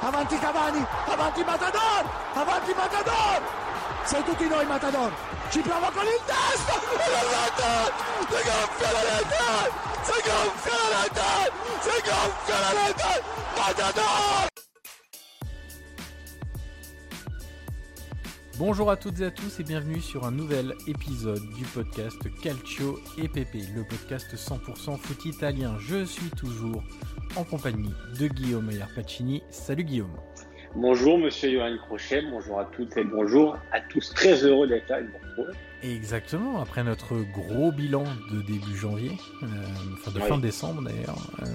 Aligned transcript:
Avanti 0.00 0.38
Cavani, 0.38 0.86
avanti 1.06 1.42
Matador, 1.42 2.04
avanti 2.34 2.72
Matador, 2.72 3.42
sei 4.04 4.22
tutti 4.22 4.46
noi 4.46 4.64
Matador, 4.64 5.12
ci 5.50 5.60
prova 5.60 5.90
con 5.90 6.04
il 6.04 6.20
testo, 6.24 6.72
si 6.72 8.34
gonfia 8.44 8.92
la 8.92 9.02
rete, 9.02 9.72
si 10.02 10.12
gonfia 10.24 10.76
la 10.76 11.02
rete, 11.02 11.52
si 11.80 12.02
gonfia 12.08 12.60
la 12.60 12.86
rete, 12.86 13.22
Matador. 13.56 14.47
Bonjour 18.58 18.90
à 18.90 18.96
toutes 18.96 19.20
et 19.20 19.26
à 19.26 19.30
tous 19.30 19.60
et 19.60 19.62
bienvenue 19.62 20.00
sur 20.00 20.26
un 20.26 20.32
nouvel 20.32 20.74
épisode 20.88 21.48
du 21.54 21.64
podcast 21.64 22.18
Calcio 22.42 22.98
et 23.16 23.28
Pepe, 23.28 23.54
le 23.72 23.84
podcast 23.84 24.34
100% 24.34 24.98
foot 24.98 25.24
italien. 25.26 25.78
Je 25.78 26.04
suis 26.04 26.30
toujours 26.30 26.82
en 27.36 27.44
compagnie 27.44 27.94
de 28.18 28.26
Guillaume 28.26 28.68
Pacini. 28.96 29.44
Salut 29.50 29.84
Guillaume. 29.84 30.16
Bonjour 30.80 31.18
Monsieur 31.18 31.50
Johan 31.50 31.76
Crochet, 31.76 32.22
bonjour 32.30 32.60
à 32.60 32.64
toutes 32.66 32.96
et 32.96 33.02
bonjour 33.02 33.58
à 33.72 33.80
tous. 33.80 34.14
Très 34.14 34.44
heureux 34.44 34.68
d'être 34.68 34.88
là 34.88 35.00
et 35.00 35.02
de 35.02 35.08
vous 35.08 35.18
retrouver. 35.42 35.58
Exactement, 35.82 36.60
après 36.62 36.84
notre 36.84 37.16
gros 37.32 37.72
bilan 37.72 38.04
de 38.32 38.42
début 38.42 38.76
janvier, 38.76 39.10
euh, 39.42 39.46
enfin 39.94 40.12
de 40.12 40.20
Oui. 40.20 40.28
fin 40.28 40.38
décembre 40.38 40.82
d'ailleurs, 40.82 41.32
euh, 41.42 41.46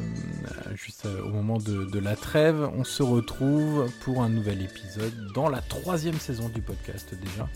juste 0.75 1.05
euh, 1.05 1.21
au 1.23 1.29
moment 1.29 1.57
de, 1.57 1.85
de 1.85 1.99
la 1.99 2.17
trêve, 2.17 2.69
on 2.75 2.83
se 2.83 3.01
retrouve 3.01 3.89
pour 4.01 4.21
un 4.23 4.29
nouvel 4.29 4.61
épisode 4.61 5.13
dans 5.33 5.47
la 5.47 5.61
troisième 5.61 6.15
saison 6.19 6.49
du 6.49 6.61
podcast 6.61 7.15
déjà. 7.15 7.47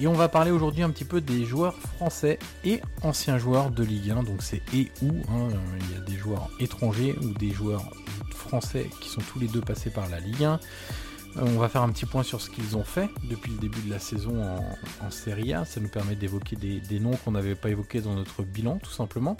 Et 0.00 0.06
on 0.06 0.12
va 0.12 0.28
parler 0.28 0.52
aujourd'hui 0.52 0.84
un 0.84 0.90
petit 0.90 1.04
peu 1.04 1.20
des 1.20 1.44
joueurs 1.44 1.74
français 1.74 2.38
et 2.64 2.80
anciens 3.02 3.36
joueurs 3.36 3.70
de 3.70 3.82
Ligue 3.82 4.12
1, 4.12 4.22
donc 4.22 4.42
c'est 4.42 4.62
et 4.72 4.92
ou, 5.02 5.08
hein, 5.28 5.48
euh, 5.50 5.78
il 5.80 5.92
y 5.92 5.96
a 5.96 6.00
des 6.00 6.16
joueurs 6.16 6.48
étrangers 6.60 7.16
ou 7.20 7.34
des 7.34 7.50
joueurs 7.50 7.90
français 8.30 8.88
qui 9.00 9.08
sont 9.08 9.20
tous 9.20 9.40
les 9.40 9.48
deux 9.48 9.60
passés 9.60 9.90
par 9.90 10.08
la 10.08 10.20
Ligue 10.20 10.44
1. 10.44 10.52
Euh, 10.52 11.40
On 11.42 11.58
va 11.58 11.68
faire 11.68 11.82
un 11.82 11.90
petit 11.90 12.06
point 12.06 12.22
sur 12.22 12.40
ce 12.40 12.48
qu'ils 12.48 12.76
ont 12.76 12.84
fait 12.84 13.08
depuis 13.24 13.50
le 13.50 13.58
début 13.58 13.80
de 13.80 13.90
la 13.90 13.98
saison 13.98 14.40
en, 14.40 15.10
Serie 15.10 15.52
A. 15.52 15.64
Ça 15.64 15.80
nous 15.80 15.88
permet 15.88 16.14
d'évoquer 16.14 16.54
des 16.54 17.00
noms 17.00 17.16
qu'on 17.16 17.32
n'avait 17.32 17.56
pas 17.56 17.70
évoqués 17.70 18.00
dans 18.00 18.14
notre 18.14 18.44
bilan, 18.44 18.78
tout 18.80 18.92
simplement. 18.92 19.36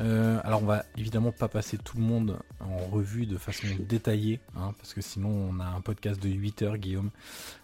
Euh, 0.00 0.38
alors 0.44 0.62
on 0.62 0.66
va 0.66 0.84
évidemment 0.96 1.32
pas 1.32 1.48
passer 1.48 1.76
tout 1.76 1.96
le 1.96 2.04
monde 2.04 2.38
en 2.60 2.76
revue 2.86 3.26
de 3.26 3.36
façon 3.36 3.66
détaillée, 3.80 4.38
hein, 4.56 4.72
parce 4.78 4.94
que 4.94 5.00
sinon 5.00 5.28
on 5.50 5.58
a 5.60 5.64
un 5.66 5.80
podcast 5.80 6.22
de 6.22 6.28
8 6.28 6.62
heures, 6.62 6.76
Guillaume. 6.78 7.10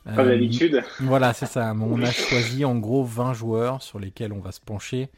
Comme 0.04 0.18
Euh, 0.18 0.24
d'habitude. 0.30 0.82
voilà, 1.00 1.32
c'est 1.32 1.46
ça. 1.46 1.72
Mais 1.74 1.84
On 1.84 2.02
a 2.02 2.10
choisi 2.10 2.64
en 2.64 2.76
gros 2.76 3.04
20 3.04 3.34
joueurs 3.34 3.82
sur 3.82 3.98
lesquels 4.00 4.32
on 4.32 4.40
va 4.40 4.50
se 4.52 4.60
pencher. 4.60 5.10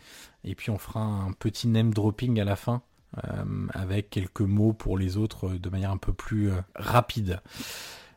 Et 0.45 0.55
puis 0.55 0.71
on 0.71 0.79
fera 0.79 1.01
un 1.01 1.33
petit 1.33 1.69
name 1.69 1.93
dropping 1.95 2.39
à 2.41 2.45
la 2.45 2.57
fin. 2.57 2.83
euh, 3.25 3.45
avec 3.73 4.11
quelques 4.11 4.43
mots 4.43 4.75
pour 4.75 4.99
les 4.99 5.17
autres 5.17 5.49
euh, 5.49 5.59
de 5.59 5.71
manière 5.71 5.91
un 5.91 5.97
peu 5.97 6.13
plus 6.13 6.51
rapide. 6.75 7.41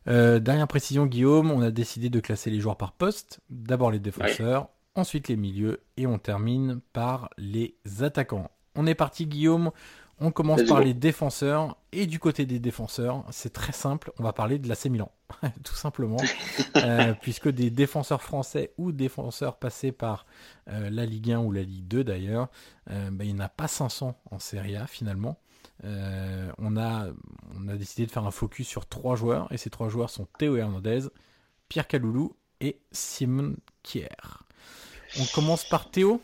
Dernière 0.08 0.68
précision, 0.68 1.06
Guillaume, 1.06 1.52
on 1.52 1.62
a 1.62 1.70
décidé 1.70 2.10
de 2.10 2.20
classer 2.20 2.50
les 2.50 2.60
joueurs 2.60 2.78
par 2.78 2.94
poste. 2.94 3.40
D'abord 3.52 3.92
les 3.92 4.00
défenseurs, 4.00 4.68
ensuite 4.96 5.28
les 5.28 5.36
milieux 5.38 5.82
et 5.98 6.08
on 6.08 6.18
termine 6.18 6.82
par 6.94 7.30
les 7.38 7.76
attaquants. 8.02 8.50
On 8.80 8.88
est 8.88 8.96
parti, 8.96 9.26
Guillaume. 9.26 9.72
On 10.22 10.32
commence 10.32 10.64
par 10.64 10.80
les 10.80 10.94
défenseurs. 10.94 11.76
Et 11.92 12.08
du 12.08 12.18
côté 12.18 12.46
des 12.46 12.60
défenseurs, 12.60 13.26
c'est 13.30 13.52
très 13.52 13.74
simple. 13.74 14.14
On 14.18 14.24
va 14.24 14.32
parler 14.32 14.58
de 14.58 14.70
l'AC 14.70 14.86
Milan, 14.86 15.12
tout 15.66 15.76
simplement. 15.76 16.18
Euh, 16.76 17.14
puisque 17.22 17.50
des 17.50 17.72
défenseurs 17.72 18.22
français 18.22 18.74
ou 18.78 18.92
défenseurs 18.92 19.58
passés 19.58 19.92
par 19.92 20.26
euh, 20.70 20.90
la 20.90 21.06
Ligue 21.06 21.32
1 21.32 21.40
ou 21.40 21.52
la 21.52 21.64
Ligue 21.64 21.88
2 21.88 22.04
d'ailleurs, 22.06 22.48
euh, 22.90 23.10
bah, 23.12 23.26
il 23.26 23.34
n'y 23.34 23.42
en 23.42 23.44
a 23.44 23.50
pas 23.50 23.68
500 23.68 24.16
en 24.32 24.40
Serie 24.40 24.78
A 24.78 24.88
finalement. 24.88 25.38
On, 25.84 26.78
a, 26.78 27.08
on 27.58 27.68
a 27.68 27.76
décidé 27.76 28.06
de 28.06 28.12
faire 28.12 28.26
un 28.26 28.32
focus 28.32 28.68
sur 28.68 28.86
trois 28.86 29.16
joueurs, 29.16 29.52
et 29.52 29.58
ces 29.58 29.70
trois 29.70 29.90
joueurs 29.90 30.10
sont 30.10 30.28
Théo 30.38 30.56
Hernandez, 30.56 31.08
Pierre 31.68 31.88
Caloulou 31.88 32.36
et 32.62 32.80
Simon 32.92 33.56
Kier. 33.84 34.08
On 35.20 35.26
commence 35.34 35.68
par 35.68 35.90
Théo 35.92 36.22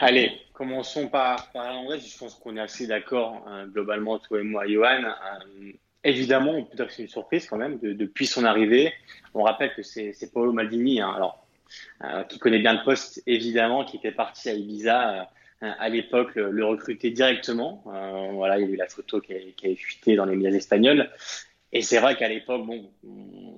Allez, 0.00 0.32
commençons 0.52 1.08
par, 1.08 1.50
par 1.52 1.74
André. 1.76 1.98
Je 2.00 2.18
pense 2.18 2.34
qu'on 2.34 2.56
est 2.56 2.60
assez 2.60 2.86
d'accord, 2.86 3.44
hein, 3.46 3.66
globalement, 3.66 4.18
toi 4.18 4.40
et 4.40 4.44
moi, 4.44 4.66
Johan. 4.66 5.04
Euh, 5.04 5.72
évidemment, 6.04 6.62
peut 6.62 6.76
dire 6.76 6.86
que 6.86 6.92
c'est 6.92 7.02
une 7.02 7.08
surprise 7.08 7.46
quand 7.46 7.56
même 7.56 7.78
depuis 7.80 8.26
son 8.26 8.44
arrivée. 8.44 8.92
On 9.32 9.42
rappelle 9.42 9.72
que 9.74 9.82
c'est 9.82 10.32
Paolo 10.32 10.52
Maldini, 10.52 11.00
hein, 11.00 11.12
alors, 11.14 11.44
euh, 12.04 12.22
qui 12.24 12.38
connaît 12.38 12.58
bien 12.58 12.74
le 12.74 12.84
poste, 12.84 13.22
évidemment, 13.26 13.84
qui 13.84 13.96
était 13.96 14.12
parti 14.12 14.48
à 14.48 14.52
Ibiza 14.52 15.28
euh, 15.62 15.70
à 15.78 15.88
l'époque 15.88 16.34
le, 16.34 16.64
recruter 16.64 17.10
directement. 17.10 17.82
Euh, 17.86 18.32
voilà, 18.32 18.58
il 18.58 18.66
y 18.66 18.70
a 18.70 18.72
eu 18.72 18.76
la 18.76 18.88
photo 18.88 19.20
qui, 19.20 19.34
qui 19.56 19.66
avait 19.66 19.76
fuité 19.76 20.16
dans 20.16 20.26
les 20.26 20.36
médias 20.36 20.50
espagnols. 20.50 21.10
Et 21.72 21.82
c'est 21.82 21.98
vrai 21.98 22.16
qu'à 22.16 22.28
l'époque, 22.28 22.64
bon, 22.66 22.90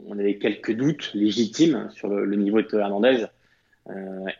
on 0.06 0.19
avait 0.19 0.39
quelques 0.39 0.75
doutes 0.75 1.11
légitimes 1.12 1.91
sur 1.93 2.09
le, 2.09 2.35
niveau 2.37 2.62
de 2.62 2.79
Hernandez. 2.79 3.27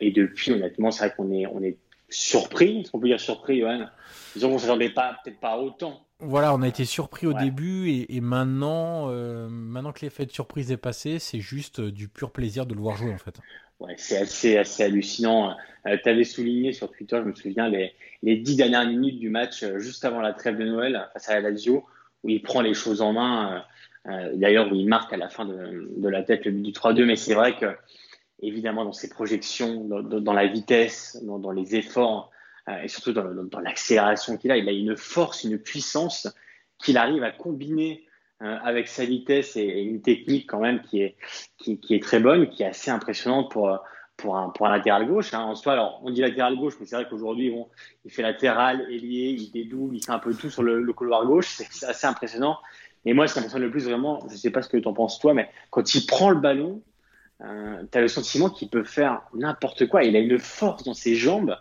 et 0.01 0.13
depuis, 0.13 0.53
honnêtement, 0.53 0.91
c'est 0.91 1.07
vrai 1.07 1.15
qu'on 1.15 1.31
est, 1.31 1.47
on 1.47 1.63
est 1.63 1.77
surpris, 2.09 2.81
est-ce 2.81 2.91
qu'on 2.91 3.01
peut 3.01 3.09
dire 3.09 3.21
surpris, 3.21 3.61
Johan? 3.61 3.87
Disons 4.35 4.49
qu'on 4.49 4.55
ne 4.55 4.61
s'attendait 4.61 4.91
pas, 4.91 5.19
peut-être 5.25 5.41
pas 5.41 5.59
autant 5.59 6.07
voilà, 6.19 6.55
on 6.55 6.63
a 6.63 6.69
été 6.69 6.87
surpris 6.87 7.27
au 7.27 7.35
début 7.35 8.07
et, 8.09 8.21
maintenant, 8.23 9.11
euh, 9.11 9.49
maintenant 9.49 9.93
que 9.93 10.01
l'effet 10.01 10.25
de 10.25 10.31
surprise 10.31 10.73
est 10.73 10.79
passé, 10.79 11.19
c'est 11.19 11.41
juste 11.41 11.81
euh, 11.81 11.93
du 11.93 12.09
pur 12.09 12.31
plaisir 12.31 12.65
de 12.65 12.75
le 12.75 12.81
voir 12.81 12.97
jouer 12.97 13.13
en 13.13 13.19
fait. 13.19 13.35
Ouais, 13.81 13.95
c'est 13.99 14.17
assez, 14.17 14.57
assez 14.57 14.83
hallucinant. 14.83 15.55
Euh, 15.87 15.97
tu 16.03 16.09
avais 16.09 16.25
souligné 16.25 16.73
sur 16.73 16.91
Twitter, 16.91 17.19
je 17.23 17.29
me 17.29 17.35
souviens, 17.35 17.69
les, 17.69 17.93
les 18.23 18.37
dix 18.37 18.57
dernières 18.57 18.87
minutes 18.87 19.19
du 19.19 19.29
match 19.29 19.63
juste 19.77 20.07
avant 20.07 20.21
la 20.21 20.33
trêve 20.33 20.57
de 20.57 20.65
Noël 20.65 21.07
face 21.13 21.29
à 21.29 21.35
la 21.35 21.51
Lazio, 21.51 21.85
où 22.25 22.31
il 22.31 22.41
prend 22.41 22.63
les 22.63 22.73
choses 22.73 23.03
en 23.03 23.13
main. 23.13 23.63
D'ailleurs, 24.35 24.71
où 24.71 24.75
il 24.77 24.87
marque 24.89 25.13
à 25.13 25.17
la 25.17 25.29
fin 25.29 25.45
de, 25.45 25.91
de 25.97 26.09
la 26.09 26.23
tête 26.23 26.45
le 26.45 26.53
but 26.53 26.63
du 26.63 26.71
3-2. 26.71 27.05
Mais 27.05 27.17
c'est 27.17 27.35
vrai 27.35 27.57
que, 27.57 27.67
évidemment, 28.41 28.85
dans 28.85 28.93
ses 28.93 29.09
projections, 29.09 29.85
dans, 29.85 30.03
dans 30.03 30.33
la 30.33 30.47
vitesse, 30.47 31.19
dans, 31.23 31.39
dans 31.39 31.53
les 31.53 31.77
efforts, 31.77 32.31
euh, 32.69 32.83
et 32.83 32.89
surtout 32.89 33.13
dans, 33.13 33.61
l'accélération 33.61 34.37
qu'il 34.37 34.51
a. 34.51 34.57
Il 34.57 34.69
a 34.69 34.73
une 34.73 34.97
force, 34.97 35.45
une 35.45 35.59
puissance 35.59 36.29
qu'il 36.79 36.99
arrive 36.99 37.23
à 37.23 37.31
combiner 37.31 38.07
euh, 38.43 38.57
avec 38.63 38.89
sa 38.89 39.05
vitesse 39.05 39.57
et, 39.57 39.83
une 39.83 40.03
technique 40.03 40.49
quand 40.49 40.61
même 40.61 40.83
qui 40.83 41.01
est, 41.01 41.17
qui, 41.59 41.79
est 41.91 42.03
très 42.03 42.21
bonne, 42.21 42.49
qui 42.49 42.63
est 42.63 42.67
assez 42.67 42.91
impressionnante 42.91 43.51
pour, 43.51 43.79
pour, 44.17 44.37
un, 44.37 44.51
pour 44.51 44.67
un 44.67 44.71
latéral 44.71 45.07
gauche. 45.07 45.33
Hein. 45.33 45.45
En 45.45 45.55
soi, 45.55 45.75
alors 45.75 46.01
on 46.03 46.11
dit 46.11 46.21
latéral 46.21 46.57
gauche, 46.57 46.75
mais 46.81 46.87
c'est 46.87 46.97
vrai 46.97 47.07
qu'aujourd'hui, 47.09 47.51
bon, 47.51 47.69
il 48.05 48.11
fait 48.11 48.23
latéral, 48.23 48.81
ailier, 48.91 49.37
il 49.39 49.51
dédouble, 49.53 49.97
il 49.97 50.05
fait 50.05 50.13
un 50.13 50.19
peu 50.19 50.35
tout 50.35 50.51
sur 50.51 50.63
le, 50.63 50.83
le 50.83 50.93
couloir 50.93 51.25
gauche. 51.25 51.61
C'est 51.71 51.87
assez 51.87 52.07
impressionnant. 52.07 52.59
Et 53.05 53.15
moi, 53.15 53.29
ce 53.29 53.35
qui 53.35 53.39
m'impressionne 53.39 53.63
le 53.63 53.71
plus 53.71 53.85
vraiment, 53.85 54.19
je 54.27 54.33
ne 54.33 54.39
sais 54.39 54.51
pas 54.51 54.63
ce 54.63 54.69
que 54.69 54.77
tu 54.77 54.89
en 54.89 54.93
penses 54.93 55.21
toi, 55.21 55.33
mais 55.33 55.49
quand 55.71 55.95
il 55.95 56.05
prend 56.07 56.31
le 56.31 56.41
ballon, 56.41 56.83
euh, 57.43 57.83
tu 57.91 57.99
as 57.99 58.01
le 58.01 58.09
sentiment 58.09 58.51
qu'il 58.51 58.69
peut 58.69 58.85
faire 58.85 59.23
n'importe 59.35 59.87
quoi. 59.87 60.05
Il 60.05 60.17
a 60.17 60.21
une 60.21 60.39
force 60.39 60.85
dans 60.85 60.95
ses 60.95 61.15
jambes 61.15 61.57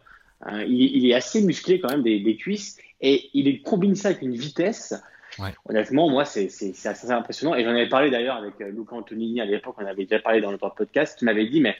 euh, 0.47 0.63
il, 0.67 1.09
est 1.09 1.13
assez 1.13 1.41
musclé 1.41 1.79
quand 1.79 1.89
même 1.89 2.03
des, 2.03 2.35
cuisses 2.35 2.77
et 3.01 3.29
il 3.33 3.61
combine 3.63 3.95
ça 3.95 4.09
avec 4.09 4.21
une 4.21 4.35
vitesse. 4.35 4.93
Honnêtement, 5.67 6.09
moi, 6.09 6.23
c'est 6.23 6.47
assez 6.85 7.11
impressionnant. 7.11 7.55
Et 7.55 7.63
j'en 7.63 7.71
avais 7.71 7.89
parlé 7.89 8.09
d'ailleurs 8.09 8.37
avec 8.37 8.61
euh, 8.61 8.69
Luca 8.69 8.95
Antonini 8.95 9.41
à 9.41 9.45
l'époque, 9.45 9.75
on 9.77 9.85
avait 9.85 10.05
déjà 10.05 10.19
parlé 10.19 10.39
dans 10.39 10.51
notre 10.51 10.69
podcast, 10.69 11.19
qui 11.19 11.25
m'avait 11.25 11.47
dit, 11.47 11.59
mais 11.59 11.75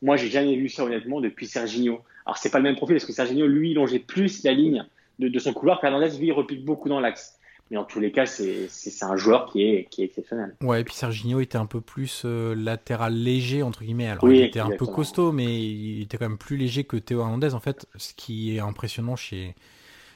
moi, 0.00 0.16
j'ai 0.16 0.28
jamais 0.28 0.56
vu 0.56 0.68
ça 0.68 0.84
honnêtement 0.84 1.20
depuis 1.20 1.46
Serginho. 1.46 2.00
Alors, 2.24 2.38
c'est 2.38 2.50
pas 2.50 2.58
le 2.58 2.64
même 2.64 2.76
profil 2.76 2.96
parce 2.96 3.04
que 3.04 3.12
Serginho, 3.12 3.46
lui, 3.46 3.74
longeait 3.74 3.98
plus 3.98 4.44
la 4.44 4.52
ligne 4.52 4.84
de, 5.18 5.38
son 5.38 5.52
couloir. 5.52 5.80
Fernandez, 5.80 6.16
lui, 6.18 6.28
il 6.28 6.32
repique 6.32 6.64
beaucoup 6.64 6.88
dans 6.88 7.00
l'axe. 7.00 7.38
Mais 7.70 7.76
en 7.76 7.84
tous 7.84 7.98
les 7.98 8.12
cas, 8.12 8.26
c'est 8.26 8.68
un 9.02 9.16
joueur 9.16 9.50
qui 9.50 9.62
est, 9.62 9.88
qui 9.90 10.02
est 10.02 10.04
exceptionnel. 10.06 10.54
Ouais, 10.62 10.80
et 10.80 10.84
puis 10.84 10.94
Serginho 10.94 11.40
était 11.40 11.58
un 11.58 11.66
peu 11.66 11.80
plus 11.80 12.22
euh, 12.24 12.54
latéral 12.54 13.14
léger, 13.14 13.62
entre 13.62 13.82
guillemets. 13.82 14.08
Alors, 14.08 14.28
il 14.30 14.40
était 14.40 14.60
un 14.60 14.70
peu 14.70 14.86
costaud, 14.86 15.32
mais 15.32 15.64
il 15.64 16.02
était 16.02 16.16
quand 16.16 16.28
même 16.28 16.38
plus 16.38 16.56
léger 16.56 16.84
que 16.84 16.96
Théo 16.96 17.20
Hernandez. 17.20 17.54
En 17.54 17.60
fait, 17.60 17.86
ce 17.96 18.14
qui 18.14 18.56
est 18.56 18.60
impressionnant 18.60 19.16
chez, 19.16 19.56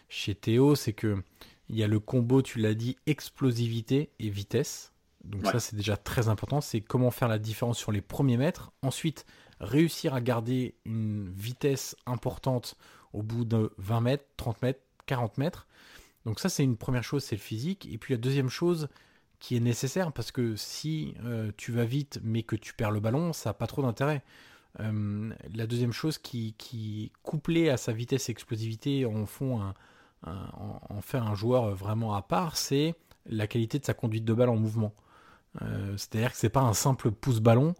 chez 0.08 0.34
Théo, 0.34 0.76
c'est 0.76 0.92
que 0.92 1.16
il 1.68 1.76
y 1.76 1.84
a 1.84 1.86
le 1.86 2.00
combo, 2.00 2.42
tu 2.42 2.58
l'as 2.58 2.74
dit, 2.74 2.96
explosivité 3.06 4.10
et 4.18 4.28
vitesse. 4.28 4.92
Donc 5.24 5.46
ça, 5.46 5.60
c'est 5.60 5.76
déjà 5.76 5.96
très 5.96 6.28
important. 6.28 6.60
C'est 6.60 6.80
comment 6.80 7.10
faire 7.10 7.28
la 7.28 7.38
différence 7.38 7.78
sur 7.78 7.92
les 7.92 8.00
premiers 8.00 8.36
mètres. 8.36 8.72
Ensuite, 8.82 9.24
réussir 9.60 10.14
à 10.14 10.20
garder 10.20 10.74
une 10.84 11.30
vitesse 11.30 11.94
importante 12.06 12.76
au 13.12 13.22
bout 13.22 13.44
de 13.44 13.72
20 13.78 14.00
mètres, 14.00 14.24
30 14.36 14.62
mètres, 14.62 14.80
40 15.06 15.38
mètres. 15.38 15.66
Donc 16.26 16.40
ça, 16.40 16.48
c'est 16.48 16.64
une 16.64 16.76
première 16.76 17.04
chose, 17.04 17.24
c'est 17.24 17.36
le 17.36 17.40
physique. 17.40 17.88
Et 17.90 17.98
puis 17.98 18.14
la 18.14 18.18
deuxième 18.18 18.48
chose 18.48 18.88
qui 19.38 19.56
est 19.56 19.60
nécessaire, 19.60 20.12
parce 20.12 20.32
que 20.32 20.54
si 20.56 21.14
euh, 21.24 21.50
tu 21.56 21.72
vas 21.72 21.84
vite 21.84 22.20
mais 22.22 22.42
que 22.42 22.56
tu 22.56 22.74
perds 22.74 22.90
le 22.90 23.00
ballon, 23.00 23.32
ça 23.32 23.50
n'a 23.50 23.54
pas 23.54 23.66
trop 23.66 23.82
d'intérêt. 23.82 24.22
Euh, 24.78 25.32
la 25.54 25.66
deuxième 25.66 25.92
chose 25.92 26.18
qui, 26.18 26.54
qui, 26.58 27.10
couplée 27.22 27.70
à 27.70 27.76
sa 27.76 27.92
vitesse 27.92 28.28
et 28.28 28.32
explosivité, 28.32 29.04
en, 29.06 29.26
font 29.26 29.60
un, 29.62 29.74
fait 31.00 31.18
un 31.18 31.34
joueur 31.34 31.74
vraiment 31.74 32.14
à 32.14 32.22
part, 32.22 32.56
c'est 32.56 32.94
la 33.26 33.46
qualité 33.46 33.78
de 33.78 33.84
sa 33.84 33.94
conduite 33.94 34.24
de 34.24 34.34
balle 34.34 34.50
en 34.50 34.56
mouvement. 34.56 34.94
Euh, 35.62 35.96
c'est-à-dire 35.96 36.32
que 36.32 36.36
c'est 36.36 36.50
pas 36.50 36.60
un 36.60 36.74
simple 36.74 37.10
pouce-ballon, 37.10 37.74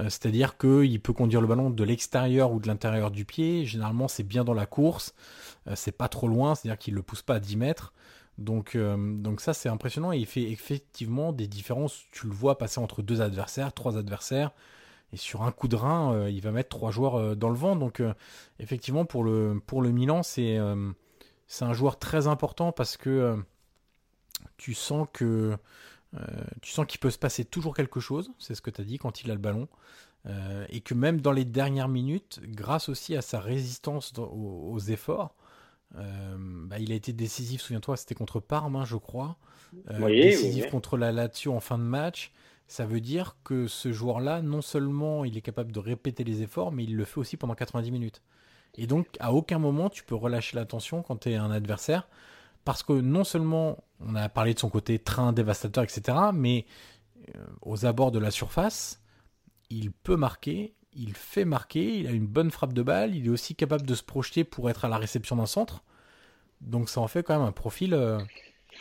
c'est-à-dire 0.00 0.58
qu'il 0.58 1.00
peut 1.00 1.12
conduire 1.12 1.40
le 1.40 1.46
ballon 1.46 1.70
de 1.70 1.84
l'extérieur 1.84 2.52
ou 2.52 2.60
de 2.60 2.66
l'intérieur 2.66 3.10
du 3.10 3.24
pied. 3.24 3.64
Généralement, 3.64 4.08
c'est 4.08 4.22
bien 4.24 4.44
dans 4.44 4.54
la 4.54 4.66
course. 4.66 5.14
Euh, 5.68 5.74
c'est 5.76 5.92
pas 5.92 6.08
trop 6.08 6.28
loin, 6.28 6.54
c'est-à-dire 6.54 6.78
qu'il 6.78 6.94
ne 6.94 6.98
le 6.98 7.02
pousse 7.02 7.22
pas 7.22 7.36
à 7.36 7.40
10 7.40 7.56
mètres. 7.56 7.92
Donc, 8.36 8.74
euh, 8.74 8.96
donc 9.16 9.40
ça, 9.40 9.54
c'est 9.54 9.68
impressionnant. 9.68 10.12
Et 10.12 10.18
il 10.18 10.26
fait 10.26 10.42
effectivement 10.42 11.32
des 11.32 11.46
différences. 11.46 12.04
Tu 12.10 12.26
le 12.26 12.32
vois 12.32 12.58
passer 12.58 12.80
entre 12.80 13.02
deux 13.02 13.20
adversaires, 13.20 13.72
trois 13.72 13.96
adversaires. 13.96 14.50
Et 15.12 15.16
sur 15.16 15.42
un 15.42 15.52
coup 15.52 15.68
de 15.68 15.76
rein, 15.76 16.28
il 16.28 16.40
va 16.40 16.50
mettre 16.50 16.70
trois 16.70 16.90
joueurs 16.90 17.36
dans 17.36 17.48
le 17.48 17.54
vent. 17.54 17.76
Donc, 17.76 18.02
effectivement, 18.58 19.04
pour 19.04 19.22
le, 19.22 19.62
pour 19.64 19.80
le 19.80 19.92
Milan, 19.92 20.24
c'est 20.24 20.58
c'est 21.46 21.64
un 21.64 21.72
joueur 21.72 22.00
très 22.00 22.26
important 22.26 22.72
parce 22.72 22.96
que 22.96 23.38
tu 24.56 24.74
sens 24.74 25.06
que 25.12 25.24
euh, 25.24 25.56
tu 26.62 26.70
sens 26.70 26.86
qu'il 26.86 27.00
peut 27.00 27.10
se 27.10 27.18
passer 27.18 27.44
toujours 27.44 27.74
quelque 27.74 28.00
chose, 28.00 28.30
c'est 28.38 28.54
ce 28.54 28.62
que 28.62 28.70
tu 28.70 28.80
as 28.80 28.84
dit 28.84 28.98
quand 28.98 29.22
il 29.22 29.30
a 29.30 29.34
le 29.34 29.40
ballon. 29.40 29.68
Euh, 30.26 30.64
et 30.70 30.80
que 30.80 30.94
même 30.94 31.20
dans 31.20 31.32
les 31.32 31.44
dernières 31.44 31.88
minutes, 31.88 32.40
grâce 32.44 32.88
aussi 32.88 33.14
à 33.14 33.22
sa 33.22 33.40
résistance 33.40 34.12
aux, 34.18 34.78
efforts, 34.78 35.34
euh, 35.96 36.36
bah, 36.38 36.78
il 36.78 36.92
a 36.92 36.94
été 36.94 37.12
décisif, 37.12 37.60
souviens-toi, 37.60 37.96
c'était 37.96 38.14
contre 38.14 38.40
Parme, 38.40 38.76
hein, 38.76 38.84
je 38.84 38.96
crois. 38.96 39.36
décisif 40.06 40.70
contre 40.70 40.96
la 40.96 41.12
Lazio 41.12 41.52
en 41.52 41.60
fin 41.60 41.78
de 41.78 41.84
match. 41.84 42.32
Ça 42.66 42.86
veut 42.86 43.00
dire 43.00 43.36
que 43.44 43.66
ce 43.66 43.92
joueur-là, 43.92 44.40
non 44.40 44.62
seulement 44.62 45.26
il 45.26 45.36
est 45.36 45.42
capable 45.42 45.72
de 45.72 45.78
répéter 45.78 46.24
les 46.24 46.40
efforts, 46.40 46.72
mais 46.72 46.84
il 46.84 46.96
le 46.96 47.04
fait 47.04 47.18
aussi 47.18 47.36
pendant 47.36 47.54
90 47.54 47.90
minutes. 47.90 48.22
Et 48.76 48.86
donc, 48.86 49.06
à 49.20 49.32
aucun 49.32 49.58
moment, 49.58 49.90
tu 49.90 50.02
peux 50.04 50.14
relâcher 50.14 50.56
l'attention 50.56 51.02
quand 51.02 51.18
tu 51.18 51.30
es 51.30 51.36
un 51.36 51.50
adversaire 51.50 52.08
parce 52.64 52.82
que 52.82 52.92
non 52.92 53.24
seulement 53.24 53.84
on 54.00 54.14
a 54.14 54.28
parlé 54.28 54.54
de 54.54 54.58
son 54.58 54.70
côté 54.70 54.98
train 54.98 55.32
dévastateur, 55.32 55.84
etc., 55.84 56.18
mais 56.32 56.66
euh, 57.34 57.38
aux 57.62 57.86
abords 57.86 58.10
de 58.10 58.18
la 58.18 58.30
surface, 58.30 59.00
il 59.70 59.92
peut 59.92 60.16
marquer, 60.16 60.74
il 60.94 61.14
fait 61.14 61.44
marquer, 61.44 61.98
il 61.98 62.06
a 62.06 62.10
une 62.10 62.26
bonne 62.26 62.50
frappe 62.50 62.72
de 62.72 62.82
balle, 62.82 63.14
il 63.14 63.26
est 63.26 63.30
aussi 63.30 63.54
capable 63.54 63.86
de 63.86 63.94
se 63.94 64.02
projeter 64.02 64.44
pour 64.44 64.70
être 64.70 64.84
à 64.84 64.88
la 64.88 64.98
réception 64.98 65.36
d'un 65.36 65.46
centre. 65.46 65.82
Donc 66.60 66.88
ça 66.88 67.00
en 67.00 67.08
fait 67.08 67.22
quand 67.22 67.38
même 67.38 67.46
un 67.46 67.52
profil 67.52 67.94
euh, 67.94 68.18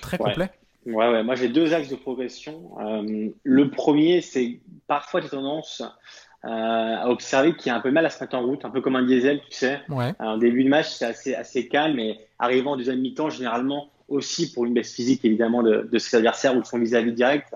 très 0.01 0.17
complet. 0.17 0.51
Ouais, 0.85 1.09
ouais, 1.09 1.23
moi 1.23 1.35
j'ai 1.35 1.49
deux 1.49 1.73
axes 1.73 1.89
de 1.89 1.95
progression. 1.95 2.77
Euh, 2.79 3.29
le 3.43 3.71
premier, 3.71 4.21
c'est 4.21 4.59
parfois 4.87 5.21
des 5.21 5.29
tendances 5.29 5.81
à 6.43 7.09
observer 7.09 7.55
qui 7.55 7.69
a 7.69 7.75
un 7.75 7.79
peu 7.79 7.91
mal 7.91 8.05
à 8.05 8.09
se 8.09 8.21
mettre 8.21 8.35
en 8.35 8.43
route, 8.43 8.65
un 8.65 8.69
peu 8.69 8.81
comme 8.81 8.95
un 8.95 9.03
diesel, 9.03 9.39
tu 9.50 9.57
sais. 9.57 9.79
Ouais. 9.89 10.13
En 10.19 10.38
début 10.38 10.63
de 10.63 10.69
match, 10.69 10.89
c'est 10.89 11.05
assez, 11.05 11.35
assez 11.35 11.67
calme, 11.67 12.00
et 12.00 12.19
arrivant 12.38 12.71
en 12.71 12.77
deuxième 12.77 13.00
mi-temps, 13.00 13.29
généralement 13.29 13.89
aussi 14.09 14.51
pour 14.51 14.65
une 14.65 14.73
baisse 14.73 14.93
physique 14.93 15.23
évidemment 15.23 15.63
de, 15.63 15.88
de 15.89 15.97
ses 15.97 16.17
adversaires 16.17 16.55
ou 16.55 16.62
de 16.62 16.65
son 16.65 16.79
vis-à-vis 16.79 17.13
direct. 17.13 17.53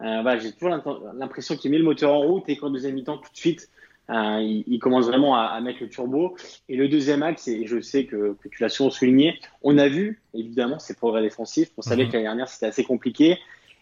Euh, 0.00 0.22
voilà, 0.22 0.38
j'ai 0.38 0.52
toujours 0.52 0.70
l'impression 1.14 1.56
qu'il 1.56 1.70
met 1.72 1.78
le 1.78 1.84
moteur 1.84 2.12
en 2.12 2.20
route 2.20 2.44
et 2.48 2.56
qu'en 2.56 2.70
deuxième 2.70 2.94
mi-temps, 2.94 3.18
tout 3.18 3.32
de 3.32 3.36
suite, 3.36 3.68
euh, 4.10 4.38
il, 4.40 4.64
il, 4.66 4.78
commence 4.78 5.06
vraiment 5.06 5.34
à, 5.34 5.46
à, 5.46 5.60
mettre 5.60 5.80
le 5.82 5.88
turbo. 5.88 6.36
Et 6.68 6.76
le 6.76 6.88
deuxième 6.88 7.22
axe, 7.22 7.48
et 7.48 7.66
je 7.66 7.80
sais 7.80 8.04
que, 8.04 8.36
que 8.40 8.48
tu 8.48 8.62
l'as 8.62 8.68
souvent 8.68 8.90
souligné, 8.90 9.38
on 9.62 9.76
a 9.76 9.88
vu 9.88 10.22
évidemment 10.34 10.78
ses 10.78 10.94
progrès 10.94 11.22
défensifs. 11.22 11.70
On 11.76 11.82
savait 11.82 12.04
mhm. 12.04 12.08
que 12.08 12.12
l'année 12.14 12.24
dernière 12.26 12.48
c'était 12.48 12.66
assez 12.66 12.84
compliqué. 12.84 13.38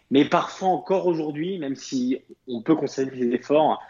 Mais 0.09 0.25
parfois 0.25 0.69
encore 0.69 1.07
aujourd'hui, 1.07 1.59
même 1.59 1.75
si 1.75 2.19
on 2.47 2.61
peut 2.61 2.75
constater 2.75 3.11
des 3.11 3.35
efforts, 3.35 3.81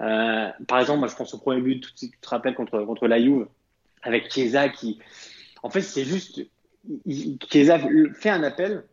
euh, 0.00 0.48
par 0.66 0.80
exemple, 0.80 1.00
moi 1.00 1.08
je 1.08 1.16
pense 1.16 1.34
au 1.34 1.38
premier 1.38 1.60
but, 1.60 1.94
tu 1.94 2.10
te 2.10 2.28
rappelles 2.28 2.54
contre 2.54 2.80
contre 2.80 3.06
la 3.06 3.20
Juve 3.20 3.46
avec 4.02 4.32
Chiesa 4.32 4.68
qui, 4.68 4.98
en 5.62 5.70
fait, 5.70 5.82
c'est 5.82 6.04
juste 6.04 6.40
Chiesa 7.50 7.78
fait 8.14 8.30
un 8.30 8.42
appel 8.42 8.84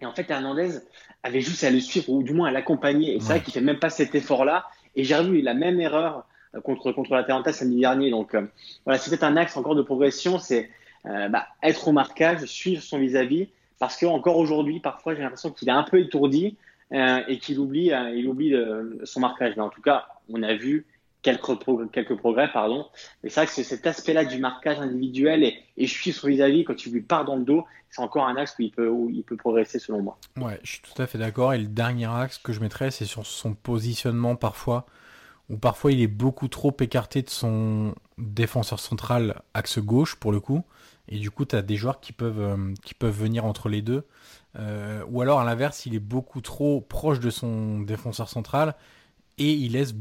et 0.00 0.06
en 0.06 0.12
fait 0.12 0.30
Hernandez 0.30 0.78
avait 1.22 1.40
juste 1.40 1.64
à 1.64 1.70
le 1.70 1.80
suivre 1.80 2.10
ou 2.10 2.22
du 2.22 2.32
moins 2.32 2.48
à 2.48 2.52
l'accompagner. 2.52 3.16
Et 3.16 3.20
c'est 3.20 3.28
vrai 3.28 3.42
qu'il 3.42 3.52
fait 3.52 3.60
même 3.60 3.78
pas 3.78 3.90
cet 3.90 4.14
effort-là. 4.14 4.66
Et 4.94 5.04
j'ai 5.04 5.16
revu 5.16 5.40
la 5.40 5.54
même 5.54 5.80
erreur 5.80 6.26
euh, 6.54 6.60
contre 6.60 6.92
contre 6.92 7.14
la 7.14 7.24
Taranta 7.24 7.52
samedi 7.52 7.80
dernier. 7.80 8.10
Donc 8.10 8.34
euh, 8.34 8.46
voilà, 8.84 8.98
c'est 8.98 9.10
peut-être 9.10 9.24
un 9.24 9.36
axe 9.36 9.56
encore 9.56 9.74
de 9.74 9.82
progression, 9.82 10.38
c'est 10.38 10.70
euh, 11.06 11.28
bah, 11.28 11.46
être 11.62 11.88
au 11.88 11.92
marquage, 11.92 12.44
suivre 12.44 12.82
son 12.82 12.98
vis-à-vis 12.98 13.48
parce 13.78 13.96
que 13.96 14.06
encore 14.06 14.36
aujourd'hui, 14.36 14.80
parfois, 14.80 15.14
j'ai 15.14 15.22
l'impression 15.22 15.50
qu'il 15.50 15.68
est 15.68 15.72
un 15.72 15.84
peu 15.84 16.00
étourdi 16.00 16.56
euh, 16.92 17.20
et 17.28 17.38
qu'il 17.38 17.58
oublie, 17.58 17.92
euh, 17.92 18.14
il 18.14 18.26
oublie 18.26 18.54
son 19.04 19.20
marquage. 19.20 19.54
Mais 19.56 19.62
en 19.62 19.70
tout 19.70 19.82
cas, 19.82 20.06
on 20.28 20.42
a 20.42 20.54
vu 20.54 20.86
quelques, 21.22 21.90
quelques 21.92 22.16
progrès, 22.16 22.50
pardon. 22.52 22.86
Mais 23.22 23.30
c'est 23.30 23.40
vrai 23.40 23.46
que 23.46 23.62
cet 23.62 23.86
aspect-là 23.86 24.24
du 24.24 24.38
marquage 24.38 24.78
individuel 24.78 25.44
et, 25.44 25.62
et 25.76 25.86
je 25.86 25.92
suis 25.92 26.12
son 26.12 26.28
vis-à-vis 26.28 26.64
quand 26.64 26.74
tu 26.74 26.90
lui 26.90 27.02
pars 27.02 27.24
dans 27.24 27.36
le 27.36 27.44
dos, 27.44 27.64
c'est 27.90 28.02
encore 28.02 28.26
un 28.26 28.36
axe 28.36 28.54
où 28.58 28.62
il 28.62 28.70
peut, 28.70 28.88
où 28.88 29.10
il 29.10 29.22
peut 29.22 29.36
progresser 29.36 29.78
selon 29.78 30.02
moi. 30.02 30.18
Ouais, 30.36 30.58
je 30.62 30.72
suis 30.72 30.80
tout 30.82 31.00
à 31.00 31.06
fait 31.06 31.18
d'accord. 31.18 31.54
Et 31.54 31.58
le 31.58 31.66
dernier 31.66 32.06
axe 32.06 32.38
que 32.38 32.52
je 32.52 32.60
mettrais, 32.60 32.90
c'est 32.90 33.06
sur 33.06 33.26
son 33.26 33.54
positionnement 33.54 34.36
parfois, 34.36 34.86
où 35.48 35.56
parfois 35.56 35.92
il 35.92 36.00
est 36.02 36.08
beaucoup 36.08 36.48
trop 36.48 36.76
écarté 36.80 37.22
de 37.22 37.30
son 37.30 37.94
défenseur 38.18 38.78
central 38.78 39.42
axe 39.54 39.78
gauche 39.78 40.16
pour 40.16 40.32
le 40.32 40.40
coup. 40.40 40.64
Et 41.08 41.18
du 41.18 41.30
coup, 41.30 41.44
tu 41.44 41.56
as 41.56 41.62
des 41.62 41.76
joueurs 41.76 42.00
qui 42.00 42.12
peuvent, 42.12 42.40
euh, 42.40 42.74
qui 42.82 42.94
peuvent 42.94 43.18
venir 43.18 43.44
entre 43.44 43.68
les 43.68 43.82
deux. 43.82 44.06
Euh, 44.56 45.02
ou 45.08 45.22
alors, 45.22 45.40
à 45.40 45.44
l'inverse, 45.44 45.86
il 45.86 45.94
est 45.94 46.00
beaucoup 46.00 46.40
trop 46.40 46.80
proche 46.80 47.20
de 47.20 47.30
son 47.30 47.80
défenseur 47.80 48.28
central 48.28 48.74
et 49.38 49.52
il 49.52 49.72
laisse 49.72 49.94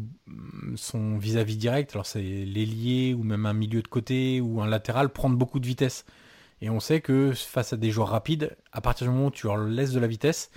son 0.75 1.17
vis-à-vis 1.17 1.57
direct, 1.57 1.91
alors 1.93 2.07
c'est 2.07 2.21
l'ailier 2.21 3.13
ou 3.13 3.23
même 3.23 3.45
un 3.45 3.53
milieu 3.53 3.81
de 3.81 3.87
côté 3.87 4.41
ou 4.41 4.61
un 4.61 4.67
latéral, 4.67 5.09
prendre 5.09 5.37
beaucoup 5.37 5.59
de 5.59 5.67
vitesse. 5.67 6.05
Et 6.61 6.69
on 6.69 6.79
sait 6.79 7.01
que 7.01 7.33
face 7.33 7.71
à 7.71 7.77
des 7.77 7.91
joueurs 7.91 8.09
rapides, 8.09 8.57
à 8.71 8.81
partir 8.81 9.07
du 9.07 9.13
moment 9.13 9.27
où 9.27 9.31
tu 9.31 9.45
leur 9.45 9.57
laisses 9.57 9.91
de 9.91 9.99
la 9.99 10.07
vitesse, 10.07 10.49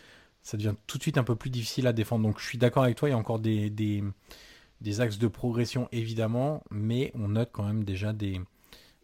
ça 0.42 0.56
devient 0.56 0.74
tout 0.86 0.96
de 0.96 1.02
suite 1.02 1.18
un 1.18 1.24
peu 1.24 1.36
plus 1.36 1.50
difficile 1.50 1.86
à 1.86 1.92
défendre. 1.92 2.22
Donc 2.26 2.40
je 2.40 2.46
suis 2.46 2.58
d'accord 2.58 2.84
avec 2.84 2.96
toi, 2.96 3.08
il 3.08 3.12
y 3.12 3.14
a 3.14 3.18
encore 3.18 3.38
des, 3.38 3.68
des, 3.68 5.00
axes 5.00 5.18
de 5.18 5.28
progression 5.28 5.88
évidemment, 5.92 6.62
mais 6.70 7.12
on 7.14 7.28
note 7.28 7.50
quand 7.52 7.64
même 7.64 7.84
déjà 7.84 8.14
des, 8.14 8.40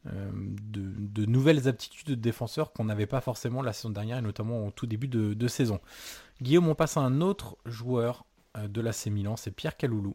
de, 0.07 0.83
de, 1.23 1.27
nouvelles 1.27 1.69
aptitudes 1.69 2.09
de 2.09 2.15
défenseurs 2.15 2.73
qu'on 2.73 2.85
n'avait 2.85 3.07
pas 3.07 3.21
forcément 3.21 3.63
la 3.63 3.73
saison 3.73 3.91
dernière 3.91 4.19
et 4.19 4.23
notamment 4.23 4.67
au 4.67 4.71
tout 4.71 4.87
début 4.87 5.09
de, 5.09 5.35
de 5.35 5.49
saison. 5.49 5.81
Guillaume, 6.43 6.69
on 6.69 6.75
passe 6.75 6.97
à 6.97 7.01
un 7.01 7.21
autre 7.21 7.57
joueur 7.65 8.25
euh, 8.57 8.69
de 8.69 8.81
l'AC 8.81 9.07
Milan, 9.07 9.37
c'est 9.37 9.51
Pierre 9.51 9.77
Caloulou. 9.77 10.15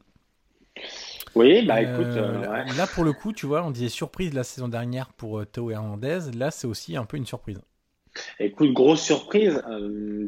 Oui, 1.36 1.66
bah 1.66 1.82
écoute. 1.82 2.06
Euh, 2.06 2.64
là, 2.78 2.88
pour 2.88 3.04
le 3.04 3.14
coup, 3.14 3.34
tu 3.34 3.46
vois, 3.46 3.64
on 3.64 3.72
disait 3.72 3.90
surprise 3.90 4.34
la 4.34 4.44
saison 4.44 4.68
dernière 4.68 5.10
pour 5.10 5.46
Théo 5.46 5.72
Hernandez. 5.72 6.20
Là, 6.36 6.52
c'est 6.52 6.68
aussi 6.68 6.96
un 6.96 7.06
peu 7.06 7.18
une 7.18 7.26
surprise. 7.26 7.62
Écoute, 8.40 8.74
grosse 8.74 9.02
surprise. 9.02 9.62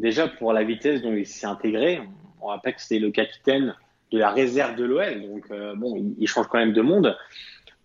déjà 0.01 0.27
pour 0.27 0.53
la 0.53 0.63
vitesse 0.63 1.01
dont 1.01 1.13
il 1.13 1.25
s'est 1.25 1.45
intégré. 1.45 2.01
On 2.41 2.47
rappelle 2.47 2.75
que 2.75 2.81
c'était 2.81 2.99
le 2.99 3.11
capitaine 3.11 3.75
de 4.11 4.17
la 4.17 4.31
réserve 4.31 4.75
de 4.75 4.83
l'OL. 4.83 5.21
Donc, 5.21 5.77
bon, 5.77 6.13
il, 6.17 6.27
change 6.27 6.47
quand 6.47 6.59
même 6.59 6.73
de 6.73 6.81
monde. 6.81 7.17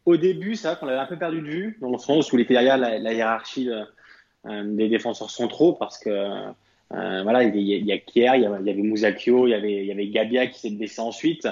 Au 0.05 0.17
début, 0.17 0.57
c'est 0.57 0.69
vrai 0.69 0.77
qu'on 0.79 0.87
l'avait 0.87 1.01
un 1.01 1.07
peu 1.07 1.19
perdu 1.19 1.41
de 1.41 1.47
vue, 1.47 1.79
dans 1.81 1.91
le 1.91 1.99
sens 1.99 2.33
où 2.33 2.39
il 2.39 2.43
était 2.43 2.55
derrière 2.55 2.79
la, 2.79 3.13
hiérarchie 3.13 3.69
des 4.45 4.89
défenseurs 4.89 5.31
centraux, 5.31 5.75
parce 5.75 5.99
que 5.99 6.53
euh, 6.95 7.23
voilà, 7.23 7.45
il 7.45 7.57
y, 7.57 7.93
a, 7.93 7.99
Kier, 7.99 8.31
il 8.37 8.43
y, 8.43 8.47
avait 8.47 8.83
Mousakio, 8.83 9.47
il 9.47 9.51
y 9.51 9.55
avait, 9.55 9.83
il 9.83 9.87
y 9.87 9.93
avait 9.93 10.09
Gabia 10.09 10.47
qui 10.47 10.59
s'est 10.59 10.71
blessé 10.71 11.01
ensuite. 11.01 11.47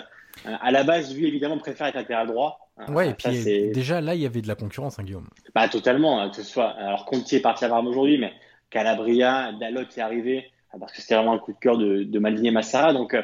Euh, 0.46 0.54
à 0.60 0.70
la 0.70 0.82
base, 0.82 1.14
lui, 1.14 1.26
évidemment, 1.26 1.58
préfère 1.58 1.88
être 1.88 1.94
latéral 1.94 2.26
droit. 2.26 2.70
Euh, 2.78 2.92
ouais, 2.92 3.10
et 3.10 3.14
puis 3.14 3.70
déjà 3.72 4.00
là, 4.00 4.14
il 4.14 4.22
y 4.22 4.26
avait 4.26 4.42
de 4.42 4.48
la 4.48 4.54
concurrence, 4.54 4.98
hein, 4.98 5.02
Guillaume. 5.02 5.28
Bah, 5.54 5.68
totalement. 5.68 6.20
Hein, 6.20 6.30
que 6.30 6.36
ce 6.36 6.42
soit, 6.42 6.68
alors 6.70 7.04
Conti 7.04 7.36
est 7.36 7.40
parti 7.40 7.64
à 7.64 7.68
Varme 7.68 7.86
aujourd'hui, 7.86 8.18
mais 8.18 8.32
Calabria, 8.70 9.52
Dalot 9.52 9.82
est 9.82 10.00
arrivé, 10.00 10.50
parce 10.78 10.92
que 10.92 11.02
c'était 11.02 11.16
vraiment 11.16 11.34
un 11.34 11.38
coup 11.38 11.52
de 11.52 11.58
cœur 11.58 11.76
de, 11.76 12.02
de 12.02 12.18
Maldini 12.18 12.48
et 12.48 12.52
Massara. 12.52 12.92
Donc, 12.94 13.14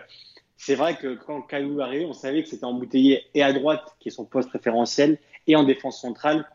c'est 0.65 0.77
vrai 0.77 0.97
que 0.97 1.15
quand 1.17 1.43
Kalou 1.43 1.81
est 1.81 1.83
arrivé, 1.83 2.05
on 2.05 2.13
savait 2.13 2.45
que 2.45 2.49
c'était 2.49 2.65
embouteillé 2.65 3.25
et 3.35 3.43
à 3.43 3.53
droite, 3.53 3.97
qui 3.99 4.09
est 4.09 4.13
son 4.13 4.25
poste 4.25 4.49
préférentiel, 4.49 5.19
et 5.49 5.57
en 5.57 5.65
défense 5.65 6.01
centrale, 6.01 6.49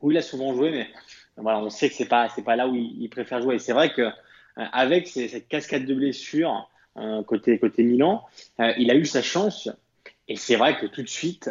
où 0.00 0.12
il 0.12 0.16
a 0.16 0.22
souvent 0.22 0.54
joué, 0.54 0.70
mais 0.70 0.88
voilà, 1.36 1.58
on 1.58 1.68
sait 1.68 1.88
que 1.88 1.96
c'est 1.96 2.06
pas, 2.06 2.28
c'est 2.28 2.44
pas 2.44 2.54
là 2.54 2.68
où 2.68 2.76
il, 2.76 3.02
il 3.02 3.10
préfère 3.10 3.42
jouer. 3.42 3.56
Et 3.56 3.58
c'est 3.58 3.72
vrai 3.72 3.92
que 3.92 4.02
euh, 4.02 4.12
avec 4.54 5.08
cette 5.08 5.48
cascade 5.48 5.86
de 5.86 5.94
blessures 5.94 6.70
euh, 6.98 7.24
côté, 7.24 7.58
côté 7.58 7.82
Milan, 7.82 8.24
euh, 8.60 8.72
il 8.78 8.92
a 8.92 8.94
eu 8.94 9.04
sa 9.04 9.22
chance. 9.22 9.68
Et 10.28 10.36
c'est 10.36 10.54
vrai 10.54 10.78
que 10.78 10.86
tout 10.86 11.02
de 11.02 11.08
suite, 11.08 11.50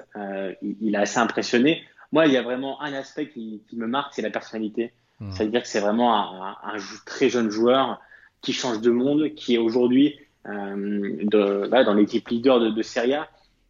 il, 0.62 0.96
a 0.96 1.02
assez 1.02 1.18
impressionné. 1.18 1.84
Moi, 2.14 2.28
il 2.28 2.32
y 2.32 2.38
a 2.38 2.42
vraiment 2.42 2.82
un 2.82 2.94
aspect 2.94 3.28
qui, 3.28 3.62
me 3.74 3.86
marque, 3.86 4.14
c'est 4.14 4.22
la 4.22 4.30
personnalité. 4.30 4.94
Mmh. 5.20 5.32
C'est-à-dire 5.34 5.64
que 5.64 5.68
c'est 5.68 5.80
vraiment 5.82 6.16
un, 6.16 6.78
très 7.06 7.28
jeune 7.28 7.50
joueur 7.50 8.00
qui 8.42 8.54
change 8.54 8.80
de 8.80 8.92
monde, 8.92 9.34
qui 9.36 9.56
est 9.56 9.58
aujourd'hui 9.58 10.20
dans 10.46 11.94
l'équipe 11.94 12.28
leader 12.30 12.60
de, 12.60 12.70
de 12.70 12.82
Serie 12.82 13.14
A. 13.14 13.30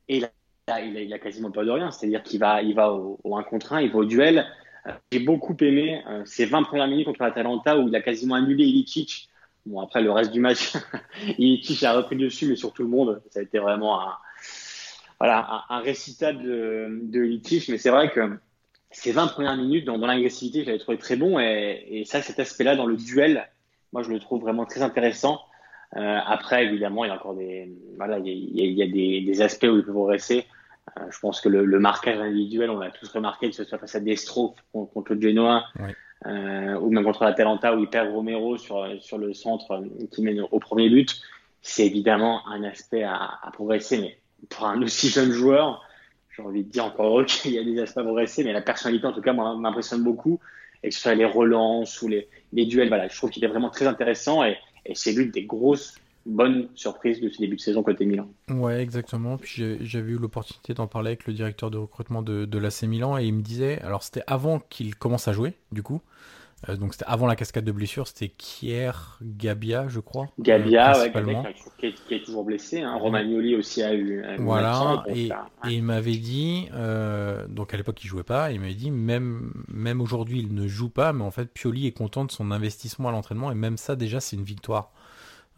Et 0.10 0.24
a, 0.68 0.82
il, 0.82 1.14
a, 1.14 1.20
quasiment 1.20 1.52
pas 1.52 1.64
de 1.64 1.72
rien. 1.72 1.92
C'est-à-dire 1.92 2.24
qu'il 2.24 2.40
va, 2.40 2.62
il 2.62 2.76
va 2.76 2.92
au, 2.92 3.20
au 3.24 3.38
1 3.38 3.44
contre 3.44 3.74
1, 3.74 3.82
il 3.82 3.92
va 3.92 4.00
au 4.00 4.06
duel. 4.06 4.46
J'ai 5.12 5.20
beaucoup 5.20 5.56
aimé 5.62 6.02
euh, 6.08 6.24
ces 6.26 6.46
20 6.46 6.64
premières 6.64 6.88
minutes 6.88 7.06
contre 7.06 7.24
l'Atalanta 7.24 7.78
où 7.78 7.88
il 7.88 7.96
a 7.96 8.02
quasiment 8.02 8.36
annulé 8.36 8.66
Ilicic. 8.66 9.30
Bon, 9.66 9.82
après 9.82 10.02
le 10.02 10.12
reste 10.12 10.32
du 10.32 10.40
match, 10.40 10.74
Ilicic 11.38 11.84
a 11.84 11.94
repris 11.94 12.16
dessus, 12.16 12.48
mais 12.48 12.56
sur 12.56 12.74
tout 12.74 12.84
le 12.84 12.90
monde, 12.90 13.22
ça 13.30 13.40
a 13.40 13.44
été 13.44 13.60
vraiment 13.60 14.02
un, 14.02 14.18
voilà, 15.20 15.66
un, 15.70 15.80
récital 15.80 16.42
de, 16.42 17.02
de. 17.04 17.40
Mais 17.72 17.78
c'est 17.78 17.90
vrai 17.90 18.12
que 18.12 18.38
ces 18.92 19.12
20 19.12 19.28
premières 19.28 19.58
minutes 19.58 19.86
dans, 19.86 19.98
l'agressivité, 19.98 20.62
je 20.62 20.68
l'avais 20.68 20.80
trouvé 20.80 20.98
très 20.98 21.18
bon. 21.18 21.40
Et 21.40 22.04
ça, 22.06 22.22
cet 22.22 22.40
aspect-là 22.40 22.76
dans 22.76 22.86
le 22.86 22.96
duel, 22.96 23.48
moi, 23.92 24.04
je 24.04 24.10
le 24.10 24.20
trouve 24.20 24.42
vraiment 24.42 24.66
très 24.66 24.82
intéressant. 24.82 25.42
Euh, 25.96 26.20
après, 26.25 26.65
évidemment, 26.65 27.06
il 27.06 27.08
y 27.08 27.12
a 27.12 27.15
encore 27.15 27.36
des, 27.36 27.72
voilà, 27.98 28.20
il 28.20 28.27
y 28.27 28.62
a, 28.62 28.65
il 28.65 28.74
y 28.74 28.84
a 28.84 28.88
des, 28.88 29.22
des, 29.22 29.41
aspects 29.41 29.67
où 29.72 29.77
il 29.77 29.84
peut 29.84 29.94
progresser. 29.94 30.46
Euh, 30.98 31.01
je 31.10 31.20
pense 31.20 31.39
que 31.39 31.48
le, 31.48 31.63
le, 31.65 31.79
marquage 31.79 32.20
individuel, 32.20 32.70
on 32.70 32.82
a 32.82 32.89
tous 32.91 33.10
remarqué 33.10 33.50
que 33.50 33.56
ce 33.56 33.63
soit 33.63 33.77
face 33.77 33.96
à 33.96 34.00
Destro 34.00 34.56
contre 34.74 35.13
le 35.13 35.22
Genoa, 35.22 35.63
euh, 36.25 36.79
ou 36.79 36.91
même 36.91 37.03
contre 37.03 37.24
l'Atalanta 37.24 37.75
où 37.75 37.79
il 37.79 37.88
perd 37.88 38.12
Romero 38.12 38.58
sur, 38.58 38.86
sur 39.00 39.17
le 39.17 39.34
centre 39.34 39.84
qui 40.12 40.22
mène 40.24 40.41
au 40.51 40.60
premier 40.60 40.89
but, 40.89 41.22
c'est 41.62 41.86
évidemment 41.86 42.46
un 42.48 42.63
aspect 42.63 43.03
à, 43.03 43.39
à, 43.41 43.51
progresser. 43.51 44.00
Mais 44.00 44.17
pour 44.50 44.65
un 44.65 44.82
aussi 44.82 45.10
jeune 45.10 45.32
joueur, 45.32 45.82
j'ai 46.36 46.44
envie 46.44 46.63
de 46.63 46.70
dire 46.70 46.86
encore 46.86 47.25
qu'il 47.25 47.53
y 47.53 47.60
a 47.60 47.63
des 47.63 47.79
aspects 47.79 48.00
à 48.00 48.03
progresser, 48.03 48.44
mais 48.44 48.51
la 48.51 48.62
personnalité, 48.62 49.08
en 49.08 49.13
tout 49.13 49.22
cas, 49.22 49.34
m'impressionne 49.34 50.03
beaucoup. 50.03 50.39
Et 50.84 50.89
que 50.89 50.96
ce 50.96 51.01
soit 51.01 51.15
les 51.15 51.25
relances 51.25 52.01
ou 52.03 52.08
les, 52.08 52.29
les 52.53 52.65
duels, 52.65 52.88
voilà, 52.88 53.08
je 53.08 53.17
trouve 53.17 53.32
qu'il 53.32 53.44
est 53.44 53.48
vraiment 53.48 53.72
très 53.72 53.88
intéressant 53.88 54.44
et, 54.44 54.58
et 54.88 54.96
c'est 54.96 55.12
l'une 55.12 55.32
des 55.32 55.44
grosses 55.44 56.00
bonne 56.27 56.67
surprise 56.75 57.22
de 57.22 57.29
ce 57.29 57.39
début 57.39 57.56
de 57.56 57.62
saison 57.62 57.84
côté 57.84 58.06
Milan. 58.06 58.27
Ouais, 58.50 58.82
exactement. 58.82 59.38
Puis 59.38 59.77
j'avais 59.82 60.12
eu 60.12 60.17
l'opportunité 60.17 60.74
d'en 60.74 60.88
parler 60.88 61.10
avec 61.10 61.25
le 61.25 61.34
directeur 61.34 61.72
de 61.72 61.77
recrutement 61.77 62.22
de, 62.22 62.46
de 62.46 62.58
l'AC 62.58 62.84
Milan 62.84 63.17
et 63.17 63.25
il 63.25 63.34
me 63.34 63.41
disait, 63.41 63.79
alors 63.82 64.03
c'était 64.03 64.24
avant 64.27 64.60
qu'il 64.60 64.96
commence 64.96 65.27
à 65.27 65.34
jouer, 65.34 65.53
du 65.72 65.84
coup. 65.84 66.01
Euh, 66.68 66.76
donc 66.76 66.94
c'était 66.94 67.06
avant 67.08 67.28
la 67.28 67.36
cascade 67.36 67.66
de 67.66 67.72
blessures, 67.72 68.08
c'était 68.08 68.30
Kier 68.30 68.92
Gabia, 69.22 69.88
je 69.88 70.00
crois. 70.00 70.28
Gabia, 70.40 71.00
ouais, 71.00 71.12
Gabia 71.12 71.44
qui, 71.78 71.86
est, 71.86 71.94
qui, 71.94 72.16
est, 72.16 72.24
toujours 72.24 72.44
blessé. 72.44 72.82
Hein. 72.82 72.96
Romagnoli 72.96 73.56
aussi 73.56 73.84
a 73.84 73.94
eu. 73.94 74.24
A 74.24 74.38
voilà, 74.38 75.04
et, 75.08 75.28
et, 75.28 75.32
il 75.70 75.84
m'avait 75.84 76.18
dit, 76.18 76.68
euh, 76.74 77.46
donc 77.48 77.76
à 77.76 77.78
l'époque 77.78 78.04
il 78.04 78.08
jouait 78.08 78.24
pas, 78.24 78.52
il 78.52 78.60
m'avait 78.60 78.74
dit 78.74 78.90
même 78.90 79.54
même 79.68 80.02
aujourd'hui 80.02 80.40
il 80.40 80.56
ne 80.56 80.68
joue 80.68 80.90
pas, 80.90 81.14
mais 81.14 81.24
en 81.24 81.32
fait 81.32 81.46
Pioli 81.46 81.86
est 81.86 81.92
content 81.92 82.26
de 82.26 82.32
son 82.32 82.50
investissement 82.50 83.10
à 83.10 83.12
l'entraînement 83.12 83.52
et 83.52 83.56
même 83.56 83.78
ça 83.78 83.96
déjà 83.96 84.20
c'est 84.20 84.36
une 84.36 84.44
victoire. 84.44 84.92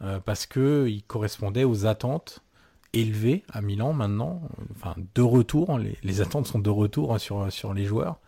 Euh, 0.02 0.18
parce 0.18 0.46
que 0.46 0.86
il 0.88 1.02
correspondait 1.02 1.64
aux 1.64 1.86
attentes 1.86 2.42
élevées 2.92 3.42
à 3.52 3.62
Milan 3.62 3.94
maintenant, 3.94 4.42
enfin 4.72 4.94
de 5.14 5.22
retour, 5.22 5.78
les, 5.78 5.96
les 6.02 6.20
attentes 6.20 6.46
sont 6.46 6.58
de 6.58 6.70
retour 6.70 7.14
hein, 7.14 7.18
sur, 7.18 7.50
sur 7.50 7.72
les 7.72 7.84
joueurs. 7.84 8.18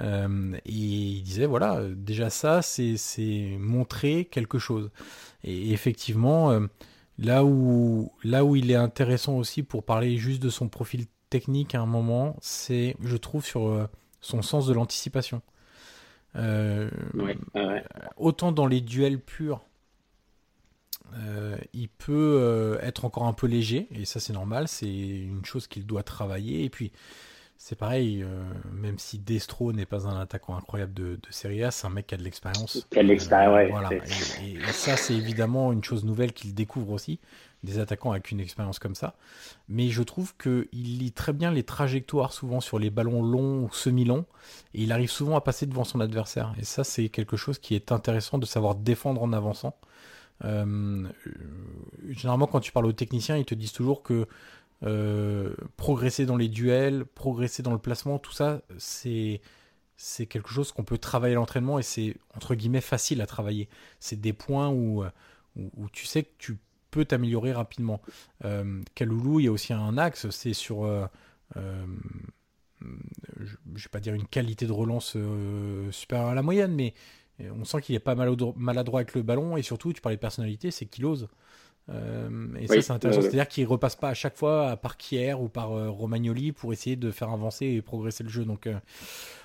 Euh, 0.00 0.56
et 0.64 0.72
il 0.72 1.22
disait 1.22 1.46
voilà, 1.46 1.82
déjà 1.88 2.30
ça, 2.30 2.62
c'est 2.62 3.56
montrer 3.58 4.24
quelque 4.26 4.58
chose. 4.58 4.90
Et 5.44 5.72
effectivement, 5.72 6.50
euh, 6.50 6.66
là 7.18 7.44
où 7.44 8.12
là 8.22 8.44
où 8.44 8.56
il 8.56 8.70
est 8.70 8.76
intéressant 8.76 9.36
aussi 9.36 9.62
pour 9.62 9.84
parler 9.84 10.16
juste 10.16 10.42
de 10.42 10.50
son 10.50 10.68
profil 10.68 11.06
technique 11.30 11.74
à 11.74 11.80
un 11.80 11.86
moment, 11.86 12.36
c'est, 12.40 12.96
je 13.02 13.16
trouve, 13.16 13.44
sur 13.44 13.68
euh, 13.68 13.86
son 14.20 14.42
sens 14.42 14.66
de 14.66 14.72
l'anticipation. 14.72 15.42
Euh, 16.36 16.90
ouais, 17.14 17.36
ouais. 17.54 17.84
Autant 18.16 18.52
dans 18.52 18.66
les 18.66 18.80
duels 18.80 19.20
purs, 19.20 19.64
euh, 21.14 21.56
il 21.72 21.88
peut 21.88 22.38
euh, 22.40 22.78
être 22.80 23.04
encore 23.04 23.24
un 23.24 23.32
peu 23.32 23.46
léger, 23.46 23.88
et 23.90 24.04
ça 24.04 24.20
c'est 24.20 24.32
normal, 24.32 24.68
c'est 24.68 24.86
une 24.86 25.44
chose 25.44 25.66
qu'il 25.66 25.86
doit 25.86 26.02
travailler. 26.02 26.64
Et 26.64 26.70
puis 26.70 26.92
c'est 27.60 27.76
pareil, 27.76 28.22
euh, 28.22 28.44
même 28.72 28.98
si 28.98 29.18
Destro 29.18 29.72
n'est 29.72 29.84
pas 29.84 30.06
un 30.06 30.20
attaquant 30.20 30.56
incroyable 30.56 30.94
de, 30.94 31.16
de 31.16 31.28
Serie 31.30 31.64
A, 31.64 31.72
c'est 31.72 31.88
un 31.88 31.90
mec 31.90 32.06
qui 32.06 32.14
a 32.14 32.16
de 32.16 32.22
l'expérience. 32.22 32.86
Qui 32.88 33.00
a 33.00 33.02
de 33.02 33.08
l'expérience, 33.08 33.52
ouais. 33.52 33.68
Voilà. 33.68 33.90
Et, 34.42 34.52
et, 34.52 34.72
ça 34.72 34.96
c'est 34.96 35.14
évidemment 35.14 35.72
une 35.72 35.82
chose 35.82 36.04
nouvelle 36.04 36.32
qu'il 36.32 36.54
découvre 36.54 36.92
aussi, 36.92 37.18
des 37.64 37.80
attaquants 37.80 38.12
avec 38.12 38.30
une 38.30 38.38
expérience 38.38 38.78
comme 38.78 38.94
ça. 38.94 39.16
Mais 39.68 39.88
je 39.88 40.04
trouve 40.04 40.36
qu'il 40.36 40.68
lit 40.72 41.10
très 41.10 41.32
bien 41.32 41.50
les 41.50 41.64
trajectoires 41.64 42.32
souvent 42.32 42.60
sur 42.60 42.78
les 42.78 42.90
ballons 42.90 43.24
longs 43.24 43.64
ou 43.64 43.72
semi-longs, 43.72 44.24
et 44.74 44.84
il 44.84 44.92
arrive 44.92 45.10
souvent 45.10 45.34
à 45.34 45.40
passer 45.40 45.66
devant 45.66 45.84
son 45.84 45.98
adversaire. 45.98 46.54
Et 46.60 46.64
ça 46.64 46.84
c'est 46.84 47.08
quelque 47.08 47.36
chose 47.36 47.58
qui 47.58 47.74
est 47.74 47.90
intéressant 47.90 48.38
de 48.38 48.46
savoir 48.46 48.76
défendre 48.76 49.20
en 49.20 49.32
avançant. 49.32 49.74
Euh, 50.44 51.08
généralement, 52.08 52.46
quand 52.46 52.60
tu 52.60 52.70
parles 52.70 52.86
aux 52.86 52.92
techniciens, 52.92 53.36
ils 53.36 53.44
te 53.44 53.56
disent 53.56 53.72
toujours 53.72 54.04
que 54.04 54.28
euh, 54.84 55.54
progresser 55.76 56.24
dans 56.24 56.36
les 56.36 56.48
duels, 56.48 57.04
progresser 57.04 57.62
dans 57.62 57.72
le 57.72 57.78
placement, 57.78 58.18
tout 58.18 58.32
ça, 58.32 58.62
c'est 58.78 59.40
quelque 60.26 60.50
chose 60.50 60.70
qu'on 60.70 60.84
peut 60.84 60.98
travailler 60.98 61.34
à 61.34 61.36
l'entraînement 61.36 61.78
et 61.78 61.82
c'est 61.82 62.16
entre 62.36 62.54
guillemets 62.54 62.80
facile 62.80 63.20
à 63.20 63.26
travailler. 63.26 63.68
C'est 63.98 64.20
des 64.20 64.32
points 64.32 64.68
où, 64.68 65.04
où, 65.56 65.88
tu 65.90 66.06
sais 66.06 66.22
que 66.22 66.32
tu 66.38 66.58
peux 66.90 67.04
t'améliorer 67.04 67.52
rapidement. 67.52 68.00
Euh, 68.44 68.82
Kaloulou, 68.94 69.40
il 69.40 69.44
y 69.44 69.48
a 69.48 69.52
aussi 69.52 69.72
un 69.72 69.98
axe, 69.98 70.30
c'est 70.30 70.54
sur 70.54 70.84
euh, 70.84 71.06
je 72.80 73.56
ne 73.66 73.78
vais 73.78 73.88
pas 73.90 74.00
dire 74.00 74.14
une 74.14 74.26
qualité 74.26 74.66
de 74.66 74.72
relance 74.72 75.16
supérieure 75.90 76.28
à 76.28 76.34
la 76.34 76.42
moyenne, 76.42 76.72
mais 76.72 76.94
on 77.40 77.64
sent 77.64 77.80
qu'il 77.80 77.96
est 77.96 78.00
pas 78.00 78.14
maladroit 78.14 79.00
avec 79.00 79.14
le 79.14 79.22
ballon 79.22 79.56
et 79.56 79.62
surtout, 79.62 79.92
tu 79.92 80.00
parlais 80.00 80.16
de 80.16 80.20
personnalité, 80.20 80.70
c'est 80.70 80.86
qu'il 80.86 81.04
ose. 81.04 81.28
Et 82.60 82.66
ça, 82.66 82.80
c'est 82.80 82.92
intéressant. 82.92 83.22
C'est-à-dire 83.22 83.48
qu'il 83.48 83.66
repasse 83.66 83.96
pas 83.96 84.08
à 84.10 84.14
chaque 84.14 84.36
fois 84.36 84.76
par 84.76 84.96
Kier 84.96 85.34
ou 85.34 85.48
par 85.48 85.70
Romagnoli 85.70 86.52
pour 86.52 86.72
essayer 86.72 86.96
de 86.96 87.10
faire 87.10 87.30
avancer 87.30 87.66
et 87.66 87.82
progresser 87.82 88.24
le 88.24 88.28
jeu. 88.28 88.44
Donc, 88.44 88.68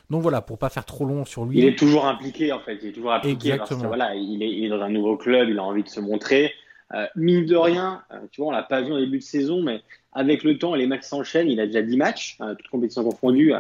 donc 0.10 0.22
voilà, 0.22 0.42
pour 0.42 0.58
pas 0.58 0.70
faire 0.70 0.86
trop 0.86 1.06
long 1.06 1.26
sur 1.26 1.46
lui. 1.46 1.60
Il 1.60 1.66
est 1.66 1.78
toujours 1.78 2.06
impliqué 2.06 2.52
en 2.52 2.60
fait. 2.60 2.78
Il 2.82 2.90
est 2.90 2.92
toujours 2.92 3.14
impliqué 3.14 3.54
Exactement. 3.54 3.68
parce 3.68 3.82
que 3.82 3.88
voilà, 3.88 4.16
il 4.16 4.44
est, 4.44 4.52
il 4.52 4.66
est, 4.66 4.70
dans 4.70 4.82
un 4.82 4.90
nouveau 4.90 5.18
club, 5.18 5.50
il 5.50 5.58
a 5.58 5.64
envie 5.64 5.84
de 5.84 5.90
se 5.90 6.00
montrer. 6.00 6.54
Euh, 6.94 7.08
mine 7.16 7.46
de 7.46 7.56
rien, 7.56 8.04
euh, 8.12 8.20
tu 8.32 8.42
vois, 8.42 8.50
on 8.50 8.52
l'a 8.52 8.64
pas 8.64 8.82
vu 8.82 8.92
au 8.92 9.00
début 9.00 9.18
de 9.18 9.24
saison, 9.24 9.64
mais 9.64 9.82
avec 10.12 10.44
le 10.44 10.58
temps, 10.60 10.76
les 10.76 10.86
matchs 10.86 11.06
s'enchaînent. 11.06 11.50
Il 11.50 11.60
a 11.60 11.66
déjà 11.66 11.82
10 11.82 11.98
matchs, 11.98 12.38
euh, 12.42 12.54
toutes 12.54 12.68
compétitions 12.68 13.04
confondues, 13.04 13.54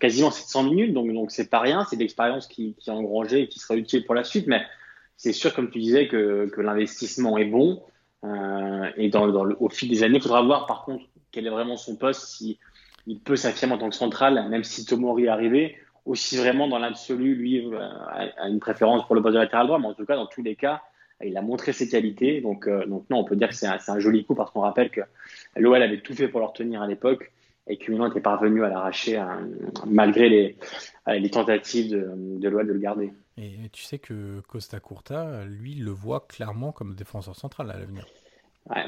quasiment 0.00 0.30
700 0.30 0.64
minutes. 0.64 0.92
Donc, 0.92 1.12
donc 1.12 1.30
c'est 1.30 1.48
pas 1.48 1.60
rien. 1.60 1.86
C'est 1.88 1.96
de 1.96 2.00
l'expérience 2.00 2.48
qui, 2.48 2.74
qui 2.78 2.90
est 2.90 2.92
engrangée 2.92 3.42
et 3.42 3.48
qui 3.48 3.60
sera 3.60 3.76
utile 3.76 4.04
pour 4.04 4.14
la 4.14 4.24
suite. 4.24 4.46
Mais 4.46 4.62
c'est 5.16 5.32
sûr, 5.32 5.54
comme 5.54 5.70
tu 5.70 5.78
disais, 5.78 6.08
que, 6.08 6.50
que 6.52 6.60
l'investissement 6.60 7.38
est 7.38 7.44
bon. 7.44 7.82
Et 8.96 9.08
dans, 9.08 9.26
dans 9.28 9.44
le, 9.44 9.56
au 9.58 9.68
fil 9.68 9.88
des 9.88 10.02
années, 10.02 10.18
il 10.18 10.22
faudra 10.22 10.42
voir 10.42 10.66
par 10.66 10.84
contre 10.84 11.04
quel 11.32 11.46
est 11.46 11.50
vraiment 11.50 11.76
son 11.76 11.96
poste, 11.96 12.26
si 12.26 12.58
il 13.06 13.18
peut 13.18 13.36
s'affirmer 13.36 13.74
en 13.74 13.78
tant 13.78 13.90
que 13.90 13.96
central, 13.96 14.48
même 14.48 14.64
si 14.64 14.84
Tomori 14.84 15.24
est 15.24 15.28
arrivé, 15.28 15.76
aussi 16.04 16.36
vraiment 16.36 16.68
dans 16.68 16.78
l'absolu, 16.78 17.34
lui, 17.34 17.64
a 18.38 18.48
une 18.48 18.60
préférence 18.60 19.04
pour 19.06 19.14
le 19.14 19.22
poste 19.22 19.34
de 19.34 19.40
latéral 19.40 19.66
droit, 19.66 19.78
mais 19.78 19.86
en 19.86 19.94
tout 19.94 20.04
cas, 20.04 20.16
dans 20.16 20.26
tous 20.26 20.42
les 20.42 20.56
cas, 20.56 20.82
il 21.24 21.36
a 21.36 21.42
montré 21.42 21.72
ses 21.72 21.88
qualités. 21.88 22.40
Donc, 22.40 22.66
euh, 22.66 22.84
donc 22.86 23.08
non, 23.10 23.18
on 23.18 23.24
peut 23.24 23.36
dire 23.36 23.48
que 23.48 23.54
c'est 23.54 23.66
un, 23.66 23.98
joli 23.98 24.24
coup 24.24 24.34
parce 24.34 24.50
qu'on 24.50 24.60
rappelle 24.60 24.90
que 24.90 25.02
l'OL 25.56 25.80
avait 25.80 26.00
tout 26.00 26.14
fait 26.14 26.28
pour 26.28 26.40
le 26.40 26.46
retenir 26.46 26.82
à 26.82 26.86
l'époque 26.86 27.30
et 27.68 27.76
que 27.76 27.92
Milan 27.92 28.10
était 28.10 28.20
parvenu 28.20 28.64
à 28.64 28.68
l'arracher 28.68 29.16
hein, 29.16 29.46
malgré 29.86 30.28
les, 30.28 30.56
les 31.06 31.30
tentatives 31.30 31.90
de, 31.90 32.10
de 32.16 32.48
l'OL 32.48 32.66
de 32.66 32.72
le 32.72 32.78
garder. 32.80 33.12
Et 33.38 33.70
tu 33.72 33.82
sais 33.82 33.98
que 33.98 34.40
Costa 34.48 34.78
Curta, 34.78 35.44
lui, 35.44 35.74
le 35.74 35.90
voit 35.90 36.26
clairement 36.28 36.72
comme 36.72 36.94
défenseur 36.94 37.34
central 37.34 37.70
à 37.70 37.78
l'avenir. 37.78 38.04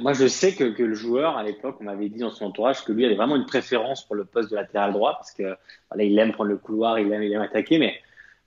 moi, 0.01 0.13
je 0.13 0.27
sais 0.27 0.55
que, 0.55 0.65
que 0.65 0.83
le 0.83 0.95
joueur, 0.95 1.39
à 1.39 1.43
l'époque, 1.43 1.77
on 1.81 1.85
m'avait 1.85 2.11
dit 2.11 2.19
dans 2.19 2.31
son 2.31 2.47
entourage 2.47 2.85
que 2.85 2.93
lui 2.93 3.07
avait 3.07 3.15
vraiment 3.15 3.37
une 3.37 3.47
préférence 3.47 4.05
pour 4.05 4.17
le 4.17 4.25
poste 4.25 4.51
de 4.51 4.57
latéral 4.57 4.93
droit 4.93 5.15
parce 5.15 5.33
que 5.33 5.57
voilà, 5.91 6.05
il 6.05 6.19
aime 6.19 6.33
prendre 6.33 6.51
le 6.51 6.59
couloir, 6.59 6.99
il 6.99 7.11
aime, 7.11 7.23
il 7.23 7.35
attaquer, 7.37 7.79
mais 7.79 7.95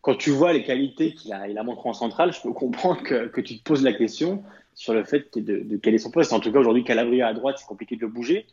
quand 0.01 0.15
tu 0.15 0.29
vois 0.29 0.53
les 0.53 0.63
qualités 0.63 1.13
qu'il 1.13 1.33
a, 1.33 1.47
il 1.47 1.57
a 1.57 1.63
en 1.63 1.93
centrale, 1.93 2.31
je 2.31 2.41
peux 2.41 2.53
comprendre 2.53 3.01
que, 3.01 3.27
que, 3.27 3.41
tu 3.41 3.57
te 3.57 3.63
poses 3.63 3.83
la 3.83 3.93
question 3.93 4.43
sur 4.75 4.93
le 4.93 5.03
fait 5.03 5.35
de, 5.37 5.77
quel 5.77 5.95
est 5.95 5.97
son 5.97 6.11
poste. 6.11 6.31
En 6.31 6.39
tout 6.39 6.51
cas, 6.51 6.59
aujourd'hui, 6.59 6.83
Calabria 6.83 7.27
à 7.27 7.33
droite, 7.33 7.57
c'est 7.57 7.65
compliqué 7.65 7.95
de 7.95 8.01
le 8.01 8.07
bouger. 8.07 8.45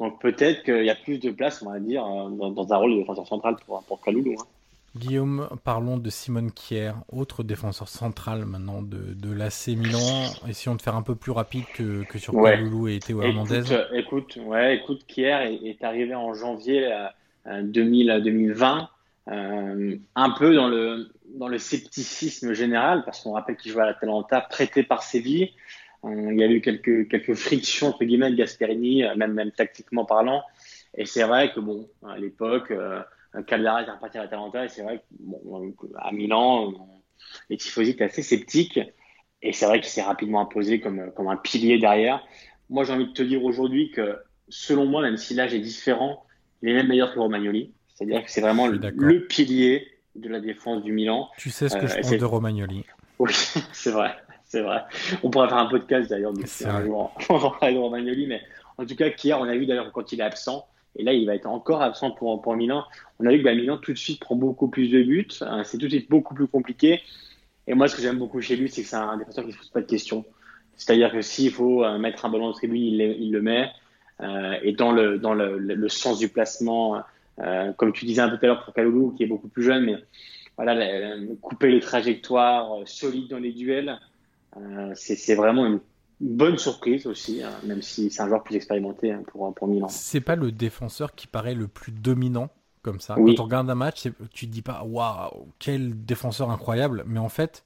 Donc 0.00 0.20
peut-être 0.20 0.64
qu'il 0.64 0.84
y 0.84 0.90
a 0.90 0.94
plus 0.94 1.18
de 1.18 1.30
place, 1.30 1.62
on 1.62 1.70
va 1.70 1.78
dire, 1.78 2.02
dans, 2.02 2.50
dans 2.50 2.72
un 2.72 2.76
rôle 2.76 2.94
de 2.94 3.00
défenseur 3.00 3.26
central 3.26 3.56
pour, 3.66 3.82
pour 3.84 4.00
Kaloulou. 4.00 4.34
Hein. 4.40 4.44
Guillaume, 4.96 5.48
parlons 5.64 5.96
de 5.96 6.10
Simone 6.10 6.50
Kier, 6.50 6.92
autre 7.12 7.42
défenseur 7.42 7.88
central 7.88 8.44
maintenant 8.44 8.82
de, 8.82 9.14
de 9.14 9.32
l'AC 9.32 9.68
Milan. 9.68 10.32
Essayons 10.48 10.74
de 10.74 10.82
faire 10.82 10.96
un 10.96 11.02
peu 11.02 11.14
plus 11.14 11.32
rapide 11.32 11.64
que, 11.74 12.02
que 12.04 12.18
sur 12.18 12.34
ouais. 12.34 12.52
Kaloulou 12.52 12.88
et 12.88 12.98
Théo 12.98 13.22
Hernandez. 13.22 13.62
Écoute, 13.92 14.38
ouais, 14.44 14.76
écoute, 14.76 15.06
Kier 15.06 15.38
est, 15.44 15.66
est 15.66 15.84
arrivé 15.84 16.14
en 16.14 16.34
janvier 16.34 16.90
2000, 17.46 18.10
euh, 18.10 18.20
2020 18.20 18.88
euh, 19.28 19.96
un 20.14 20.30
peu 20.30 20.54
dans 20.54 20.68
le, 20.68 21.08
dans 21.34 21.48
le 21.48 21.58
scepticisme 21.58 22.52
général, 22.52 23.02
parce 23.04 23.22
qu'on 23.22 23.32
rappelle 23.32 23.56
qu'il 23.56 23.72
jouait 23.72 23.82
à 23.82 23.86
l'Atalanta, 23.86 24.40
prêté 24.40 24.82
par 24.82 25.02
Séville. 25.02 25.50
Euh, 26.04 26.28
il 26.32 26.38
y 26.38 26.44
a 26.44 26.46
eu 26.46 26.60
quelques, 26.60 27.08
quelques 27.08 27.34
frictions, 27.34 27.88
entre 27.88 28.04
guillemets, 28.04 28.30
de 28.30 28.36
Gasperini, 28.36 29.04
euh, 29.04 29.16
même, 29.16 29.32
même 29.32 29.50
tactiquement 29.50 30.04
parlant. 30.04 30.42
Et 30.94 31.06
c'est 31.06 31.24
vrai 31.24 31.52
que, 31.52 31.60
bon, 31.60 31.88
à 32.08 32.18
l'époque, 32.18 32.72
euh, 33.36 33.42
Caldara 33.42 33.82
est 33.82 33.90
reparti 33.90 34.18
à 34.18 34.22
l'Atalanta, 34.22 34.64
et 34.64 34.68
c'est 34.68 34.82
vrai 34.82 35.02
qu'à 35.02 36.12
Milan, 36.12 36.72
les 37.50 37.56
tifosi 37.56 37.90
étaient 37.90 38.04
assez 38.04 38.22
sceptiques. 38.22 38.80
Et 39.42 39.52
c'est 39.52 39.66
vrai 39.66 39.80
qu'il 39.80 39.90
s'est 39.90 40.02
rapidement 40.02 40.40
imposé 40.40 40.80
comme, 40.80 41.12
comme 41.12 41.28
un 41.28 41.36
pilier 41.36 41.78
derrière. 41.78 42.24
Moi, 42.70 42.84
j'ai 42.84 42.92
envie 42.92 43.06
de 43.06 43.12
te 43.12 43.22
dire 43.22 43.44
aujourd'hui 43.44 43.90
que, 43.90 44.18
selon 44.48 44.86
moi, 44.86 45.02
même 45.02 45.16
si 45.16 45.34
l'âge 45.34 45.54
est 45.54 45.60
différent, 45.60 46.24
il 46.62 46.70
est 46.70 46.74
même 46.74 46.88
meilleur 46.88 47.12
que 47.12 47.18
Romagnoli. 47.18 47.72
C'est-à-dire 47.94 48.24
que 48.24 48.30
c'est 48.30 48.40
vraiment 48.40 48.66
le, 48.66 49.26
pilier 49.26 49.86
de 50.14 50.28
la 50.28 50.40
défense 50.40 50.82
du 50.82 50.92
Milan. 50.92 51.28
Tu 51.38 51.50
sais 51.50 51.68
ce 51.68 51.76
que 51.76 51.86
je 51.86 51.94
euh, 51.94 52.00
pense 52.00 52.10
de 52.10 52.24
Romagnoli. 52.24 52.84
Oui, 53.18 53.32
c'est 53.72 53.90
vrai, 53.90 54.16
c'est 54.44 54.62
vrai. 54.62 54.82
On 55.22 55.30
pourrait 55.30 55.48
faire 55.48 55.58
un 55.58 55.66
podcast 55.66 56.10
d'ailleurs 56.10 56.32
on 57.28 57.38
va 57.38 57.50
parler 57.58 57.74
de 57.74 57.80
Romagnoli, 57.80 58.26
mais 58.26 58.42
en 58.78 58.84
tout 58.84 58.96
cas, 58.96 59.08
hier, 59.22 59.38
on 59.40 59.44
a 59.44 59.56
vu 59.56 59.66
d'ailleurs 59.66 59.92
quand 59.92 60.12
il 60.12 60.20
est 60.20 60.24
absent, 60.24 60.66
et 60.96 61.04
là, 61.04 61.12
il 61.12 61.26
va 61.26 61.34
être 61.34 61.46
encore 61.46 61.82
absent 61.82 62.10
pour, 62.10 62.40
pour 62.42 62.56
Milan. 62.56 62.84
On 63.18 63.26
a 63.26 63.32
vu 63.32 63.38
que 63.38 63.44
bah, 63.44 63.54
Milan 63.54 63.78
tout 63.78 63.92
de 63.92 63.98
suite 63.98 64.20
prend 64.20 64.36
beaucoup 64.36 64.68
plus 64.68 64.88
de 64.88 65.02
buts, 65.02 65.28
hein, 65.40 65.62
c'est 65.64 65.78
tout 65.78 65.86
de 65.86 65.90
suite 65.90 66.10
beaucoup 66.10 66.34
plus 66.34 66.46
compliqué. 66.46 67.00
Et 67.66 67.74
moi, 67.74 67.88
ce 67.88 67.96
que 67.96 68.02
j'aime 68.02 68.18
beaucoup 68.18 68.40
chez 68.40 68.56
lui, 68.56 68.68
c'est 68.68 68.82
que 68.82 68.88
c'est 68.88 68.96
un 68.96 69.16
défenseur 69.16 69.44
qui 69.44 69.50
ne 69.50 69.54
se 69.54 69.58
pose 69.58 69.70
pas 69.70 69.80
de 69.80 69.86
questions. 69.86 70.24
C'est-à-dire 70.76 71.12
que 71.12 71.22
s'il 71.22 71.50
faut 71.50 71.84
euh, 71.84 71.98
mettre 71.98 72.24
un 72.24 72.28
ballon 72.28 72.46
en 72.46 72.52
tribune, 72.52 72.82
il, 72.82 73.00
il, 73.00 73.32
le 73.32 73.42
met. 73.42 73.70
Euh, 74.20 74.54
et 74.62 74.72
dans 74.72 74.92
le, 74.92 75.18
dans 75.18 75.34
le, 75.34 75.88
sens 75.88 76.18
du 76.18 76.28
placement, 76.28 77.02
euh, 77.40 77.72
comme 77.72 77.92
tu 77.92 78.04
disais 78.04 78.22
un 78.22 78.28
peu 78.28 78.38
tout 78.38 78.44
à 78.44 78.48
l'heure 78.48 78.64
pour 78.64 78.72
Kaloulou, 78.72 79.12
qui 79.12 79.24
est 79.24 79.26
beaucoup 79.26 79.48
plus 79.48 79.62
jeune, 79.62 79.84
mais 79.84 79.96
voilà, 80.56 81.16
couper 81.42 81.70
les 81.70 81.80
trajectoires, 81.80 82.80
euh, 82.80 82.82
solides 82.86 83.28
dans 83.28 83.38
les 83.38 83.52
duels, 83.52 83.98
euh, 84.56 84.92
c'est 84.94 85.34
vraiment 85.34 85.66
une 85.66 85.80
bonne 86.20 86.58
surprise 86.58 87.06
aussi, 87.06 87.42
hein, 87.42 87.52
même 87.64 87.82
si 87.82 88.10
c'est 88.10 88.22
un 88.22 88.28
joueur 88.28 88.42
plus 88.42 88.56
expérimenté 88.56 89.12
hein, 89.12 89.22
pour, 89.26 89.52
pour 89.54 89.68
Milan. 89.68 89.88
C'est 89.88 90.20
pas 90.20 90.36
le 90.36 90.52
défenseur 90.52 91.14
qui 91.14 91.26
paraît 91.26 91.54
le 91.54 91.68
plus 91.68 91.92
dominant 91.92 92.50
comme 92.82 93.00
ça. 93.00 93.16
Quand 93.16 93.40
on 93.40 93.44
regarde 93.44 93.68
un 93.68 93.74
match, 93.74 94.08
tu 94.32 94.46
te 94.46 94.52
dis 94.52 94.62
pas 94.62 94.84
waouh, 94.84 95.48
quel 95.58 96.04
défenseur 96.04 96.50
incroyable, 96.50 97.02
mais 97.06 97.18
en 97.18 97.28
fait, 97.28 97.64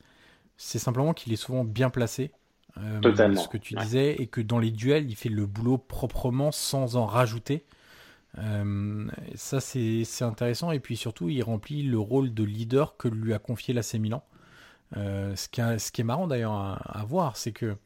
c'est 0.56 0.78
simplement 0.78 1.12
qu'il 1.14 1.32
est 1.32 1.36
souvent 1.36 1.64
bien 1.64 1.90
placé. 1.90 2.32
Euh, 2.78 3.00
Totalement. 3.00 3.40
Ce 3.40 3.48
que 3.48 3.58
tu 3.58 3.74
disais, 3.74 4.14
et 4.14 4.26
que 4.26 4.40
dans 4.40 4.58
les 4.58 4.70
duels, 4.70 5.10
il 5.10 5.16
fait 5.16 5.28
le 5.28 5.46
boulot 5.46 5.78
proprement 5.78 6.52
sans 6.52 6.96
en 6.96 7.06
rajouter. 7.06 7.64
Euh, 8.38 9.08
ça, 9.34 9.60
c'est 9.60 10.04
intéressant. 10.22 10.70
Et 10.70 10.80
puis 10.80 10.96
surtout, 10.96 11.28
il 11.28 11.42
remplit 11.42 11.82
le 11.82 11.98
rôle 11.98 12.32
de 12.32 12.44
leader 12.44 12.96
que 12.96 13.08
lui 13.08 13.34
a 13.34 13.38
confié 13.38 13.74
l'AC 13.74 13.94
Milan. 13.94 14.22
Euh, 14.96 15.36
ce, 15.36 15.48
qui 15.48 15.60
ce, 15.78 15.92
qui 15.92 16.00
est 16.00 16.04
marrant 16.04 16.26
d'ailleurs 16.26 16.52
à, 16.52 17.04
voir, 17.06 17.36
c'est 17.36 17.52
que 17.52 17.76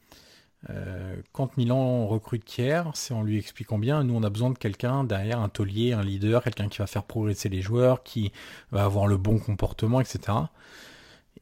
euh, 0.70 1.16
quand 1.32 1.56
Milan 1.56 2.06
recrute 2.06 2.44
Kier, 2.44 2.82
c'est 2.94 3.14
en 3.14 3.22
lui 3.22 3.38
expliquant 3.38 3.78
bien, 3.78 4.02
nous 4.02 4.14
on 4.14 4.22
a 4.22 4.30
besoin 4.30 4.50
de 4.50 4.58
quelqu'un 4.58 5.04
derrière, 5.04 5.40
un 5.40 5.48
taulier, 5.48 5.92
un 5.92 6.02
leader, 6.02 6.42
quelqu'un 6.42 6.68
qui 6.68 6.78
va 6.78 6.86
faire 6.86 7.04
progresser 7.04 7.48
les 7.48 7.60
joueurs, 7.60 8.02
qui 8.02 8.32
va 8.72 8.84
avoir 8.84 9.06
le 9.06 9.16
bon 9.16 9.38
comportement, 9.38 10.00
etc. 10.00 10.38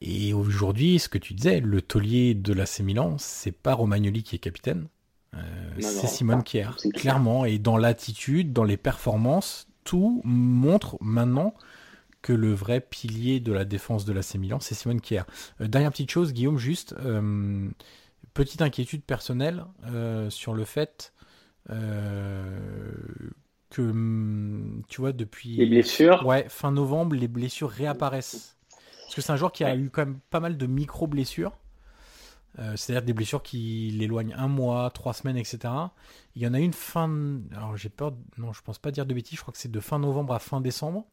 Et 0.01 0.33
aujourd'hui, 0.33 0.99
ce 0.99 1.07
que 1.07 1.17
tu 1.17 1.33
disais, 1.33 1.61
le 1.61 1.81
taulier 1.81 2.33
de 2.33 2.53
l'AC 2.53 2.81
Milan, 2.81 3.15
c'est 3.17 3.53
pas 3.53 3.73
Romagnoli 3.73 4.23
qui 4.23 4.35
est 4.35 4.39
capitaine, 4.39 4.87
euh, 5.35 5.39
c'est 5.79 6.07
Simone 6.07 6.43
Kier, 6.43 6.69
clairement. 6.93 7.45
Et 7.45 7.57
dans 7.57 7.77
l'attitude, 7.77 8.53
dans 8.53 8.63
les 8.63 8.77
performances, 8.77 9.67
tout 9.83 10.21
montre 10.23 10.97
maintenant 11.01 11.53
que 12.21 12.33
le 12.33 12.53
vrai 12.53 12.79
pilier 12.79 13.39
de 13.39 13.51
la 13.51 13.65
défense 13.65 14.05
de 14.05 14.13
l'AC 14.13 14.35
Milan, 14.35 14.59
c'est 14.59 14.75
Simone 14.75 15.01
Kier. 15.01 15.23
Euh, 15.61 15.67
dernière 15.67 15.91
petite 15.91 16.11
chose, 16.11 16.33
Guillaume, 16.33 16.57
juste, 16.57 16.95
euh, 16.99 17.69
petite 18.33 18.61
inquiétude 18.61 19.03
personnelle 19.03 19.65
sur 20.29 20.53
le 20.53 20.65
fait 20.65 21.13
que, 23.73 23.81
hum, 23.81 24.83
tu 24.87 25.01
vois, 25.01 25.11
depuis... 25.11 25.57
Les 25.57 25.65
blessures 25.65 26.25
Ouais, 26.25 26.45
fin 26.47 26.71
novembre, 26.71 27.15
les 27.15 27.27
blessures 27.27 27.69
réapparaissent. 27.69 28.55
Parce 29.01 29.15
que 29.15 29.21
c'est 29.21 29.31
un 29.31 29.35
joueur 29.35 29.51
qui 29.51 29.63
a 29.63 29.75
eu 29.75 29.89
quand 29.89 30.05
même 30.05 30.19
pas 30.29 30.39
mal 30.39 30.57
de 30.57 30.65
micro-blessures. 30.67 31.57
Euh, 32.59 32.75
c'est-à-dire 32.75 33.03
des 33.03 33.13
blessures 33.13 33.41
qui 33.41 33.91
l'éloignent 33.97 34.35
un 34.37 34.47
mois, 34.47 34.91
trois 34.91 35.13
semaines, 35.13 35.37
etc. 35.37 35.73
Il 36.35 36.43
y 36.43 36.47
en 36.47 36.53
a 36.53 36.59
une 36.59 36.73
fin. 36.73 37.39
Alors 37.55 37.75
j'ai 37.75 37.89
peur. 37.89 38.13
Non, 38.37 38.53
je 38.53 38.61
pense 38.61 38.77
pas 38.77 38.91
dire 38.91 39.07
de 39.07 39.13
bêtises. 39.13 39.37
Je 39.37 39.41
crois 39.41 39.51
que 39.51 39.57
c'est 39.57 39.71
de 39.71 39.79
fin 39.79 39.97
novembre 39.97 40.33
à 40.33 40.39
fin 40.39 40.61
décembre. 40.61 41.05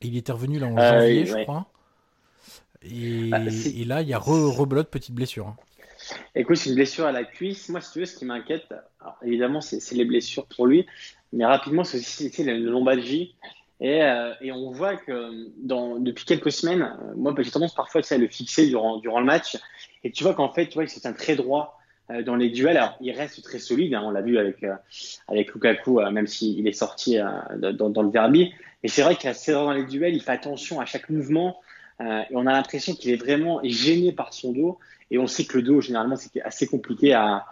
Et 0.00 0.06
il 0.06 0.16
était 0.16 0.30
revenu 0.30 0.60
là 0.60 0.68
en 0.68 0.78
euh, 0.78 1.00
janvier, 1.00 1.26
je 1.26 1.42
crois. 1.42 1.66
Et, 2.82 3.30
bah, 3.30 3.40
et, 3.40 3.84
là, 3.84 4.02
il 4.02 4.08
y 4.08 4.14
a 4.14 4.18
rebelote 4.18 4.90
petite 4.90 5.14
blessure. 5.14 5.48
Hein. 5.48 5.56
Écoute, 6.34 6.56
c'est 6.56 6.70
une 6.70 6.76
blessure 6.76 7.06
à 7.06 7.12
la 7.12 7.24
cuisse. 7.24 7.68
Moi, 7.68 7.80
si 7.80 7.92
tu 7.92 7.98
veux, 8.00 8.06
ce 8.06 8.16
qui 8.16 8.24
m'inquiète, 8.24 8.74
évidemment, 9.22 9.60
c'est 9.60 9.94
les 9.94 10.04
blessures 10.04 10.46
pour 10.46 10.66
lui, 10.66 10.86
mais 11.32 11.44
rapidement, 11.44 11.84
c'est 11.84 11.98
aussi 11.98 12.44
la 12.44 12.54
lombalgie. 12.54 13.34
Et, 13.80 14.02
euh, 14.02 14.34
et, 14.40 14.50
on 14.50 14.72
voit 14.72 14.96
que 14.96 15.30
depuis 16.00 16.24
quelques 16.24 16.50
semaines, 16.50 16.96
moi, 17.16 17.32
j'ai 17.38 17.50
tendance 17.50 17.74
parfois 17.74 18.00
à 18.10 18.16
le 18.16 18.26
fixer 18.26 18.66
durant, 18.66 19.00
le 19.04 19.24
match. 19.24 19.56
Et 20.02 20.10
tu 20.10 20.24
vois 20.24 20.34
qu'en 20.34 20.52
fait, 20.52 20.66
tu 20.66 20.74
vois, 20.74 20.86
c'est 20.88 21.06
un 21.06 21.12
très 21.12 21.36
droit 21.36 21.78
euh, 22.10 22.22
dans 22.22 22.36
les 22.36 22.48
duels. 22.48 22.78
Alors, 22.78 22.96
il 23.00 23.12
reste 23.12 23.42
très 23.42 23.58
solide. 23.58 23.94
Hein, 23.94 24.02
on 24.04 24.10
l'a 24.10 24.22
vu 24.22 24.38
avec 24.38 24.64
euh, 24.64 24.74
avec 25.28 25.52
Lukaku, 25.52 26.00
euh, 26.00 26.10
même 26.10 26.26
s'il 26.26 26.66
est 26.66 26.72
sorti 26.72 27.18
dans, 27.58 27.90
dans, 27.90 28.02
le 28.02 28.10
derby. 28.10 28.52
Mais 28.82 28.88
c'est 28.88 29.02
vrai 29.02 29.14
qu'il 29.14 29.26
est 29.26 29.32
assez 29.32 29.52
droit 29.52 29.64
dans 29.64 29.72
les 29.72 29.84
duels. 29.84 30.14
Il 30.14 30.22
fait 30.22 30.32
attention 30.32 30.80
à 30.80 30.86
chaque 30.86 31.10
mouvement. 31.10 31.60
et 32.00 32.24
on 32.30 32.46
a 32.46 32.52
l'impression 32.52 32.94
qu'il 32.94 33.10
est 33.10 33.16
vraiment 33.16 33.60
gêné 33.62 34.12
par 34.12 34.32
son 34.32 34.52
dos. 34.52 34.78
Et 35.10 35.18
on 35.18 35.26
sait 35.26 35.44
que 35.44 35.56
le 35.56 35.62
dos, 35.62 35.80
généralement, 35.80 36.16
c'est 36.16 36.40
assez 36.42 36.66
compliqué 36.66 37.12
à, 37.12 37.46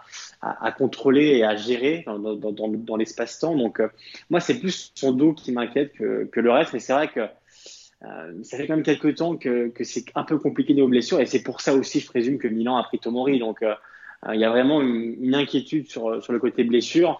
contrôler 0.77 1.37
et 1.37 1.43
à 1.43 1.55
gérer 1.55 2.05
dans, 2.05 2.97
l'espace-temps. 2.97 3.55
Donc, 3.55 3.81
moi, 4.29 4.39
c'est 4.39 4.59
plus 4.59 4.91
son 4.95 5.11
dos 5.11 5.33
qui 5.33 5.51
m'inquiète 5.51 5.93
que, 5.93 6.39
le 6.39 6.51
reste. 6.51 6.73
Mais 6.73 6.79
c'est 6.79 6.93
vrai 6.93 7.07
que 7.07 7.21
euh, 8.03 8.43
ça 8.43 8.57
fait 8.57 8.67
quand 8.67 8.75
même 8.75 8.85
quelques 8.85 9.15
temps 9.15 9.37
que, 9.37 9.71
c'est 9.81 10.05
un 10.13 10.23
peu 10.23 10.37
compliqué 10.37 10.75
nos 10.75 10.87
blessures. 10.87 11.19
Et 11.19 11.25
c'est 11.25 11.41
pour 11.41 11.61
ça 11.61 11.73
aussi, 11.73 11.99
je 11.99 12.07
présume, 12.07 12.37
que 12.37 12.47
Milan 12.47 12.77
a 12.77 12.83
pris 12.83 12.99
Tomori. 12.99 13.39
Donc, 13.39 13.63
il 14.31 14.39
y 14.39 14.45
a 14.45 14.49
vraiment 14.49 14.81
une, 14.81 15.33
inquiétude 15.33 15.89
sur, 15.89 16.23
sur 16.23 16.33
le 16.33 16.39
côté 16.39 16.63
blessure. 16.63 17.19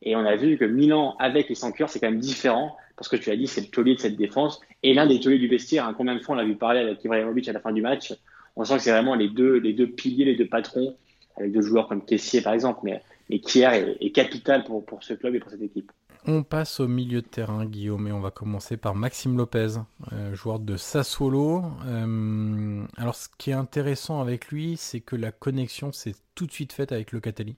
Et 0.00 0.16
on 0.16 0.24
a 0.24 0.36
vu 0.36 0.56
que 0.58 0.64
Milan, 0.64 1.16
avec 1.18 1.50
et 1.50 1.54
sans 1.54 1.72
cœur, 1.72 1.88
c'est 1.88 1.98
quand 2.00 2.10
même 2.10 2.20
différent. 2.20 2.76
Parce 2.96 3.08
que 3.08 3.16
tu 3.16 3.30
as 3.30 3.36
dit, 3.36 3.46
c'est 3.46 3.62
le 3.62 3.66
taulier 3.66 3.94
de 3.94 4.00
cette 4.00 4.16
défense. 4.16 4.60
Et 4.82 4.94
l'un 4.94 5.06
des 5.06 5.18
tauliers 5.18 5.38
du 5.38 5.48
vestiaire, 5.48 5.86
hein, 5.86 5.94
combien 5.96 6.14
de 6.14 6.20
fois 6.20 6.34
on 6.34 6.38
l'a 6.38 6.44
vu 6.44 6.56
parler 6.56 6.80
avec 6.80 7.02
Ibrahimovic 7.02 7.48
à 7.48 7.52
la 7.52 7.60
fin 7.60 7.72
du 7.72 7.82
match? 7.82 8.12
On 8.56 8.64
sent 8.64 8.76
que 8.76 8.82
c'est 8.82 8.92
vraiment 8.92 9.14
les 9.14 9.28
deux, 9.28 9.56
les 9.58 9.72
deux 9.72 9.88
piliers, 9.88 10.24
les 10.24 10.36
deux 10.36 10.46
patrons, 10.46 10.96
avec 11.36 11.52
deux 11.52 11.62
joueurs 11.62 11.88
comme 11.88 12.04
Kessier 12.04 12.40
par 12.40 12.54
exemple. 12.54 12.80
Mais, 12.84 13.02
mais 13.30 13.40
Kier 13.40 13.96
est, 14.00 14.10
capital 14.10 14.64
pour, 14.64 14.84
pour 14.84 15.02
ce 15.02 15.14
club 15.14 15.34
et 15.34 15.40
pour 15.40 15.50
cette 15.50 15.62
équipe. 15.62 15.90
On 16.26 16.42
passe 16.42 16.80
au 16.80 16.88
milieu 16.88 17.20
de 17.20 17.26
terrain, 17.26 17.66
Guillaume, 17.66 18.08
et 18.08 18.12
on 18.12 18.20
va 18.20 18.30
commencer 18.30 18.78
par 18.78 18.94
Maxime 18.94 19.36
Lopez, 19.36 19.74
euh, 20.12 20.34
joueur 20.34 20.58
de 20.58 20.78
Sassuolo. 20.78 21.62
Euh, 21.86 22.82
alors, 22.96 23.14
ce 23.14 23.28
qui 23.36 23.50
est 23.50 23.54
intéressant 23.54 24.22
avec 24.22 24.48
lui, 24.48 24.78
c'est 24.78 25.00
que 25.00 25.16
la 25.16 25.32
connexion 25.32 25.92
s'est 25.92 26.14
tout 26.34 26.46
de 26.46 26.52
suite 26.52 26.72
faite 26.72 26.92
avec 26.92 27.12
Locatelli. 27.12 27.56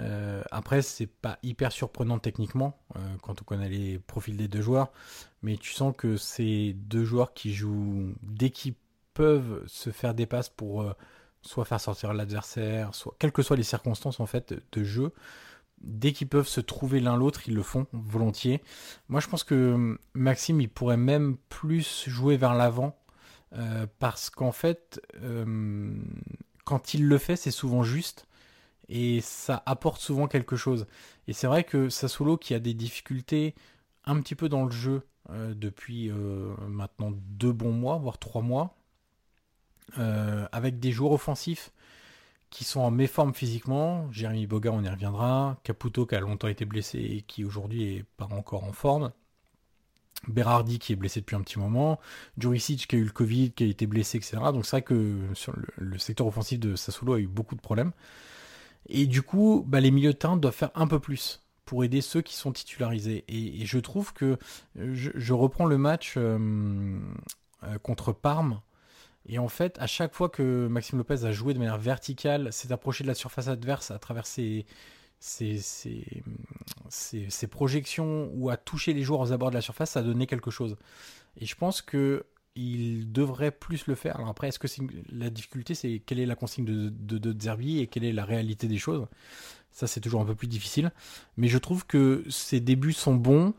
Euh, 0.00 0.42
après, 0.50 0.82
c'est 0.82 1.06
pas 1.06 1.38
hyper 1.42 1.72
surprenant 1.72 2.18
techniquement 2.18 2.78
euh, 2.96 2.98
quand 3.22 3.40
on 3.40 3.44
connaît 3.44 3.68
les 3.68 3.98
profils 3.98 4.36
des 4.36 4.48
deux 4.48 4.60
joueurs, 4.60 4.92
mais 5.42 5.56
tu 5.56 5.72
sens 5.72 5.94
que 5.96 6.16
c'est 6.16 6.74
deux 6.74 7.04
joueurs 7.04 7.32
qui 7.32 7.54
jouent 7.54 8.14
dès 8.22 8.50
qu'ils 8.50 8.74
peuvent 9.18 9.64
se 9.66 9.90
faire 9.90 10.14
des 10.14 10.26
passes 10.26 10.48
pour 10.48 10.82
euh, 10.82 10.92
soit 11.42 11.64
faire 11.64 11.80
sortir 11.80 12.14
l'adversaire, 12.14 12.94
soit 12.94 13.16
quelles 13.18 13.32
que 13.32 13.42
soient 13.42 13.56
les 13.56 13.64
circonstances 13.64 14.20
en 14.20 14.26
fait 14.26 14.54
de 14.70 14.84
jeu. 14.84 15.12
Dès 15.80 16.12
qu'ils 16.12 16.28
peuvent 16.28 16.46
se 16.46 16.60
trouver 16.60 17.00
l'un 17.00 17.16
l'autre, 17.16 17.42
ils 17.48 17.54
le 17.54 17.64
font 17.64 17.88
volontiers. 17.92 18.62
Moi, 19.08 19.20
je 19.20 19.26
pense 19.26 19.42
que 19.42 19.98
Maxime, 20.14 20.60
il 20.60 20.68
pourrait 20.68 20.96
même 20.96 21.36
plus 21.48 22.08
jouer 22.08 22.36
vers 22.36 22.54
l'avant 22.54 22.96
euh, 23.54 23.88
parce 23.98 24.30
qu'en 24.30 24.52
fait, 24.52 25.00
euh, 25.20 25.96
quand 26.64 26.94
il 26.94 27.08
le 27.08 27.18
fait, 27.18 27.34
c'est 27.34 27.50
souvent 27.50 27.82
juste 27.82 28.26
et 28.88 29.20
ça 29.20 29.64
apporte 29.66 30.00
souvent 30.00 30.28
quelque 30.28 30.54
chose. 30.54 30.86
Et 31.26 31.32
c'est 31.32 31.48
vrai 31.48 31.64
que 31.64 31.88
Sassuolo 31.88 32.36
qui 32.36 32.54
a 32.54 32.60
des 32.60 32.74
difficultés 32.74 33.56
un 34.04 34.20
petit 34.20 34.36
peu 34.36 34.48
dans 34.48 34.64
le 34.64 34.70
jeu 34.70 35.02
euh, 35.30 35.54
depuis 35.54 36.10
maintenant 36.68 37.10
deux 37.12 37.52
bons 37.52 37.72
mois, 37.72 37.98
voire 37.98 38.18
trois 38.18 38.42
mois, 38.42 38.77
euh, 39.98 40.46
avec 40.52 40.78
des 40.78 40.92
joueurs 40.92 41.12
offensifs 41.12 41.72
qui 42.50 42.64
sont 42.64 42.80
en 42.80 42.90
méforme 42.90 43.34
physiquement. 43.34 44.10
Jérémy 44.12 44.46
Boga, 44.46 44.70
on 44.72 44.82
y 44.82 44.88
reviendra. 44.88 45.58
Caputo 45.64 46.06
qui 46.06 46.14
a 46.14 46.20
longtemps 46.20 46.48
été 46.48 46.64
blessé 46.64 46.98
et 46.98 47.22
qui 47.22 47.44
aujourd'hui 47.44 47.96
est 47.96 48.04
pas 48.16 48.28
encore 48.30 48.64
en 48.64 48.72
forme. 48.72 49.12
Berardi 50.26 50.78
qui 50.78 50.92
est 50.92 50.96
blessé 50.96 51.20
depuis 51.20 51.36
un 51.36 51.42
petit 51.42 51.60
moment, 51.60 52.00
Juricic 52.38 52.88
qui 52.88 52.96
a 52.96 52.98
eu 52.98 53.04
le 53.04 53.12
Covid, 53.12 53.52
qui 53.52 53.64
a 53.64 53.66
été 53.68 53.86
blessé, 53.86 54.18
etc. 54.18 54.38
Donc 54.52 54.66
c'est 54.66 54.72
vrai 54.72 54.82
que 54.82 55.16
le, 55.76 55.98
secteur 55.98 56.26
offensif 56.26 56.58
de 56.58 56.74
Sassuolo 56.74 57.14
a 57.14 57.20
eu 57.20 57.28
beaucoup 57.28 57.54
de 57.54 57.60
problèmes. 57.60 57.92
Et 58.88 59.06
du 59.06 59.22
coup, 59.22 59.64
bah, 59.66 59.80
les 59.80 59.92
milieux 59.92 60.12
de 60.12 60.18
terrain 60.18 60.36
doivent 60.36 60.54
faire 60.54 60.72
un 60.74 60.88
peu 60.88 60.98
plus 60.98 61.40
pour 61.64 61.84
aider 61.84 62.00
ceux 62.00 62.20
qui 62.20 62.34
sont 62.34 62.50
titularisés. 62.50 63.24
Et, 63.28 63.64
je 63.64 63.78
trouve 63.78 64.12
que 64.12 64.38
je, 64.76 65.10
je, 65.14 65.32
reprends 65.34 65.66
le 65.66 65.78
match 65.78 66.14
euh, 66.16 66.98
contre 67.82 68.12
Parme. 68.12 68.60
Et 69.28 69.38
en 69.38 69.48
fait, 69.48 69.78
à 69.78 69.86
chaque 69.86 70.14
fois 70.14 70.28
que 70.28 70.66
Maxime 70.68 70.98
Lopez 70.98 71.24
a 71.24 71.32
joué 71.32 71.52
de 71.52 71.58
manière 71.58 71.78
verticale, 71.78 72.52
s'est 72.52 72.72
approché 72.72 73.04
de 73.04 73.08
la 73.08 73.14
surface 73.14 73.48
adverse 73.48 73.90
à 73.90 73.98
travers 73.98 74.26
ses, 74.26 74.64
projections 77.50 78.30
ou 78.34 78.48
à 78.48 78.56
toucher 78.56 78.94
les 78.94 79.02
joueurs 79.02 79.20
aux 79.20 79.32
abords 79.32 79.50
de 79.50 79.56
la 79.56 79.60
surface, 79.60 79.90
ça 79.90 80.00
a 80.00 80.02
donné 80.02 80.26
quelque 80.26 80.50
chose. 80.50 80.76
Et 81.36 81.46
je 81.46 81.54
pense 81.54 81.82
que 81.82 82.24
il 82.56 83.12
devrait 83.12 83.52
plus 83.52 83.86
le 83.86 83.94
faire. 83.94 84.16
Alors 84.16 84.28
après, 84.28 84.48
est-ce 84.48 84.58
que 84.58 84.66
la 85.12 85.30
difficulté, 85.30 85.74
c'est 85.74 86.02
quelle 86.04 86.18
est 86.18 86.26
la 86.26 86.34
consigne 86.34 86.64
de, 86.64 86.88
de, 86.88 87.18
de 87.18 87.40
Zerbi 87.40 87.78
et 87.78 87.86
quelle 87.86 88.04
est 88.04 88.12
la 88.12 88.24
réalité 88.24 88.66
des 88.66 88.78
choses? 88.78 89.06
Ça, 89.70 89.86
c'est 89.86 90.00
toujours 90.00 90.20
un 90.20 90.24
peu 90.24 90.34
plus 90.34 90.48
difficile. 90.48 90.90
Mais 91.36 91.46
je 91.46 91.58
trouve 91.58 91.86
que 91.86 92.24
ses 92.28 92.58
débuts 92.58 92.92
sont 92.92 93.14
bons. 93.14 93.54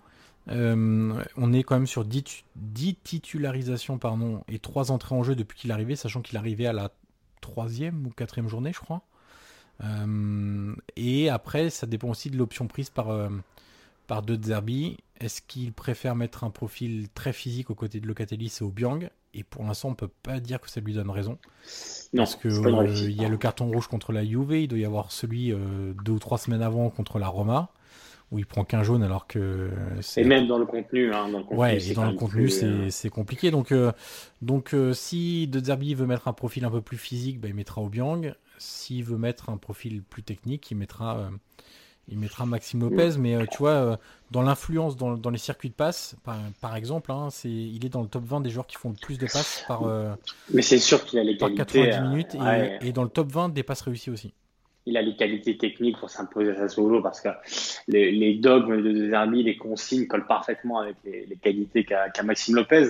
Euh, 0.52 1.24
on 1.38 1.54
est 1.54 1.64
quand 1.64 1.76
même 1.76 1.88
sur 1.88 2.06
10, 2.06 2.44
10 2.56 2.96
titularisations 3.04 3.98
pardon, 3.98 4.44
et 4.48 4.60
3 4.60 4.92
entrées 4.92 5.16
en 5.16 5.24
jeu 5.24 5.36
depuis 5.36 5.58
qu'il 5.58 5.70
est 5.70 5.74
arrivé, 5.74 5.96
sachant 5.96 6.22
qu'il 6.22 6.36
est 6.36 6.40
arrivé 6.40 6.66
à 6.66 6.74
la 6.74 6.92
troisième 7.42 8.06
ou 8.08 8.10
quatrième 8.10 8.48
journée, 8.48 8.74
je 8.74 8.80
crois. 8.80 9.04
Euh, 9.84 10.76
et 10.96 11.30
après, 11.30 11.70
ça 11.70 11.88
dépend 11.88 12.10
aussi 12.10 12.30
de 12.30 12.38
l'option 12.38 12.68
prise 12.68 12.90
par, 12.90 13.10
euh, 13.10 13.30
par 14.08 14.24
De 14.24 14.42
Zerbi. 14.42 14.98
Est-ce 15.20 15.42
qu'il 15.42 15.72
préfère 15.72 16.16
mettre 16.16 16.44
un 16.44 16.50
profil 16.50 17.08
très 17.14 17.34
physique 17.34 17.70
aux 17.70 17.76
côtés 17.76 18.00
de 18.00 18.08
Locatelli 18.08 18.52
et 18.60 18.64
Obiang 18.64 19.10
Et 19.34 19.44
pour 19.44 19.64
l'instant, 19.64 19.90
on 19.90 19.96
peut 19.96 20.10
pas 20.24 20.40
dire 20.40 20.60
que 20.60 20.70
ça 20.70 20.82
lui 20.82 20.94
donne 20.94 21.10
raison. 21.10 21.38
Non, 22.14 22.24
parce 22.24 22.36
que 22.36 22.48
euh, 22.48 23.08
il 23.08 23.22
y 23.22 23.26
a 23.26 23.30
le 23.30 23.38
carton 23.38 23.68
rouge 23.68 23.88
contre 23.88 24.12
la 24.12 24.26
Juve, 24.26 24.54
il 24.54 24.68
doit 24.68 24.80
y 24.80 24.86
avoir 24.86 25.12
celui 25.12 25.54
deux 26.04 26.14
ou 26.14 26.20
trois 26.20 26.40
semaines 26.40 26.64
avant 26.64 26.90
contre 26.90 27.20
la 27.20 27.28
Roma 27.28 27.72
où 28.32 28.39
il 28.39 28.46
prend 28.46 28.63
qu'un 28.63 28.84
jaune 28.84 29.02
alors 29.04 29.26
que 29.28 29.70
et 30.18 30.24
même 30.24 30.48
dans 30.48 30.58
le 30.58 30.65
contenu, 30.65 31.13
hein, 31.13 31.30
dans 31.30 31.39
le 31.39 31.44
contenu 31.44 31.60
ouais 31.60 31.89
et 31.89 31.94
dans 31.94 32.06
le 32.06 32.13
contenu 32.13 32.50
c'est 32.50 33.10
compliqué. 33.10 33.52
Donc 33.52 33.72
euh, 33.72 33.92
donc 34.42 34.74
euh, 34.74 34.94
si 34.94 35.48
De 35.48 35.60
Zerbi 35.60 35.96
veut 35.96 36.06
mettre 36.06 36.28
un 36.28 36.34
profil 36.34 36.65
un 36.65 36.72
peu 36.72 36.82
plus 36.82 36.98
physique 36.98 37.39
bah, 37.39 37.48
il 37.48 37.56
mettra 37.56 37.82
Obiang. 37.82 38.34
S'il 38.58 39.06
veut 39.06 39.18
mettre 39.18 39.50
un 39.50 39.58
profil 39.58 40.04
plus 40.04 40.22
technique 40.22 40.70
il 40.70 40.78
mettra 40.78 41.18
euh, 41.18 41.30
il 42.12 42.18
mettra 42.18 42.46
Maxime 42.46 42.82
Lopez, 42.82 43.18
mais 43.18 43.36
euh, 43.36 43.46
tu 43.52 43.60
vois, 43.60 43.72
euh, 43.72 43.98
dans 44.32 44.42
l'influence 44.42 44.98
dans, 44.98 45.15
dans, 45.15 45.30
les 45.30 45.38
circuits 45.38 45.70
de 45.70 45.76
passe, 45.76 46.15
par, 46.24 46.38
par 46.62 46.76
exemple, 46.76 47.12
hein, 47.12 47.30
c'est, 47.32 47.50
il 47.50 47.86
est 47.86 47.89
dans 47.89 48.02
le 48.02 48.08
top 48.08 48.26
20 48.26 48.42
des 48.42 48.50
joueurs 48.50 48.68
qui 48.68 48.78
font 48.78 48.89
le 48.89 48.96
plus 48.96 49.18
de 49.18 49.28
passes 49.28 49.63
par, 49.68 49.84
euh, 49.84 50.13
mais 50.54 50.62
c'est 50.62 50.80
sûr 50.80 51.06
qu'il 51.06 51.20
a 51.20 51.24
les 51.24 51.38
qualités, 51.38 51.58
90 51.58 52.10
minutes, 52.10 52.36
et, 52.36 52.88
et, 52.88 52.92
dans 52.92 53.04
le 53.04 53.10
top 53.10 53.32
20 53.32 53.50
des 53.50 53.63
passes 53.63 53.82
réussies 53.82 54.10
aussi. 54.10 54.34
Il 54.89 54.97
a 54.97 55.02
les 55.02 55.15
qualités 55.15 55.58
techniques 55.58 55.97
pour 55.97 56.10
s'imposer 56.10 56.52
à 56.52 56.56
sa 56.56 56.67
solo 56.67 57.02
parce 57.02 57.21
que 57.21 57.30
les, 57.88 58.12
les 58.12 58.36
dogmes 58.36 58.82
de 58.82 59.10
Zerbi, 59.10 59.43
les 59.43 59.56
consignes 59.56 60.08
collent 60.08 60.28
parfaitement 60.28 60.80
avec 60.80 60.95
les, 61.06 61.25
les 61.28 61.36
qualités 61.36 61.84
qu'a, 61.84 62.12
Maxime 62.23 62.56
Lopez. 62.56 62.89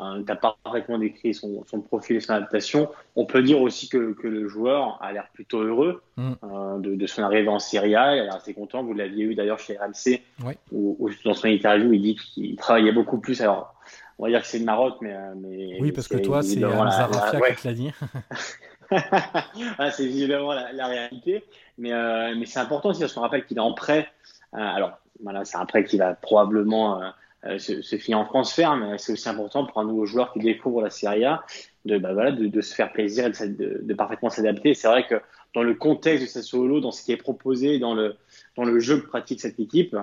Hein, 0.00 0.22
tu 0.24 0.30
as 0.30 0.36
parfaitement 0.36 0.98
décrit 0.98 1.34
son, 1.34 1.64
son, 1.66 1.80
profil 1.80 2.16
et 2.16 2.20
son 2.20 2.34
adaptation. 2.34 2.88
On 3.16 3.24
peut 3.24 3.42
dire 3.42 3.60
aussi 3.60 3.88
que, 3.88 4.12
que 4.12 4.28
le 4.28 4.46
joueur 4.46 4.98
a 5.02 5.12
l'air 5.12 5.26
plutôt 5.32 5.60
heureux 5.60 6.02
mm. 6.16 6.32
euh, 6.44 6.78
de, 6.78 6.94
de, 6.94 7.06
son 7.06 7.22
arrivée 7.22 7.48
en 7.48 7.58
Serie 7.58 7.96
A. 7.96 8.14
Il 8.14 8.20
a 8.20 8.24
l'air 8.24 8.36
assez 8.36 8.54
content. 8.54 8.84
Vous 8.84 8.94
l'aviez 8.94 9.24
eu 9.24 9.34
d'ailleurs 9.34 9.58
chez 9.58 9.76
RMC, 9.76 10.20
oui. 10.44 10.54
où, 10.70 10.96
où, 11.00 11.10
dans 11.24 11.34
son 11.34 11.48
interview, 11.48 11.92
il 11.92 12.02
dit 12.02 12.14
qu'il 12.14 12.54
travaillait 12.56 12.92
beaucoup 12.92 13.18
plus. 13.18 13.40
Alors, 13.40 13.74
on 14.18 14.24
va 14.24 14.30
dire 14.30 14.40
que 14.42 14.46
c'est 14.46 14.58
une 14.58 14.64
marotte, 14.64 14.96
mais. 15.00 15.14
mais 15.36 15.78
oui, 15.80 15.92
parce 15.92 16.08
que 16.08 16.16
toi, 16.16 16.42
c'est 16.42 16.62
Hamza 16.64 17.06
Rafia 17.06 17.38
ouais. 17.38 17.54
qui 17.54 17.62
te 17.62 17.68
l'a 17.68 17.74
dit. 17.74 17.90
ah, 19.78 19.90
c'est 19.90 20.04
évidemment 20.04 20.52
la, 20.52 20.72
la, 20.72 20.86
réalité. 20.86 21.44
Mais, 21.76 21.92
euh, 21.92 22.34
mais 22.36 22.46
c'est 22.46 22.58
important 22.58 22.90
aussi 22.90 23.00
parce 23.00 23.12
qu'on 23.12 23.20
rappelle 23.20 23.44
qu'il 23.44 23.58
est 23.58 23.60
en 23.60 23.74
prêt. 23.74 24.08
Euh, 24.54 24.58
alors, 24.58 24.98
voilà, 25.22 25.44
c'est 25.44 25.56
un 25.56 25.66
prêt 25.66 25.84
qui 25.84 25.98
va 25.98 26.14
probablement 26.14 27.00
euh, 27.44 27.58
se, 27.58 27.82
se 27.82 27.96
finir 27.96 28.18
en 28.18 28.24
France 28.24 28.52
ferme. 28.52 28.96
C'est 28.98 29.12
aussi 29.12 29.28
important 29.28 29.66
pour 29.66 29.78
un 29.78 29.84
nouveau 29.84 30.06
joueur 30.06 30.32
qui 30.32 30.40
découvre 30.40 30.82
la 30.82 30.90
Serie 30.90 31.24
A 31.24 31.44
de, 31.84 31.98
bah, 31.98 32.12
voilà, 32.12 32.32
de, 32.32 32.46
de 32.46 32.60
se 32.60 32.74
faire 32.74 32.92
plaisir 32.92 33.26
et 33.26 33.30
de, 33.30 33.46
de, 33.46 33.80
de 33.82 33.94
parfaitement 33.94 34.30
s'adapter. 34.30 34.74
C'est 34.74 34.88
vrai 34.88 35.06
que 35.06 35.20
dans 35.54 35.62
le 35.62 35.74
contexte 35.74 36.24
de 36.24 36.28
Sassuolo, 36.28 36.80
dans 36.80 36.90
ce 36.90 37.04
qui 37.04 37.12
est 37.12 37.16
proposé, 37.16 37.78
dans 37.78 37.94
le, 37.94 38.16
dans 38.56 38.64
le 38.64 38.80
jeu 38.80 39.00
que 39.00 39.06
pratique 39.06 39.40
cette 39.40 39.60
équipe, 39.60 39.96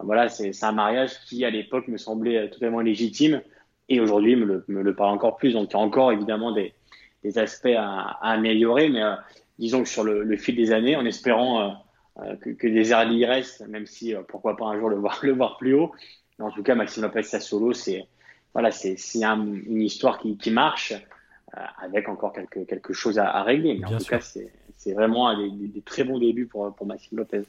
voilà, 0.00 0.28
c'est 0.28 0.52
un 0.62 0.72
mariage 0.72 1.18
qui, 1.24 1.42
à 1.46 1.50
l'époque, 1.50 1.88
me 1.88 1.96
semblait 1.96 2.50
totalement 2.50 2.80
légitime 2.80 3.40
et 3.88 4.00
aujourd'hui 4.00 4.36
me 4.36 4.44
le, 4.44 4.64
me 4.68 4.82
le 4.82 4.94
parle 4.94 5.14
encore 5.14 5.36
plus. 5.36 5.52
Donc, 5.52 5.70
il 5.70 5.74
y 5.74 5.76
a 5.76 5.80
encore 5.80 6.12
évidemment 6.12 6.52
des, 6.52 6.74
des 7.22 7.38
aspects 7.38 7.74
à, 7.76 8.18
à 8.20 8.32
améliorer, 8.32 8.88
mais 8.88 9.02
euh, 9.02 9.14
disons 9.58 9.82
que 9.82 9.88
sur 9.88 10.04
le, 10.04 10.22
le, 10.22 10.36
fil 10.36 10.56
des 10.56 10.72
années, 10.72 10.96
en 10.96 11.04
espérant 11.04 11.78
euh, 12.22 12.36
que, 12.36 12.50
que 12.50 12.66
des 12.66 12.84
Zerbi 12.84 13.24
restent, 13.24 13.66
même 13.68 13.86
si 13.86 14.14
euh, 14.14 14.22
pourquoi 14.26 14.56
pas 14.56 14.66
un 14.66 14.78
jour 14.78 14.88
le 14.88 14.96
voir, 14.96 15.20
le 15.22 15.32
voir 15.32 15.56
plus 15.58 15.74
haut, 15.74 15.92
mais 16.38 16.44
en 16.44 16.50
tout 16.50 16.62
cas, 16.62 16.74
Maxime 16.74 17.02
Lopez 17.02 17.22
Sassolo, 17.22 17.72
c'est 17.72 18.06
voilà, 18.52 18.70
c'est 18.70 18.96
un, 19.22 19.38
une 19.44 19.82
histoire 19.82 20.18
qui, 20.18 20.38
qui 20.38 20.50
marche 20.50 20.92
euh, 20.92 21.60
avec 21.78 22.08
encore 22.08 22.32
quelque, 22.32 22.60
quelque 22.60 22.94
chose 22.94 23.18
à, 23.18 23.28
à 23.28 23.42
régler. 23.42 23.74
Mais 23.74 23.80
Bien 23.80 23.88
en 23.88 23.98
tout 23.98 24.04
sûr. 24.04 24.18
cas, 24.18 24.20
c'est 24.20 24.92
vraiment 24.94 25.36
des, 25.36 25.50
des, 25.50 25.68
des, 25.68 25.82
très 25.82 26.04
bons 26.04 26.18
débuts 26.18 26.46
pour, 26.46 26.74
pour 26.74 26.86
Maxime 26.86 27.18
Lopez. 27.18 27.42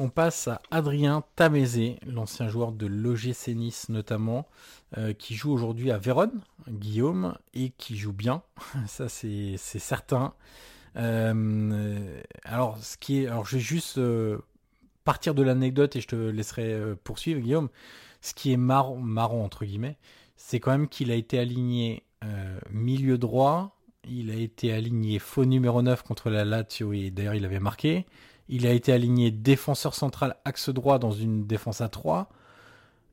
On 0.00 0.10
passe 0.10 0.46
à 0.46 0.62
Adrien 0.70 1.24
Tamézé, 1.34 1.98
l'ancien 2.06 2.48
joueur 2.48 2.70
de 2.70 2.86
l'OGC 2.86 3.48
Nice 3.48 3.88
notamment, 3.88 4.46
euh, 4.96 5.12
qui 5.12 5.34
joue 5.34 5.50
aujourd'hui 5.50 5.90
à 5.90 5.98
Vérone, 5.98 6.40
Guillaume, 6.68 7.36
et 7.52 7.70
qui 7.70 7.96
joue 7.96 8.12
bien, 8.12 8.42
ça 8.86 9.08
c'est 9.08 9.56
certain. 9.56 10.34
Euh, 10.94 12.20
alors, 12.44 12.78
ce 12.78 12.96
qui 12.96 13.24
est, 13.24 13.26
alors 13.26 13.44
je 13.44 13.56
vais 13.56 13.62
juste 13.62 13.98
euh, 13.98 14.38
partir 15.02 15.34
de 15.34 15.42
l'anecdote 15.42 15.96
et 15.96 16.00
je 16.00 16.06
te 16.06 16.14
laisserai 16.14 16.80
poursuivre, 17.02 17.40
Guillaume. 17.40 17.68
Ce 18.20 18.34
qui 18.34 18.52
est 18.52 18.56
marrant 18.56 19.42
entre 19.42 19.64
guillemets, 19.64 19.98
c'est 20.36 20.60
quand 20.60 20.70
même 20.70 20.88
qu'il 20.88 21.10
a 21.10 21.16
été 21.16 21.40
aligné 21.40 22.04
milieu 22.70 23.18
droit, 23.18 23.76
il 24.08 24.30
a 24.30 24.34
été 24.34 24.72
aligné 24.72 25.18
faux 25.18 25.44
numéro 25.44 25.82
9 25.82 26.04
contre 26.04 26.30
la 26.30 26.44
Lazio 26.44 26.92
et 26.92 27.10
d'ailleurs 27.10 27.34
il 27.34 27.44
avait 27.44 27.58
marqué. 27.58 28.06
Il 28.48 28.66
a 28.66 28.72
été 28.72 28.92
aligné 28.92 29.30
défenseur 29.30 29.94
central 29.94 30.36
axe 30.44 30.70
droit 30.70 30.98
dans 30.98 31.10
une 31.10 31.46
défense 31.46 31.80
à 31.80 31.88
3. 31.88 32.28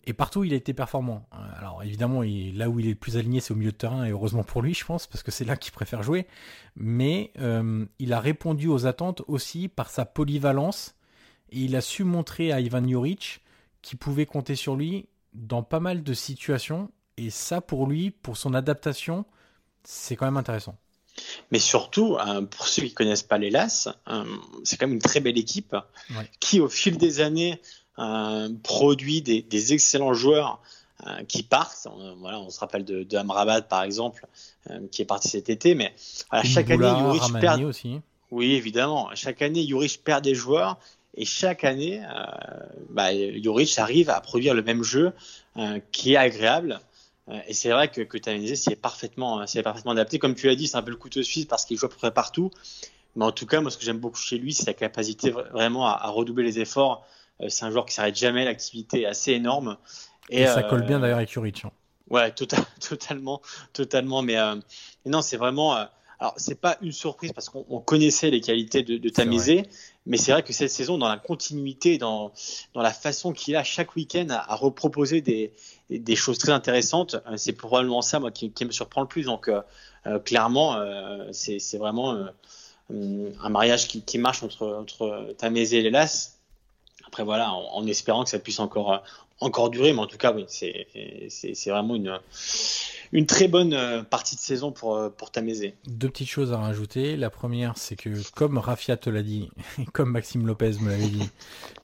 Et 0.08 0.14
partout, 0.14 0.44
il 0.44 0.54
a 0.54 0.56
été 0.56 0.74
performant. 0.74 1.28
Alors 1.58 1.82
évidemment, 1.84 2.22
là 2.22 2.70
où 2.70 2.80
il 2.80 2.86
est 2.86 2.90
le 2.90 2.96
plus 2.96 3.18
aligné, 3.18 3.40
c'est 3.40 3.54
au 3.54 3.58
milieu 3.58 3.72
de 3.72 3.78
terrain, 3.78 4.06
et 4.06 4.12
heureusement 4.12 4.44
pour 4.44 4.62
lui, 4.62 4.74
je 4.74 4.86
pense, 4.86 5.08
parce 5.08 5.24
que 5.24 5.32
c'est 5.32 5.46
là 5.46 5.58
qu'il 5.58 5.74
préfère 5.74 6.04
jouer. 6.04 6.28
Mais 6.76 7.32
euh, 7.40 7.86
il 7.98 8.14
a 8.14 8.20
répondu 8.20 8.68
aux 8.68 8.86
attentes 8.86 9.24
aussi 9.28 9.68
par 9.68 9.90
sa 9.90 10.06
polyvalence, 10.06 10.96
et 11.50 11.60
il 11.62 11.76
a 11.76 11.82
su 11.82 12.04
montrer 12.04 12.52
à 12.52 12.60
Ivan 12.60 12.88
Juric 12.88 13.42
qu'il 13.82 13.98
pouvait 13.98 14.28
compter 14.28 14.56
sur 14.56 14.76
lui 14.76 15.08
dans 15.34 15.64
pas 15.64 15.80
mal 15.80 16.04
de 16.04 16.14
situations. 16.14 16.92
Et 17.18 17.30
ça, 17.32 17.62
pour 17.62 17.88
lui, 17.88 18.12
pour 18.12 18.38
son 18.38 18.54
adaptation, 18.54 19.26
c'est 19.84 20.16
quand 20.16 20.26
même 20.26 20.38
intéressant. 20.38 20.78
Mais 21.52 21.60
surtout, 21.60 22.18
euh, 22.18 22.42
pour 22.42 22.68
ceux 22.68 22.84
qui 22.84 22.94
connaissent 22.94 23.24
pas 23.24 23.38
les 23.38 23.50
LAS, 23.50 23.90
euh, 24.08 24.24
c'est 24.64 24.78
quand 24.78 24.88
même 24.88 24.96
une 24.96 25.02
très 25.02 25.20
belle 25.20 25.38
équipe 25.38 25.76
qui, 26.40 26.60
au 26.60 26.70
fil 26.70 26.98
des 26.98 27.22
années, 27.22 27.62
euh, 28.00 28.50
produit 28.64 29.22
des, 29.22 29.74
excellents 29.74 30.14
joueurs 30.14 30.62
qui 31.28 31.44
partent. 31.44 31.88
voilà, 32.20 32.40
on 32.40 32.50
se 32.50 32.60
rappelle 32.60 32.86
de, 32.86 33.04
de 33.04 33.18
Amrabat, 33.18 33.62
par 33.62 33.84
exemple, 33.84 34.26
qui 34.92 35.02
est 35.02 35.06
parti 35.06 35.28
cet 35.28 35.50
été. 35.50 35.76
Mais 35.76 35.94
chaque 36.44 36.72
année, 36.72 36.90
Juric 36.98 37.40
perd. 37.40 37.64
Aussi. 37.64 38.00
Oui, 38.32 38.54
évidemment. 38.54 39.10
Chaque 39.14 39.42
année, 39.42 39.68
Juric 39.68 40.04
perd 40.04 40.24
des 40.24 40.36
joueurs. 40.36 40.80
Et 41.18 41.26
chaque 41.26 41.64
année, 41.64 42.02
bah, 42.90 43.14
Juric 43.14 43.78
arrive 43.78 44.10
à 44.10 44.20
produire 44.20 44.54
le 44.54 44.64
même 44.64 44.84
jeu 44.84 45.14
qui 45.92 46.14
est 46.14 46.18
agréable. 46.18 46.80
Euh, 47.30 47.40
et 47.48 47.54
c'est 47.54 47.70
vrai 47.70 47.90
que, 47.90 48.02
que 48.02 48.18
Tanese 48.18 48.62
s'y 48.62 48.72
est 48.72 48.76
parfaitement, 48.76 49.42
euh, 49.42 49.62
parfaitement 49.64 49.92
adapté. 49.92 50.20
Comme 50.20 50.36
tu 50.36 50.48
l'as 50.48 50.56
dit, 50.56 50.68
c'est 50.68 50.78
un 50.78 50.82
peu 50.82 50.92
le 50.92 50.98
couteau 50.98 51.24
suisse 51.24 51.46
parce 51.46 51.66
qu'il 51.66 51.78
joue 51.78 51.86
à 51.86 51.90
peu 51.90 51.96
près 51.96 52.12
partout. 52.12 52.52
Mais 53.16 53.26
en 53.26 53.32
tout 53.32 53.46
cas, 53.46 53.62
moi, 53.62 53.72
ce 53.72 53.78
que 53.78 53.86
j'aime 53.86 53.98
beaucoup 53.98 54.20
chez 54.20 54.38
lui, 54.38 54.54
c'est 54.54 54.66
sa 54.66 54.74
capacité 54.74 55.32
vraiment 55.32 55.88
à, 55.88 56.08
redoubler 56.10 56.44
les 56.44 56.60
efforts. 56.60 57.06
Euh, 57.42 57.50
c'est 57.50 57.66
un 57.66 57.72
joueur 57.72 57.86
qui 57.86 57.94
s'arrête 57.94 58.16
jamais, 58.16 58.46
l'activité 58.46 59.02
est 59.02 59.06
assez 59.06 59.32
énorme. 59.32 59.78
Et, 60.30 60.46
ça 60.46 60.64
colle 60.64 60.86
bien 60.86 61.00
d'ailleurs 61.00 61.18
avec 61.18 61.32
Juric. 61.32 61.64
Hein. 61.66 61.72
Ouais, 62.10 62.32
tota-, 62.32 62.66
totalement, 62.80 63.42
totalement. 63.74 64.22
Mais, 64.22 64.38
non, 65.06 65.22
c'est 65.22 65.38
vraiment. 65.38 65.74
alors, 66.20 66.34
c'est 66.38 66.60
pas 66.60 66.78
une 66.82 66.92
surprise 66.92 67.32
parce 67.32 67.50
qu'on 67.50 67.80
connaissait 67.80 68.32
les 68.32 68.42
qualités 68.42 68.84
de, 68.84 68.98
de 68.98 69.12
mais 70.08 70.18
c'est 70.18 70.32
vrai 70.32 70.44
que 70.44 70.54
cette 70.54 70.70
saison, 70.70 70.98
dans 70.98 71.08
la 71.08 71.18
continuité, 71.18 71.98
dans, 71.98 72.32
dans 72.74 72.82
la 72.82 72.94
façon 72.94 73.34
qu'il 73.34 73.56
a 73.56 73.64
chaque 73.64 73.96
week-end 73.96 74.28
à 74.30 74.56
reproposer 74.56 75.22
des, 75.22 75.54
des 75.90 76.16
choses 76.16 76.38
très 76.38 76.52
intéressantes. 76.52 77.16
Euh, 77.28 77.38
c'est 77.38 77.54
probablement 77.54 78.02
ça, 78.02 78.20
moi, 78.20 78.32
qui, 78.32 78.52
me 78.66 78.72
surprend 78.72 79.02
le 79.02 79.08
plus. 79.08 79.24
Donc, 79.24 79.48
euh, 79.48 79.62
euh, 80.08 80.20
clairement, 80.20 80.78
c'est 81.32 81.78
vraiment 81.78 82.28
un 82.90 83.50
mariage 83.50 83.88
qui, 83.88 84.18
marche 84.18 84.44
entre, 84.44 84.68
entre 84.68 85.36
et 85.44 85.82
Lélas. 85.82 86.35
Après, 87.08 87.24
voilà, 87.24 87.52
en, 87.54 87.86
espérant 87.88 88.24
que 88.24 88.30
ça 88.30 88.40
puisse 88.40 88.60
encore, 88.60 89.04
encore 89.40 89.70
durer. 89.70 89.94
Mais 89.94 90.00
en 90.00 90.08
tout 90.08 90.18
cas, 90.18 90.34
oui, 90.34 90.46
c'est 90.48 91.70
vraiment 91.70 91.96
une, 91.96 92.20
une 93.12 93.26
très 93.26 93.48
bonne 93.48 93.74
euh, 93.74 94.04
partie 94.04 94.36
de 94.36 94.42
saison 94.42 94.72
pour, 94.72 94.96
euh, 94.96 95.10
pour 95.10 95.32
Tamézé. 95.32 95.76
Deux 95.88 96.10
petites 96.10 96.30
choses 96.30 96.52
à 96.52 96.58
rajouter. 96.58 97.16
La 97.16 97.30
première, 97.30 97.78
c'est 97.78 97.96
que 97.96 98.10
comme 98.32 98.58
Rafia 98.58 98.98
te 98.98 99.10
l'a 99.10 99.24
dit, 99.24 99.50
et 99.80 99.86
comme 99.94 100.12
Maxime 100.12 100.46
Lopez 100.46 100.74
me 100.82 100.90
l'avait 100.90 101.08
dit, 101.08 101.30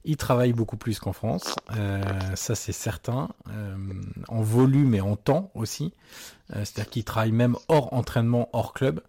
il 0.06 0.18
travaille 0.18 0.54
beaucoup 0.54 0.78
plus 0.78 1.00
qu'en 1.00 1.14
France. 1.14 1.56
Euh, 1.76 2.02
ça, 2.36 2.56
c'est 2.56 2.72
certain. 2.72 3.30
en 4.28 4.42
volume 4.42 4.96
et 4.96 5.02
en 5.02 5.16
temps 5.16 5.52
aussi. 5.56 5.94
C'est-à-dire 6.50 6.90
qu'il 6.90 7.04
travaille 7.06 7.32
même 7.32 7.56
hors 7.70 7.94
entraînement, 7.94 8.50
hors 8.52 8.74
club. 8.74 9.02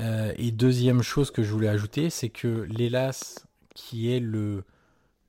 et 0.00 0.50
deuxième 0.52 1.02
chose 1.02 1.30
que 1.30 1.42
je 1.42 1.52
voulais 1.52 1.68
ajouter, 1.68 2.08
c'est 2.08 2.30
que 2.30 2.66
l'Elas, 2.70 3.44
qui 3.74 4.10
est 4.10 4.20
le 4.20 4.64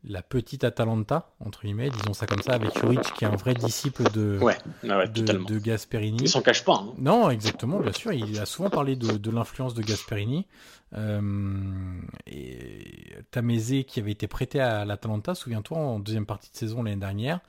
la 0.05 0.21
petite 0.21 0.63
Atalanta, 0.63 1.29
entre 1.39 1.63
guillemets, 1.63 1.89
disons 1.89 2.13
ça 2.13 2.25
comme 2.25 2.41
ça, 2.41 2.53
avec 2.53 2.77
Juric 2.79 3.01
qui 3.15 3.25
est 3.25 3.27
un 3.27 3.35
vrai 3.35 3.53
disciple 3.53 4.03
de, 4.12 4.39
de, 4.83 5.59
Gasperini. 5.59 6.19
Il 6.21 6.29
s'en 6.29 6.41
cache 6.41 6.63
pas. 6.63 6.75
Hein. 6.75 6.93
Non, 6.97 7.29
exactement, 7.29 7.79
bien 7.79 7.91
sûr. 7.91 8.13
Il 8.13 8.39
a 8.39 8.45
souvent 8.45 8.69
parlé 8.69 8.95
de, 8.95 9.31
l'influence 9.31 9.73
de 9.73 9.81
Gasperini. 9.81 10.47
Euh, 10.95 11.99
et 12.25 13.15
Tameze, 13.29 13.83
qui 13.85 13.99
avait 13.99 14.12
été 14.12 14.27
prêté 14.27 14.62
à 14.62 14.85
l'Atalanta, 14.85 15.35
souviens-toi, 15.35 15.77
en 15.77 15.99
deuxième 15.99 16.25
partie 16.25 16.49
de 16.51 16.57
saison 16.57 16.81
l'année 16.81 16.95
dernière, 16.95 17.41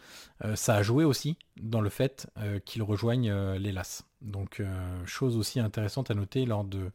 euh, 0.45 0.57
ça 0.57 0.75
a 0.75 0.83
joué 0.83 1.05
aussi 1.05 1.37
dans 1.57 1.81
le 1.81 1.89
fait 1.89 2.27
euh, 2.39 2.59
qu'il 2.59 2.83
rejoigne 2.83 3.33
l'Elas. 3.55 4.03
Donc, 4.23 4.61
chose 5.07 5.37
aussi 5.37 5.61
intéressante 5.61 6.11
à 6.11 6.15
noter 6.15 6.45
lors 6.45 6.65
de, 6.65 6.91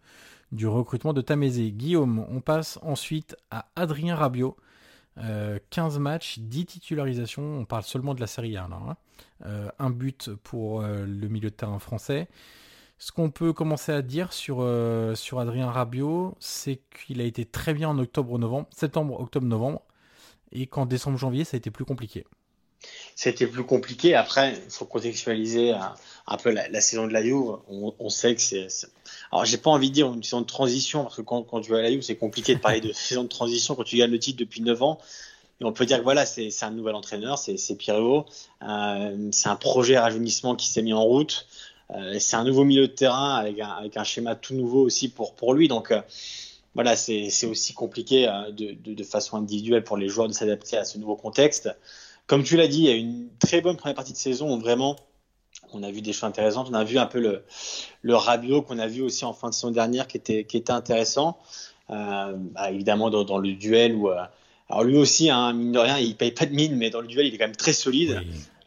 du 0.52 0.68
recrutement 0.68 1.14
de 1.14 1.22
Tameze. 1.22 1.60
Guillaume, 1.60 2.26
on 2.30 2.42
passe 2.42 2.78
ensuite 2.84 3.36
à 3.50 3.68
Adrien 3.76 4.16
Rabiot 4.16 4.58
15 5.18 5.96
euh, 5.96 6.00
matchs, 6.00 6.40
10 6.40 6.66
titularisations, 6.66 7.60
on 7.60 7.66
parle 7.66 7.84
seulement 7.84 8.14
de 8.14 8.20
la 8.20 8.28
Série 8.28 8.58
A 8.58 8.66
hein. 8.66 8.98
euh, 9.46 9.70
un 9.80 9.90
but 9.90 10.30
pour 10.44 10.82
euh, 10.82 11.06
le 11.06 11.28
milieu 11.28 11.50
de 11.50 11.56
terrain 11.56 11.80
français. 11.80 12.28
Ce 12.98 13.12
qu'on 13.12 13.30
peut 13.30 13.54
commencer 13.54 13.92
à 13.92 14.02
dire 14.02 14.32
sur, 14.32 14.62
Adrien 14.62 15.70
Rabiot, 15.70 16.36
c'est 16.40 16.82
qu'il 16.90 17.20
a 17.20 17.26
été 17.26 17.46
très 17.46 17.74
bien 17.74 17.90
en 17.90 18.00
octobre-novembre, 18.00 18.68
septembre, 18.72 19.20
octobre-novembre, 19.20 19.82
et 20.52 20.68
qu'en 20.68 20.86
décembre-janvier, 20.86 21.44
ça 21.44 21.56
a 21.56 21.58
été 21.58 21.72
plus 21.72 21.84
compliqué. 21.84 22.26
C'était 23.16 23.48
plus 23.48 23.64
compliqué. 23.64 24.14
Après, 24.14 24.54
il 24.66 24.72
faut 24.72 24.86
contextualiser 24.86 25.72
un, 25.72 26.38
peu 26.38 26.52
la, 26.52 26.82
saison 26.82 27.08
de 27.08 27.14
la 27.14 27.24
Juve. 27.24 27.58
On, 27.70 28.10
sait 28.10 28.36
que 28.36 28.42
c'est 28.42 28.68
alors, 29.32 29.46
j'ai 29.46 29.58
pas 29.58 29.70
envie 29.70 29.90
de 29.90 29.94
dire 29.94 30.14
une 30.14 30.24
saison 30.24 30.42
de 30.42 30.46
transition, 30.46 31.04
parce 31.04 31.16
que 31.16 31.22
quand, 31.22 31.44
quand 31.44 31.62
tu 31.62 31.72
vas 31.72 31.80
à 31.80 31.82
la 31.82 31.92
Juve, 31.92 32.02
c'est 32.02 32.16
compliqué 32.16 32.56
de 32.56 32.60
parler 32.60 32.82
de 32.82 32.92
saison 32.94 33.24
de 33.24 33.30
transition 33.30 33.76
quand 33.76 33.84
tu 33.84 33.98
gagnes 33.98 34.12
le 34.12 34.20
titre 34.20 34.40
depuis 34.40 34.62
9 34.62 34.84
ans. 34.84 35.00
Et 35.62 35.66
on 35.66 35.72
peut 35.72 35.86
dire 35.86 36.00
que 36.00 36.04
voilà, 36.04 36.26
c'est 36.26 36.52
un 36.64 36.72
nouvel 36.72 36.96
entraîneur, 36.96 37.38
c'est 37.38 37.76
Pierrot. 37.78 38.26
Euh, 38.64 39.30
c'est 39.32 39.48
un 39.48 39.56
projet 39.56 39.98
rajeunissement 39.98 40.56
qui 40.56 40.68
s'est 40.68 40.82
mis 40.82 40.94
en 40.94 41.04
route. 41.04 41.48
Euh, 41.92 42.18
c'est 42.20 42.36
un 42.36 42.44
nouveau 42.44 42.64
milieu 42.64 42.88
de 42.88 42.94
terrain 42.94 43.36
avec 43.36 43.60
un, 43.60 43.70
avec 43.70 43.96
un, 43.96 44.04
schéma 44.04 44.36
tout 44.36 44.56
nouveau 44.56 44.82
aussi 44.82 45.10
pour, 45.10 45.36
pour 45.36 45.54
lui. 45.54 45.68
Donc, 45.68 45.92
euh, 45.92 46.02
voilà, 46.74 46.96
c'est 46.96 47.46
aussi 47.46 47.74
compliqué 47.74 48.28
euh, 48.28 48.52
de, 48.52 48.74
de, 48.74 48.94
de, 48.94 49.04
façon 49.04 49.38
individuelle 49.38 49.84
pour 49.84 49.98
les 49.98 50.10
joueurs 50.10 50.28
de 50.28 50.34
s'adapter 50.34 50.78
à 50.78 50.84
ce 50.84 50.98
nouveau 50.98 51.16
contexte. 51.16 51.70
Comme 52.28 52.44
tu 52.44 52.58
l'as 52.58 52.68
dit, 52.68 52.80
il 52.80 52.86
y 52.86 52.90
a 52.90 52.96
une 52.96 53.30
très 53.40 53.62
bonne 53.62 53.78
première 53.78 53.96
partie 53.96 54.14
de 54.14 54.18
saison 54.18 54.56
où 54.56 54.60
vraiment 54.60 54.96
on 55.74 55.84
a 55.84 55.92
vu 55.92 56.02
des 56.02 56.14
choses 56.14 56.24
intéressantes. 56.24 56.68
On 56.72 56.74
a 56.74 56.84
vu 56.84 56.98
un 56.98 57.06
peu 57.06 57.20
le, 57.20 57.44
le 58.02 58.16
Rabiot 58.16 58.62
qu'on 58.62 58.80
a 58.80 58.88
vu 58.88 59.02
aussi 59.02 59.26
en 59.26 59.34
fin 59.34 59.50
de 59.50 59.54
saison 59.54 59.72
dernière 59.72 60.08
qui 60.08 60.18
était, 60.18 60.44
qui 60.46 60.58
était 60.58 60.72
intéressant. 60.72 61.38
Euh, 61.90 62.34
bah, 62.36 62.72
évidemment, 62.72 63.10
dans, 63.10 63.38
le 63.38 63.54
duel 63.54 63.96
où. 63.96 64.10
Euh, 64.10 64.24
alors 64.68 64.84
lui 64.84 64.98
aussi, 64.98 65.30
hein, 65.30 65.54
mine 65.54 65.72
de 65.72 65.80
rien, 65.80 66.00
il 66.00 66.16
paye 66.16 66.32
pas 66.32 66.48
de 66.48 66.54
mine, 66.54 66.76
mais 66.76 66.90
dans 66.90 67.02
le 67.02 67.08
duel, 67.08 67.28
il 67.28 67.36
est 67.36 67.38
quand 67.38 67.46
même 67.46 67.56
très 67.56 67.74
solide. 67.74 68.24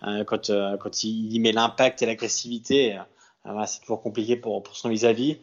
Euh, 0.06 0.22
quand, 0.22 0.52
quand 0.78 1.02
il, 1.02 1.40
met 1.40 1.50
l'impact 1.50 2.02
et 2.02 2.06
l'agressivité, 2.06 2.96
c'est 3.66 3.80
toujours 3.80 4.00
compliqué 4.00 4.36
pour, 4.36 4.62
pour 4.62 4.76
son 4.76 4.90
vis-à-vis. 4.90 5.38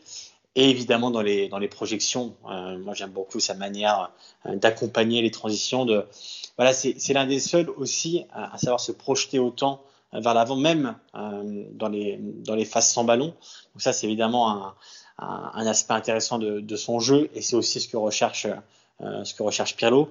Et 0.55 0.69
évidemment, 0.69 1.11
dans 1.11 1.21
les, 1.21 1.49
dans 1.49 1.57
les 1.57 1.67
projections, 1.67 2.35
moi 2.43 2.93
j'aime 2.93 3.09
beaucoup 3.09 3.41
sa 3.41 3.55
manière 3.55 4.11
d'accompagner 4.45 5.21
les 5.21 5.31
transitions. 5.31 5.85
De, 5.85 6.05
voilà, 6.57 6.71
c'est 6.71 7.13
l'un 7.13 7.25
des 7.25 7.41
seuls 7.41 7.69
aussi 7.71 8.23
à, 8.31 8.57
savoir 8.57 8.79
se 8.79 8.93
projeter 8.93 9.37
autant 9.37 9.81
vers 10.13 10.33
l'avant, 10.33 10.55
même 10.55 10.95
euh, 11.15 11.65
dans, 11.73 11.89
les, 11.89 12.17
dans 12.19 12.55
les 12.55 12.65
phases 12.65 12.89
sans 12.89 13.03
ballon. 13.03 13.27
Donc 13.73 13.81
ça, 13.81 13.93
c'est 13.93 14.07
évidemment 14.07 14.49
un, 14.49 14.75
un, 15.17 15.67
aspect 15.67 15.93
intéressant 15.93 16.39
de, 16.39 16.59
de, 16.59 16.75
son 16.75 16.99
jeu 16.99 17.29
et 17.33 17.41
c'est 17.41 17.55
aussi 17.55 17.79
ce 17.79 17.87
que 17.87 17.97
recherche, 17.97 18.47
euh, 19.01 19.23
ce 19.23 19.33
que 19.33 19.43
recherche 19.43 19.75
Pirlo. 19.75 20.09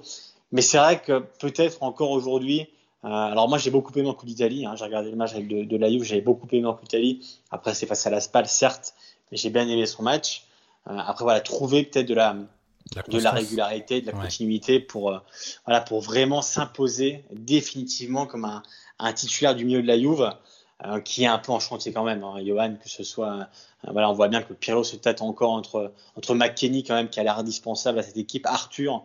Mais 0.52 0.62
c'est 0.62 0.78
vrai 0.78 1.00
que 1.00 1.20
peut-être 1.40 1.82
encore 1.82 2.10
aujourd'hui, 2.10 2.68
euh, 3.04 3.08
alors 3.08 3.48
moi 3.48 3.58
j'ai 3.58 3.70
beaucoup 3.70 3.92
aimé 3.98 4.08
en 4.08 4.14
coup 4.14 4.26
d'Italie, 4.26 4.66
hein, 4.66 4.74
j'ai 4.76 4.84
regardé 4.84 5.10
le 5.10 5.16
match 5.16 5.32
avec 5.32 5.48
de, 5.48 5.64
de 5.64 5.76
la 5.76 5.90
Juve, 5.90 6.04
j'avais 6.04 6.20
beaucoup 6.20 6.46
aimé 6.52 6.66
en 6.66 6.74
coup 6.74 6.82
d'Italie. 6.82 7.40
Après 7.50 7.74
c'est 7.74 7.86
face 7.86 8.06
à 8.06 8.10
la 8.10 8.20
Spal, 8.20 8.46
certes, 8.46 8.94
j'ai 9.32 9.50
bien 9.50 9.68
aimé 9.68 9.86
son 9.86 10.02
match. 10.02 10.44
après 10.86 11.24
voilà, 11.24 11.40
trouver 11.40 11.84
peut-être 11.84 12.06
de 12.06 12.14
la, 12.14 12.36
de 13.08 13.18
la 13.18 13.30
régularité, 13.30 14.00
de 14.00 14.06
la 14.06 14.12
continuité 14.12 14.80
pour, 14.80 15.20
voilà, 15.66 15.80
pour 15.80 16.00
vraiment 16.00 16.42
s'imposer 16.42 17.24
définitivement 17.32 18.26
comme 18.26 18.44
un, 18.44 18.62
un 18.98 19.12
titulaire 19.12 19.54
du 19.54 19.64
milieu 19.64 19.82
de 19.82 19.86
la 19.86 19.98
Juve 19.98 20.30
euh, 20.84 21.00
qui 21.00 21.22
est 21.22 21.26
un 21.26 21.38
peu 21.38 21.52
en 21.52 21.60
chantier 21.60 21.92
quand 21.92 22.04
même. 22.04 22.24
Hein, 22.24 22.44
Johan, 22.44 22.74
que 22.82 22.88
ce 22.88 23.04
soit, 23.04 23.32
euh, 23.32 23.90
voilà, 23.92 24.10
on 24.10 24.12
voit 24.12 24.28
bien 24.28 24.42
que 24.42 24.52
Pirlo 24.52 24.84
se 24.84 24.96
tâte 24.96 25.22
encore 25.22 25.52
entre 25.52 25.92
entre 26.16 26.34
McKenny 26.34 26.82
quand 26.82 26.94
même 26.94 27.08
qui 27.08 27.20
a 27.20 27.22
l'air 27.22 27.38
indispensable 27.38 27.98
à 27.98 28.02
cette 28.02 28.16
équipe, 28.16 28.46
Arthur 28.46 29.04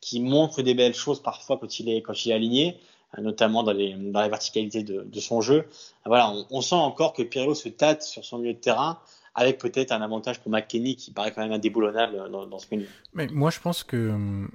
qui 0.00 0.20
montre 0.20 0.62
des 0.62 0.74
belles 0.74 0.94
choses 0.94 1.20
parfois 1.20 1.58
quand 1.58 1.80
il 1.80 1.88
est 1.88 2.02
quand 2.02 2.24
il 2.24 2.30
est 2.30 2.34
aligné, 2.34 2.78
euh, 3.18 3.22
notamment 3.22 3.62
dans 3.62 3.72
les 3.72 3.94
dans 3.94 4.20
la 4.20 4.28
verticalité 4.28 4.82
de, 4.84 5.02
de 5.02 5.20
son 5.20 5.40
jeu. 5.40 5.68
Voilà, 6.06 6.30
on, 6.30 6.46
on, 6.50 6.60
sent 6.60 6.76
encore 6.76 7.12
que 7.12 7.22
Pirlo 7.22 7.54
se 7.54 7.68
tâte 7.68 8.02
sur 8.02 8.24
son 8.24 8.38
milieu 8.38 8.54
de 8.54 8.60
terrain 8.60 9.00
avec 9.38 9.58
peut-être 9.58 9.92
un 9.92 10.02
avantage 10.02 10.40
pour 10.40 10.50
McKenny 10.50 10.96
qui 10.96 11.12
paraît 11.12 11.32
quand 11.32 11.42
même 11.42 11.52
indéboulonnable 11.52 12.30
dans, 12.30 12.46
dans 12.46 12.58
ce 12.58 12.66
milieu. 12.70 12.86
Mais 13.14 13.28
moi 13.28 13.50
je 13.50 13.60
pense 13.60 13.84
que 13.84 14.10
hum, 14.10 14.50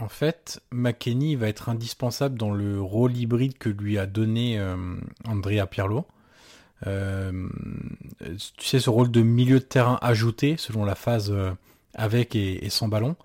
en 0.00 0.08
fait, 0.08 0.60
McKenny 0.70 1.34
va 1.34 1.48
être 1.48 1.68
indispensable 1.68 2.38
dans 2.38 2.52
le 2.52 2.80
rôle 2.80 3.16
hybride 3.16 3.58
que 3.58 3.68
lui 3.68 3.98
a 3.98 4.06
donné 4.06 4.58
euh, 4.58 4.76
Andrea 5.26 5.66
Pirlo. 5.66 6.06
tu 6.84 6.88
sais, 8.60 8.78
ce 8.78 8.90
rôle 8.90 9.10
de 9.10 9.22
milieu 9.22 9.58
de 9.58 9.64
terrain 9.64 9.98
ajouté 10.00 10.56
selon 10.56 10.84
la 10.84 10.94
phase 10.94 11.34
avec 11.94 12.36
et, 12.36 12.70
sans 12.70 12.86
ballon. 12.86 13.16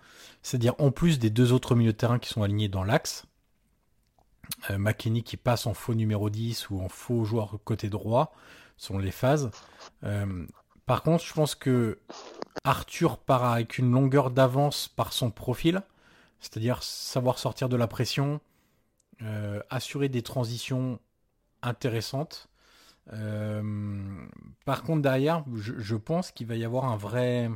C'est-à-dire 0.42 0.74
en 0.80 0.90
plus 0.90 1.20
des 1.20 1.30
deux 1.30 1.54
autres 1.54 1.76
milieux 1.76 1.94
de 1.94 1.98
terrain 1.98 2.18
qui 2.18 2.30
sont 2.30 2.42
alignés 2.42 2.70
dans 2.70 2.84
l'axe. 2.84 3.26
McKinney 4.70 5.22
qui 5.22 5.38
passe 5.38 5.68
en 5.68 5.74
faux 5.74 5.94
numéro 5.94 6.30
10 6.30 6.70
ou 6.72 6.82
en 6.82 6.90
faux 6.90 7.24
joueur 7.24 7.60
côté 7.64 7.90
droit 7.90 8.34
selon 8.78 8.98
les 8.98 9.12
phases. 9.12 9.52
Par 10.86 11.04
contre, 11.04 11.24
je 11.24 11.34
pense 11.34 11.56
que 11.56 12.00
Arthur 12.64 13.18
part 13.18 13.46
avec 13.46 13.78
une 13.78 13.92
longueur 13.92 14.32
d'avance 14.32 14.88
par 14.88 15.14
son 15.14 15.32
profil, 15.32 15.82
c'est-à-dire 16.40 16.84
savoir 16.84 17.40
sortir 17.40 17.70
de 17.70 17.78
la 17.78 17.88
pression, 17.88 18.42
euh, 19.22 19.62
assurer 19.70 20.10
des 20.10 20.22
transitions 20.22 21.00
intéressantes. 21.62 22.50
Euh, 23.14 24.26
par 24.66 24.84
contre, 24.84 25.02
derrière, 25.02 25.46
je, 25.56 25.96
pense 25.96 26.32
qu'il 26.32 26.48
va 26.48 26.56
y 26.56 26.66
avoir 26.66 26.86
un 26.86 26.98
vrai, 26.98 27.50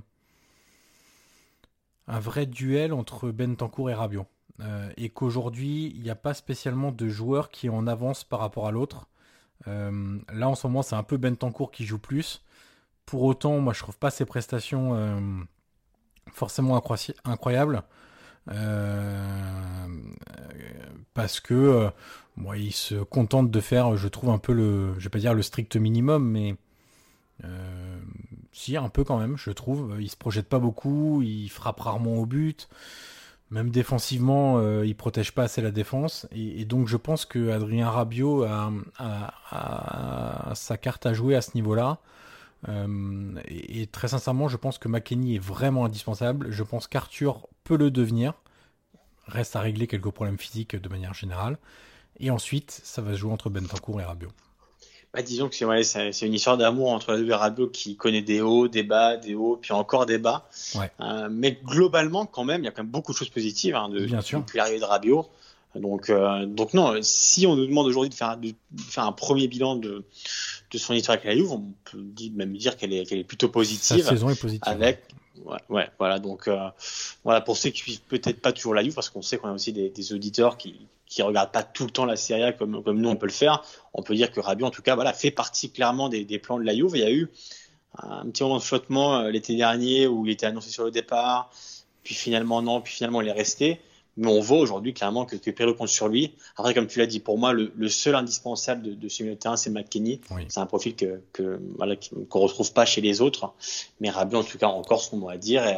un 2.07 2.19
vrai 2.19 2.45
duel 2.45 2.93
entre 2.93 3.29
Bentancourt 3.31 3.89
et 3.89 3.93
Rabiot. 3.93 4.27
Euh, 4.61 4.89
et 4.97 5.09
qu'aujourd'hui, 5.09 5.91
il 5.95 6.01
n'y 6.01 6.09
a 6.09 6.15
pas 6.15 6.33
spécialement 6.33 6.91
de 6.91 7.07
joueur 7.09 7.49
qui 7.49 7.69
en 7.69 7.87
avance 7.87 8.23
par 8.23 8.39
rapport 8.39 8.67
à 8.67 8.71
l'autre. 8.71 9.07
là, 9.65 10.49
en 10.49 10.55
ce 10.55 10.67
moment, 10.67 10.81
c'est 10.81 10.95
un 10.95 11.03
peu 11.03 11.17
Bentancourt 11.17 11.71
qui 11.71 11.85
joue 11.85 11.99
plus. 11.99 12.41
Pour 13.07 13.23
autant, 13.23 13.59
moi, 13.59 13.73
je 13.73 13.79
trouve 13.79 13.97
pas 13.97 14.11
ses 14.11 14.25
prestations 14.25 14.93
euh, 14.93 15.17
forcément 16.33 16.79
incroyables. 17.23 17.83
Euh, 18.51 19.87
parce 21.13 21.39
que 21.39 21.53
euh, 21.53 21.89
il 22.55 22.73
se 22.73 22.95
contente 22.95 23.49
de 23.49 23.59
faire, 23.61 23.95
je 23.95 24.09
trouve 24.09 24.29
un 24.29 24.37
peu 24.37 24.51
le, 24.51 24.93
je 24.99 25.05
vais 25.05 25.09
pas 25.09 25.19
dire 25.19 25.33
le 25.33 25.41
strict 25.41 25.77
minimum, 25.77 26.29
mais 26.29 26.55
si 28.51 28.75
un 28.75 28.89
peu 28.89 29.05
quand 29.05 29.19
même, 29.19 29.37
je 29.37 29.51
trouve. 29.51 29.95
Il 30.01 30.09
se 30.09 30.17
projette 30.17 30.49
pas 30.49 30.59
beaucoup, 30.59 31.21
il 31.21 31.47
frappe 31.47 31.79
rarement 31.79 32.15
au 32.15 32.25
but. 32.25 32.67
Même 33.51 33.69
défensivement, 33.69 34.61
il 34.81 34.95
protège 34.97 35.31
pas 35.33 35.43
assez 35.43 35.61
la 35.61 35.71
défense. 35.71 36.27
Et, 36.33 36.65
donc 36.65 36.89
je 36.89 36.97
pense 36.97 37.25
que 37.25 37.51
Adrien 37.51 37.89
Rabiot 37.89 38.43
a, 38.43 38.73
sa 40.55 40.77
carte 40.77 41.05
à 41.05 41.13
jouer 41.13 41.35
à 41.37 41.41
ce 41.41 41.51
niveau-là. 41.55 41.99
Euh, 42.67 43.39
et, 43.47 43.87
très 43.87 44.09
sincèrement, 44.09 44.47
je 44.47 44.57
pense 44.57 44.77
que 44.77 44.87
McKenny 44.87 45.35
est 45.35 45.43
vraiment 45.43 45.85
indispensable. 45.85 46.51
Je 46.51 46.63
pense 46.63 46.87
qu'Arthur 46.87 47.47
peut 47.63 47.77
le 47.77 47.91
devenir. 47.91 48.33
Reste 49.27 49.55
à 49.55 49.61
régler 49.61 49.87
quelques 49.87 50.09
problèmes 50.09 50.37
physiques 50.37 50.75
de 50.75 50.89
manière 50.89 51.13
générale. 51.13 51.57
Et 52.19 52.31
ensuite, 52.31 52.71
ça 52.83 53.01
va 53.01 53.11
se 53.11 53.17
jouer 53.17 53.31
entre 53.31 53.49
Bentancourt 53.49 54.01
et 54.01 54.05
Rabiot. 54.05 54.31
Bah, 55.13 55.21
disons 55.21 55.49
que 55.49 55.55
c'est 55.55 56.25
une 56.25 56.33
histoire 56.33 56.57
d'amour 56.57 56.91
entre 56.91 57.13
la 57.13 57.17
deux 57.17 57.33
Rabiot 57.33 57.69
qui 57.69 57.95
connaît 57.95 58.21
des 58.21 58.41
hauts, 58.41 58.67
des 58.67 58.83
bas, 58.83 59.17
des 59.17 59.35
hauts, 59.35 59.57
puis 59.57 59.73
encore 59.73 60.05
des 60.05 60.17
bas. 60.17 60.49
Euh, 60.99 61.27
mais 61.31 61.59
globalement, 61.63 62.25
quand 62.25 62.43
même, 62.43 62.61
il 62.61 62.65
y 62.65 62.67
a 62.67 62.71
quand 62.71 62.83
même 62.83 62.91
beaucoup 62.91 63.13
de 63.13 63.17
choses 63.17 63.29
positives 63.29 63.75
hein, 63.75 63.89
de, 63.89 64.05
Bien 64.05 64.21
sûr. 64.21 64.39
depuis 64.41 64.57
l'arrivée 64.57 64.79
de 64.79 64.85
Rabiot. 64.85 65.27
Donc, 65.75 66.09
euh, 66.09 66.45
donc 66.45 66.73
non, 66.73 66.97
si 67.01 67.45
on 67.45 67.55
nous 67.55 67.67
demande 67.67 67.87
aujourd'hui 67.87 68.09
de 68.09 68.15
faire, 68.15 68.37
de 68.37 68.53
faire 68.89 69.03
un 69.03 69.11
premier 69.11 69.47
bilan 69.47 69.75
de, 69.75 70.05
de 70.71 70.77
son 70.77 70.93
histoire 70.93 71.17
avec 71.17 71.25
la 71.25 71.35
Juve, 71.35 71.51
on 71.51 71.65
peut 71.83 72.03
même 72.33 72.55
dire 72.57 72.77
qu'elle 72.77 72.93
est, 72.93 73.05
qu'elle 73.05 73.19
est 73.19 73.23
plutôt 73.23 73.49
positive. 73.49 74.03
Sa 74.03 74.09
saison 74.09 74.29
est 74.29 74.39
positive. 74.39 74.63
Avec, 74.65 75.03
ouais, 75.45 75.57
ouais 75.69 75.89
voilà. 75.99 76.19
Donc, 76.19 76.47
euh, 76.47 76.69
voilà, 77.23 77.41
pour 77.41 77.57
ceux 77.57 77.69
qui 77.69 77.81
suivent 77.81 78.01
peut-être 78.01 78.41
pas 78.41 78.53
toujours 78.53 78.73
la 78.73 78.83
Juve, 78.83 78.95
parce 78.95 79.09
qu'on 79.09 79.21
sait 79.21 79.37
qu'on 79.37 79.49
a 79.49 79.53
aussi 79.53 79.73
des, 79.73 79.89
des, 79.89 80.13
auditeurs 80.13 80.57
qui, 80.57 80.87
qui 81.05 81.21
regardent 81.21 81.51
pas 81.51 81.63
tout 81.63 81.85
le 81.85 81.91
temps 81.91 82.05
la 82.05 82.15
Serie 82.15 82.43
A 82.43 82.53
comme, 82.53 82.81
comme 82.83 82.99
nous 82.99 83.09
on 83.09 83.15
peut 83.15 83.27
le 83.27 83.31
faire. 83.31 83.63
On 83.93 84.01
peut 84.01 84.15
dire 84.15 84.31
que 84.31 84.39
Rabiot, 84.39 84.65
en 84.65 84.71
tout 84.71 84.81
cas, 84.81 84.95
voilà, 84.95 85.13
fait 85.13 85.31
partie 85.31 85.69
clairement 85.69 86.09
des, 86.09 86.25
des 86.25 86.39
plans 86.39 86.59
de 86.59 86.63
la 86.63 86.73
Juve. 86.73 86.91
Il 86.95 87.01
y 87.01 87.03
a 87.03 87.11
eu 87.11 87.29
un 87.97 88.29
petit 88.29 88.43
moment 88.43 88.57
de 88.57 88.63
flottement 88.63 89.17
euh, 89.17 89.31
l'été 89.31 89.55
dernier 89.55 90.07
où 90.07 90.25
il 90.25 90.31
était 90.31 90.45
annoncé 90.45 90.69
sur 90.69 90.85
le 90.85 90.91
départ, 90.91 91.49
puis 92.03 92.15
finalement 92.15 92.61
non, 92.61 92.81
puis 92.81 92.93
finalement 92.93 93.21
il 93.21 93.27
est 93.27 93.33
resté. 93.33 93.79
Mais 94.17 94.27
on 94.27 94.41
voit 94.41 94.57
aujourd'hui 94.57 94.93
clairement 94.93 95.25
que, 95.25 95.35
que 95.35 95.51
Pirlo 95.51 95.75
compte 95.75 95.89
sur 95.89 96.07
lui. 96.07 96.33
Après, 96.57 96.73
comme 96.73 96.87
tu 96.87 96.99
l'as 96.99 97.05
dit, 97.05 97.19
pour 97.19 97.37
moi, 97.37 97.53
le, 97.53 97.89
seul 97.89 98.15
indispensable 98.15 98.81
de, 98.81 98.93
de 98.93 99.09
ce 99.09 99.23
milieu 99.23 99.35
de 99.35 99.39
terrain, 99.39 99.57
c'est 99.57 99.69
McKinney. 99.69 100.21
C'est 100.49 100.59
un 100.59 100.65
profil 100.65 100.95
que, 100.95 101.21
que 101.33 101.59
voilà, 101.77 101.95
qu'on 102.29 102.39
retrouve 102.39 102.73
pas 102.73 102.85
chez 102.85 103.01
les 103.01 103.21
autres. 103.21 103.53
Mais 104.01 104.09
Rabiot, 104.09 104.39
en 104.39 104.43
tout 104.43 104.57
cas, 104.57 104.67
encore 104.67 105.01
son 105.01 105.17
mot 105.17 105.29
à 105.29 105.37
dire. 105.37 105.65
Et, 105.65 105.77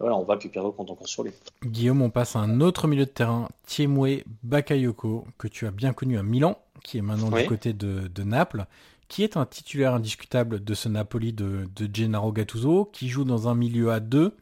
voilà, 0.00 0.16
on 0.16 0.24
voit 0.24 0.38
que 0.38 0.48
Pirlo 0.48 0.72
compte 0.72 0.90
encore 0.90 1.08
sur 1.08 1.24
lui. 1.24 1.32
Guillaume, 1.64 2.00
on 2.00 2.10
passe 2.10 2.34
à 2.34 2.40
un 2.40 2.60
autre 2.60 2.88
milieu 2.88 3.04
de 3.04 3.10
terrain, 3.10 3.48
Thiemwe 3.66 4.24
Bakayoko, 4.42 5.26
que 5.36 5.46
tu 5.46 5.66
as 5.66 5.70
bien 5.70 5.92
connu 5.92 6.18
à 6.18 6.22
Milan, 6.22 6.58
qui 6.82 6.98
est 6.98 7.02
maintenant 7.02 7.30
du 7.30 7.46
côté 7.46 7.74
de, 7.74 8.08
de, 8.08 8.22
Naples, 8.22 8.64
qui 9.08 9.22
est 9.22 9.36
un 9.36 9.44
titulaire 9.44 9.94
indiscutable 9.94 10.64
de 10.64 10.74
ce 10.74 10.88
Napoli 10.88 11.34
de, 11.34 11.68
de 11.76 11.94
Gennaro 11.94 12.32
Gattuso, 12.32 12.86
qui 12.86 13.08
joue 13.08 13.24
dans 13.24 13.48
un 13.48 13.54
milieu 13.54 13.92
à 13.92 14.00
deux. 14.00 14.34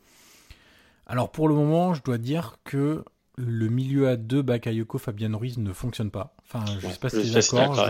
Alors 1.06 1.30
pour 1.30 1.48
le 1.48 1.54
moment, 1.54 1.94
je 1.94 2.02
dois 2.02 2.18
dire 2.18 2.58
que 2.62 3.02
le 3.38 3.68
milieu 3.68 4.08
à 4.08 4.16
deux 4.16 4.42
Bakayoko 4.42 4.98
Fabien 4.98 5.34
Ruiz 5.36 5.58
ne 5.58 5.72
fonctionne 5.72 6.10
pas. 6.10 6.34
Enfin, 6.42 6.64
je 6.80 6.88
sais 6.88 6.98
pas 6.98 7.08
si 7.08 7.22
tu 7.22 7.28
es 7.28 7.30
d'accord. 7.30 7.88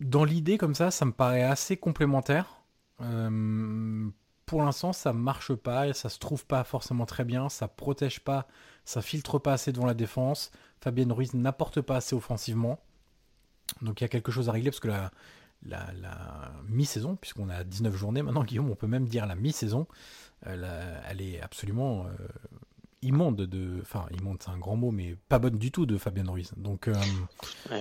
Dans 0.00 0.24
l'idée 0.24 0.58
comme 0.58 0.74
ça, 0.74 0.90
ça 0.90 1.04
me 1.04 1.12
paraît 1.12 1.44
assez 1.44 1.76
complémentaire. 1.76 2.62
Euh, 3.00 4.08
pour 4.46 4.62
l'instant, 4.62 4.92
ça 4.92 5.12
marche 5.12 5.54
pas, 5.54 5.92
ça 5.92 6.08
se 6.08 6.18
trouve 6.18 6.44
pas 6.44 6.64
forcément 6.64 7.06
très 7.06 7.24
bien, 7.24 7.48
ça 7.48 7.68
protège 7.68 8.20
pas, 8.20 8.46
ça 8.84 9.00
filtre 9.00 9.38
pas 9.38 9.52
assez 9.52 9.72
devant 9.72 9.86
la 9.86 9.94
défense. 9.94 10.50
Fabien 10.80 11.12
Ruiz 11.12 11.34
n'apporte 11.34 11.80
pas 11.80 11.96
assez 11.96 12.16
offensivement. 12.16 12.80
Donc 13.80 14.00
il 14.00 14.04
y 14.04 14.06
a 14.06 14.08
quelque 14.08 14.32
chose 14.32 14.48
à 14.48 14.52
régler 14.52 14.70
parce 14.70 14.80
que 14.80 14.88
la, 14.88 15.12
la, 15.64 15.92
la 16.02 16.52
mi-saison, 16.68 17.16
puisqu'on 17.16 17.48
a 17.48 17.64
19 17.64 17.96
journées 17.96 18.22
maintenant, 18.22 18.44
Guillaume, 18.44 18.70
on 18.70 18.74
peut 18.74 18.86
même 18.86 19.06
dire 19.06 19.26
la 19.26 19.36
mi-saison, 19.36 19.86
elle, 20.46 21.20
est 21.20 21.40
absolument 21.40 22.06
euh, 22.06 22.26
immonde 23.02 23.36
de. 23.36 23.80
Enfin, 23.82 24.06
immonde, 24.18 24.38
c'est 24.40 24.50
un 24.50 24.58
grand 24.58 24.76
mot, 24.76 24.90
mais 24.90 25.16
pas 25.28 25.38
bonne 25.38 25.56
du 25.58 25.70
tout 25.70 25.86
de 25.86 25.96
Fabien 25.96 26.24
Ruiz. 26.26 26.52
Donc, 26.56 26.88
euh, 26.88 26.94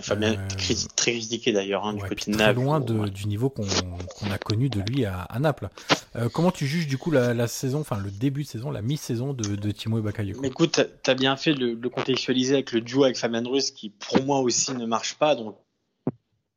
Fabien, 0.01 0.33
euh, 0.33 0.47
très 0.95 1.13
critiqué 1.13 1.51
d'ailleurs, 1.51 1.85
hein, 1.85 1.93
du 1.93 2.01
côté 2.01 2.31
de 2.31 2.37
Très 2.37 2.53
loin 2.53 2.79
du 2.79 3.27
niveau 3.27 3.49
qu'on 3.49 3.63
a 4.31 4.37
connu 4.37 4.69
de 4.69 4.81
lui 4.81 5.05
à, 5.05 5.27
Naples. 5.39 5.69
comment 6.33 6.51
tu 6.51 6.65
juges 6.65 6.87
du 6.87 6.97
coup 6.97 7.11
la, 7.11 7.47
saison, 7.47 7.81
enfin 7.81 7.97
le 7.97 8.11
début 8.11 8.43
de 8.43 8.47
saison, 8.47 8.71
la 8.71 8.81
mi-saison 8.81 9.33
de, 9.33 9.55
de 9.55 9.71
Timo 9.71 10.01
Bakayoko? 10.01 10.43
Écoute, 10.43 10.81
tu 11.03 11.09
as 11.09 11.15
bien 11.15 11.35
fait 11.35 11.53
de 11.53 11.77
le, 11.79 11.89
contextualiser 11.89 12.53
avec 12.53 12.71
le 12.71 12.81
duo 12.81 13.03
avec 13.03 13.17
Fabien 13.17 13.43
Ruiz 13.43 13.71
qui, 13.71 13.89
pour 13.89 14.23
moi 14.23 14.39
aussi, 14.39 14.73
ne 14.73 14.85
marche 14.85 15.15
pas. 15.15 15.35
Donc, 15.35 15.57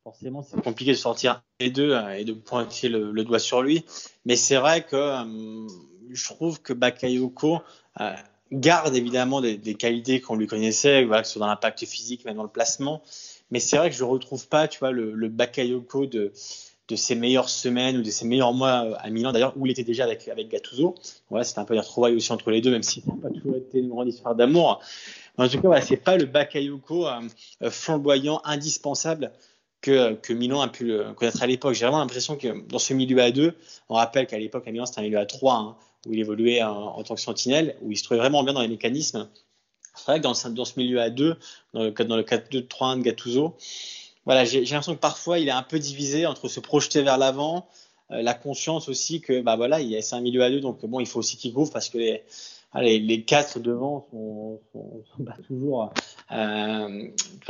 forcément, 0.05 0.43
c'est 0.43 0.61
compliqué 0.63 0.93
de 0.93 0.97
sortir 0.97 1.43
les 1.59 1.71
deux 1.71 1.97
et 2.17 2.25
de 2.25 2.33
pointer 2.33 2.89
le, 2.89 3.11
le 3.11 3.25
doigt 3.25 3.41
sur 3.41 3.61
lui. 3.61 3.85
Mais 4.25 4.37
c'est 4.37 4.57
vrai 4.57 4.85
que 4.85 4.97
je 6.11 6.25
trouve 6.25 6.61
que 6.61 6.73
Bakayoko 6.73 7.61
euh, 8.01 8.13
garde 8.53 8.95
évidemment 8.95 9.41
des, 9.41 9.75
qualités 9.75 10.21
qu'on 10.21 10.37
lui 10.37 10.47
connaissait, 10.47 11.07
que 11.07 11.23
ce 11.25 11.33
soit 11.33 11.41
dans 11.41 11.47
l'impact 11.47 11.85
physique, 11.85 12.25
même 12.25 12.37
dans 12.37 12.43
le 12.43 12.49
placement. 12.49 13.03
Mais 13.51 13.61
c'est 13.61 13.77
vrai 13.77 13.91
que 13.91 13.97
je 13.97 14.05
ne 14.05 14.09
retrouve 14.09 14.49
pas, 14.49 14.69
tu 14.69 14.79
vois, 14.79 14.91
le, 14.91 15.29
Bakayoko 15.29 16.07
de, 16.07 16.33
de 16.89 16.97
ses 16.97 17.15
meilleures 17.15 17.49
semaines 17.49 17.99
ou 17.99 18.03
de 18.03 18.11
ses 18.11 18.27
meilleurs 18.27 18.53
mois 18.53 18.85
euh, 18.85 18.95
à 18.99 19.11
Milan, 19.11 19.33
d'ailleurs, 19.33 19.53
où 19.57 19.67
il 19.67 19.73
était 19.73 19.85
déjà 19.85 20.05
avec, 20.05 20.29
avec 20.29 20.49
Gattuso. 20.49 20.95
Voilà, 21.31 21.45
c'était 21.45 21.61
un 21.61 21.65
peu 21.65 21.75
des 21.75 21.81
retrouvailles 21.81 22.15
aussi 22.15 22.33
entre 22.33 22.51
les 22.51 22.61
deux, 22.61 22.71
même 22.71 22.83
si 22.83 23.01
ça 23.01 23.13
n'a 23.13 23.29
pas 23.29 23.31
toujours 23.31 23.57
été 23.57 23.79
une 23.79 23.89
grande 23.89 24.09
histoire 24.09 24.35
d'amour. 24.35 24.81
En 25.39 25.49
tout 25.49 25.61
cas, 25.61 25.69
voilà, 25.69 25.83
c'est 25.83 25.97
pas 25.97 26.17
le 26.17 26.25
Bakayoko 26.25 27.07
euh, 27.07 27.71
flamboyant, 27.71 28.41
indispensable 28.45 29.33
que, 29.81 30.15
que, 30.15 30.33
Milan 30.33 30.63
a 30.63 30.69
pu 30.69 30.93
connaître 31.17 31.43
à 31.43 31.47
l'époque. 31.47 31.75
J'ai 31.75 31.85
vraiment 31.85 31.99
l'impression 32.01 32.37
que 32.37 32.67
dans 32.69 32.79
ce 32.79 32.95
milieu 32.95 33.21
à 33.21 33.31
deux, 33.31 33.55
on 33.89 33.95
rappelle 33.95 34.27
qu'à 34.27 34.39
l'époque 34.39 34.67
à 34.67 34.73
Milan 34.73 34.87
c'était 34.87 35.01
un 35.01 35.05
milieu 35.05 35.19
à 35.19 35.27
trois, 35.27 35.55
hein, 35.55 35.77
où 36.07 36.13
il 36.13 36.21
évoluait 36.21 36.63
en, 36.63 37.03
tant 37.03 37.15
que 37.15 37.21
sentinelle, 37.21 37.77
où 37.83 37.93
il 37.93 37.97
se 37.97 38.05
trouvait 38.05 38.21
vraiment 38.21 38.43
bien 38.45 38.53
dans 38.53 38.63
les 38.63 38.69
mécanismes. 38.69 39.29
C'est 39.95 40.05
vrai 40.07 40.19
que 40.19 40.23
dans, 40.23 40.35
ce 40.35 40.79
milieu 40.79 41.01
à 41.01 41.11
deux, 41.11 41.37
dans 41.73 41.83
le, 41.85 41.91
dans 41.91 42.17
le 42.17 42.23
4-2-3-1 42.23 42.99
de 42.99 43.03
Gattuso, 43.03 43.57
voilà, 44.27 44.45
j'ai 44.45 44.61
l'impression 44.61 44.95
que 44.95 45.01
parfois 45.01 45.39
il 45.39 45.49
est 45.49 45.53
un 45.53 45.63
peu 45.63 45.79
divisé 45.79 46.27
entre 46.27 46.49
se 46.49 46.59
projeter 46.59 47.03
vers 47.03 47.17
l'avant, 47.17 47.69
euh, 48.11 48.23
la 48.23 48.35
conscience 48.35 48.89
aussi 48.89 49.21
que 49.21 49.41
bah 49.41 49.57
voilà, 49.57 49.79
c'est 50.03 50.17
un 50.17 50.21
milieu 50.21 50.43
à 50.43 50.51
deux, 50.51 50.61
donc 50.61 50.85
bon, 50.85 51.01
il 51.01 51.07
faut 51.07 51.21
aussi 51.21 51.37
qu'il 51.37 51.53
couvre 51.53 51.73
parce 51.73 51.89
que 51.89 51.99
les, 51.99 52.23
les, 52.75 52.99
les, 52.99 53.23
quatre 53.23 53.61
devant 53.61 54.07
sont, 54.11 54.61
sont, 54.73 55.25
pas 55.25 55.37
toujours 55.47 55.93
euh, 56.33 57.09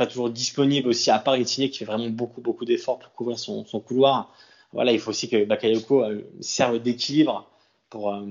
toujours 0.09 0.29
disponibles 0.29 0.89
aussi, 0.89 1.09
à 1.09 1.19
part 1.19 1.35
Etienne 1.35 1.69
qui 1.69 1.79
fait 1.79 1.85
vraiment 1.85 2.09
beaucoup 2.09 2.41
beaucoup 2.41 2.65
d'efforts 2.65 2.99
pour 2.99 3.11
couvrir 3.13 3.39
son, 3.39 3.65
son, 3.65 3.79
couloir. 3.79 4.33
Voilà, 4.71 4.91
il 4.91 4.99
faut 4.99 5.09
aussi 5.09 5.29
que 5.29 5.45
Bakayoko 5.45 6.03
euh, 6.03 6.21
serve 6.41 6.79
d'équilibre 6.79 7.49
pour, 7.97 8.13
euh, 8.13 8.21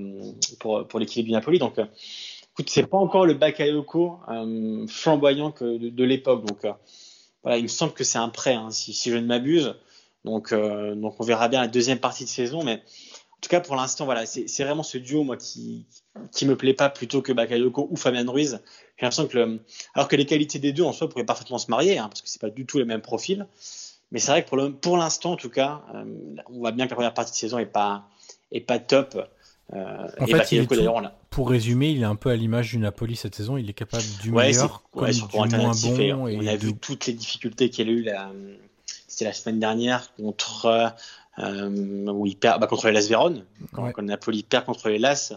pour, 0.60 0.86
pour 0.86 1.00
l'équilibre 1.00 1.26
du 1.26 1.32
Napoli. 1.32 1.58
Donc, 1.58 1.78
euh, 1.78 1.86
écoute, 2.52 2.70
c'est 2.70 2.86
pas 2.86 2.98
encore 2.98 3.26
le 3.26 3.34
Bakayoko 3.34 4.20
euh, 4.28 4.86
flamboyant 4.86 5.52
de, 5.60 6.04
l'époque. 6.04 6.44
Donc, 6.44 6.66
voilà, 7.42 7.58
il 7.58 7.64
me 7.64 7.68
semble 7.68 7.92
que 7.92 8.04
c'est 8.04 8.18
un 8.18 8.28
prêt, 8.28 8.54
hein, 8.54 8.70
si, 8.70 9.10
je 9.10 9.16
ne 9.16 9.26
m'abuse. 9.26 9.74
Donc, 10.24 10.54
donc, 10.54 11.14
on 11.18 11.24
verra 11.24 11.48
bien 11.48 11.60
la 11.60 11.68
deuxième 11.68 11.98
partie 11.98 12.24
de 12.24 12.28
saison. 12.28 12.62
Mais 12.62 12.74
en 12.74 13.40
tout 13.40 13.48
cas, 13.48 13.60
pour 13.60 13.74
l'instant, 13.74 14.04
voilà, 14.04 14.24
c'est 14.24 14.64
vraiment 14.64 14.82
ce 14.82 14.98
duo, 14.98 15.24
moi, 15.24 15.36
qui, 15.36 15.86
qui 16.32 16.46
me 16.46 16.56
plaît 16.56 16.74
pas 16.74 16.88
plutôt 16.88 17.22
que 17.22 17.32
Bakayoko 17.32 17.88
ou 17.90 17.96
Fabien 17.96 18.28
Ruiz. 18.28 18.60
J'ai 18.96 19.06
l'impression 19.06 19.26
que, 19.26 19.60
alors 19.94 20.08
que 20.08 20.16
les 20.16 20.26
qualités 20.26 20.58
des 20.60 20.72
deux 20.72 20.84
en 20.84 20.92
soi 20.92 21.08
pourraient 21.08 21.26
parfaitement 21.26 21.58
se 21.58 21.70
marier, 21.70 21.98
hein, 21.98 22.08
parce 22.08 22.22
que 22.22 22.28
c'est 22.28 22.40
pas 22.40 22.50
du 22.50 22.66
tout 22.66 22.78
les 22.78 22.84
mêmes 22.84 23.02
profils. 23.02 23.46
mais 24.12 24.20
c'est 24.20 24.30
vrai 24.30 24.44
que 24.44 24.48
pour, 24.48 24.80
pour 24.80 24.96
l'instant, 24.96 25.32
en 25.32 25.36
tout 25.36 25.50
cas, 25.50 25.84
on 26.48 26.58
voit 26.58 26.72
bien 26.72 26.86
que 26.86 26.90
la 26.90 26.96
première 26.96 27.14
partie 27.14 27.32
de 27.32 27.36
saison 27.36 27.58
est 27.58 27.66
pas, 27.66 28.08
est 28.52 28.60
pas 28.60 28.78
top. 28.78 29.16
En 29.72 30.26
fait, 30.26 30.66
pour 31.30 31.50
résumer, 31.50 31.90
il 31.90 32.02
est 32.02 32.04
un 32.04 32.16
peu 32.16 32.30
à 32.30 32.36
l'image 32.36 32.70
du 32.70 32.78
Napoli 32.78 33.16
cette 33.16 33.34
saison. 33.34 33.56
Il 33.56 33.68
est 33.68 33.74
capable 33.74 34.04
du 34.22 34.30
meilleur 34.30 34.82
comme 34.92 35.10
du 35.10 35.20
moins 35.34 35.72
bon. 35.72 36.28
Et 36.28 36.36
on 36.36 36.46
a 36.46 36.56
vu 36.56 36.74
toutes 36.74 37.06
les 37.06 37.12
difficultés 37.12 37.70
qu'il 37.70 37.88
a 37.88 37.92
eu 37.92 38.02
la, 38.02 38.30
c'était 39.06 39.24
la 39.24 39.32
semaine 39.32 39.58
dernière 39.58 40.14
contre 40.14 40.94
euh, 41.38 42.06
où 42.10 42.26
il 42.26 42.36
perd 42.36 42.60
bah, 42.60 42.66
contre 42.66 42.88
les 42.90 43.08
Vérone, 43.08 43.44
quand, 43.72 43.90
quand, 43.92 44.02
Napoli 44.02 44.42
perd 44.42 44.64
contre 44.64 44.88
les 44.88 44.98
Las, 44.98 45.34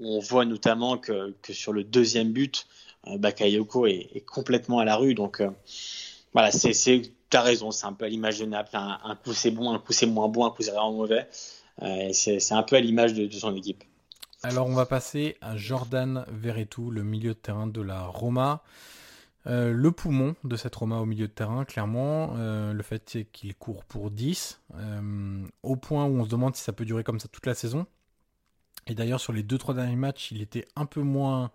on 0.00 0.18
voit 0.18 0.44
notamment 0.44 0.98
que, 0.98 1.34
que 1.42 1.52
sur 1.52 1.72
le 1.72 1.84
deuxième 1.84 2.32
but, 2.32 2.66
euh, 3.06 3.18
Bakayoko 3.18 3.86
est, 3.86 4.08
est, 4.14 4.24
complètement 4.24 4.78
à 4.78 4.84
la 4.84 4.96
rue. 4.96 5.14
Donc 5.14 5.40
euh, 5.40 5.50
voilà, 6.32 6.50
c'est, 6.50 7.02
t'as 7.30 7.42
raison, 7.42 7.70
c'est 7.70 7.86
un 7.86 7.92
peu 7.92 8.04
à 8.04 8.08
l'image 8.08 8.38
de 8.38 8.46
Naples. 8.46 8.76
Un, 8.76 9.16
coup 9.16 9.32
c'est 9.32 9.50
bon, 9.50 9.72
un 9.72 9.78
coup 9.78 9.92
c'est 9.92 10.06
moins 10.06 10.28
bon, 10.28 10.46
un 10.46 10.50
coup 10.50 10.62
c'est 10.62 10.70
vraiment 10.70 10.92
mauvais. 10.92 11.28
Euh, 11.82 12.10
c'est, 12.12 12.52
un 12.52 12.62
peu 12.62 12.76
à 12.76 12.80
l'image 12.80 13.14
de, 13.14 13.30
son 13.30 13.54
équipe. 13.54 13.84
Alors 14.42 14.66
on 14.66 14.74
va 14.74 14.86
passer 14.86 15.36
à 15.40 15.56
Jordan 15.56 16.24
Verretou, 16.28 16.90
le 16.90 17.02
milieu 17.02 17.30
de 17.30 17.38
terrain 17.38 17.66
de 17.66 17.80
la 17.80 18.02
Roma. 18.06 18.62
Euh, 19.48 19.72
le 19.72 19.92
poumon 19.92 20.34
de 20.44 20.56
cette 20.56 20.74
Roma 20.74 20.98
au 20.98 21.06
milieu 21.06 21.26
de 21.26 21.32
terrain, 21.32 21.64
clairement, 21.64 22.34
euh, 22.36 22.72
le 22.72 22.82
fait 22.82 23.26
qu'il 23.32 23.54
court 23.54 23.84
pour 23.84 24.10
10, 24.10 24.60
euh, 24.74 25.46
au 25.62 25.76
point 25.76 26.04
où 26.04 26.18
on 26.18 26.24
se 26.24 26.28
demande 26.28 26.54
si 26.54 26.62
ça 26.62 26.72
peut 26.72 26.84
durer 26.84 27.02
comme 27.02 27.18
ça 27.18 27.28
toute 27.28 27.46
la 27.46 27.54
saison. 27.54 27.86
Et 28.86 28.94
d'ailleurs, 28.94 29.20
sur 29.20 29.32
les 29.32 29.42
2-3 29.42 29.74
derniers 29.74 29.96
matchs, 29.96 30.32
il 30.32 30.42
était 30.42 30.66
un 30.76 30.86
peu 30.86 31.00
moins 31.00 31.50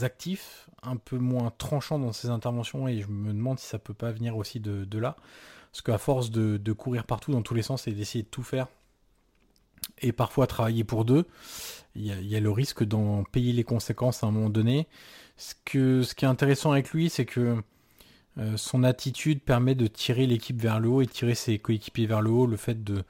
actif, 0.00 0.70
un 0.82 0.96
peu 0.96 1.18
moins 1.18 1.50
tranchant 1.58 1.98
dans 1.98 2.12
ses 2.12 2.30
interventions, 2.30 2.88
et 2.88 3.00
je 3.02 3.08
me 3.08 3.32
demande 3.32 3.58
si 3.58 3.66
ça 3.66 3.78
peut 3.78 3.94
pas 3.94 4.10
venir 4.12 4.36
aussi 4.36 4.60
de, 4.60 4.98
là. 4.98 5.16
Parce 5.70 5.82
qu'à 5.82 5.98
force 5.98 6.30
de, 6.30 6.72
courir 6.72 7.04
partout 7.04 7.32
dans 7.32 7.42
tous 7.42 7.54
les 7.54 7.62
sens 7.62 7.88
et 7.88 7.92
d'essayer 7.92 8.22
de 8.24 8.28
tout 8.28 8.42
faire, 8.42 8.68
et 10.00 10.12
parfois 10.12 10.46
travailler 10.46 10.84
pour 10.84 11.04
deux, 11.04 11.26
il 11.94 12.06
y, 12.06 12.36
a 12.36 12.40
le 12.40 12.50
risque 12.50 12.84
d'en 12.84 13.22
payer 13.24 13.52
les 13.52 13.64
conséquences 13.64 14.24
à 14.24 14.26
un 14.26 14.30
moment 14.30 14.48
donné. 14.48 14.88
Ce, 15.36 15.54
qui 15.64 16.24
est 16.24 16.28
intéressant 16.28 16.72
avec 16.72 16.90
lui, 16.92 17.10
c'est 17.10 17.26
que 17.26 17.62
euh, 18.38 18.56
son 18.56 18.82
attitude 18.82 19.42
permet 19.42 19.74
de 19.74 19.86
tirer 19.86 20.26
l'équipe 20.26 20.60
vers 20.60 20.80
le 20.80 20.88
haut 20.88 21.02
et 21.02 21.06
tirer 21.06 21.34
ses 21.34 21.58
coéquipiers 21.58 22.06
vers 22.06 22.22
le 22.22 22.30
haut. 22.30 22.46
Le 22.46 22.56
fait 22.56 22.82
de, 22.82 23.04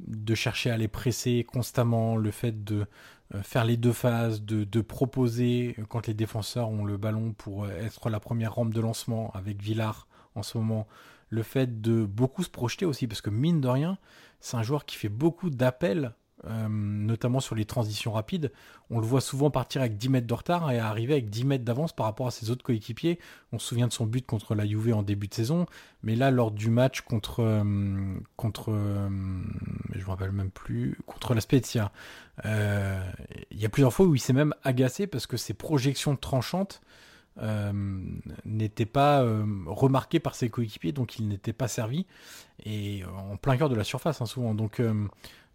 de 0.00 0.34
chercher 0.34 0.70
à 0.70 0.76
les 0.76 0.88
presser 0.88 1.44
constamment, 1.44 2.16
le 2.16 2.32
fait 2.32 2.64
de 2.64 2.86
euh, 3.34 3.42
faire 3.42 3.64
les 3.64 3.76
deux 3.76 3.92
phases, 3.92 4.42
de, 4.42 4.64
de, 4.64 4.80
proposer 4.80 5.76
euh, 5.78 5.84
quand 5.88 6.08
les 6.08 6.14
défenseurs 6.14 6.70
ont 6.70 6.84
le 6.84 6.96
ballon 6.96 7.32
pour 7.32 7.68
être 7.68 8.10
la 8.10 8.18
première 8.18 8.54
rampe 8.54 8.74
de 8.74 8.80
lancement 8.80 9.30
avec 9.34 9.62
Villard 9.62 10.08
en 10.34 10.42
ce 10.42 10.58
moment. 10.58 10.88
Le 11.30 11.44
fait 11.44 11.80
de 11.80 12.04
beaucoup 12.04 12.42
se 12.42 12.50
projeter 12.50 12.84
aussi, 12.84 13.06
parce 13.06 13.20
que 13.20 13.30
mine 13.30 13.60
de 13.60 13.68
rien, 13.68 13.98
c'est 14.44 14.56
un 14.56 14.62
joueur 14.62 14.84
qui 14.84 14.96
fait 14.96 15.08
beaucoup 15.08 15.48
d'appels 15.48 16.12
euh, 16.46 16.68
notamment 16.68 17.40
sur 17.40 17.54
les 17.54 17.64
transitions 17.64 18.12
rapides. 18.12 18.52
On 18.90 19.00
le 19.00 19.06
voit 19.06 19.22
souvent 19.22 19.50
partir 19.50 19.80
avec 19.80 19.96
10 19.96 20.10
mètres 20.10 20.26
de 20.26 20.34
retard 20.34 20.70
et 20.70 20.78
arriver 20.78 21.14
avec 21.14 21.30
10 21.30 21.44
mètres 21.44 21.64
d'avance 21.64 21.94
par 21.94 22.04
rapport 22.04 22.26
à 22.26 22.30
ses 22.30 22.50
autres 22.50 22.62
coéquipiers. 22.62 23.18
On 23.52 23.58
se 23.58 23.66
souvient 23.66 23.86
de 23.86 23.92
son 23.92 24.04
but 24.04 24.26
contre 24.26 24.54
la 24.54 24.66
Juve 24.66 24.92
en 24.92 25.02
début 25.02 25.28
de 25.28 25.32
saison, 25.32 25.64
mais 26.02 26.14
là, 26.16 26.30
lors 26.30 26.50
du 26.50 26.68
match 26.68 27.00
contre, 27.00 27.40
euh, 27.40 28.18
contre 28.36 28.72
euh, 28.72 29.08
je 29.94 30.00
me 30.00 30.10
rappelle 30.10 30.32
même 30.32 30.50
plus, 30.50 30.98
contre 31.06 31.32
la 31.32 31.40
Spezia, 31.40 31.90
il 32.44 32.50
y 33.58 33.64
a 33.64 33.68
plusieurs 33.70 33.94
fois 33.94 34.04
où 34.04 34.14
il 34.14 34.20
s'est 34.20 34.34
même 34.34 34.54
agacé 34.64 35.06
parce 35.06 35.26
que 35.26 35.38
ses 35.38 35.54
projections 35.54 36.14
tranchantes 36.16 36.82
n'étaient 38.44 38.86
pas 38.86 39.26
remarquées 39.66 40.20
par 40.20 40.34
ses 40.34 40.48
coéquipiers, 40.48 40.92
donc 40.92 41.18
il 41.18 41.28
n'était 41.28 41.52
pas 41.52 41.68
servi, 41.68 42.06
et 42.64 43.02
en 43.04 43.36
plein 43.36 43.56
cœur 43.56 43.68
de 43.68 43.74
la 43.74 43.84
surface 43.84 44.20
hein, 44.20 44.26
souvent. 44.26 44.54
Donc 44.54 44.80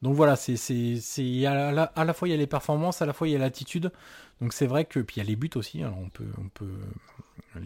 donc 0.02 0.16
voilà, 0.16 0.36
c'est 0.36 0.56
c'est 0.56 1.46
à 1.46 1.72
la, 1.72 1.84
à 1.84 2.06
la 2.06 2.14
fois 2.14 2.28
il 2.28 2.32
y 2.32 2.34
a 2.34 2.38
les 2.38 2.48
performances, 2.48 3.02
à 3.02 3.06
la 3.06 3.14
fois 3.14 3.28
il 3.28 3.32
y 3.32 3.36
a 3.36 3.40
l'attitude. 3.40 3.92
Donc 4.42 4.54
c'est 4.54 4.68
vrai 4.68 4.86
que 4.86 5.00
puis 5.00 5.18
il 5.18 5.20
y 5.20 5.22
a 5.22 5.26
les 5.26 5.36
buts 5.36 5.50
aussi. 5.56 5.84
Alors 5.84 5.98
on 5.98 6.10
peut 6.10 6.32
on 6.38 6.48
peut 6.48 6.72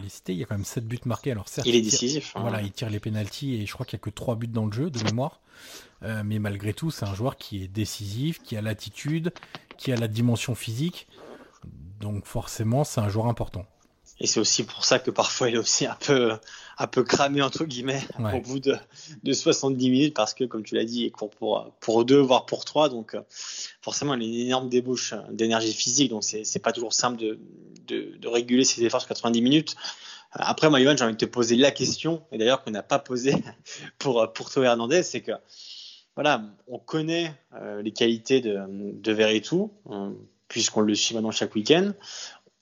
les 0.02 0.10
citer. 0.10 0.34
Il 0.34 0.40
y 0.40 0.44
a 0.44 0.46
quand 0.46 0.56
même 0.56 0.66
7 0.66 0.88
buts 0.88 1.00
marqués. 1.06 1.32
Alors 1.32 1.48
certes, 1.48 1.68
il 1.68 1.76
est 1.76 1.82
décisif. 1.82 2.34
Hein. 2.36 2.42
Voilà, 2.42 2.62
il 2.62 2.72
tire 2.72 2.90
les 2.90 3.00
pénalties 3.00 3.62
et 3.62 3.66
je 3.66 3.74
crois 3.74 3.86
qu'il 3.86 3.98
y 3.98 4.02
a 4.02 4.04
que 4.04 4.10
3 4.10 4.36
buts 4.36 4.48
dans 4.48 4.66
le 4.66 4.72
jeu 4.72 4.90
de 4.90 5.04
mémoire. 5.04 5.42
Euh, 6.02 6.24
mais 6.26 6.40
malgré 6.40 6.74
tout, 6.74 6.90
c'est 6.90 7.06
un 7.06 7.14
joueur 7.14 7.38
qui 7.38 7.64
est 7.64 7.68
décisif, 7.68 8.42
qui 8.42 8.58
a 8.58 8.62
l'attitude, 8.62 9.32
qui 9.78 9.92
a 9.92 9.96
la 9.96 10.08
dimension 10.08 10.56
physique. 10.56 11.08
Donc 12.00 12.26
forcément, 12.26 12.84
c'est 12.84 13.00
un 13.00 13.10
joueur 13.10 13.28
important. 13.28 13.66
Et 14.20 14.28
c'est 14.28 14.40
aussi 14.40 14.64
pour 14.64 14.86
ça 14.86 15.00
que 15.00 15.12
parfois 15.12 15.50
il 15.50 15.56
est 15.56 15.60
aussi 15.60 15.86
un 15.86 15.96
peu, 15.96 16.34
un 16.78 16.88
peu 16.88 17.04
cramé, 17.04 17.42
entre 17.42 17.66
guillemets, 17.66 18.02
au 18.20 18.40
bout 18.40 18.60
de, 18.60 18.76
de 19.24 19.34
70 19.34 19.90
minutes, 19.90 20.14
parce 20.14 20.34
que, 20.34 20.44
comme 20.44 20.64
tu 20.64 20.76
l'as 20.76 20.86
dit, 20.86 21.06
il 21.06 21.12
court 21.12 21.30
pour, 21.30 21.72
pour 21.80 22.06
deux, 22.06 22.20
voire 22.20 22.46
pour 22.46 22.66
trois. 22.66 22.90
Donc, 22.90 23.18
forcément, 23.82 24.14
il 24.14 24.22
a 24.22 24.26
une 24.26 24.48
énorme 24.48 24.70
débauche 24.70 25.14
d'énergie 25.32 25.74
physique. 25.74 26.10
Donc, 26.10 26.24
c'est 26.24 26.62
pas 26.62 26.72
toujours 26.72 26.94
simple 26.94 27.18
de, 27.18 27.40
de, 27.88 28.16
de, 28.18 28.28
réguler 28.28 28.64
ses 28.64 28.84
efforts 28.84 29.02
sur 29.02 29.10
90 29.10 29.42
minutes. 29.42 29.76
Après, 30.32 30.70
moi, 30.70 30.80
Ivan, 30.80 30.96
j'ai 30.98 31.04
envie 31.04 31.14
de 31.14 31.18
te 31.18 31.26
poser 31.26 31.56
la 31.56 31.72
question, 31.72 32.24
et 32.32 32.38
d'ailleurs 32.38 32.64
qu'on 32.64 32.72
n'a 32.72 32.84
pas 32.84 33.00
posé 33.00 33.36
pour, 34.00 34.32
pour 34.34 34.50
Théo 34.50 34.64
Hernandez, 34.64 35.04
c'est 35.04 35.22
que, 35.22 35.32
voilà, 36.16 36.44
on 36.68 36.78
connaît 36.80 37.34
euh, 37.56 37.82
les 37.82 37.92
qualités 37.92 38.40
de, 38.42 38.60
de 38.70 39.12
Veretout, 39.12 39.74
hein, 39.90 40.14
puisqu'on 40.48 40.82
le 40.82 40.94
suit 40.94 41.16
maintenant 41.16 41.32
chaque 41.32 41.56
week-end. 41.56 41.94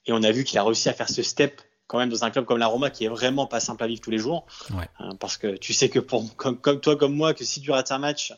Et 0.06 0.14
on 0.14 0.24
a 0.24 0.32
vu 0.32 0.44
qu'il 0.44 0.58
a 0.60 0.64
réussi 0.64 0.90
à 0.90 0.94
faire 0.94 1.10
ce 1.10 1.24
step 1.24 1.62
quand 1.88 1.98
même 1.98 2.10
dans 2.10 2.24
un 2.24 2.32
club 2.32 2.46
comme 2.46 2.58
la 2.58 2.68
Roma 2.68 2.90
qui 2.90 3.04
est 3.04 3.10
vraiment 3.10 3.48
pas 3.48 3.60
simple 3.60 3.84
à 3.84 3.88
vivre 3.88 4.02
tous 4.02 4.12
les 4.12 4.18
jours. 4.18 4.46
Ouais. 4.72 4.88
Euh, 5.02 5.14
parce 5.20 5.38
que 5.38 5.58
tu 5.58 5.74
sais 5.74 5.90
que 5.90 6.00
pour, 6.00 6.36
comme, 6.38 6.58
comme, 6.58 6.80
toi, 6.80 6.96
comme 6.96 7.14
moi, 7.14 7.34
que 7.34 7.44
si 7.44 7.60
tu 7.62 7.70
rates 7.72 7.92
un 7.92 7.98
match, 7.98 8.34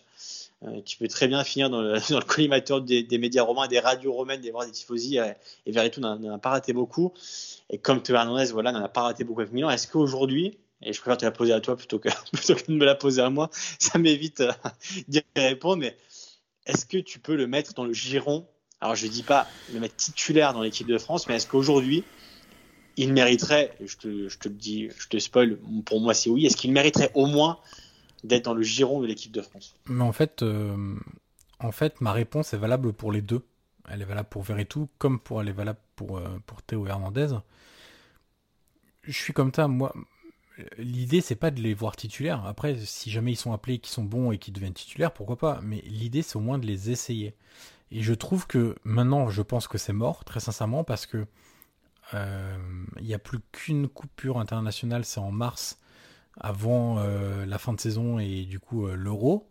euh, 0.64 0.82
tu 0.84 0.98
peux 0.98 1.08
très 1.08 1.28
bien 1.28 1.44
finir 1.44 1.70
dans 1.70 1.82
le, 1.82 2.00
dans 2.10 2.20
le 2.20 2.26
collimateur 2.26 2.82
des, 2.82 3.04
des, 3.04 3.18
médias 3.18 3.44
romains, 3.44 3.68
des 3.68 3.80
radios 3.80 4.12
romaines, 4.12 4.42
des 4.42 4.50
voix 4.50 4.66
des 4.66 4.72
tifosi. 4.72 5.18
Et, 5.18 5.34
et 5.68 5.72
Veretout 5.72 6.02
n'en 6.02 6.34
a 6.34 6.38
pas 6.40 6.50
raté 6.50 6.74
beaucoup. 6.74 7.14
Et 7.70 7.78
comme 7.78 8.02
Théo 8.02 8.16
Hernandez, 8.16 8.52
voilà, 8.52 8.72
n'en 8.72 8.84
a 8.84 8.90
pas 8.90 9.04
raté 9.04 9.24
beaucoup 9.24 9.42
avec 9.42 9.54
Milan. 9.54 9.70
Est-ce 9.70 9.88
qu'aujourd'hui, 9.88 10.58
et 10.82 10.94
je 10.94 11.00
préfère 11.00 11.18
te 11.18 11.26
la 11.26 11.32
poser 11.32 11.54
à 11.54 11.62
toi 11.62 11.76
plutôt 11.76 12.00
que, 12.00 12.10
plutôt 12.34 12.56
que 12.56 12.72
de 12.72 12.74
me 12.74 12.86
la 12.86 12.96
poser 12.96 13.22
à 13.22 13.30
moi, 13.30 13.50
ça 13.80 13.98
m'évite 13.98 14.42
euh, 14.42 14.52
d'y 15.08 15.24
répondre, 15.36 15.78
mais 15.78 15.98
est-ce 16.66 16.86
que 16.86 16.98
tu 16.98 17.20
peux 17.20 17.36
le 17.36 17.48
mettre 17.48 17.74
dans 17.74 17.86
le 17.86 17.94
giron 17.94 18.48
alors 18.84 18.96
je 18.96 19.06
ne 19.06 19.12
dis 19.12 19.24
pas 19.24 19.48
le 19.74 19.80
mettre 19.80 19.96
titulaire 19.96 20.54
dans 20.54 20.62
l'équipe 20.62 20.88
de 20.88 20.98
France, 20.98 21.28
mais 21.28 21.36
est-ce 21.36 21.48
qu'aujourd'hui, 21.48 22.04
il 22.98 23.14
mériterait, 23.14 23.74
je 23.84 23.96
te, 23.96 24.28
je 24.28 24.38
te 24.38 24.50
le 24.50 24.56
dis, 24.56 24.90
je 24.98 25.08
te 25.08 25.18
spoil, 25.18 25.58
pour 25.86 26.02
moi 26.02 26.14
c'est 26.14 26.30
oui, 26.30 26.46
est-ce 26.46 26.58
qu'il 26.58 26.74
mériterait 26.74 27.10
au 27.14 27.26
moins 27.26 27.60
d'être 28.26 28.44
dans 28.44 28.54
le 28.54 28.62
giron 28.62 29.02
de 29.02 29.08
l'équipe 29.08 29.32
de 29.32 29.42
France? 29.42 29.74
Mais 29.88 30.04
en 30.04 30.12
fait, 30.12 30.44
euh, 30.44 30.96
en 31.60 31.72
fait, 31.72 32.02
ma 32.02 32.12
réponse 32.12 32.54
est 32.54 32.58
valable 32.58 32.92
pour 32.92 33.14
les 33.14 33.22
deux. 33.22 33.46
Elle 33.90 34.02
est 34.02 34.06
valable 34.06 34.30
pour 34.30 34.44
Veretout 34.44 34.90
comme 34.98 35.20
pour 35.20 35.42
elle 35.42 35.48
est 35.48 35.54
valable 35.54 35.80
pour, 35.96 36.18
euh, 36.18 36.28
pour 36.46 36.62
Théo 36.62 36.86
Hernandez. 36.86 37.30
Je 39.04 39.12
suis 39.12 39.34
comme 39.34 39.54
ça, 39.54 39.68
moi. 39.68 39.94
L'idée, 40.78 41.22
c'est 41.22 41.36
pas 41.36 41.52
de 41.52 41.62
les 41.62 41.74
voir 41.74 41.96
titulaires. 41.96 42.46
Après, 42.46 42.78
si 42.86 43.10
jamais 43.10 43.32
ils 43.32 43.38
sont 43.38 43.54
appelés, 43.54 43.80
qu'ils 43.80 43.94
sont 43.94 44.04
bons 44.04 44.32
et 44.32 44.38
qu'ils 44.38 44.54
deviennent 44.54 44.74
titulaires, 44.74 45.12
pourquoi 45.12 45.38
pas? 45.38 45.60
Mais 45.64 45.82
l'idée, 45.86 46.22
c'est 46.22 46.36
au 46.36 46.42
moins 46.42 46.60
de 46.60 46.68
les 46.68 46.92
essayer. 46.92 47.34
Et 47.94 48.02
je 48.02 48.16
trouve 48.16 48.48
que 48.48 48.76
maintenant, 48.84 49.30
je 49.30 49.44
pense 49.44 49.68
que 49.68 49.78
c'est 49.78 49.94
mort, 49.94 50.26
très 50.26 50.40
sincèrement, 50.40 50.84
parce 50.84 51.06
que 51.06 51.28
euh, 52.16 52.58
il 53.00 53.06
n'y 53.06 53.14
a 53.14 53.20
plus 53.20 53.38
qu'une 53.52 53.88
coupure 53.88 54.40
internationale, 54.40 55.06
c'est 55.06 55.20
en 55.20 55.32
mars, 55.32 55.80
avant 56.40 56.98
euh, 56.98 57.46
la 57.46 57.60
fin 57.60 57.72
de 57.72 57.80
saison 57.80 58.18
et 58.18 58.46
du 58.46 58.60
coup 58.60 58.88
euh, 58.88 58.96
l'euro. 58.96 59.48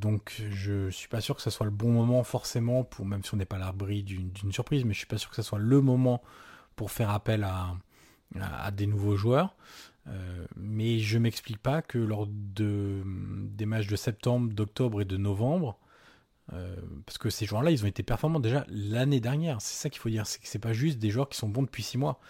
donc 0.00 0.42
je 0.50 0.90
suis 0.90 1.08
pas 1.08 1.20
sûr 1.20 1.36
que 1.36 1.42
ce 1.42 1.48
soit 1.48 1.64
le 1.64 1.70
bon 1.70 1.90
moment 1.90 2.24
forcément 2.24 2.84
pour 2.84 3.06
même 3.06 3.22
si 3.22 3.32
on 3.32 3.36
n'est 3.36 3.46
pas 3.46 3.56
à 3.56 3.60
l'abri 3.60 4.02
d'une 4.02 4.52
surprise, 4.52 4.84
mais 4.84 4.92
je 4.92 4.98
suis 4.98 5.06
pas 5.06 5.16
sûr 5.16 5.30
que 5.30 5.36
ce 5.36 5.42
soit 5.42 5.60
le 5.60 5.80
moment 5.80 6.22
pour 6.74 6.90
faire 6.90 7.10
appel 7.10 7.44
à, 7.44 8.70
des 8.72 8.88
nouveaux 8.88 9.16
joueurs. 9.16 9.54
mais 10.56 10.98
je 10.98 11.18
m'explique 11.18 11.58
pas 11.58 11.82
que 11.82 11.98
lors 11.98 12.26
de, 12.28 13.02
des 13.06 13.64
matchs 13.64 13.86
de 13.86 13.96
septembre, 13.96 14.52
d'octobre 14.52 15.00
et 15.00 15.04
de 15.04 15.16
novembre, 15.16 15.78
euh, 16.52 16.74
parce 17.06 17.18
que 17.18 17.30
ces 17.30 17.46
joueurs-là, 17.46 17.70
ils 17.70 17.84
ont 17.84 17.86
été 17.86 18.02
performants 18.02 18.40
déjà 18.40 18.64
l'année 18.68 19.20
dernière. 19.20 19.60
C'est 19.60 19.80
ça 19.80 19.90
qu'il 19.90 20.00
faut 20.00 20.08
dire. 20.08 20.26
C'est 20.26 20.40
que 20.40 20.48
c'est 20.48 20.58
pas 20.58 20.72
juste 20.72 20.98
des 20.98 21.10
joueurs 21.10 21.28
qui 21.28 21.38
sont 21.38 21.48
bons 21.48 21.62
depuis 21.62 21.82
6 21.82 21.98
mois. 21.98 22.20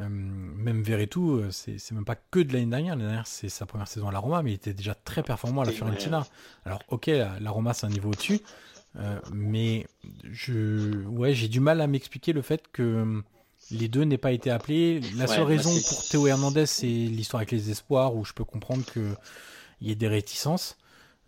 Euh, 0.00 0.08
même 0.08 0.82
Veretout, 0.82 1.32
euh, 1.32 1.50
c'est 1.50 1.90
même 1.92 2.04
pas 2.04 2.14
que 2.14 2.40
de 2.40 2.52
l'année 2.52 2.66
dernière. 2.66 2.94
L'année 2.94 3.08
dernière, 3.08 3.26
c'est 3.26 3.48
sa 3.48 3.66
première 3.66 3.88
saison 3.88 4.08
à 4.08 4.12
la 4.12 4.18
Roma, 4.18 4.42
mais 4.42 4.52
il 4.52 4.54
était 4.54 4.72
déjà 4.74 4.94
très 4.94 5.22
performant 5.22 5.62
à 5.62 5.64
la 5.64 5.72
Fiorentina. 5.72 6.26
Alors, 6.64 6.80
ok, 6.88 7.06
la, 7.06 7.50
Roma, 7.50 7.74
c'est 7.74 7.86
un 7.86 7.90
niveau 7.90 8.10
au-dessus. 8.10 8.40
mais 9.32 9.86
je, 10.30 11.04
ouais, 11.06 11.34
j'ai 11.34 11.48
du 11.48 11.60
mal 11.60 11.80
à 11.80 11.86
m'expliquer 11.86 12.32
le 12.32 12.42
fait 12.42 12.62
que 12.72 13.22
les 13.70 13.88
deux 13.88 14.04
n'aient 14.04 14.18
pas 14.18 14.32
été 14.32 14.50
appelés. 14.50 15.00
La 15.16 15.26
seule 15.26 15.42
raison 15.42 15.70
pour 15.88 16.08
Théo 16.08 16.26
Hernandez, 16.26 16.66
c'est 16.66 16.86
l'histoire 16.86 17.40
avec 17.40 17.50
les 17.50 17.70
espoirs, 17.70 18.14
où 18.14 18.24
je 18.24 18.32
peux 18.32 18.44
comprendre 18.44 18.84
qu'il 18.84 19.16
y 19.80 19.90
ait 19.90 19.96
des 19.96 20.08
réticences. 20.08 20.76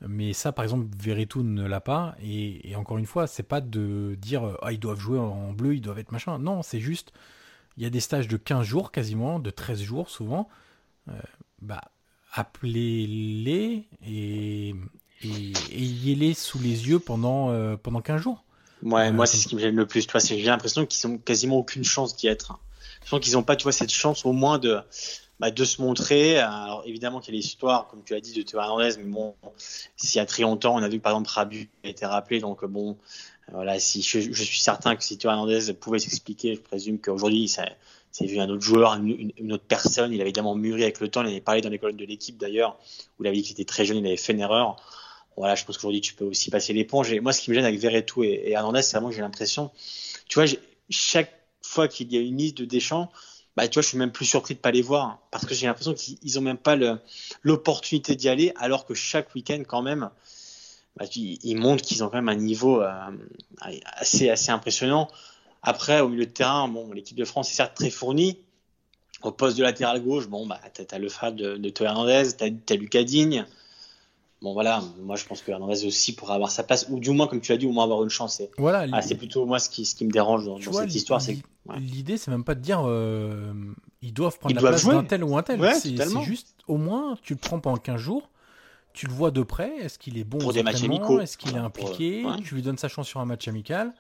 Mais 0.09 0.33
ça, 0.33 0.53
par 0.53 0.65
exemple, 0.65 0.87
Veretout 0.99 1.43
ne 1.43 1.67
l'a 1.67 1.81
pas. 1.81 2.15
Et, 2.23 2.75
encore 2.77 2.99
une 2.99 3.07
fois, 3.07 3.27
c'est 3.27 3.43
pas 3.43 3.61
de 3.61 4.17
dire 4.21 4.57
ah, 4.63 4.73
ils 4.73 4.81
doivent 4.81 5.01
jouer 5.01 5.19
en 5.19 5.53
bleu, 5.53 5.75
ils 5.75 5.81
doivent 5.81 5.99
être 5.99 6.13
machin. 6.13 6.39
Non, 6.39 6.63
c'est 6.63 6.81
juste, 6.81 7.13
il 7.77 7.83
y 7.83 7.87
a 7.87 7.91
des 7.91 8.01
stages 8.01 8.29
de 8.29 8.37
15 8.37 8.67
jours 8.67 8.93
quasiment, 8.93 9.39
de 9.39 9.51
13 9.51 9.83
jours 9.83 10.11
souvent. 10.11 10.49
Euh, 11.09 11.13
bah, 11.61 11.83
appelez-les 12.33 13.85
et, 14.07 14.75
et 15.23 15.53
ayez-les 15.73 16.35
sous 16.35 16.59
les 16.59 16.89
yeux 16.89 16.99
pendant, 16.99 17.51
euh, 17.51 17.77
pendant 17.77 18.01
15 18.01 18.21
jours. 18.21 18.45
Ouais, 18.83 19.13
moi, 19.13 19.27
c'est 19.27 19.37
ce 19.37 19.47
qui 19.47 19.55
me 19.55 19.61
gêne 19.61 19.77
le 19.77 19.87
plus. 19.87 20.07
J'ai 20.25 20.43
l'impression 20.43 20.87
qu'ils 20.87 21.07
ont 21.07 21.19
quasiment 21.19 21.59
aucune 21.59 21.85
chance 21.85 22.17
d'y 22.17 22.27
être. 22.27 22.59
Je 23.05 23.11
pense 23.11 23.21
qu'ils 23.21 23.35
n'ont 23.35 23.43
pas, 23.43 23.57
tu 23.57 23.63
vois, 23.65 23.73
cette 23.73 23.93
chance 23.93 24.25
au 24.27 24.33
moins 24.33 24.59
de, 24.59 24.81
bah, 25.43 25.51
de 25.51 25.65
se 25.65 25.83
montrer. 25.83 26.39
Alors, 26.39 26.85
évidemment 26.87 27.19
qu'il 27.19 27.35
y 27.35 27.37
a 27.37 27.41
l'histoire, 27.41 27.89
comme 27.89 28.05
tu 28.05 28.15
as 28.15 28.21
dit, 28.21 28.33
de 28.33 28.43
Théo 28.43 28.61
Hernandez, 28.61 28.91
mais 28.99 29.11
bon, 29.11 29.35
s'il 29.97 30.19
y 30.19 30.21
a 30.21 30.25
très 30.25 30.45
longtemps, 30.45 30.77
on 30.77 30.83
a 30.85 30.89
vu 30.89 30.99
que 30.99 31.03
par 31.03 31.11
exemple 31.11 31.31
Rabu 31.31 31.69
a 31.83 31.89
été 31.89 32.07
rappelé, 32.07 32.39
donc 32.39 32.65
bon, 32.65 32.97
voilà, 33.51 33.81
si 33.81 34.03
je, 34.03 34.21
suis 34.21 34.61
certain 34.61 34.95
que 34.95 35.03
si 35.03 35.19
Théo 35.19 35.33
Hernandez 35.33 35.75
pouvait 35.75 35.99
s'expliquer, 35.99 36.55
je 36.55 36.61
présume 36.61 37.01
qu'aujourd'hui, 37.01 37.49
c'est 37.49 38.25
vu 38.25 38.39
un 38.39 38.49
autre 38.51 38.63
joueur, 38.63 38.95
une, 38.95 39.33
une, 39.37 39.53
autre 39.53 39.65
personne. 39.67 40.13
Il 40.13 40.21
avait 40.21 40.29
évidemment 40.29 40.55
mûri 40.55 40.85
avec 40.85 41.01
le 41.01 41.09
temps. 41.09 41.23
Il 41.23 41.27
avait 41.27 41.41
parlé 41.41 41.61
dans 41.61 41.71
les 41.71 41.81
colonnes 41.81 41.97
de 41.97 42.05
l'équipe 42.05 42.39
d'ailleurs, 42.39 42.79
où 43.19 43.25
il 43.25 43.27
avait 43.27 43.39
dit 43.39 43.43
qu'il 43.43 43.55
était 43.55 43.65
très 43.65 43.85
jeune, 43.85 43.97
il 43.97 44.07
avait 44.07 44.17
fait 44.17 44.35
une 44.35 44.41
erreur. 44.41 44.77
Voilà, 45.37 45.57
je 45.57 45.65
pense 45.65 45.77
qu'aujourd'hui, 45.77 46.03
tu 46.03 46.15
peux 46.15 46.25
aussi 46.25 46.51
passer 46.51 46.73
l'éponge. 46.73 47.13
Et 47.13 47.19
moi, 47.19 47.33
ce 47.33 47.41
qui 47.41 47.51
me 47.51 47.57
gêne 47.57 47.65
avec 47.65 47.81
Verretou 47.81 48.23
et, 48.23 48.29
et 48.29 48.53
Hernandez, 48.53 48.83
c'est 48.83 48.93
vraiment 48.93 49.09
que 49.09 49.17
j'ai 49.17 49.23
l'impression, 49.23 49.73
tu 50.29 50.39
vois, 50.39 50.49
chaque 50.89 51.35
fois 51.63 51.89
qu'il 51.89 52.13
y 52.13 52.17
a 52.17 52.21
une 52.21 52.37
liste 52.37 52.59
de 52.59 52.65
Deschamps, 52.65 53.11
bah, 53.57 53.69
tu 53.69 53.75
vois, 53.75 53.83
je 53.83 53.89
suis 53.89 53.99
même 53.99 54.13
plus 54.13 54.25
surpris 54.25 54.55
de 54.55 54.61
pas 54.61 54.71
les 54.71 54.83
voir 54.83 55.19
parce 55.31 55.45
que 55.45 55.55
j'ai 55.55 55.67
l'impression 55.67 55.95
qu'ils 55.95 56.39
ont 56.39 56.43
même 56.43 56.57
pas 56.57 56.77
l'opportunité 57.43 58.17
d'y 58.17 58.29
aller, 58.29 58.53
alors 58.57 58.87
que 58.87 58.95
chaque 58.95 59.35
week-end, 59.35 59.63
quand 59.67 59.83
même, 59.83 60.11
bah, 60.97 61.05
ils, 61.15 61.57
montrent 61.57 61.85
qu'ils 61.85 62.03
ont 62.03 62.09
quand 62.09 62.17
même 62.17 62.29
un 62.29 62.37
niveau 62.37 62.81
euh, 62.81 62.93
assez, 63.97 64.31
assez 64.31 64.51
impressionnant. 64.51 65.09
Après, 65.63 66.01
au 66.01 66.09
milieu 66.09 66.27
de 66.27 66.31
terrain, 66.31 66.67
bon, 66.69 66.93
l'équipe 66.93 67.17
de 67.17 67.25
France 67.25 67.51
est 67.51 67.55
certes 67.55 67.75
très 67.75 67.91
fournie. 67.91 68.39
Au 69.23 69.31
poste 69.31 69.57
de 69.57 69.63
latéral 69.63 70.03
gauche, 70.03 70.27
bon, 70.29 70.47
bah, 70.47 70.61
tu 70.75 70.83
as, 70.91 70.99
le 70.99 71.09
frère 71.09 71.33
de, 71.33 71.57
de 71.57 71.69
Théo 71.69 71.87
Hernandez, 71.87 72.31
tu 72.37 72.45
as, 72.45 72.75
as, 72.75 72.77
Lucas 72.77 73.05
Digne. 73.05 73.47
Bon, 74.43 74.55
voilà, 74.55 74.83
moi 75.01 75.15
je 75.15 75.25
pense 75.25 75.41
que 75.41 75.53
Hernandez 75.53 75.87
aussi 75.87 76.17
pourrait 76.17 76.35
avoir 76.35 76.51
sa 76.51 76.65
place, 76.65 76.89
ou 76.91 76.99
du 76.99 77.11
moins, 77.11 77.29
comme 77.29 77.41
tu 77.41 77.53
as 77.53 77.57
dit, 77.57 77.67
au 77.67 77.71
moins 77.71 77.85
avoir 77.85 78.03
une 78.03 78.11
chance. 78.11 78.43
Voilà, 78.59 78.87
ah, 78.93 79.01
c'est 79.01 79.15
plutôt 79.15 79.47
moi 79.47 79.61
ce 79.61 79.71
qui, 79.71 79.85
ce 79.85 79.95
qui 79.95 80.05
me 80.05 80.11
dérange 80.11 80.45
dans, 80.45 80.59
dans 80.59 80.73
cette 80.73 80.95
histoire. 80.95 81.23
c'est 81.23 81.39
L'idée, 81.79 82.17
c'est 82.17 82.33
même 82.33 82.43
pas 82.43 82.57
de 82.57 82.61
dire 82.61 82.83
euh, 82.85 83.53
ils 84.03 84.13
doivent 84.13 84.37
prendre 84.39 84.53
ils 84.53 84.61
la 84.61 84.71
place 84.71 84.85
d'un 84.85 85.05
tel 85.05 85.23
ou 85.23 85.37
un 85.37 85.45
tel. 85.45 85.61
Ouais, 85.61 85.75
c'est 85.75 85.97
juste, 86.25 86.57
au 86.67 86.77
moins, 86.77 87.17
tu 87.23 87.35
le 87.35 87.39
prends 87.39 87.61
pendant 87.61 87.77
15 87.77 88.01
jours, 88.01 88.29
tu 88.93 89.07
le 89.07 89.13
vois 89.13 89.31
de 89.31 89.43
près, 89.43 89.77
est-ce 89.77 89.97
qu'il 89.97 90.19
est 90.19 90.25
bon 90.25 90.39
pour 90.39 90.53
des 90.53 90.65
matchs 90.65 90.83
amicaux 90.83 91.21
Est-ce 91.21 91.39
qu'il 91.39 91.55
est 91.55 91.61
impliqué 91.61 92.25
ouais. 92.25 92.43
Tu 92.43 92.57
lui 92.57 92.63
donnes 92.63 92.79
sa 92.79 92.89
chance 92.89 93.07
sur 93.07 93.21
un 93.21 93.27
match 93.27 93.47
amical. 93.47 93.95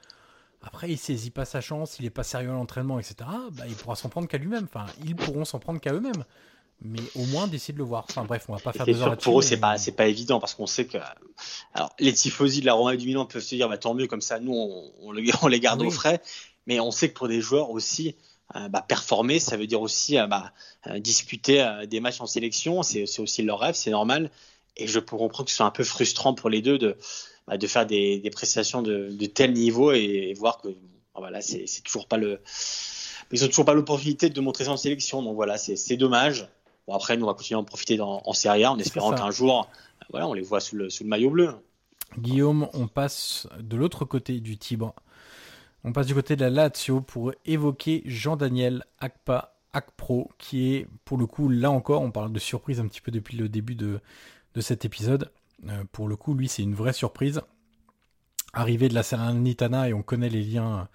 Après, 0.61 0.91
il 0.91 0.99
saisit 0.99 1.31
pas 1.31 1.45
sa 1.45 1.61
chance, 1.61 1.99
il 2.01 2.07
est 2.07 2.11
pas 2.11 2.25
sérieux 2.25 2.51
à 2.51 2.55
l'entraînement, 2.55 2.99
etc. 2.99 3.15
Bah, 3.53 3.65
il 3.69 3.75
pourra 3.75 3.95
s'en 3.95 4.09
prendre 4.09 4.27
qu'à 4.27 4.39
lui-même. 4.39 4.65
Enfin, 4.65 4.87
ils 5.05 5.15
pourront 5.15 5.45
s'en 5.45 5.61
prendre 5.61 5.81
qu'à 5.81 5.93
eux-mêmes 5.93 6.25
mais 6.85 7.01
au 7.15 7.25
moins 7.27 7.47
d'essayer 7.47 7.73
de 7.73 7.79
le 7.79 7.85
voir. 7.85 8.07
Enfin 8.09 8.25
bref, 8.25 8.45
on 8.49 8.55
va 8.55 8.59
pas 8.59 8.73
faire 8.73 8.87
deux 8.87 9.01
heures 9.03 9.17
Pour 9.17 9.39
eux, 9.39 9.43
c'est 9.43 9.57
pas 9.57 9.79
c'est 9.79 9.93
pas 9.93 10.07
évident 10.07 10.41
parce 10.41 10.55
qu'on 10.55 10.67
sait 10.67 10.87
que 10.87 10.99
alors 11.75 11.95
les 11.99 12.13
tifosi 12.13 12.61
de 12.61 12.67
la 12.67 12.75
Roma 12.75 12.95
et 12.95 12.97
du 12.97 13.07
Milan 13.07 13.27
peuvent 13.27 13.43
se 13.43 13.55
dire 13.55 13.69
bah 13.69 13.79
tant 13.79 13.95
mieux 13.95 14.07
comme 14.07 14.21
ça, 14.21 14.41
nous 14.41 14.53
on, 14.53 14.93
on, 15.03 15.15
on 15.43 15.49
les 15.49 15.61
garde 15.61 15.81
oui. 15.81 15.89
au 15.89 15.91
frais, 15.91 16.21
mais 16.67 16.81
on 16.81 16.91
sait 16.91 17.09
que 17.09 17.15
pour 17.15 17.29
des 17.29 17.41
joueurs 17.41 17.71
aussi. 17.71 18.17
Euh, 18.55 18.69
bah, 18.69 18.85
performer, 18.87 19.39
ça 19.39 19.57
veut 19.57 19.67
dire 19.67 19.81
aussi 19.81 20.19
euh, 20.19 20.27
bah, 20.27 20.53
euh, 20.87 20.99
disputer 20.99 21.67
des 21.89 22.01
matchs 22.01 22.21
en 22.21 22.27
sélection, 22.27 22.83
c'est 22.83 23.19
aussi 23.19 23.43
leur 23.43 23.61
rêve, 23.61 23.75
c'est 23.75 23.91
normal. 23.91 24.31
Et 24.77 24.87
je 24.87 24.99
peux 24.99 25.17
comprendre 25.17 25.47
que 25.47 25.51
ce 25.51 25.57
soit 25.57 25.65
un 25.65 25.71
peu 25.71 25.85
frustrant 25.85 26.35
pour 26.35 26.51
les 26.51 26.61
deux 26.61 26.77
de, 26.77 26.99
bah, 27.47 27.57
de 27.57 27.67
faire 27.67 27.87
des, 27.87 28.19
des 28.19 28.29
prestations 28.29 28.83
de, 28.83 29.09
de, 29.11 29.27
tel 29.27 29.55
niveau 29.55 29.93
et, 29.93 30.01
et 30.31 30.35
voir 30.35 30.59
que 30.61 30.69
voilà, 31.15 31.41
c'est 31.41 31.65
toujours 31.83 32.09
pas 32.09 32.19
le, 32.19 32.41
ils 33.33 33.45
ont 33.45 33.49
toujours 33.49 33.65
pas 33.65 33.75
l'opportunité 33.75 34.29
de 34.29 34.41
montrer 34.41 34.65
ça 34.65 34.73
en 34.73 34.77
sélection. 34.77 35.23
Donc 35.23 35.35
voilà, 35.35 35.57
c'est 35.59 35.97
dommage. 35.97 36.47
Bon, 36.87 36.95
après, 36.95 37.17
nous, 37.17 37.25
on 37.25 37.29
va 37.29 37.35
continuer 37.35 37.59
à 37.59 37.61
en 37.61 37.65
profiter 37.65 37.97
dans, 37.97 38.23
en 38.25 38.33
Serie 38.33 38.65
A 38.65 38.73
en 38.73 38.79
espérant 38.79 39.15
qu'un 39.15 39.31
jour, 39.31 39.69
voilà, 40.11 40.27
on 40.27 40.35
les 40.35 40.43
voit 40.43 40.61
sous 40.61 40.77
le, 40.77 40.91
sous 40.91 41.05
le 41.05 41.09
maillot 41.09 41.31
bleu. 41.31 41.55
Guillaume, 42.19 42.69
on 42.75 42.89
passe 42.89 43.47
de 43.61 43.77
l'autre 43.77 44.05
côté 44.05 44.41
du 44.41 44.59
Tibre. 44.59 44.95
On 45.85 45.93
passe 45.93 46.07
du 46.07 46.15
côté 46.15 46.37
de 46.37 46.43
la 46.43 46.51
Lazio 46.51 47.01
pour 47.01 47.33
évoquer 47.45 48.03
Jean-Daniel 48.05 48.85
Akpa, 49.01 49.55
Akpro, 49.73 50.31
qui 50.39 50.75
est, 50.75 50.87
pour 51.05 51.19
le 51.19 51.27
coup, 51.27 51.49
là 51.49 51.71
encore, 51.71 52.03
on 52.03 52.11
parle 52.11 52.33
de 52.33 52.39
surprise 52.39 52.79
un 52.79 52.87
petit 52.87 53.01
peu 53.01 53.11
depuis 53.11 53.37
le 53.37 53.49
début 53.49 53.75
de, 53.75 54.01
de 54.55 54.61
cet 54.61 54.85
épisode. 54.85 55.31
Euh, 55.69 55.85
pour 55.93 56.09
le 56.09 56.17
coup, 56.17 56.35
lui, 56.35 56.49
c'est 56.49 56.63
une 56.63 56.75
vraie 56.75 56.93
surprise. 56.93 57.41
Arrivé 58.53 58.89
de 58.89 58.95
la 58.95 59.03
Salernitana, 59.03 59.89
et 59.89 59.95
on 59.95 60.03
connaît 60.03 60.29
les 60.29 60.43
liens 60.43 60.89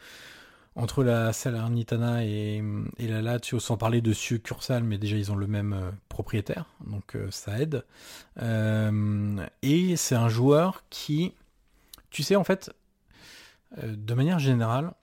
entre 0.77 1.03
la 1.03 1.33
Salernitana 1.33 2.23
et, 2.23 2.63
et, 2.97 3.07
la 3.07 3.21
Lazio, 3.23 3.59
sans 3.59 3.77
parler 3.77 3.99
de 3.99 4.13
Sieux 4.13 4.37
Cursal, 4.37 4.83
mais 4.83 4.99
déjà 4.99 5.17
ils 5.17 5.31
ont 5.31 5.35
le 5.35 5.47
même 5.47 5.73
euh, 5.73 5.91
propriétaire, 6.07 6.65
donc 6.85 7.15
euh, 7.15 7.29
ça 7.31 7.59
aide. 7.59 7.83
Euh, 8.41 9.43
et 9.63 9.95
c'est 9.95 10.15
un 10.15 10.29
joueur 10.29 10.83
qui, 10.91 11.33
tu 12.11 12.21
sais, 12.21 12.35
en 12.35 12.43
fait, 12.43 12.71
de 13.81 14.13
manière 14.13 14.37
générale, 14.37 14.93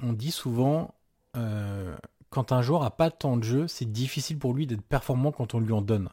on 0.00 0.12
dit 0.12 0.30
souvent, 0.30 0.94
quand 2.30 2.52
un 2.52 2.62
joueur 2.62 2.84
a 2.84 2.96
pas 2.96 3.10
tant 3.10 3.36
de 3.36 3.42
jeu, 3.42 3.68
c'est 3.68 3.90
difficile 3.90 4.38
pour 4.38 4.54
lui 4.54 4.66
d'être 4.66 4.82
performant 4.82 5.30
quand 5.30 5.54
on 5.54 5.60
lui 5.60 5.72
en 5.72 5.82
donne. 5.82 6.08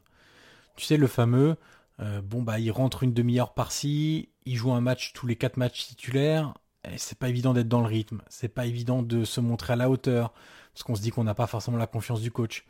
Tu 0.76 0.86
sais, 0.86 0.98
le 0.98 1.08
fameux, 1.08 1.56
bon 2.00 2.42
bah 2.42 2.60
il 2.60 2.70
rentre 2.72 3.04
une 3.04 3.14
demi-heure 3.14 3.54
par-ci, 3.54 4.30
il 4.46 4.58
joue 4.58 4.74
un 4.74 4.82
match 4.82 5.14
tous 5.14 5.26
les 5.26 5.38
quatre 5.38 5.58
matchs 5.58 5.88
titulaires, 5.88 6.54
c'est 6.98 7.18
pas 7.18 7.30
évident 7.30 7.54
d'être 7.54 7.68
dans 7.68 7.82
le 7.82 7.88
rythme, 7.88 8.22
c'est 8.30 8.50
pas 8.50 8.66
évident 8.66 9.04
de 9.04 9.24
se 9.24 9.40
montrer 9.40 9.74
à 9.74 9.76
la 9.76 9.90
hauteur, 9.90 10.34
parce 10.74 10.84
qu'on 10.84 10.96
se 10.96 11.02
dit 11.02 11.12
qu'on 11.12 11.24
n'a 11.24 11.36
pas 11.36 11.48
forcément 11.48 11.78
la 11.78 11.88
confiance 11.88 12.22
du 12.22 12.32
coach. 12.32 12.66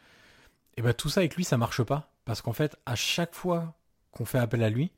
Et 0.77 0.81
ben 0.81 0.93
tout 0.93 1.09
ça 1.09 1.21
avec 1.21 1.35
lui, 1.35 1.43
ça 1.43 1.57
marche 1.57 1.83
pas, 1.83 2.11
parce 2.25 2.41
qu'en 2.41 2.53
fait, 2.53 2.77
à 2.85 2.95
chaque 2.95 3.35
fois 3.35 3.75
qu'on 4.11 4.25
fait 4.25 4.39
appel 4.39 4.63
à 4.63 4.69
lui, 4.69 4.91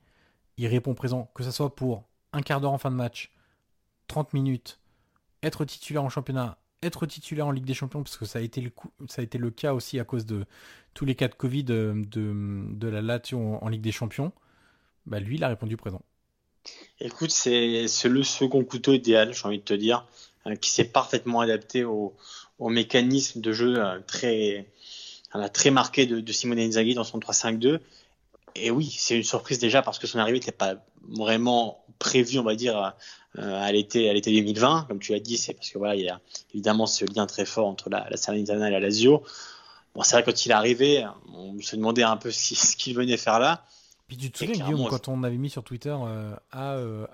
il 0.58 0.68
répond 0.68 0.94
présent, 0.94 1.32
que 1.36 1.44
ce 1.44 1.52
soit 1.52 1.76
pour 1.76 2.04
un 2.32 2.42
quart 2.42 2.62
d'heure 2.62 2.74
en 2.74 2.78
fin 2.78 2.92
de 2.92 2.96
match, 2.96 3.32
30 4.08 4.34
minutes, 4.34 4.80
être 5.42 5.66
titulaire 5.66 6.04
en 6.04 6.10
championnat, 6.10 6.58
être 6.82 7.06
titulaire 7.06 7.48
en 7.48 7.52
Ligue 7.52 7.66
des 7.66 7.74
Champions, 7.74 8.04
parce 8.04 8.18
que 8.18 8.26
ça 8.26 8.40
a 8.40 8.42
été 8.42 8.62
le, 8.62 9.52
cas 9.52 9.74
aussi 9.74 10.00
à 10.00 10.04
cause 10.04 10.26
de 10.26 10.46
tous 10.94 11.06
les 11.06 11.16
cas 11.16 11.28
de 11.28 11.36
Covid 11.36 11.64
de, 11.64 11.94
de, 12.06 12.88
la 12.88 13.02
Lazio 13.02 13.40
en, 13.40 13.64
en 13.64 13.70
Ligue 13.70 13.82
des 13.82 13.92
Champions, 13.92 14.32
bah 15.06 15.20
lui, 15.20 15.36
il 15.36 15.44
a 15.44 15.48
répondu 15.48 15.78
présent. 15.78 16.02
Écoute, 17.00 17.32
c'est 17.32 17.88
le 18.06 18.24
second 18.24 18.64
couteau 18.64 18.94
idéal, 18.94 19.34
j'ai 19.34 19.46
envie 19.46 19.58
de 19.58 19.64
te 19.64 19.74
dire, 19.74 20.06
euh, 20.48 20.56
qui 20.56 20.70
s'est 20.70 20.86
parfaitement 20.86 21.42
adapté 21.42 21.84
au, 21.84 22.16
mécanisme 22.60 23.42
de 23.42 23.52
jeu 23.52 23.76
euh, 23.78 24.00
très, 24.08 24.66
euh, 25.36 25.72
marqué 25.72 26.06
de, 26.06 26.32
Simone 26.32 26.60
Inzaghi 26.60 26.94
dans 26.94 27.04
son 27.04 27.20
3-5-2. 27.20 27.80
Et 28.56 28.72
oui, 28.72 28.94
c'est 28.98 29.18
une 29.18 29.24
surprise 29.24 29.60
déjà 29.60 29.82
parce 29.82 30.00
que 30.00 30.08
son 30.08 30.20
arrivée 30.20 30.40
n'était 30.40 30.54
pas 30.54 30.76
vraiment 31.10 31.84
prévue, 32.00 32.40
on 32.40 32.44
va 32.44 32.56
dire, 32.56 32.94
à 33.38 33.72
l'été 33.72 34.10
à 34.10 34.14
l'été 34.14 34.32
2020. 34.32 34.86
Comme 34.88 35.00
tu 35.00 35.14
as 35.14 35.20
dit, 35.20 35.38
c'est 35.38 35.54
parce 35.54 35.72
que 35.72 35.78
voilà, 35.80 35.96
il 35.96 36.04
y 36.04 36.10
a 36.10 36.22
évidemment 36.54 36.86
ce 36.86 37.04
lien 37.04 37.26
très 37.26 37.46
fort 37.46 37.68
entre 37.68 37.90
la, 37.90 38.08
la 38.10 38.16
Salernitana 38.16 38.68
et 38.68 38.72
la 38.72 38.80
Lazio. 38.80 39.24
Bon, 39.96 40.04
c'est 40.04 40.16
vrai 40.16 40.24
quand 40.24 40.46
il 40.46 40.52
est 40.52 40.56
arrivé, 40.56 41.06
on 41.34 41.60
se 41.60 41.76
demandait 41.76 42.04
un 42.04 42.16
peu 42.16 42.32
ce 42.32 42.76
qu'il 42.76 42.96
venait 42.96 43.18
faire 43.18 43.40
là. 43.40 43.66
Puis 44.14 44.28
tu 44.28 44.32
te 44.32 44.38
souviens, 44.38 44.66
Guillaume, 44.66 44.88
quand 44.90 45.08
on 45.08 45.24
avait 45.24 45.38
mis 45.38 45.50
sur 45.50 45.64
Twitter 45.64 45.96
euh, 46.00 46.36
à 46.52 46.74
euh, 46.74 47.08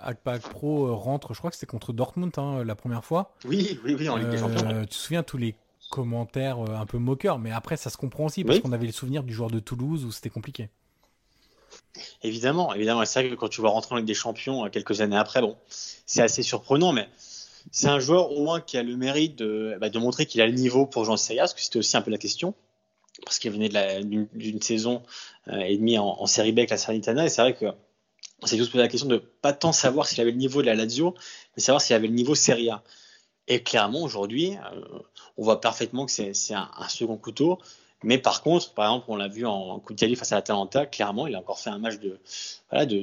Pro 0.51 0.87
euh, 0.87 0.91
rentre, 0.91 1.33
je 1.33 1.39
crois 1.39 1.49
que 1.49 1.55
c'était 1.55 1.65
contre 1.65 1.93
Dortmund 1.93 2.33
hein, 2.37 2.65
la 2.65 2.75
première 2.75 3.05
fois. 3.05 3.31
Oui, 3.45 3.79
oui, 3.85 3.95
oui, 3.97 4.09
en 4.09 4.17
Ligue 4.17 4.29
des 4.29 4.37
Champions. 4.37 4.81
Tu 4.81 4.87
te 4.87 4.93
souviens 4.93 5.23
tous 5.23 5.37
les 5.37 5.55
commentaires 5.89 6.59
un 6.59 6.85
peu 6.85 6.97
moqueurs, 6.97 7.39
mais 7.39 7.51
après 7.51 7.77
ça 7.77 7.89
se 7.89 7.95
comprend 7.95 8.25
aussi 8.25 8.43
parce 8.43 8.57
oui. 8.57 8.61
qu'on 8.61 8.73
avait 8.73 8.85
le 8.85 8.91
souvenir 8.91 9.23
du 9.23 9.33
joueur 9.33 9.49
de 9.49 9.59
Toulouse 9.59 10.03
où 10.03 10.11
c'était 10.11 10.29
compliqué. 10.29 10.69
Évidemment, 12.21 12.73
évidemment, 12.73 13.05
c'est 13.05 13.21
vrai 13.21 13.29
que 13.29 13.35
quand 13.35 13.47
tu 13.47 13.61
vois 13.61 13.69
rentrer 13.69 13.95
en 13.95 13.97
Ligue 13.99 14.07
des 14.07 14.13
Champions 14.13 14.69
quelques 14.69 14.99
années 14.99 15.17
après, 15.17 15.39
bon, 15.39 15.55
c'est 15.69 16.21
assez 16.21 16.43
surprenant, 16.43 16.91
mais 16.91 17.07
c'est 17.71 17.87
un 17.87 17.99
joueur 17.99 18.33
au 18.33 18.43
moins 18.43 18.59
qui 18.59 18.77
a 18.77 18.83
le 18.83 18.97
mérite 18.97 19.37
de, 19.37 19.77
bah, 19.79 19.89
de 19.89 19.99
montrer 19.99 20.25
qu'il 20.25 20.41
a 20.41 20.47
le 20.47 20.53
niveau 20.53 20.85
pour 20.85 21.05
jouer 21.05 21.13
en 21.13 21.17
Serie 21.17 21.39
A, 21.39 21.43
parce 21.43 21.53
que 21.53 21.61
c'était 21.61 21.79
aussi 21.79 21.95
un 21.95 22.01
peu 22.01 22.11
la 22.11 22.17
question 22.17 22.55
parce 23.25 23.39
qu'il 23.39 23.51
venait 23.51 23.69
d'une 24.03 24.61
saison 24.61 25.03
euh, 25.47 25.59
et 25.59 25.77
demie 25.77 25.97
en, 25.97 26.07
en 26.19 26.25
série 26.25 26.51
B 26.51 26.59
avec 26.59 26.69
la 26.69 26.77
Salernitana. 26.77 27.25
Et 27.25 27.29
c'est 27.29 27.41
vrai 27.41 27.55
que 27.55 27.65
on 28.41 28.47
s'est 28.47 28.57
tous 28.57 28.69
posé 28.69 28.83
la 28.83 28.87
question 28.87 29.07
de 29.07 29.17
pas 29.17 29.53
tant 29.53 29.71
savoir 29.71 30.07
s'il 30.07 30.21
avait 30.21 30.31
le 30.31 30.37
niveau 30.37 30.61
de 30.61 30.67
la 30.67 30.75
Lazio, 30.75 31.13
mais 31.55 31.61
savoir 31.61 31.81
s'il 31.81 31.95
avait 31.95 32.07
le 32.07 32.13
niveau 32.13 32.35
Serie 32.35 32.69
A. 32.69 32.83
Et 33.47 33.63
clairement, 33.63 34.03
aujourd'hui, 34.03 34.53
euh, 34.55 34.99
on 35.37 35.43
voit 35.43 35.59
parfaitement 35.59 36.05
que 36.05 36.11
c'est 36.11 36.53
un, 36.53 36.69
second 36.87 37.17
couteau. 37.17 37.57
Mais 38.03 38.17
par 38.17 38.43
contre, 38.43 38.73
par 38.73 38.85
exemple, 38.85 39.05
on 39.09 39.15
l'a 39.17 39.27
vu 39.27 39.45
en 39.45 39.79
coup 39.79 39.93
de 39.93 40.15
face 40.15 40.31
à 40.31 40.35
l'Atalanta, 40.35 40.85
clairement, 40.85 41.27
il 41.27 41.35
a 41.35 41.39
encore 41.39 41.59
fait 41.59 41.71
un 41.71 41.79
match 41.79 41.95
de, 41.99 42.19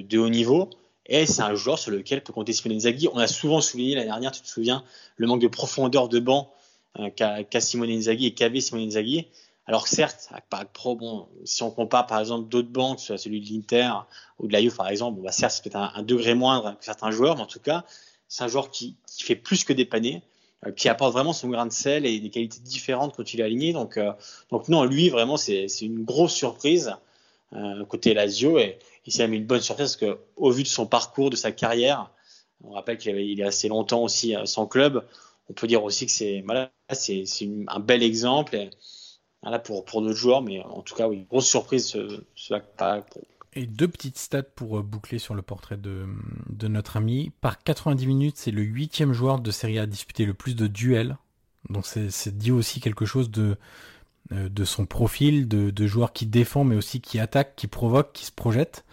de, 0.01 0.19
haut 0.19 0.29
niveau. 0.29 0.71
Et 1.05 1.27
c'est 1.27 1.43
un 1.43 1.55
joueur 1.55 1.79
sur 1.79 1.91
lequel 1.91 2.23
peut 2.23 2.33
compter 2.33 2.53
Simone 2.53 2.77
Inzaghi. 2.77 3.09
On 3.13 3.19
a 3.19 3.27
souvent 3.27 3.61
souligné 3.61 3.95
l'année 3.95 4.07
dernière, 4.07 4.33
tu 4.33 4.41
te 4.41 4.49
souviens, 4.49 4.85
le 5.17 5.27
manque 5.27 5.43
de 5.43 5.49
profondeur 5.49 6.09
de 6.09 6.19
banc 6.19 6.51
euh, 6.99 7.11
qu'a 7.11 7.45
qu 7.45 7.61
Simone 7.61 7.91
Inzaghi 7.91 8.27
et 8.27 8.35
qu'avait 8.35 8.61
Simone 8.61 8.87
Inzaghi. 8.87 9.27
Alors 9.69 9.89
certes, 9.89 10.29
avec 10.51 10.73
Pro, 10.73 10.95
bon, 10.95 11.29
si 11.45 11.63
on 11.65 11.73
compare 11.73 12.07
par 12.07 12.21
exemple 12.21 12.49
d'autres 12.49 12.69
banques, 12.69 13.01
soit 13.01 13.19
celui 13.19 13.41
de 13.41 13.49
l'Inter 13.53 13.91
ou 14.39 14.47
de 14.47 14.53
la 14.53 14.61
par 14.71 14.89
exemple, 14.89 15.17
bon, 15.17 15.25
bah, 15.25 15.33
certes 15.33 15.55
c'est 15.55 15.65
peut-être 15.65 15.93
un, 15.95 16.03
degré 16.03 16.35
moindre 16.35 16.77
que 16.79 16.85
certains 16.85 17.11
joueurs, 17.11 17.37
mais 17.37 17.43
en 17.43 17.47
tout 17.47 17.59
cas, 17.59 17.85
c'est 18.29 18.45
un 18.45 18.49
joueur 18.49 18.71
qui, 18.71 18.97
qui, 19.09 19.25
fait 19.25 19.35
plus 19.35 19.65
que 19.65 19.73
dépanner, 19.73 20.23
euh, 20.67 20.71
qui 20.71 20.89
apporte 20.89 21.13
vraiment 21.13 21.33
son 21.33 21.49
grain 21.49 21.67
de 21.67 21.73
sel 21.73 22.07
et 22.07 22.21
des 22.21 22.31
qualités 22.31 22.61
différentes 22.61 23.17
quand 23.17 23.35
il 23.35 23.41
est 23.41 23.43
aligné. 23.43 23.73
Donc, 23.73 23.97
euh, 23.97 24.13
donc 24.51 24.69
non, 24.69 24.85
lui 24.85 25.09
vraiment 25.09 25.37
c'est 25.37 25.67
une 25.81 26.05
grosse 26.05 26.35
surprise. 26.35 26.95
côté 27.89 28.15
Lazio 28.15 28.59
et, 28.59 28.79
et 29.05 29.11
c'est 29.11 29.23
même 29.25 29.35
une 29.35 29.47
bonne 29.47 29.61
surprise 29.61 29.97
parce 29.97 30.15
qu'au 30.15 30.51
vu 30.51 30.63
de 30.63 30.69
son 30.69 30.87
parcours, 30.87 31.31
de 31.31 31.37
sa 31.37 31.51
carrière, 31.51 32.11
on 32.63 32.71
rappelle 32.71 32.99
qu'il 32.99 33.17
il 33.17 33.41
est 33.41 33.45
assez 33.45 33.69
longtemps 33.69 34.03
aussi 34.03 34.35
sans 34.45 34.67
club. 34.67 35.05
On 35.49 35.55
peut 35.55 35.67
dire 35.67 35.83
aussi 35.83 36.07
que 36.07 36.13
c'est 36.13 36.43
voilà, 36.47 36.71
c'est 36.93 37.25
un 37.69 37.81
bel 37.81 38.03
exemple 38.03 38.55
et, 38.57 38.71
voilà, 39.47 39.61
pour, 39.61 39.85
pour 39.85 40.03
d'autres 40.03 40.17
joueurs, 40.17 40.43
mais 40.43 40.61
en 40.65 40.83
tout 40.83 40.97
cas, 40.97 41.07
oui, 41.07 41.25
grosse 41.31 41.47
surprise 41.47 41.87
ce, 41.87 42.25
ce 42.35 42.55
et 43.55 43.67
deux 43.67 43.87
petites 43.87 44.19
stats 44.19 44.43
pour 44.43 44.79
euh, 44.79 44.83
boucler 44.83 45.21
sur 45.21 45.35
le 45.35 45.41
portrait 45.41 45.77
de, 45.77 46.05
de 46.51 46.67
notre 46.67 46.97
ami. 46.97 47.31
Par 47.41 47.63
90 47.63 48.07
minutes, 48.09 48.37
c'est 48.39 48.51
le 48.51 48.63
huitième 48.63 49.13
joueur 49.13 49.39
de 49.39 49.51
Serie 49.53 49.79
A 49.79 49.83
à 49.83 49.87
disputer 49.87 50.27
le 50.27 50.35
plus 50.35 50.57
de 50.57 50.67
duels. 50.67 51.17
Donc 51.71 51.87
c'est 51.87 52.37
dit 52.37 52.51
aussi 52.51 52.81
quelque 52.81 53.07
chose 53.07 53.31
de, 53.31 53.57
euh, 54.33 54.49
de 54.49 54.65
son 54.65 54.85
profil, 54.85 55.47
de, 55.47 55.71
de 55.71 55.87
joueur 55.87 56.13
qui 56.13 56.27
défend, 56.27 56.65
mais 56.65 56.75
aussi 56.75 57.01
qui 57.01 57.21
attaque, 57.21 57.55
qui 57.55 57.69
provoque, 57.69 58.13
qui 58.13 58.27
se 58.27 58.33
projette. 58.33 58.85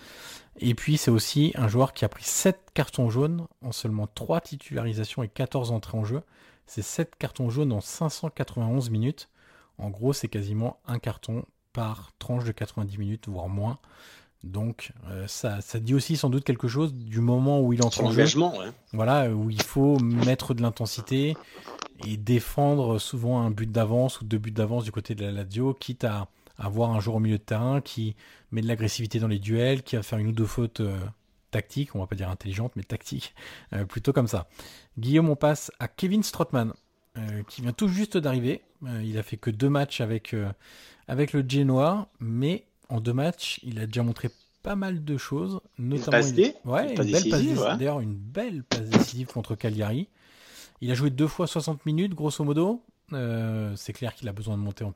Et 0.60 0.76
puis 0.76 0.98
c'est 0.98 1.12
aussi 1.12 1.52
un 1.56 1.68
joueur 1.68 1.94
qui 1.94 2.06
a 2.06 2.10
pris 2.10 2.26
7 2.26 2.60
cartons 2.76 3.10
jaunes 3.10 3.48
en 3.64 3.72
seulement 3.72 4.06
3 4.06 4.42
titularisations 4.42 5.24
et 5.24 5.30
14 5.30 5.72
entrées 5.72 5.98
en 5.98 6.06
jeu. 6.06 6.22
C'est 6.68 6.84
7 6.84 7.16
cartons 7.18 7.50
jaunes 7.50 7.74
en 7.74 7.82
591 7.82 8.92
minutes. 8.92 9.30
En 9.78 9.90
gros, 9.90 10.14
c'est 10.14 10.28
quasiment 10.28 10.78
un 10.86 11.00
carton 11.00 11.46
par 11.74 12.12
tranche 12.20 12.44
de 12.44 12.52
90 12.52 12.98
minutes, 12.98 13.28
voire 13.28 13.50
moins. 13.50 13.80
Donc 14.44 14.92
euh, 15.08 15.26
ça, 15.28 15.62
ça 15.62 15.80
dit 15.80 15.94
aussi 15.96 16.18
sans 16.18 16.30
doute 16.30 16.44
quelque 16.44 16.68
chose 16.68 16.94
du 16.94 17.22
moment 17.22 17.62
où 17.62 17.72
il 17.72 17.82
entre 17.84 18.04
en 18.04 18.12
jeu. 18.12 18.26
Voilà, 18.92 19.30
où 19.30 19.50
il 19.50 19.62
faut 19.62 19.98
mettre 20.00 20.54
de 20.54 20.62
l'intensité 20.62 21.36
et 22.06 22.18
défendre 22.18 23.00
souvent 23.00 23.42
un 23.42 23.52
but 23.52 23.72
d'avance 23.72 24.20
ou 24.20 24.26
deux 24.26 24.38
buts 24.38 24.52
d'avance 24.52 24.84
du 24.84 24.92
côté 24.92 25.16
de 25.16 25.24
la 25.24 25.32
Lazio, 25.32 25.74
quitte 25.74 26.04
à 26.04 26.28
avoir 26.58 26.92
un 26.92 27.00
joueur 27.00 27.18
au 27.18 27.20
milieu 27.20 27.38
de 27.38 27.44
terrain 27.44 27.82
qui 27.82 28.16
met 28.52 28.62
de 28.62 28.68
l'agressivité 28.68 29.20
dans 29.20 29.28
les 29.28 29.40
duels, 29.40 29.82
qui 29.82 29.96
va 29.96 30.04
faire 30.04 30.20
une 30.20 30.28
ou 30.28 30.32
deux 30.34 30.46
fautes 30.46 30.82
euh, 30.82 30.98
tactiques, 31.52 31.96
on 31.96 32.00
va 32.00 32.08
pas 32.08 32.16
dire 32.16 32.30
intelligentes, 32.30 32.74
mais 32.76 32.84
tactiques, 32.84 33.34
euh, 33.72 33.86
plutôt 33.86 34.12
comme 34.12 34.28
ça. 34.28 34.48
Guillaume, 35.00 35.30
on 35.30 35.36
passe 35.36 35.72
à 35.80 35.88
Kevin 35.88 36.22
Strottmann, 36.22 36.74
qui 37.48 37.62
vient 37.62 37.74
tout 37.74 37.88
juste 37.88 38.18
d'arriver. 38.18 38.62
il 39.04 39.18
a 39.18 39.24
fait 39.24 39.38
que 39.38 39.50
deux 39.50 39.70
matchs 39.70 40.02
avec, 40.02 40.36
avec 41.08 41.34
le 41.34 41.44
Genoa, 41.48 42.08
mais 42.20 42.66
en 42.90 43.00
deux 43.02 43.14
matchs, 43.14 43.60
il 43.64 43.80
a 43.80 43.86
déjà 43.86 44.04
montré 44.04 44.30
pas 44.64 44.76
mal 44.76 45.04
de 45.04 45.18
choses, 45.18 45.60
notamment 45.78 46.26
une, 46.26 46.54
ouais, 46.66 46.96
une, 46.96 47.12
belle 47.12 47.30
passe 47.30 47.78
d'ailleurs 47.78 48.00
une 48.00 48.16
belle 48.16 48.64
passe 48.64 48.90
décisive 48.90 49.28
contre 49.28 49.56
Cagliari. 49.56 50.08
Il 50.82 50.90
a 50.90 50.96
joué 50.96 51.10
deux 51.10 51.28
fois 51.28 51.48
60 51.48 51.86
minutes, 51.86 52.14
grosso 52.14 52.44
modo. 52.44 52.82
Euh, 53.12 53.76
c'est 53.76 53.94
clair 53.94 54.16
qu'il 54.16 54.28
a 54.30 54.34
besoin 54.34 54.58
de 54.58 54.62
monter 54.64 54.86
en, 54.86 54.94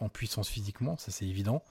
en, 0.00 0.08
puissance 0.08 0.48
physiquement, 0.48 0.96
ça 0.96 1.10
c'est 1.10 1.26
évident. 1.26 1.62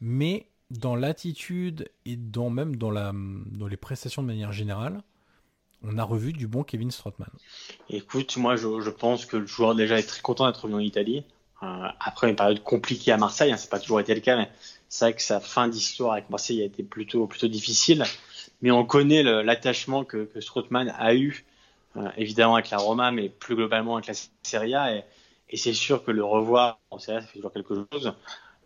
Mais 0.00 0.46
dans 0.70 0.94
l'attitude 0.94 1.90
et 2.04 2.16
dans 2.16 2.50
même 2.50 2.76
dans, 2.76 2.90
la, 2.90 3.12
dans 3.14 3.66
les 3.66 3.76
prestations 3.76 4.22
de 4.22 4.28
manière 4.28 4.52
générale, 4.52 5.02
on 5.82 5.98
a 5.98 6.04
revu 6.04 6.32
du 6.32 6.46
bon 6.46 6.62
Kevin 6.64 6.90
Strootman. 6.90 7.30
Écoute, 7.90 8.36
moi 8.36 8.56
je, 8.56 8.90
pense 8.90 9.26
que 9.26 9.36
le 9.36 9.46
joueur 9.46 9.74
déjà 9.74 9.98
est 9.98 10.06
très 10.06 10.20
content 10.20 10.46
d'être 10.46 10.62
revenu 10.62 10.76
en 10.76 10.80
Italie. 10.80 11.24
Euh, 11.62 11.88
après 12.00 12.30
une 12.30 12.36
période 12.36 12.62
compliquée 12.62 13.12
à 13.12 13.16
Marseille, 13.16 13.52
hein, 13.52 13.56
c'est 13.56 13.70
pas 13.70 13.80
toujours 13.80 14.00
été 14.00 14.14
le 14.14 14.20
cas, 14.20 14.36
mais 14.36 14.48
c'est 14.88 15.06
vrai 15.06 15.14
que 15.14 15.22
sa 15.22 15.40
fin 15.40 15.68
d'histoire 15.68 16.12
avec 16.12 16.30
Marseille 16.30 16.62
a 16.62 16.64
été 16.64 16.82
plutôt 16.82 17.26
plutôt 17.26 17.48
difficile. 17.48 18.04
Mais 18.62 18.70
on 18.70 18.84
connaît 18.84 19.22
l'attachement 19.22 20.04
que, 20.04 20.24
que 20.24 20.40
Strootman 20.40 20.92
a 20.98 21.14
eu, 21.14 21.44
euh, 21.96 22.08
évidemment 22.16 22.54
avec 22.56 22.70
la 22.70 22.78
Roma, 22.78 23.10
mais 23.12 23.28
plus 23.28 23.54
globalement 23.54 23.96
avec 23.96 24.08
la 24.08 24.14
Serie 24.42 24.74
A. 24.74 24.96
Et, 24.96 25.04
et 25.50 25.56
c'est 25.56 25.74
sûr 25.74 26.04
que 26.04 26.10
le 26.10 26.24
revoir 26.24 26.78
en 26.90 26.98
Serie 26.98 27.18
A, 27.18 27.20
ça 27.20 27.26
fait 27.28 27.38
toujours 27.38 27.52
quelque 27.52 27.74
chose. 27.92 28.12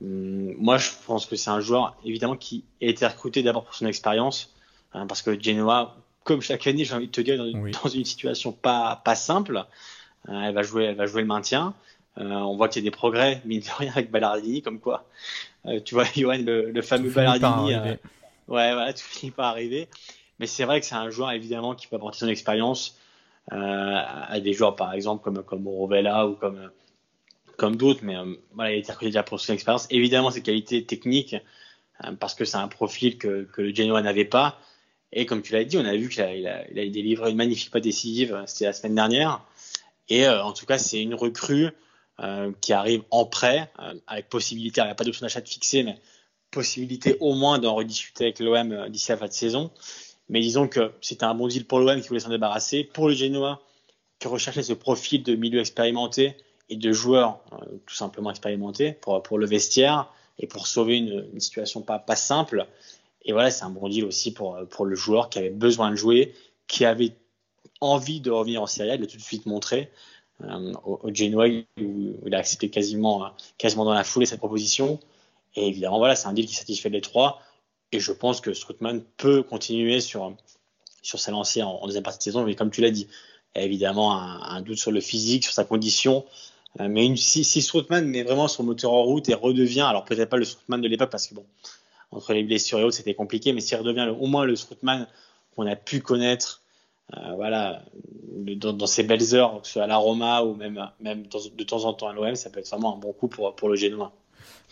Hum, 0.02 0.54
moi, 0.58 0.78
je 0.78 0.90
pense 1.06 1.26
que 1.26 1.36
c'est 1.36 1.50
un 1.50 1.60
joueur 1.60 1.96
évidemment 2.04 2.36
qui 2.36 2.64
a 2.80 2.86
été 2.86 3.06
recruté 3.06 3.42
d'abord 3.42 3.64
pour 3.64 3.74
son 3.74 3.86
expérience, 3.86 4.54
hein, 4.92 5.06
parce 5.06 5.22
que 5.22 5.38
Genoa, 5.40 5.96
comme 6.24 6.40
chaque 6.40 6.66
année, 6.66 6.84
j'ai 6.84 6.94
envie 6.94 7.06
de 7.06 7.12
te 7.12 7.20
dire, 7.20 7.36
dans 7.36 7.46
une, 7.46 7.70
dans 7.70 7.88
une 7.88 8.04
situation 8.04 8.52
pas 8.52 9.00
pas 9.04 9.14
simple, 9.14 9.64
euh, 10.28 10.42
elle 10.42 10.54
va 10.54 10.62
jouer, 10.62 10.84
elle 10.84 10.96
va 10.96 11.06
jouer 11.06 11.22
le 11.22 11.26
maintien. 11.26 11.74
Euh, 12.18 12.24
on 12.24 12.56
voit 12.56 12.68
qu'il 12.68 12.82
y 12.82 12.86
a 12.86 12.90
des 12.90 12.94
progrès, 12.94 13.40
mine 13.44 13.60
de 13.60 13.66
rien, 13.78 13.92
avec 13.92 14.10
Ballardini, 14.10 14.62
comme 14.62 14.80
quoi. 14.80 15.04
Euh, 15.66 15.80
tu 15.80 15.94
vois, 15.94 16.04
Johan, 16.16 16.38
le, 16.44 16.82
fameux 16.82 17.10
Ballardini. 17.10 17.74
Ouais, 18.48 18.72
voilà, 18.72 18.92
tout 18.92 19.02
finit 19.02 19.30
par 19.30 19.46
arriver. 19.46 19.88
Mais 20.38 20.46
c'est 20.46 20.64
vrai 20.64 20.80
que 20.80 20.86
c'est 20.86 20.94
un 20.94 21.10
joueur, 21.10 21.32
évidemment, 21.32 21.74
qui 21.74 21.86
peut 21.86 21.96
apporter 21.96 22.18
son 22.18 22.28
expérience 22.28 22.98
à 23.50 24.38
des 24.40 24.52
joueurs, 24.52 24.76
par 24.76 24.92
exemple, 24.92 25.22
comme, 25.24 25.42
comme 25.42 25.66
Rovella 25.66 26.28
ou 26.28 26.34
comme, 26.34 26.70
comme 27.56 27.76
d'autres. 27.76 28.00
Mais 28.02 28.16
voilà, 28.54 28.72
il 28.72 28.74
a 28.74 28.78
été 28.78 28.92
recruté 28.92 29.10
déjà 29.10 29.22
pour 29.22 29.40
son 29.40 29.52
expérience. 29.52 29.86
Évidemment, 29.90 30.30
ses 30.30 30.42
qualités 30.42 30.84
techniques, 30.84 31.36
parce 32.18 32.34
que 32.34 32.44
c'est 32.44 32.56
un 32.56 32.68
profil 32.68 33.18
que, 33.18 33.44
que 33.52 33.62
le 33.62 33.74
Genoa 33.74 34.02
n'avait 34.02 34.24
pas. 34.24 34.58
Et 35.12 35.26
comme 35.26 35.42
tu 35.42 35.52
l'as 35.52 35.64
dit, 35.64 35.76
on 35.76 35.84
a 35.84 35.94
vu 35.94 36.08
qu'il 36.08 36.22
a, 36.22 36.34
il 36.34 36.46
a, 36.46 36.64
délivré 36.88 37.30
une 37.30 37.36
magnifique 37.36 37.70
pas 37.70 37.80
décisive, 37.80 38.42
c'était 38.46 38.64
la 38.64 38.72
semaine 38.72 38.94
dernière. 38.94 39.44
Et 40.08 40.26
en 40.28 40.52
tout 40.52 40.66
cas, 40.66 40.78
c'est 40.78 41.00
une 41.00 41.14
recrue 41.14 41.70
euh, 42.20 42.52
qui 42.60 42.74
arrive 42.74 43.02
en 43.10 43.24
prêt, 43.24 43.70
euh, 43.80 43.94
avec 44.06 44.28
possibilité, 44.28 44.80
il 44.82 44.84
n'y 44.84 44.90
a 44.90 44.94
pas 44.94 45.02
d'option 45.02 45.24
d'achat 45.24 45.40
fixée, 45.40 45.82
mais 45.82 45.98
possibilité 46.50 47.16
au 47.20 47.34
moins 47.34 47.58
d'en 47.58 47.74
rediscuter 47.74 48.24
avec 48.24 48.38
l'OM 48.38 48.70
euh, 48.70 48.88
d'ici 48.90 49.10
la 49.10 49.16
fin 49.16 49.26
de 49.26 49.32
saison. 49.32 49.70
Mais 50.28 50.40
disons 50.40 50.68
que 50.68 50.92
c'était 51.00 51.24
un 51.24 51.34
bon 51.34 51.48
deal 51.48 51.64
pour 51.64 51.80
l'OM 51.80 52.00
qui 52.00 52.08
voulait 52.08 52.20
s'en 52.20 52.28
débarrasser. 52.28 52.84
Pour 52.84 53.08
le 53.08 53.14
Genoa, 53.14 53.62
qui 54.20 54.28
recherchait 54.28 54.62
ce 54.62 54.74
profil 54.74 55.22
de 55.22 55.34
milieu 55.34 55.58
expérimenté 55.60 56.36
et 56.68 56.76
de 56.76 56.92
joueurs 56.92 57.40
tout 57.86 57.94
simplement 57.94 58.30
expérimentés 58.30 58.92
pour, 58.92 59.20
pour 59.22 59.38
le 59.38 59.46
vestiaire 59.46 60.12
et 60.38 60.46
pour 60.46 60.66
sauver 60.66 60.98
une, 60.98 61.26
une 61.32 61.40
situation 61.40 61.80
pas, 61.80 61.98
pas 61.98 62.14
simple. 62.14 62.68
Et 63.24 63.32
voilà, 63.32 63.50
c'est 63.50 63.64
un 63.64 63.70
bon 63.70 63.88
deal 63.88 64.04
aussi 64.04 64.32
pour, 64.32 64.58
pour 64.70 64.84
le 64.84 64.96
joueur 64.96 65.28
qui 65.28 65.38
avait 65.38 65.50
besoin 65.50 65.90
de 65.90 65.96
jouer, 65.96 66.34
qui 66.66 66.84
avait 66.84 67.16
envie 67.80 68.20
de 68.20 68.30
revenir 68.30 68.62
en 68.62 68.66
Serie 68.66 68.90
A, 68.90 68.94
il 68.94 69.00
l'a 69.00 69.06
tout 69.06 69.16
de 69.16 69.22
suite 69.22 69.46
montré. 69.46 69.90
Euh, 70.44 70.72
au, 70.84 70.98
au 71.02 71.14
Genoa 71.14 71.46
où 71.80 72.16
il 72.26 72.34
a 72.34 72.38
accepté 72.38 72.68
quasiment, 72.68 73.30
quasiment 73.58 73.84
dans 73.84 73.94
la 73.94 74.04
foulée 74.04 74.26
cette 74.26 74.38
proposition. 74.38 74.98
Et 75.54 75.68
évidemment, 75.68 75.98
voilà, 75.98 76.16
c'est 76.16 76.26
un 76.26 76.32
deal 76.32 76.46
qui 76.46 76.54
satisfait 76.54 76.88
les 76.88 77.00
trois. 77.00 77.40
Et 77.92 78.00
je 78.00 78.12
pense 78.12 78.40
que 78.40 78.52
Strootman 78.52 79.02
peut 79.18 79.42
continuer 79.42 80.00
sur, 80.00 80.34
sur 81.02 81.20
sa 81.20 81.30
lancée 81.30 81.62
en, 81.62 81.84
deuxième 81.86 82.02
partie 82.02 82.18
de 82.18 82.24
saison. 82.24 82.44
Mais 82.44 82.54
comme 82.54 82.70
tu 82.70 82.80
l'as 82.80 82.90
dit, 82.90 83.06
évidemment 83.54 84.18
un, 84.18 84.62
doute 84.62 84.78
sur 84.78 84.90
le 84.90 85.00
physique, 85.00 85.44
sur 85.44 85.52
sa 85.52 85.64
condition. 85.64 86.24
Euh, 86.80 86.88
mais 86.88 87.14
si, 87.16 87.44
si 87.44 87.70
met 87.90 88.22
vraiment 88.22 88.48
son 88.48 88.64
moteur 88.64 88.92
en 88.92 89.02
route 89.02 89.28
et 89.28 89.34
redevient, 89.34 89.82
alors 89.82 90.04
peut-être 90.04 90.30
pas 90.30 90.38
le 90.38 90.44
Strootman 90.44 90.80
de 90.80 90.88
l'époque, 90.88 91.10
parce 91.10 91.26
que 91.26 91.34
bon, 91.34 91.44
entre 92.12 92.34
les 92.34 92.44
blessures 92.44 92.78
et 92.78 92.84
autres, 92.84 92.96
c'était 92.96 93.14
compliqué, 93.14 93.52
mais 93.52 93.60
s'il 93.60 93.78
redevient 93.78 94.14
au 94.20 94.26
moins 94.26 94.44
le 94.44 94.54
Strootman 94.54 95.08
qu'on 95.56 95.66
a 95.66 95.76
pu 95.76 96.00
connaître 96.00 96.62
euh, 97.14 97.34
voilà, 97.34 97.82
dans, 98.56 98.86
ces 98.86 99.02
belles 99.02 99.34
heures, 99.34 99.60
que 99.60 99.66
ce 99.66 99.74
soit 99.74 99.84
à 99.84 99.86
la 99.86 99.96
Roma 99.96 100.42
ou 100.42 100.54
même, 100.54 100.78
de 101.00 101.64
temps 101.64 101.84
en 101.84 101.92
temps 101.94 102.08
à 102.08 102.12
l'OM, 102.12 102.34
ça 102.34 102.50
peut 102.50 102.60
être 102.60 102.70
vraiment 102.70 102.94
un 102.96 102.98
bon 102.98 103.12
coup 103.12 103.28
pour, 103.28 103.54
pour 103.54 103.68
le 103.68 103.76
Génois. 103.76 104.12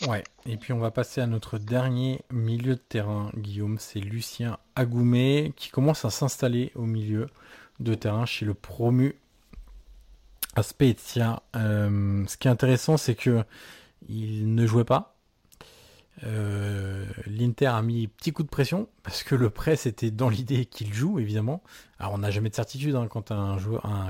Ouais, 0.08 0.24
et 0.46 0.56
puis 0.56 0.72
on 0.72 0.78
va 0.78 0.90
passer 0.90 1.20
à 1.20 1.26
notre 1.26 1.58
dernier 1.58 2.20
milieu 2.30 2.74
de 2.74 2.80
terrain, 2.80 3.30
Guillaume, 3.36 3.78
c'est 3.78 4.00
Lucien 4.00 4.56
Agoumé 4.74 5.52
qui 5.56 5.68
commence 5.68 6.04
à 6.06 6.10
s'installer 6.10 6.72
au 6.74 6.82
milieu 6.82 7.26
de 7.80 7.94
terrain 7.94 8.24
chez 8.24 8.46
le 8.46 8.54
promu 8.54 9.16
à 10.56 10.62
Spezia. 10.62 11.42
Euh, 11.56 12.24
ce 12.26 12.36
qui 12.38 12.48
est 12.48 12.50
intéressant, 12.50 12.96
c'est 12.96 13.14
que 13.14 13.44
il 14.08 14.54
ne 14.54 14.66
jouait 14.66 14.84
pas 14.84 15.14
euh, 16.24 17.06
L'Inter 17.26 17.66
a 17.66 17.82
mis 17.82 18.08
petit 18.08 18.32
coup 18.32 18.42
de 18.42 18.48
pression 18.48 18.88
parce 19.02 19.22
que 19.22 19.34
le 19.34 19.50
prêt 19.50 19.76
c'était 19.76 20.10
dans 20.10 20.28
l'idée 20.28 20.66
qu'il 20.66 20.92
joue 20.92 21.18
évidemment. 21.18 21.62
Alors 21.98 22.12
on 22.14 22.18
n'a 22.18 22.30
jamais 22.30 22.50
de 22.50 22.54
certitude 22.54 22.94
hein, 22.94 23.08
quand 23.08 23.30
un, 23.30 23.56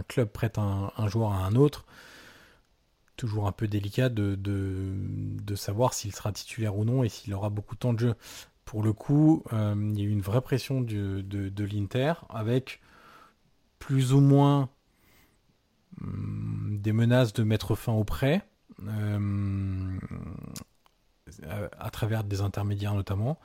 club 0.08 0.28
prête 0.28 0.58
un, 0.58 1.08
joueur 1.08 1.32
à 1.32 1.44
un 1.44 1.54
autre. 1.54 1.86
Toujours 3.16 3.46
un 3.46 3.52
peu 3.52 3.68
délicat 3.68 4.08
de, 4.08 5.54
savoir 5.54 5.92
s'il 5.92 6.14
sera 6.14 6.32
titulaire 6.32 6.76
ou 6.76 6.84
non 6.84 7.04
et 7.04 7.08
s'il 7.08 7.34
aura 7.34 7.50
beaucoup 7.50 7.74
de 7.74 7.80
temps 7.80 7.92
de 7.92 7.98
jeu. 7.98 8.14
Pour 8.64 8.82
le 8.82 8.92
coup, 8.92 9.42
euh, 9.52 9.74
il 9.76 9.98
y 9.98 10.02
a 10.02 10.04
eu 10.04 10.10
une 10.10 10.20
vraie 10.20 10.40
pression 10.40 10.80
de, 10.80 11.22
de 11.22 11.64
l'Inter 11.64 12.14
avec 12.28 12.80
plus 13.80 14.12
ou 14.12 14.20
moins 14.20 14.68
hum, 16.00 16.78
des 16.80 16.92
menaces 16.92 17.32
de 17.32 17.42
mettre 17.42 17.74
fin 17.74 17.92
au 17.92 18.04
prêt. 18.04 18.42
Euh, 18.86 19.98
à, 21.78 21.90
travers 21.90 22.24
des 22.24 22.40
intermédiaires 22.40 22.94
notamment. 22.94 23.38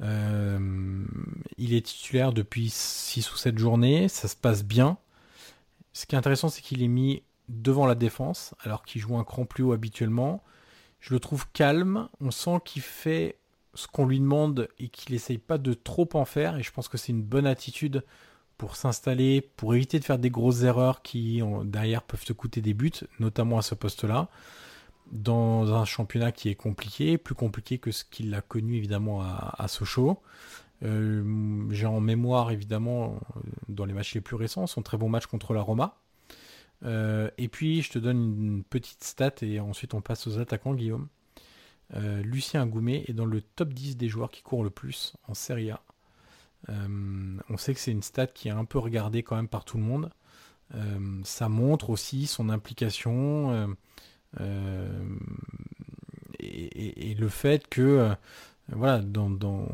Euh, 0.00 1.04
il 1.56 1.74
est 1.74 1.86
titulaire 1.86 2.32
depuis 2.32 2.70
6 2.70 3.32
ou 3.32 3.36
7 3.36 3.58
journées, 3.58 4.08
ça 4.08 4.28
se 4.28 4.36
passe 4.36 4.64
bien. 4.64 4.98
Ce 5.92 6.06
qui 6.06 6.14
est 6.14 6.18
intéressant, 6.18 6.48
c'est 6.48 6.62
qu'il 6.62 6.82
est 6.82 6.88
mis 6.88 7.22
devant 7.48 7.86
la 7.86 7.94
défense, 7.94 8.54
alors 8.60 8.84
qu'il 8.84 9.00
joue 9.00 9.16
un 9.16 9.24
cran 9.24 9.44
plus 9.44 9.64
haut 9.64 9.72
habituellement. 9.72 10.42
Je 11.00 11.14
le 11.14 11.20
trouve 11.20 11.46
calme, 11.52 12.08
on 12.20 12.30
sent 12.30 12.60
qu'il 12.64 12.82
fait 12.82 13.38
ce 13.74 13.86
qu'on 13.86 14.06
lui 14.06 14.20
demande 14.20 14.68
et 14.78 14.88
qu'il 14.88 15.14
n'essaye 15.14 15.38
pas 15.38 15.58
de 15.58 15.72
trop 15.72 16.08
en 16.14 16.24
faire, 16.24 16.56
et 16.56 16.62
je 16.62 16.72
pense 16.72 16.88
que 16.88 16.98
c'est 16.98 17.12
une 17.12 17.22
bonne 17.22 17.46
attitude 17.46 18.04
pour 18.56 18.74
s'installer, 18.76 19.40
pour 19.40 19.74
éviter 19.74 20.00
de 20.00 20.04
faire 20.04 20.18
des 20.18 20.30
grosses 20.30 20.62
erreurs 20.62 21.02
qui 21.02 21.40
derrière 21.64 22.02
peuvent 22.02 22.24
te 22.24 22.32
coûter 22.32 22.60
des 22.60 22.74
buts, 22.74 22.90
notamment 23.20 23.58
à 23.58 23.62
ce 23.62 23.76
poste-là. 23.76 24.28
Dans 25.12 25.74
un 25.74 25.84
championnat 25.84 26.32
qui 26.32 26.48
est 26.48 26.54
compliqué, 26.54 27.18
plus 27.18 27.34
compliqué 27.34 27.78
que 27.78 27.90
ce 27.90 28.04
qu'il 28.04 28.34
a 28.34 28.40
connu 28.40 28.76
évidemment 28.76 29.22
à, 29.22 29.66
Sochaux. 29.68 30.20
Euh, 30.84 31.66
j'ai 31.70 31.86
en 31.86 32.00
mémoire 32.00 32.50
évidemment 32.50 33.18
dans 33.68 33.84
les 33.84 33.92
matchs 33.92 34.14
les 34.14 34.20
plus 34.20 34.36
récents 34.36 34.68
son 34.68 34.80
très 34.80 34.96
bon 34.96 35.08
match 35.08 35.26
contre 35.26 35.54
la 35.54 35.62
Roma. 35.62 35.96
Euh, 36.84 37.30
et 37.38 37.48
puis 37.48 37.82
je 37.82 37.90
te 37.90 37.98
donne 37.98 38.18
une 38.18 38.62
petite 38.62 39.02
stat 39.02 39.34
et 39.42 39.58
ensuite 39.58 39.94
on 39.94 40.00
passe 40.00 40.26
aux 40.26 40.38
attaquants 40.38 40.74
Guillaume. 40.74 41.08
Euh, 41.94 42.22
Lucien 42.22 42.66
Goumet 42.66 43.04
est 43.08 43.14
dans 43.14 43.24
le 43.24 43.40
top 43.40 43.72
10 43.72 43.96
des 43.96 44.08
joueurs 44.08 44.30
qui 44.30 44.42
courent 44.42 44.62
le 44.62 44.70
plus 44.70 45.14
en 45.26 45.34
Serie 45.34 45.70
A. 45.70 45.82
on 46.68 47.56
sait 47.56 47.72
que 47.72 47.80
c'est 47.80 47.92
une 47.92 48.02
stat 48.02 48.26
qui 48.26 48.48
est 48.48 48.52
un 48.52 48.64
peu 48.64 48.78
regardée 48.78 49.22
quand 49.22 49.36
même 49.36 49.48
par 49.48 49.64
tout 49.64 49.78
le 49.78 49.84
monde. 49.84 50.10
ça 51.24 51.48
montre 51.48 51.90
aussi 51.90 52.26
son 52.26 52.50
implication 52.50 53.74
et, 56.38 57.10
et, 57.10 57.14
le 57.14 57.28
fait 57.28 57.66
que 57.68 58.14
voilà 58.68 59.00
dans, 59.00 59.30
dans 59.30 59.68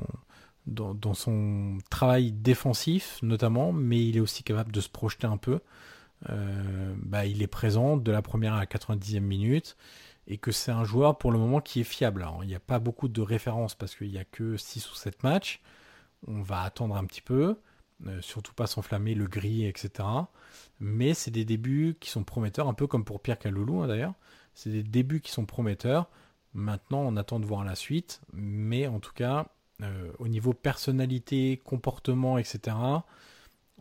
dans, 0.66 1.14
son 1.14 1.78
travail 1.90 2.32
défensif 2.32 3.18
notamment, 3.22 3.72
mais 3.72 4.06
il 4.06 4.16
est 4.16 4.20
aussi 4.20 4.42
capable 4.42 4.72
de 4.72 4.80
se 4.80 4.88
projeter 4.88 5.26
un 5.26 5.36
peu. 5.36 5.60
Euh, 6.30 6.94
bah, 6.98 7.26
il 7.26 7.42
est 7.42 7.46
présent 7.46 7.96
de 7.96 8.10
la 8.10 8.22
première 8.22 8.54
à 8.54 8.60
la 8.60 8.66
90e 8.66 9.20
minute 9.20 9.76
et 10.26 10.38
que 10.38 10.52
c'est 10.52 10.72
un 10.72 10.84
joueur 10.84 11.18
pour 11.18 11.32
le 11.32 11.38
moment 11.38 11.60
qui 11.60 11.80
est 11.80 11.84
fiable. 11.84 12.22
Alors, 12.22 12.44
il 12.44 12.46
n'y 12.46 12.54
a 12.54 12.60
pas 12.60 12.78
beaucoup 12.78 13.08
de 13.08 13.20
références 13.20 13.74
parce 13.74 13.94
qu'il 13.94 14.10
n'y 14.10 14.18
a 14.18 14.24
que 14.24 14.56
6 14.56 14.90
ou 14.90 14.94
7 14.94 15.22
matchs. 15.22 15.60
On 16.26 16.40
va 16.40 16.62
attendre 16.62 16.96
un 16.96 17.04
petit 17.04 17.20
peu, 17.20 17.58
euh, 18.06 18.22
surtout 18.22 18.54
pas 18.54 18.66
s'enflammer 18.66 19.14
le 19.14 19.26
gris, 19.26 19.66
etc. 19.66 20.08
Mais 20.80 21.12
c'est 21.12 21.30
des 21.30 21.44
débuts 21.44 21.96
qui 22.00 22.08
sont 22.08 22.24
prometteurs, 22.24 22.68
un 22.68 22.74
peu 22.74 22.86
comme 22.86 23.04
pour 23.04 23.20
Pierre 23.20 23.38
Caloulou 23.38 23.82
hein, 23.82 23.86
d'ailleurs. 23.86 24.14
C'est 24.54 24.70
des 24.70 24.82
débuts 24.82 25.20
qui 25.20 25.30
sont 25.32 25.44
prometteurs. 25.46 26.08
Maintenant, 26.54 27.00
on 27.00 27.16
attend 27.16 27.40
de 27.40 27.46
voir 27.46 27.64
la 27.64 27.74
suite, 27.74 28.20
mais 28.32 28.86
en 28.86 29.00
tout 29.00 29.12
cas, 29.12 29.46
euh, 29.82 30.12
au 30.18 30.28
niveau 30.28 30.52
personnalité, 30.52 31.60
comportement, 31.64 32.38
etc., 32.38 32.76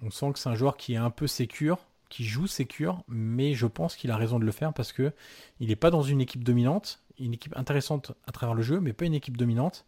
on 0.02 0.10
sent 0.10 0.34
que 0.34 0.40
c'est 0.40 0.50
un 0.50 0.56
joueur 0.56 0.76
qui 0.76 0.94
est 0.94 0.98
un 0.98 1.12
peu 1.12 1.28
sécure, 1.28 1.78
qui 2.10 2.26
joue 2.26 2.48
sécure, 2.48 3.04
mais 3.08 3.54
je 3.54 3.68
pense 3.68 3.96
qu'il 3.96 4.12
a 4.12 4.18
raison 4.18 4.40
de 4.40 4.46
le 4.46 4.52
faire 4.52 4.74
parce 4.74 4.92
que 4.92 5.14
il 5.60 5.70
n'est 5.70 5.76
pas 5.76 5.92
dans 5.92 6.02
une 6.02 6.20
équipe 6.20 6.44
dominante, 6.44 7.00
une 7.20 7.34
équipe 7.34 7.56
intéressante 7.56 8.12
à 8.28 8.32
travers 8.32 8.56
le 8.56 8.64
jeu, 8.64 8.80
mais 8.80 8.92
pas 8.94 9.06
une 9.06 9.14
équipe 9.14 9.38
dominante. 9.38 9.86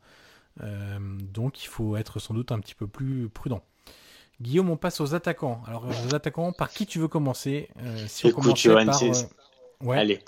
Euh, 0.61 0.99
donc 0.99 1.63
il 1.63 1.67
faut 1.67 1.97
être 1.97 2.19
sans 2.19 2.33
doute 2.33 2.51
un 2.51 2.59
petit 2.59 2.75
peu 2.75 2.87
plus 2.87 3.29
prudent. 3.29 3.61
Guillaume, 4.41 4.69
on 4.69 4.77
passe 4.77 4.99
aux 5.01 5.15
attaquants. 5.15 5.61
Alors, 5.65 5.85
aux 5.85 6.13
attaquants, 6.13 6.51
par 6.51 6.69
qui 6.69 6.85
tu 6.85 6.99
veux 6.99 7.07
commencer? 7.07 7.69
Euh, 7.81 8.05
Si 8.07 8.27
on 8.27 8.31
par, 8.31 9.01
ouais. 9.81 9.97
Allez, 9.97 10.19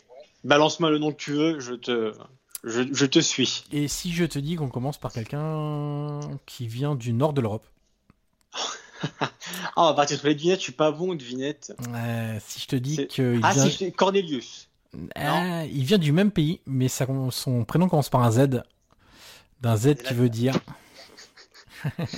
balance-moi 0.44 0.90
le 0.90 0.98
nom 0.98 1.12
que 1.12 1.18
tu 1.18 1.34
veux, 1.34 1.60
je 1.60 1.74
te, 1.74 2.14
je, 2.64 3.06
te 3.06 3.20
suis. 3.20 3.64
Et 3.72 3.88
si 3.88 4.12
je 4.12 4.26
te 4.26 4.40
dis 4.40 4.56
qu'on 4.56 4.70
commence 4.70 4.98
par 4.98 5.12
quelqu'un 5.12 6.20
qui 6.46 6.68
vient 6.68 6.96
du 6.96 7.14
nord 7.14 7.34
de 7.34 7.42
l'Europe 7.42 7.66
Ah, 9.76 9.90
à 9.90 9.94
partir 9.94 10.20
de 10.20 10.28
les 10.28 10.34
devinettes, 10.34 10.60
je 10.60 10.64
suis 10.64 10.72
pas 10.72 10.92
bon 10.92 11.14
devinette. 11.14 11.72
Euh, 11.94 12.40
si 12.44 12.62
je 12.62 12.68
te 12.68 12.76
dis 12.76 13.08
que. 13.08 13.40
Ah, 13.44 13.54
vient... 13.54 13.70
si 13.70 13.92
Cornelius. 13.92 14.70
Euh, 14.96 15.68
il 15.72 15.84
vient 15.84 16.00
du 16.00 16.12
même 16.12 16.32
pays, 16.32 16.62
mais 16.66 16.88
son 16.88 17.64
prénom 17.68 17.88
commence 17.88 18.10
par 18.10 18.24
un 18.24 18.32
Z. 18.32 18.64
D'un 19.62 19.76
Z 19.76 19.96
qui 20.04 20.16
veut 20.16 20.30
dire. 20.30 20.56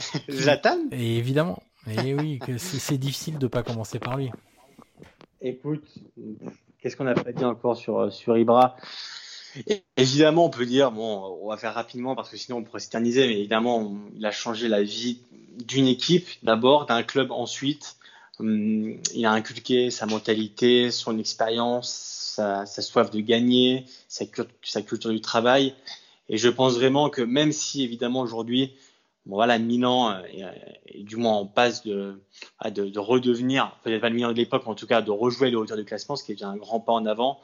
Zlatan 0.30 0.88
Et 0.92 1.16
évidemment. 1.18 1.62
Et 1.88 2.14
oui, 2.14 2.38
c'est 2.58 2.98
difficile 2.98 3.38
de 3.38 3.46
pas 3.46 3.62
commencer 3.62 3.98
par 3.98 4.16
lui. 4.16 4.30
Écoute, 5.40 5.84
qu'est-ce 6.80 6.96
qu'on 6.96 7.06
a 7.06 7.14
pas 7.14 7.32
dit 7.32 7.44
encore 7.44 7.76
sur, 7.76 8.12
sur 8.12 8.36
Ibra? 8.36 8.76
Évidemment, 9.96 10.46
on 10.46 10.50
peut 10.50 10.66
dire, 10.66 10.92
bon, 10.92 11.38
on 11.42 11.48
va 11.48 11.56
faire 11.56 11.74
rapidement 11.74 12.14
parce 12.14 12.30
que 12.30 12.36
sinon 12.36 12.58
on 12.58 12.62
pourrait 12.62 12.80
s'éterniser, 12.80 13.26
mais 13.26 13.38
évidemment, 13.38 13.96
il 14.14 14.24
a 14.24 14.30
changé 14.30 14.68
la 14.68 14.82
vie 14.82 15.20
d'une 15.64 15.88
équipe 15.88 16.28
d'abord, 16.42 16.86
d'un 16.86 17.02
club 17.02 17.32
ensuite. 17.32 17.96
Hum, 18.38 18.96
il 19.14 19.26
a 19.26 19.32
inculqué 19.32 19.90
sa 19.90 20.06
mentalité, 20.06 20.90
son 20.90 21.18
expérience, 21.18 21.90
sa, 22.36 22.64
soif 22.66 23.10
de 23.10 23.20
gagner, 23.20 23.84
sa, 24.08 24.24
culture 24.26 25.10
du 25.10 25.20
travail. 25.20 25.74
Et 26.28 26.38
je 26.38 26.48
pense 26.48 26.74
vraiment 26.74 27.10
que 27.10 27.22
même 27.22 27.52
si 27.52 27.82
évidemment 27.82 28.20
aujourd'hui, 28.20 28.72
bon 29.30 29.36
voilà, 29.36 29.58
Milan 29.58 30.22
est, 30.24 30.44
est, 30.86 31.02
du 31.02 31.16
moins 31.16 31.32
en 31.32 31.46
passe 31.46 31.82
de, 31.84 32.20
de, 32.64 32.88
de 32.88 32.98
redevenir, 32.98 33.74
peut-être 33.82 34.00
pas 34.00 34.10
le 34.10 34.16
Milan 34.16 34.32
de 34.32 34.36
l'époque, 34.36 34.62
mais 34.66 34.72
en 34.72 34.74
tout 34.74 34.86
cas 34.86 35.00
de 35.00 35.10
rejouer 35.10 35.50
les 35.50 35.56
hauteurs 35.56 35.78
du 35.78 35.84
classement, 35.84 36.16
ce 36.16 36.24
qui 36.24 36.32
est 36.32 36.34
déjà 36.34 36.48
un 36.48 36.56
grand 36.56 36.80
pas 36.80 36.92
en 36.92 37.06
avant 37.06 37.40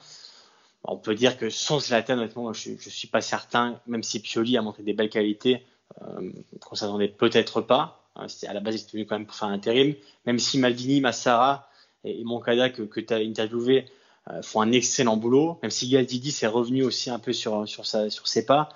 on 0.88 0.96
peut 0.96 1.14
dire 1.14 1.36
que 1.36 1.50
sans 1.50 1.80
Zlatan, 1.80 2.14
honnêtement, 2.14 2.52
je 2.52 2.70
ne 2.70 2.76
suis 2.76 3.08
pas 3.08 3.20
certain, 3.20 3.80
même 3.86 4.02
si 4.02 4.20
Pioli 4.20 4.56
a 4.56 4.62
montré 4.62 4.82
des 4.82 4.92
belles 4.92 5.10
qualités, 5.10 5.62
euh, 6.02 6.30
qu'on 6.60 6.76
s'attendait 6.76 7.08
peut-être 7.08 7.60
pas. 7.60 8.04
Hein, 8.14 8.26
à 8.46 8.54
la 8.54 8.60
base, 8.60 8.76
il 8.76 8.82
était 8.82 8.92
venu 8.92 9.06
quand 9.06 9.16
même 9.16 9.26
pour 9.26 9.36
faire 9.36 9.48
un 9.48 9.52
intérim. 9.52 9.94
Même 10.24 10.38
si 10.38 10.58
Maldini, 10.58 11.00
Massara 11.00 11.68
et, 12.04 12.22
Moncada, 12.24 12.70
que, 12.70 13.00
tu 13.00 13.14
as 13.14 13.18
interviewé, 13.18 13.86
euh, 14.30 14.42
font 14.42 14.60
un 14.60 14.72
excellent 14.72 15.16
boulot. 15.16 15.58
Même 15.62 15.70
si 15.70 15.88
Galdidi 15.88 16.30
s'est 16.30 16.46
revenu 16.46 16.84
aussi 16.84 17.10
un 17.10 17.18
peu 17.18 17.32
sur, 17.32 17.68
sur 17.68 17.86
ses 17.86 18.46
pas. 18.46 18.68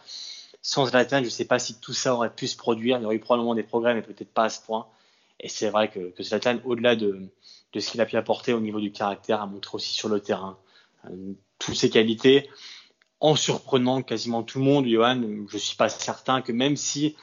Sans 0.63 0.87
Zlatan, 0.87 1.19
je 1.19 1.25
ne 1.25 1.31
sais 1.31 1.47
pas 1.47 1.59
si 1.59 1.81
tout 1.81 1.95
ça 1.95 2.15
aurait 2.15 2.35
pu 2.35 2.47
se 2.47 2.57
produire. 2.57 2.99
Il 2.99 3.03
y 3.03 3.05
aurait 3.07 3.17
eu 3.17 3.21
probablement 3.21 3.55
des 3.55 3.63
progrès, 3.63 3.95
mais 3.95 4.03
peut-être 4.03 4.33
pas 4.33 4.45
à 4.45 4.49
ce 4.49 4.61
point. 4.61 4.87
Et 5.41 5.49
c'est 5.49 5.71
vrai 5.71 5.91
que, 5.91 6.13
Zlatan, 6.23 6.59
au-delà 6.65 6.97
de, 6.97 7.29
ce 7.75 7.91
qu'il 7.91 8.01
a 8.01 8.07
pu 8.07 8.17
apporter 8.17 8.53
au 8.53 8.61
niveau 8.61 8.81
du 8.81 8.93
caractère, 8.93 9.41
a 9.41 9.47
montré 9.47 9.75
aussi 9.75 9.93
sur 9.95 10.09
le 10.09 10.21
terrain 10.21 10.59
euh, 11.07 11.33
toutes 11.59 11.77
ses 11.77 11.91
qualités, 11.91 12.49
en 13.21 13.37
surprenant 13.37 14.03
quasiment 14.03 14.43
tout 14.43 14.59
le 14.59 14.65
monde, 14.65 14.87
Johan, 14.87 15.23
je 15.49 15.59
suis 15.59 15.77
pas 15.77 15.89
certain 15.89 16.41
que 16.41 16.53
même 16.53 16.77
si 16.77 17.17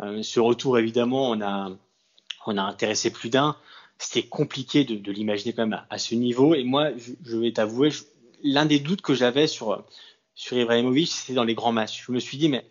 euh, 0.00 0.22
ce 0.22 0.40
retour, 0.40 0.78
évidemment, 0.78 1.30
on 1.30 1.40
a, 1.40 2.62
intéressé 2.62 3.12
plus 3.12 3.28
d'un, 3.28 3.56
c'était 3.98 4.26
compliqué 4.26 4.84
de, 4.84 5.12
l'imaginer 5.12 5.52
quand 5.52 5.66
même 5.66 5.84
à, 5.90 5.98
ce 5.98 6.14
niveau. 6.14 6.54
Et 6.54 6.64
moi, 6.64 6.90
je 7.24 7.36
vais 7.36 7.52
t'avouer, 7.52 7.90
l'un 8.42 8.66
des 8.66 8.78
doutes 8.78 9.02
que 9.02 9.14
j'avais 9.14 9.46
sur, 9.46 9.84
sur 10.34 10.56
Ibrahimovic, 10.56 11.08
c'était 11.08 11.34
dans 11.34 11.44
les 11.44 11.54
grands 11.54 11.72
matchs. 11.72 12.04
Je 12.06 12.12
me 12.12 12.20
suis 12.20 12.38
dit, 12.38 12.48
mais 12.48 12.64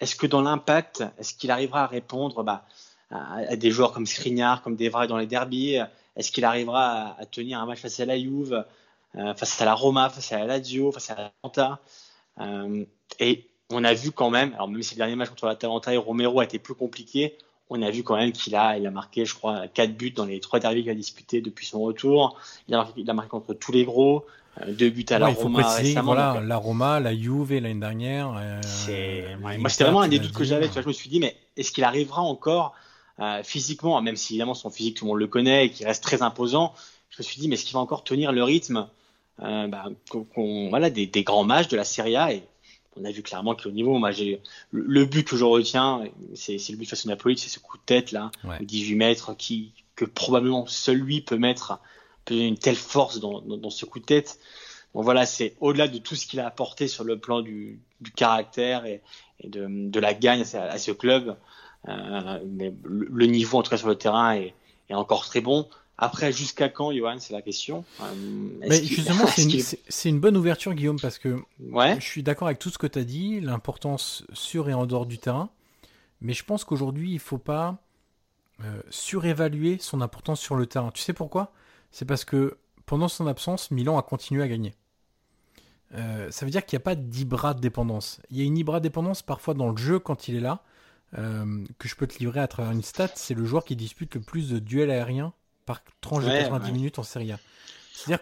est-ce 0.00 0.16
que 0.16 0.26
dans 0.26 0.42
l'impact, 0.42 1.04
est-ce 1.18 1.34
qu'il 1.34 1.50
arrivera 1.50 1.84
à 1.84 1.86
répondre 1.86 2.42
bah, 2.42 2.64
à, 3.10 3.56
des 3.56 3.70
joueurs 3.70 3.92
comme 3.92 4.06
Skriniar, 4.06 4.62
comme 4.62 4.76
Devray 4.76 5.08
dans 5.08 5.18
les 5.18 5.26
derbies 5.26 5.78
Est-ce 6.16 6.30
qu'il 6.32 6.44
arrivera 6.44 7.16
à, 7.18 7.26
tenir 7.26 7.60
un 7.60 7.66
match 7.66 7.80
face 7.80 8.00
à 8.00 8.04
la 8.04 8.18
Juve 8.18 8.64
euh, 9.16 9.34
face 9.34 9.60
à 9.60 9.64
la 9.64 9.74
Roma, 9.74 10.08
face 10.08 10.32
à 10.32 10.38
la 10.38 10.46
Lazio, 10.46 10.92
face 10.92 11.10
à 11.10 11.32
la. 11.56 11.80
Euh, 12.40 12.84
et 13.18 13.48
on 13.68 13.82
a 13.82 13.92
vu 13.92 14.12
quand 14.12 14.30
même, 14.30 14.54
alors 14.54 14.68
même 14.68 14.82
si 14.82 14.94
le 14.94 14.98
dernier 14.98 15.16
match 15.16 15.30
contre 15.30 15.46
la 15.46 15.56
Talenta 15.56 15.92
et 15.92 15.96
Romero 15.96 16.40
a 16.40 16.44
été 16.44 16.60
plus 16.60 16.74
compliqué, 16.74 17.36
on 17.70 17.82
a 17.82 17.90
vu 17.90 18.04
quand 18.04 18.16
même 18.16 18.32
qu'il 18.32 18.54
a, 18.54 18.78
il 18.78 18.86
a 18.86 18.90
marqué, 18.90 19.24
je 19.24 19.34
crois, 19.34 19.66
4 19.68 19.96
buts 19.96 20.12
dans 20.12 20.26
les 20.26 20.40
trois 20.40 20.60
derbies 20.60 20.82
qu'il 20.82 20.90
a 20.90 20.94
disputés 20.94 21.40
depuis 21.40 21.66
son 21.66 21.80
retour. 21.80 22.38
Il 22.68 22.74
a 22.74 23.12
marqué 23.12 23.30
contre 23.30 23.54
tous 23.54 23.72
les 23.72 23.84
gros. 23.84 24.24
Euh, 24.60 24.72
deux 24.72 24.90
buts 24.90 25.06
à 25.10 25.18
la 25.18 25.28
Roma 25.28 25.74
récemment. 25.74 26.14
Voilà, 26.14 26.40
la 26.40 26.56
Roma, 26.56 27.00
la 27.00 27.16
Juve 27.16 27.52
l'année 27.52 27.74
dernière. 27.74 28.34
Euh, 28.36 29.36
moi, 29.38 29.68
c'était 29.68 29.84
vraiment 29.84 30.02
un 30.02 30.08
des 30.08 30.18
doutes 30.18 30.32
que 30.32 30.44
j'avais. 30.44 30.68
je 30.74 30.86
me 30.86 30.92
suis 30.92 31.08
dit, 31.08 31.20
mais 31.20 31.36
est-ce 31.56 31.72
qu'il 31.72 31.84
arrivera 31.84 32.22
encore 32.22 32.74
euh, 33.20 33.42
physiquement, 33.42 34.00
même 34.00 34.16
si 34.16 34.34
évidemment 34.34 34.54
son 34.54 34.70
physique, 34.70 34.96
tout 34.96 35.04
le 35.04 35.10
monde 35.10 35.18
le 35.18 35.26
connaît 35.26 35.66
et 35.66 35.70
qu'il 35.70 35.86
reste 35.86 36.02
très 36.02 36.22
imposant. 36.22 36.74
Je 37.10 37.16
me 37.18 37.22
suis 37.22 37.38
dit, 37.38 37.48
mais 37.48 37.54
est-ce 37.54 37.64
qu'il 37.64 37.74
va 37.74 37.80
encore 37.80 38.02
tenir 38.02 38.32
le 38.32 38.42
rythme 38.42 38.88
euh, 39.42 39.66
bah, 39.66 39.84
voilà, 40.70 40.88
des, 40.88 41.06
des, 41.06 41.22
grands 41.22 41.44
matchs 41.44 41.68
de 41.68 41.76
la 41.76 41.84
Serie 41.84 42.16
A? 42.16 42.32
Et 42.32 42.42
on 42.96 43.04
a 43.04 43.10
vu 43.10 43.22
clairement 43.22 43.54
qu'au 43.54 43.70
niveau, 43.70 43.98
moi, 43.98 44.10
j'ai 44.10 44.40
le, 44.70 45.04
but 45.04 45.26
que 45.26 45.36
je 45.36 45.44
retiens, 45.44 46.04
c'est 46.34 46.56
le 46.70 46.76
but 46.76 46.88
face 46.88 47.04
au 47.04 47.10
Napoli, 47.10 47.36
c'est 47.36 47.50
ce 47.50 47.58
coup 47.58 47.76
de 47.76 47.82
tête 47.84 48.10
là, 48.10 48.30
18 48.60 48.94
mètres, 48.94 49.36
qui 49.36 49.72
que 49.96 50.06
probablement 50.06 50.66
seul 50.66 50.96
lui 50.96 51.20
peut 51.20 51.36
mettre, 51.36 51.78
donner 52.34 52.46
une 52.46 52.58
telle 52.58 52.76
force 52.76 53.20
dans, 53.20 53.40
dans, 53.40 53.56
dans 53.56 53.70
ce 53.70 53.84
coup 53.84 53.98
de 53.98 54.04
tête. 54.04 54.38
Bon 54.94 55.02
voilà, 55.02 55.26
c'est 55.26 55.54
au-delà 55.60 55.88
de 55.88 55.98
tout 55.98 56.16
ce 56.16 56.26
qu'il 56.26 56.40
a 56.40 56.46
apporté 56.46 56.88
sur 56.88 57.04
le 57.04 57.18
plan 57.18 57.42
du, 57.42 57.80
du 58.00 58.10
caractère 58.10 58.86
et, 58.86 59.02
et 59.40 59.48
de, 59.48 59.66
de, 59.68 60.00
la 60.00 60.14
gagne 60.14 60.44
à, 60.54 60.62
à 60.64 60.78
ce 60.78 60.90
club. 60.90 61.36
Euh, 61.88 62.38
mais 62.46 62.74
le, 62.84 63.08
le, 63.10 63.26
niveau 63.26 63.58
en 63.58 63.62
tout 63.62 63.70
cas 63.70 63.76
sur 63.76 63.88
le 63.88 63.94
terrain 63.94 64.34
est, 64.34 64.54
est 64.88 64.94
encore 64.94 65.24
très 65.24 65.40
bon. 65.40 65.68
Après, 66.02 66.32
jusqu'à 66.32 66.70
quand, 66.70 66.92
Johan, 66.92 67.16
c'est 67.18 67.34
la 67.34 67.42
question. 67.42 67.84
Euh, 68.00 68.04
mais 68.66 68.82
justement, 68.82 69.26
c'est 69.88 70.08
une, 70.08 70.18
bonne 70.18 70.36
ouverture, 70.36 70.72
Guillaume, 70.72 70.98
parce 70.98 71.18
que 71.18 71.42
je 71.60 72.00
suis 72.00 72.22
d'accord 72.22 72.48
avec 72.48 72.58
tout 72.58 72.70
ce 72.70 72.78
que 72.78 72.86
tu 72.86 72.98
as 72.98 73.04
dit, 73.04 73.40
l'importance 73.40 74.24
sur 74.32 74.70
et 74.70 74.74
en 74.74 74.86
dehors 74.86 75.04
du 75.04 75.18
terrain. 75.18 75.50
Mais 76.22 76.32
je 76.32 76.42
pense 76.42 76.64
qu'aujourd'hui, 76.64 77.10
il 77.10 77.14
ne 77.14 77.18
faut 77.18 77.38
pas 77.38 77.76
euh, 78.64 78.80
surévaluer 78.88 79.76
son 79.78 80.00
importance 80.00 80.40
sur 80.40 80.54
le 80.54 80.64
terrain. 80.64 80.90
Tu 80.90 81.02
sais 81.02 81.12
pourquoi? 81.12 81.52
C'est 81.90 82.04
parce 82.04 82.24
que 82.24 82.58
pendant 82.86 83.08
son 83.08 83.26
absence, 83.26 83.70
Milan 83.70 83.98
a 83.98 84.02
continué 84.02 84.42
à 84.42 84.48
gagner. 84.48 84.74
Euh, 85.94 86.30
ça 86.30 86.44
veut 86.44 86.50
dire 86.50 86.64
qu'il 86.64 86.76
n'y 86.76 86.82
a 86.82 86.84
pas 86.84 86.94
d'Ibra 86.94 87.54
dépendance. 87.54 88.20
Il 88.30 88.38
y 88.38 88.40
a 88.42 88.44
une 88.44 88.56
Ibra 88.56 88.80
dépendance 88.80 89.22
parfois 89.22 89.54
dans 89.54 89.70
le 89.70 89.76
jeu 89.76 89.98
quand 89.98 90.28
il 90.28 90.36
est 90.36 90.40
là, 90.40 90.62
que 91.12 91.88
je 91.88 91.96
peux 91.96 92.06
te 92.06 92.18
livrer 92.18 92.38
à 92.38 92.46
travers 92.46 92.70
une 92.70 92.82
stat. 92.82 93.10
C'est 93.16 93.34
le 93.34 93.44
joueur 93.44 93.64
qui 93.64 93.74
dispute 93.74 94.14
le 94.14 94.20
plus 94.20 94.50
de 94.50 94.60
duels 94.60 94.92
aériens 94.92 95.32
par 95.66 95.82
tranche 96.00 96.24
de 96.24 96.30
90 96.30 96.72
minutes 96.72 96.98
en 97.00 97.02
Serie 97.02 97.32
A. 97.32 97.38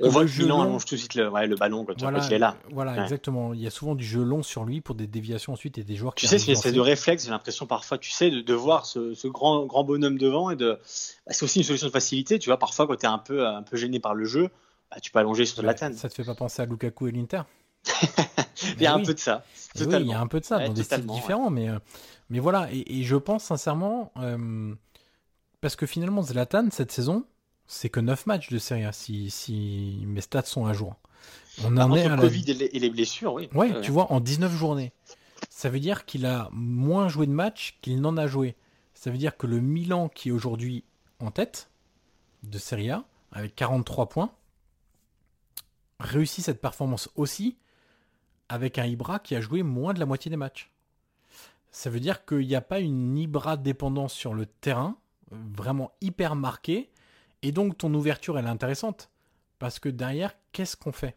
On 0.01 0.09
voit 0.09 0.24
que 0.24 0.43
Milan 0.43 0.62
allonge 0.62 0.85
tout 0.85 0.95
de 0.95 1.01
suite 1.01 1.14
le, 1.14 1.29
ouais, 1.29 1.47
le 1.47 1.57
ballon 1.57 1.85
quand, 1.85 1.99
voilà, 2.01 2.24
il 2.26 2.33
est 2.33 2.39
là. 2.39 2.57
Voilà, 2.70 3.03
exactement. 3.03 3.55
Il 3.55 3.61
y 3.61 3.66
a 3.66 3.70
souvent 3.70 3.95
du 3.95 4.05
jeu 4.05 4.22
long 4.22 4.43
sur 4.43 4.64
lui 4.64 4.81
pour 4.81 4.95
des 4.95 5.07
déviations 5.07 5.53
ensuite 5.53 5.79
et 5.79 5.85
des 5.85 5.97
joueurs 5.97 6.14
qui. 6.14 6.26
Tu 6.26 6.39
sais, 6.39 6.55
c'est 6.55 6.72
de 6.72 6.81
réflexe, 6.81 7.24
j'ai 7.24 7.31
l'impression 7.31 7.66
parfois, 7.66 7.99
tu 7.99 8.11
sais, 8.11 8.31
de, 8.31 8.41
de 8.41 8.55
voir 8.55 8.87
ce, 8.87 9.14
ce, 9.14 9.29
grand, 9.29 9.66
grand 9.66 9.85
bonhomme 9.85 10.18
devant 10.18 10.51
et 10.51 10.57
de. 10.57 10.79
Bah, 11.26 11.33
c'est 11.33 11.45
aussi 11.45 11.61
une 11.61 11.64
solution 11.64 11.87
de 11.87 11.93
facilité, 11.93 12.39
tu 12.39 12.49
vois, 12.49 12.59
parfois 12.59 12.87
quand 12.87 12.97
tu 12.97 13.07
es 13.07 13.09
un 13.09 13.18
peu, 13.18 13.47
un 13.47 13.62
peu 13.62 13.76
gêné 13.76 14.01
par 14.01 14.14
le 14.14 14.24
jeu, 14.24 14.49
bah, 14.91 14.99
tu 15.01 15.11
peux 15.11 15.18
allonger 15.18 15.45
sur 15.45 15.62
la 15.62 15.74
tanne. 15.74 15.95
Ça 15.95 16.09
te 16.09 16.14
fait 16.14 16.24
pas 16.24 16.35
penser 16.35 16.62
à 16.62 16.66
Lukaku 16.66 17.09
et 17.09 17.12
l'Inter 17.12 17.43
Il 18.76 18.83
y 18.83 18.87
a 18.87 18.95
un 18.95 19.03
peu 19.03 19.14
de 19.14 19.18
ça. 19.18 19.45
Oui, 19.76 19.87
il 20.01 20.07
y 20.07 20.12
a 20.12 20.20
un 20.20 20.26
peu 20.26 20.41
de 20.41 20.45
ça, 20.45 20.59
dans 20.59 20.72
des 20.72 20.83
styles 20.83 21.07
différents, 21.07 21.51
mais, 21.51 21.68
euh, 21.68 21.79
mais 22.31 22.39
voilà. 22.39 22.68
Et, 22.72 23.01
et, 23.01 23.05
je 23.05 23.16
pense 23.16 23.45
sincèrement, 23.45 24.12
euh, 24.16 24.74
parce 25.61 25.76
que 25.76 25.87
finalement, 25.87 26.22
Zlatan, 26.22 26.68
cette 26.70 26.91
saison, 26.91 27.24
c'est 27.68 27.90
que 27.90 28.00
9 28.00 28.26
matchs 28.26 28.48
de 28.50 28.58
Serie 28.58 28.84
A, 28.84 28.92
si, 28.92 29.30
si 29.30 30.02
mes 30.06 30.22
stats 30.22 30.42
sont 30.42 30.66
à 30.66 30.72
jour. 30.72 30.96
On 31.62 31.76
en 31.76 31.94
est 31.94 32.06
à 32.06 32.16
le 32.16 32.22
Covid 32.22 32.50
et 32.50 32.78
les 32.78 32.90
blessures, 32.90 33.34
oui. 33.34 33.48
Ouais, 33.54 33.80
tu 33.82 33.90
vois, 33.90 34.10
en 34.10 34.20
19 34.20 34.52
journées. 34.52 34.92
Ça 35.50 35.68
veut 35.68 35.78
dire 35.78 36.06
qu'il 36.06 36.24
a 36.26 36.48
moins 36.52 37.08
joué 37.08 37.26
de 37.26 37.32
matchs 37.32 37.78
qu'il 37.82 38.00
n'en 38.00 38.16
a 38.16 38.26
joué. 38.26 38.56
Ça 38.94 39.10
veut 39.10 39.18
dire 39.18 39.36
que 39.36 39.46
le 39.46 39.60
Milan, 39.60 40.08
qui 40.08 40.30
est 40.30 40.32
aujourd'hui 40.32 40.82
en 41.20 41.30
tête 41.30 41.70
de 42.42 42.58
Serie 42.58 42.90
A, 42.90 43.04
avec 43.32 43.54
43 43.54 44.08
points, 44.08 44.32
réussit 46.00 46.44
cette 46.44 46.60
performance 46.60 47.10
aussi 47.16 47.56
avec 48.48 48.78
un 48.78 48.86
Ibra 48.86 49.18
qui 49.18 49.36
a 49.36 49.40
joué 49.40 49.62
moins 49.62 49.92
de 49.92 50.00
la 50.00 50.06
moitié 50.06 50.30
des 50.30 50.36
matchs. 50.36 50.70
Ça 51.70 51.90
veut 51.90 52.00
dire 52.00 52.24
qu'il 52.24 52.46
n'y 52.46 52.54
a 52.54 52.62
pas 52.62 52.80
une 52.80 53.18
Ibra 53.18 53.58
dépendance 53.58 54.14
sur 54.14 54.32
le 54.32 54.46
terrain, 54.46 54.96
vraiment 55.30 55.92
hyper 56.00 56.34
marquée, 56.34 56.90
et 57.43 57.53
donc 57.53 57.78
ton 57.78 57.93
ouverture 57.95 58.39
elle 58.39 58.47
est 58.47 58.51
intéressante. 58.51 59.11
Parce 59.59 59.78
que 59.78 59.89
derrière, 59.89 60.34
qu'est-ce 60.53 60.76
qu'on 60.76 60.93
fait? 60.93 61.16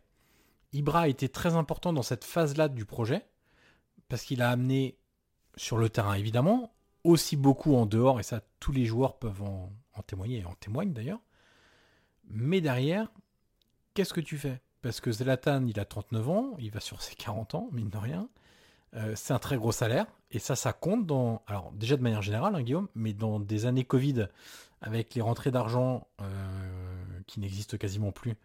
Ibra 0.74 1.02
a 1.02 1.08
été 1.08 1.30
très 1.30 1.56
important 1.56 1.94
dans 1.94 2.02
cette 2.02 2.24
phase-là 2.24 2.70
du 2.70 2.86
projet, 2.86 3.26
parce 4.08 4.24
qu'il 4.24 4.42
a 4.42 4.50
amené 4.50 4.98
sur 5.58 5.78
le 5.78 5.90
terrain 5.90 6.14
évidemment, 6.14 6.74
aussi 7.04 7.36
beaucoup 7.36 7.76
en 7.76 7.86
dehors, 7.86 8.20
et 8.20 8.24
ça 8.24 8.42
tous 8.60 8.72
les 8.72 8.86
joueurs 8.86 9.18
peuvent 9.18 9.42
en, 9.44 9.72
témoigner, 10.08 10.40
et 10.40 10.46
en 10.46 10.54
témoignent 10.54 10.94
d'ailleurs. 10.94 11.20
Mais 12.30 12.62
derrière, 12.62 13.12
qu'est-ce 13.94 14.14
que 14.14 14.22
tu 14.22 14.38
fais? 14.38 14.62
Parce 14.82 15.02
que 15.02 15.12
Zlatan, 15.12 15.66
il 15.68 15.80
a 15.80 15.86
39 15.86 16.30
ans, 16.30 16.56
il 16.58 16.72
va 16.72 16.80
sur 16.80 17.02
ses 17.02 17.16
40 17.16 17.56
ans, 17.56 17.70
mine 17.72 17.90
de 17.90 17.98
rien. 17.98 18.30
Euh, 18.96 19.14
c'est 19.16 19.34
un 19.34 19.40
très 19.40 19.58
gros 19.58 19.72
salaire, 19.72 20.06
et 20.32 20.40
ça, 20.40 20.56
ça 20.56 20.74
compte 20.74 21.06
dans. 21.06 21.44
Alors, 21.48 21.72
déjà 21.74 21.98
de 21.98 22.02
manière 22.02 22.22
générale, 22.22 22.56
hein, 22.56 22.62
Guillaume, 22.62 22.88
mais 22.96 23.14
dans 23.14 23.40
des 23.40 23.66
années 23.66 23.86
Covid, 23.86 24.28
avec 24.82 25.14
les 25.16 25.22
rentrées 25.22 25.52
d'argent 25.52 26.08
euh, 26.22 26.26
qui 27.28 27.40
n'existent 27.40 27.78
quasiment 27.78 28.12
plus, 28.12 28.36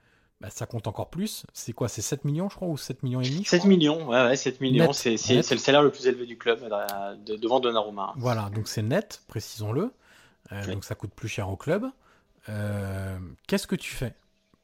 bah, 0.41 0.49
ça 0.51 0.66
compte 0.66 0.87
encore 0.87 1.09
plus. 1.09 1.47
C'est 1.55 1.72
quoi 1.72 1.89
C'est 1.89 2.03
7 2.03 2.24
millions, 2.24 2.49
je 2.49 2.57
crois, 2.57 2.68
ou 2.68 2.76
7 2.76 3.03
millions 3.03 3.20
et 3.20 3.28
demi 3.28 3.45
7 3.45 3.64
millions, 3.64 4.09
ouais, 4.09 4.22
ouais 4.26 4.37
7 4.37 4.61
millions. 4.61 4.93
C'est 4.93 5.16
le 5.16 5.43
salaire 5.43 5.82
le 5.82 5.91
plus 5.91 6.07
élevé 6.07 6.26
du 6.26 6.37
club 6.37 6.61
euh, 6.62 7.16
devant 7.37 7.61
Donnarumma. 7.61 8.14
Voilà, 8.16 8.51
donc 8.51 8.68
c'est 8.68 8.82
net, 8.82 9.22
précisons-le. 9.28 9.93
Donc 10.66 10.84
ça 10.84 10.95
coûte 10.95 11.11
plus 11.11 11.28
cher 11.28 11.49
au 11.49 11.57
club. 11.57 11.87
Qu'est-ce 13.47 13.66
que 13.66 13.76
tu 13.76 13.93
fais? 13.93 14.14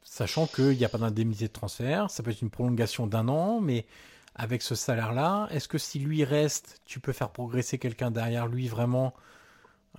Sachant 0.03 0.47
qu'il 0.47 0.77
n'y 0.77 0.85
a 0.85 0.89
pas 0.89 0.97
d'indemnité 0.97 1.47
de 1.47 1.53
transfert, 1.53 2.09
ça 2.11 2.23
peut 2.23 2.31
être 2.31 2.41
une 2.41 2.49
prolongation 2.49 3.07
d'un 3.07 3.27
an, 3.29 3.59
mais 3.59 3.85
avec 4.35 4.61
ce 4.61 4.75
salaire-là, 4.75 5.47
est-ce 5.51 5.67
que 5.67 5.77
si 5.77 5.99
lui 5.99 6.23
reste, 6.23 6.81
tu 6.85 6.99
peux 6.99 7.13
faire 7.13 7.29
progresser 7.29 7.77
quelqu'un 7.77 8.11
derrière 8.11 8.47
lui 8.47 8.67
vraiment 8.67 9.13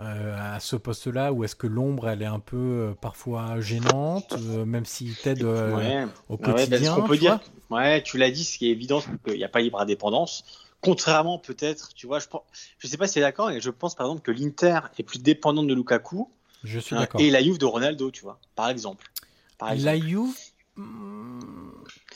euh, 0.01 0.55
à 0.57 0.59
ce 0.59 0.74
poste-là, 0.74 1.32
ou 1.32 1.45
est-ce 1.45 1.55
que 1.55 1.68
l'ombre, 1.68 2.09
elle 2.09 2.22
est 2.22 2.26
un 2.26 2.40
peu 2.40 2.57
euh, 2.57 2.95
parfois 3.01 3.61
gênante, 3.61 4.34
euh, 4.36 4.64
même 4.64 4.84
s'il 4.84 5.14
t'aide 5.14 5.45
au 5.45 6.36
quotidien 6.36 6.97
ouais, 6.99 7.07
peut 7.07 7.16
dire, 7.16 7.38
ouais, 7.70 8.03
tu 8.03 8.18
l'as 8.18 8.32
dit, 8.32 8.45
ce 8.45 8.59
qui 8.59 8.66
est 8.66 8.72
évident, 8.72 9.01
c'est 9.01 9.22
qu'il 9.22 9.38
n'y 9.38 9.45
a 9.45 9.49
pas 9.49 9.61
libre 9.61 9.80
indépendance. 9.80 10.45
Contrairement 10.80 11.38
peut-être, 11.38 11.95
tu 11.95 12.09
vois, 12.09 12.18
je 12.18 12.26
ne 12.82 12.88
sais 12.88 12.97
pas 12.97 13.07
si 13.07 13.14
tu 13.14 13.18
es 13.20 13.22
d'accord, 13.22 13.51
mais 13.51 13.61
je 13.61 13.70
pense 13.70 13.95
par 13.95 14.07
exemple 14.07 14.22
que 14.22 14.32
l'Inter 14.32 14.80
est 14.99 15.05
plus 15.05 15.22
dépendante 15.22 15.68
de 15.68 15.74
Lukaku. 15.74 16.28
Je 16.64 16.80
suis 16.80 16.97
d'accord. 16.97 17.20
Et 17.20 17.30
la 17.30 17.40
Juve 17.40 17.59
de 17.59 17.64
Ronaldo, 17.64 18.11
tu 18.11 18.22
vois, 18.22 18.40
par 18.57 18.68
exemple. 18.68 19.09
La 19.61 19.97
Juve. 19.97 20.34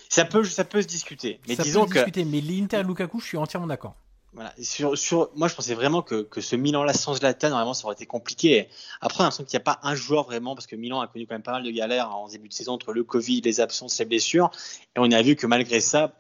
Ça 0.09 0.25
peut, 0.25 0.43
ça 0.43 0.65
peut 0.65 0.83
se 0.83 0.89
discuter. 0.89 1.39
Mais 1.47 1.55
ça 1.55 1.63
disons 1.63 1.83
peut 1.85 1.91
se 1.91 1.95
discuter, 1.95 2.25
mais 2.25 2.41
l'Inter 2.41 2.83
Lukaku, 2.83 3.21
je 3.21 3.27
suis 3.27 3.37
entièrement 3.37 3.69
d'accord. 3.69 3.95
Moi, 4.35 4.53
je 4.57 5.55
pensais 5.55 5.75
vraiment 5.75 6.03
que, 6.03 6.29
ce 6.41 6.57
Milan-là 6.57 6.93
sans 6.93 7.15
Zlatan, 7.15 7.49
normalement, 7.49 7.75
ça 7.75 7.87
aurait 7.87 7.95
été 7.95 8.07
compliqué. 8.07 8.69
Après, 9.01 9.19
on 9.19 9.23
a 9.23 9.25
l'impression 9.25 9.45
qu'il 9.45 9.57
n'y 9.57 9.63
a 9.63 9.65
pas 9.65 9.81
un 9.83 9.95
joueur 9.95 10.25
vraiment, 10.25 10.55
parce 10.55 10.67
que 10.67 10.77
Milan 10.77 11.01
a 11.01 11.09
connu 11.09 11.27
quand 11.27 11.35
même 11.35 11.43
pas 11.43 11.53
mal 11.53 11.63
de 11.63 11.71
galères 11.71 12.15
en 12.15 12.29
début 12.29 12.49
de 12.49 12.55
saison 12.55 12.75
entre 12.75 12.93
le 12.93 13.05
Covid, 13.05 13.41
les 13.41 13.61
absences, 13.61 13.99
les 13.99 14.05
blessures. 14.05 14.51
Et 14.97 14.99
on 14.99 15.11
a 15.11 15.23
vu 15.23 15.35
que 15.35 15.47
malgré 15.47 15.81
ça, 15.81 16.15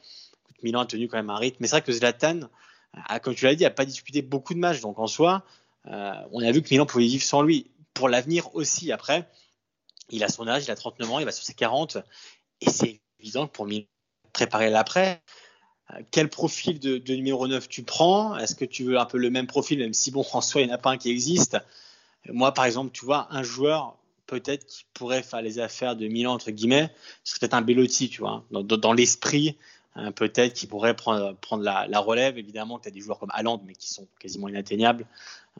Milan 0.62 0.80
a 0.80 0.86
tenu 0.86 1.09
quand 1.09 1.18
même 1.18 1.30
un 1.30 1.36
rythme. 1.36 1.59
Mais 1.61 1.68
c'est 1.68 1.76
vrai 1.76 1.82
que 1.82 1.92
Zlatan, 1.92 2.40
comme 3.22 3.34
tu 3.34 3.44
l'as 3.44 3.54
dit, 3.54 3.64
n'a 3.64 3.70
pas 3.70 3.84
disputé 3.84 4.22
beaucoup 4.22 4.54
de 4.54 4.59
matchs. 4.59 4.80
Donc 4.80 4.98
en 4.98 5.06
soi, 5.06 5.44
euh, 5.86 6.12
on 6.32 6.42
a 6.42 6.50
vu 6.50 6.62
que 6.62 6.68
Milan 6.70 6.86
pouvait 6.86 7.06
vivre 7.06 7.22
sans 7.22 7.42
lui. 7.42 7.70
Pour 7.94 8.09
l'avenir 8.09 8.54
aussi, 8.54 8.92
après, 8.92 9.28
il 10.11 10.24
a 10.24 10.28
son 10.28 10.46
âge, 10.46 10.64
il 10.64 10.70
a 10.70 10.76
39 10.76 11.11
ans, 11.11 11.18
il 11.18 11.24
va 11.24 11.32
sur 11.32 11.44
ses 11.44 11.54
40. 11.54 11.98
Et 12.61 12.70
c'est 12.70 13.00
évident 13.20 13.46
que 13.46 13.52
pour 13.52 13.68
préparer 14.32 14.70
l'après, 14.70 15.22
quel 16.11 16.28
profil 16.28 16.78
de, 16.78 17.14
numéro 17.14 17.47
9 17.47 17.68
tu 17.68 17.82
prends? 17.82 18.36
Est-ce 18.36 18.55
que 18.55 18.64
tu 18.64 18.84
veux 18.84 18.99
un 18.99 19.07
peu 19.07 19.18
le 19.18 19.30
même 19.30 19.47
profil, 19.47 19.78
même 19.78 19.95
si 19.95 20.11
bon, 20.11 20.24
en 20.32 20.41
soi, 20.41 20.61
il 20.61 20.66
n'y 20.66 20.72
en 20.72 20.74
a 20.74 20.78
pas 20.78 20.91
un 20.91 20.99
qui 20.99 21.11
existe? 21.11 21.59
Moi, 22.28 22.53
par 22.53 22.64
exemple, 22.64 22.91
tu 22.93 23.05
vois, 23.05 23.26
un 23.30 23.43
joueur 23.43 23.97
peut-être 24.26 24.66
qui 24.66 24.84
pourrait 24.93 25.22
faire 25.22 25.41
les 25.41 25.59
affaires 25.59 25.97
de 25.97 26.07
Milan, 26.07 26.34
entre 26.34 26.51
guillemets, 26.51 26.91
ce 27.24 27.32
serait 27.32 27.41
peut-être 27.41 27.55
un 27.55 27.62
Bellotti, 27.62 28.11
tu 28.11 28.20
vois, 28.20 28.45
dans, 28.51 28.93
l'esprit, 28.93 29.57
hein, 29.95 30.12
peut-être 30.12 30.53
qui 30.53 30.66
pourrait 30.66 30.95
prendre, 30.95 31.62
la, 31.62 32.01
relève. 32.01 32.36
Évidemment, 32.36 32.78
tu 32.78 32.89
as 32.89 32.91
des 32.91 33.01
joueurs 33.01 33.18
comme 33.18 33.30
Haaland, 33.32 33.62
mais 33.66 33.72
qui 33.72 33.89
sont 33.89 34.07
quasiment 34.18 34.49
inatteignables 34.49 35.07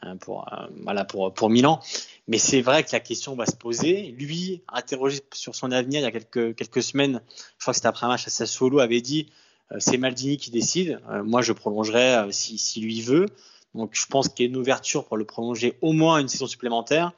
hein, 0.03 0.17
pour, 0.17 0.47
euh, 0.53 0.67
voilà, 0.83 1.05
pour, 1.05 1.33
pour 1.33 1.49
Milan. 1.49 1.79
Mais 2.27 2.37
c'est 2.37 2.61
vrai 2.61 2.83
que 2.83 2.89
la 2.91 2.99
question 2.99 3.35
va 3.35 3.47
se 3.47 3.55
poser. 3.55 4.11
Lui, 4.19 4.61
interrogé 4.67 5.21
sur 5.33 5.55
son 5.55 5.71
avenir 5.71 6.01
il 6.01 6.03
y 6.03 6.05
a 6.05 6.11
quelques, 6.11 6.55
quelques 6.55 6.83
semaines, 6.83 7.21
je 7.57 7.63
crois 7.63 7.71
que 7.71 7.77
c'était 7.77 7.87
après 7.87 8.05
un 8.05 8.09
match 8.09 8.27
à 8.27 8.29
Sassuolo, 8.29 8.79
avait 8.79 9.01
dit 9.01 9.25
euh, 9.29 9.48
c'est 9.77 9.97
Maldini 9.97 10.37
qui 10.37 10.51
décide. 10.51 10.99
Euh, 11.09 11.23
moi, 11.23 11.41
je 11.41 11.53
prolongerai 11.53 12.15
euh, 12.15 12.31
si, 12.31 12.81
lui 12.81 13.01
veut. 13.01 13.27
Donc, 13.75 13.91
je 13.93 14.05
pense 14.07 14.29
qu'il 14.29 14.45
y 14.45 14.49
a 14.49 14.51
une 14.51 14.57
ouverture 14.57 15.05
pour 15.05 15.17
le 15.17 15.25
prolonger 15.25 15.77
au 15.81 15.93
moins 15.93 16.19
une 16.19 16.27
saison 16.27 16.47
supplémentaire. 16.47 17.11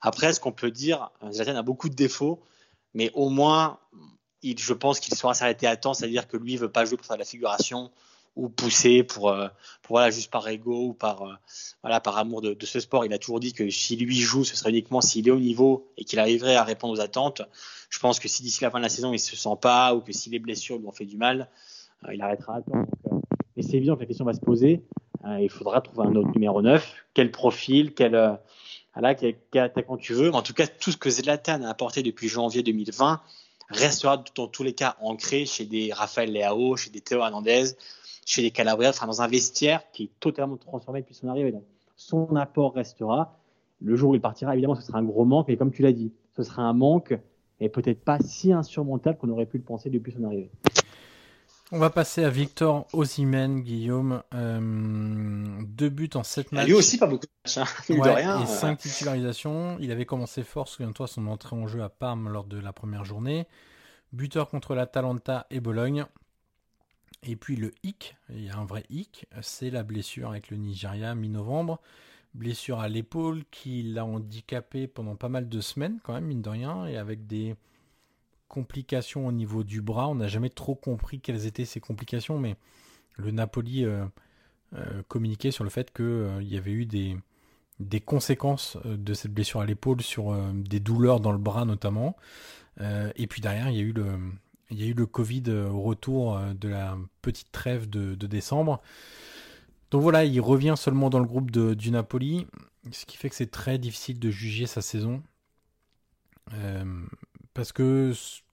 Après, 0.00 0.32
ce 0.32 0.38
qu'on 0.38 0.52
peut 0.52 0.70
dire, 0.70 1.10
Zlatan 1.32 1.56
a 1.56 1.62
beaucoup 1.62 1.88
de 1.88 1.94
défauts, 1.94 2.40
mais 2.94 3.10
au 3.14 3.30
moins, 3.30 3.80
je 4.44 4.72
pense 4.72 5.00
qu'il 5.00 5.14
sera 5.14 5.34
s'arrêter 5.34 5.66
à 5.66 5.76
temps, 5.76 5.94
c'est-à-dire 5.94 6.28
que 6.28 6.36
lui 6.36 6.54
ne 6.54 6.58
veut 6.58 6.70
pas 6.70 6.84
jouer 6.84 6.96
pour 6.96 7.06
faire 7.06 7.16
de 7.16 7.22
la 7.22 7.26
figuration 7.26 7.90
ou 8.38 8.48
pousser 8.48 9.02
pour, 9.02 9.30
euh, 9.30 9.48
voilà, 9.88 10.10
juste 10.10 10.30
par 10.30 10.46
ego 10.48 10.86
ou 10.86 10.92
par, 10.94 11.22
euh, 11.22 11.34
voilà, 11.82 12.00
par 12.00 12.16
amour 12.18 12.40
de, 12.40 12.56
ce 12.64 12.78
sport. 12.78 13.04
Il 13.04 13.12
a 13.12 13.18
toujours 13.18 13.40
dit 13.40 13.52
que 13.52 13.68
si 13.68 13.96
lui 13.96 14.16
joue, 14.16 14.44
ce 14.44 14.56
serait 14.56 14.70
uniquement 14.70 15.00
s'il 15.00 15.26
est 15.26 15.32
au 15.32 15.40
niveau 15.40 15.90
et 15.96 16.04
qu'il 16.04 16.20
arriverait 16.20 16.54
à 16.54 16.62
répondre 16.62 16.94
aux 16.94 17.00
attentes. 17.00 17.42
Je 17.90 17.98
pense 17.98 18.20
que 18.20 18.28
si 18.28 18.44
d'ici 18.44 18.62
la 18.62 18.70
fin 18.70 18.78
de 18.78 18.84
la 18.84 18.88
saison, 18.88 19.12
il 19.12 19.18
se 19.18 19.34
sent 19.34 19.56
pas 19.60 19.94
ou 19.94 20.00
que 20.00 20.12
si 20.12 20.30
les 20.30 20.38
blessures 20.38 20.78
lui 20.78 20.86
ont 20.86 20.92
fait 20.92 21.04
du 21.04 21.16
mal, 21.16 21.42
euh, 21.42 21.44
il 22.12 22.20
arrêtera 22.22 22.56
à. 22.56 22.60
Donc, 22.62 22.88
mais 23.56 23.62
c'est 23.62 23.76
évident 23.76 23.96
que 23.96 24.00
la 24.00 24.06
question 24.06 24.24
va 24.24 24.34
se 24.34 24.40
poser. 24.40 24.82
il 25.40 25.50
faudra 25.50 25.80
trouver 25.80 26.06
un 26.06 26.14
autre 26.14 26.30
numéro 26.30 26.62
9. 26.62 27.06
Quel 27.14 27.30
profil, 27.30 27.92
quel, 27.94 28.38
voilà, 28.94 29.14
quel, 29.14 29.36
quel 29.50 29.62
attaquant 29.62 29.96
tu 29.96 30.12
veux. 30.12 30.32
En 30.34 30.42
tout 30.42 30.54
cas, 30.54 30.66
tout 30.66 30.92
ce 30.92 30.96
que 30.96 31.10
Zlatan 31.10 31.62
a 31.62 31.68
apporté 31.68 32.02
depuis 32.02 32.28
janvier 32.28 32.62
2020 32.62 33.20
restera 33.70 34.22
dans 34.34 34.48
tous 34.48 34.62
les 34.62 34.72
cas 34.72 34.96
ancré 35.00 35.44
chez 35.46 35.64
des 35.64 35.92
Raphaël 35.92 36.32
Leao, 36.32 36.76
chez 36.76 36.90
des 36.90 37.00
Théo 37.00 37.20
Hernandez, 37.20 37.64
chez 38.24 38.42
les 38.42 38.50
Calabria, 38.50 38.90
enfin 38.90 39.06
dans 39.06 39.22
un 39.22 39.28
vestiaire 39.28 39.82
qui 39.92 40.04
est 40.04 40.10
totalement 40.20 40.56
transformé 40.56 41.00
depuis 41.00 41.14
son 41.14 41.28
arrivée. 41.28 41.52
Donc, 41.52 41.64
son 41.96 42.36
apport 42.36 42.74
restera. 42.74 43.34
Le 43.80 43.94
jour 43.94 44.10
où 44.10 44.14
il 44.14 44.20
partira, 44.20 44.52
évidemment, 44.54 44.74
ce 44.74 44.82
sera 44.82 44.98
un 44.98 45.04
gros 45.04 45.24
manque, 45.24 45.46
mais 45.48 45.56
comme 45.56 45.70
tu 45.70 45.82
l'as 45.82 45.92
dit, 45.92 46.12
ce 46.36 46.42
sera 46.42 46.62
un 46.62 46.72
manque 46.72 47.16
et 47.60 47.68
peut-être 47.68 48.02
pas 48.02 48.18
si 48.20 48.52
insurmontable 48.52 49.18
qu'on 49.18 49.28
aurait 49.28 49.46
pu 49.46 49.58
le 49.58 49.64
penser 49.64 49.90
depuis 49.90 50.12
son 50.12 50.24
arrivée. 50.24 50.50
On 51.70 51.78
va 51.78 51.90
passer 51.90 52.24
à 52.24 52.30
Victor 52.30 52.86
Osimhen, 52.94 53.60
Guillaume. 53.60 54.22
Euh, 54.32 55.60
deux 55.66 55.90
buts 55.90 56.08
en 56.14 56.22
sept 56.22 56.50
matchs. 56.50 56.66
Lui 56.66 56.72
aussi, 56.72 56.96
pas 56.96 57.06
beaucoup 57.06 57.26
de 57.26 57.30
matchs. 57.44 57.58
Hein, 57.58 57.94
de 57.94 58.08
rien, 58.08 58.42
et 58.42 58.46
cinq 58.46 58.78
titularisations. 58.78 59.76
Il 59.78 59.92
avait 59.92 60.06
commencé 60.06 60.44
fort, 60.44 60.66
souviens-toi, 60.66 61.06
son 61.06 61.26
entrée 61.26 61.56
en 61.56 61.66
jeu 61.66 61.82
à 61.82 61.90
Parme 61.90 62.30
lors 62.30 62.44
de 62.44 62.58
la 62.58 62.72
première 62.72 63.04
journée. 63.04 63.46
Buteur 64.14 64.48
contre 64.48 64.74
l'Atalanta 64.74 65.46
et 65.50 65.60
Bologne. 65.60 66.06
Et 67.22 67.36
puis 67.36 67.56
le 67.56 67.74
hic, 67.82 68.16
il 68.30 68.44
y 68.44 68.48
a 68.48 68.56
un 68.56 68.64
vrai 68.64 68.84
hic, 68.88 69.26
c'est 69.42 69.70
la 69.70 69.82
blessure 69.82 70.30
avec 70.30 70.50
le 70.50 70.56
Nigeria 70.56 71.14
mi-novembre. 71.14 71.80
Blessure 72.32 72.80
à 72.80 72.88
l'épaule 72.88 73.44
qui 73.50 73.82
l'a 73.82 74.06
handicapé 74.06 74.86
pendant 74.86 75.16
pas 75.16 75.28
mal 75.28 75.48
de 75.48 75.60
semaines 75.60 75.98
quand 76.02 76.14
même, 76.14 76.26
mine 76.26 76.42
de 76.42 76.48
rien, 76.48 76.86
et 76.86 76.96
avec 76.96 77.26
des 77.26 77.56
complications 78.48 79.26
au 79.26 79.32
niveau 79.32 79.62
du 79.62 79.80
bras. 79.80 80.08
On 80.08 80.16
n'a 80.16 80.26
jamais 80.26 80.50
trop 80.50 80.74
compris 80.74 81.20
quelles 81.20 81.46
étaient 81.46 81.64
ces 81.64 81.80
complications, 81.80 82.38
mais 82.38 82.56
le 83.18 83.30
Napoli 83.30 83.84
euh, 83.84 84.04
euh, 84.74 85.02
communiquait 85.08 85.50
sur 85.50 85.64
le 85.64 85.70
fait 85.70 85.92
qu'il 85.92 86.04
euh, 86.04 86.42
y 86.42 86.56
avait 86.56 86.72
eu 86.72 86.86
des, 86.86 87.16
conséquences 88.04 88.78
de 88.84 89.14
cette 89.14 89.32
blessure 89.32 89.60
à 89.60 89.66
l'épaule 89.66 90.00
sur 90.00 90.36
des 90.52 90.80
douleurs 90.80 91.20
dans 91.20 91.32
le 91.32 91.38
bras 91.38 91.64
notamment. 91.64 92.16
et 92.80 93.26
puis 93.28 93.40
derrière, 93.40 93.70
il 93.70 93.76
y 93.76 93.80
a 93.80 94.86
eu 94.86 94.94
le, 94.94 95.06
Covid 95.06 95.50
au 95.50 95.80
retour 95.82 96.40
de 96.58 96.68
la 96.68 96.96
petite 97.22 97.52
trêve 97.52 97.88
de, 97.88 98.14
décembre. 98.26 98.80
Donc 99.92 100.02
voilà, 100.02 100.24
il 100.24 100.40
revient 100.40 100.74
seulement 100.76 101.08
dans 101.08 101.20
le 101.20 101.24
groupe 101.24 101.50
du 101.50 101.90
Napoli, 101.92 102.48
ce 102.90 103.06
qui 103.06 103.16
fait 103.16 103.30
que 103.30 103.36
c'est 103.36 103.50
très 103.50 103.78
difficile 103.78 104.18
de 104.18 104.30
juger 104.30 104.66
sa 104.66 104.82
saison. 104.82 105.22
Parce 107.58 107.72
que 107.72 108.12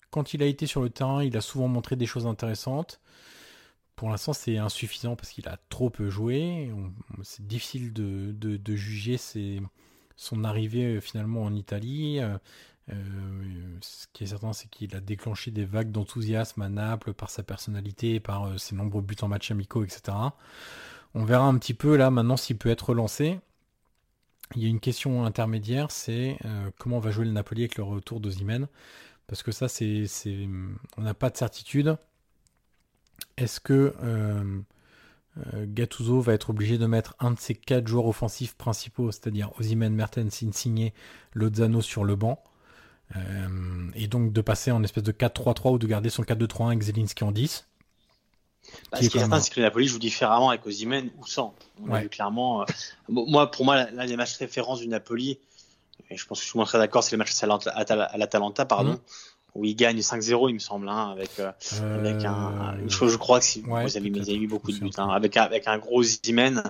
quand 0.09 0.33
il 0.33 0.41
a 0.41 0.47
été 0.47 0.65
sur 0.65 0.81
le 0.81 0.89
terrain, 0.89 1.23
il 1.23 1.37
a 1.37 1.41
souvent 1.41 1.67
montré 1.67 1.95
des 1.95 2.07
choses 2.07 2.25
intéressantes. 2.25 2.99
Pour 3.95 4.09
l'instant, 4.09 4.33
c'est 4.33 4.57
insuffisant 4.57 5.15
parce 5.15 5.29
qu'il 5.29 5.47
a 5.47 5.59
trop 5.69 5.91
peu 5.91 6.09
joué. 6.09 6.71
C'est 7.21 7.45
difficile 7.45 7.93
de, 7.93 8.75
juger 8.75 9.17
son 10.15 10.43
arrivée 10.43 10.95
euh, 10.95 11.01
finalement 11.01 11.43
en 11.43 11.53
Italie. 11.53 12.19
Euh, 12.19 12.35
euh, 12.91 13.77
ce 13.81 14.07
qui 14.11 14.23
est 14.23 14.27
certain, 14.27 14.53
c'est 14.53 14.71
qu'il 14.71 14.95
a 14.95 15.01
déclenché 15.01 15.51
des 15.51 15.65
vagues 15.65 15.91
d'enthousiasme 15.91 16.63
à 16.63 16.69
Naples 16.69 17.13
par 17.13 17.29
sa 17.29 17.43
personnalité, 17.43 18.19
par 18.19 18.59
ses 18.59 18.73
nombreux 18.73 19.03
buts 19.03 19.15
en 19.21 19.27
match 19.27 19.51
amicaux, 19.51 19.83
etc. 19.83 20.17
On 21.13 21.25
verra 21.25 21.45
un 21.45 21.59
petit 21.59 21.75
peu 21.75 21.95
là 21.95 22.09
maintenant 22.09 22.37
s'il 22.37 22.57
peut 22.57 22.69
être 22.69 22.89
relancé. 22.89 23.39
Il 24.55 24.61
y 24.61 24.65
a 24.65 24.69
une 24.69 24.79
question 24.79 25.25
intermédiaire, 25.25 25.89
c'est 25.89 26.37
comment 26.77 26.99
va 26.99 27.09
jouer 27.09 27.25
le 27.25 27.31
Napoli 27.31 27.61
avec 27.61 27.77
le 27.77 27.83
retour 27.83 28.19
d'Ozimène 28.19 28.67
parce 29.27 29.43
que 29.43 29.51
ça, 29.51 29.67
c'est, 29.67 30.07
on 30.97 31.01
n'a 31.01 31.13
pas 31.13 31.29
de 31.29 31.37
certitude. 31.37 31.97
Est-ce 33.37 33.59
que 33.59 33.93
euh, 34.03 34.59
euh, 35.53 35.65
Gattuso 35.67 36.21
va 36.21 36.33
être 36.33 36.51
obligé 36.51 36.77
de 36.77 36.85
mettre 36.85 37.15
un 37.19 37.31
de 37.31 37.39
ses 37.39 37.55
quatre 37.55 37.87
joueurs 37.87 38.05
offensifs 38.05 38.55
principaux, 38.55 39.11
c'est-à-dire 39.11 39.51
Ozymen, 39.59 39.93
Mertens, 39.93 40.43
Insigne, 40.43 40.91
Lozano 41.33 41.81
sur 41.81 42.03
le 42.03 42.15
banc, 42.15 42.43
euh, 43.15 43.89
et 43.95 44.07
donc 44.07 44.31
de 44.31 44.41
passer 44.41 44.71
en 44.71 44.83
espèce 44.83 45.03
de 45.03 45.11
4-3-3 45.11 45.73
ou 45.73 45.77
de 45.79 45.87
garder 45.87 46.09
son 46.09 46.23
4-2-3-1 46.23 46.67
avec 46.67 46.81
Zelinski 46.83 47.23
en 47.23 47.31
10 47.31 47.67
bah, 48.91 48.99
ce 49.01 49.09
qui 49.09 49.17
est 49.17 49.19
certain, 49.19 49.39
c'est 49.39 49.51
que 49.53 49.59
le 49.59 49.65
Napoli 49.65 49.87
joue 49.87 49.99
différemment 49.99 50.49
avec 50.49 50.65
Ozymen 50.65 51.09
ou 51.19 51.25
sans. 51.25 51.53
On 51.83 51.93
a 51.93 52.01
vu 52.01 52.09
clairement. 52.09 52.65
moi, 53.09 53.51
pour 53.51 53.65
moi, 53.65 53.89
l'un 53.91 54.05
des 54.05 54.15
matchs 54.15 54.37
références 54.37 54.79
du 54.79 54.87
Napoli, 54.87 55.39
et 56.09 56.17
je 56.17 56.25
pense 56.25 56.39
que 56.39 56.45
je 56.45 56.49
suis 56.49 56.59
très 56.65 56.77
d'accord, 56.77 57.03
c'est 57.03 57.15
le 57.15 57.17
match 57.17 57.31
à 57.43 58.17
l'Atalanta, 58.17 58.65
pardon, 58.65 58.91
mhm. 58.91 58.99
où 59.55 59.65
il 59.65 59.75
gagne 59.75 59.99
5-0, 59.99 60.49
il 60.49 60.53
me 60.53 60.59
semble, 60.59 60.87
hein, 60.89 61.11
avec, 61.11 61.39
euh, 61.39 61.51
avec 61.81 62.23
un, 62.25 62.77
une 62.79 62.89
chose, 62.89 63.11
je 63.11 63.17
crois 63.17 63.39
que 63.39 63.45
si, 63.45 63.61
vous, 63.61 63.75
avez, 63.75 63.99
mis 63.99 64.47
beaucoup 64.47 64.71
de 64.71 64.79
buts, 64.79 64.91
hein, 64.97 65.09
avec, 65.09 65.37
avec 65.37 65.67
un 65.67 65.77
gros 65.77 66.03
Zimen 66.03 66.63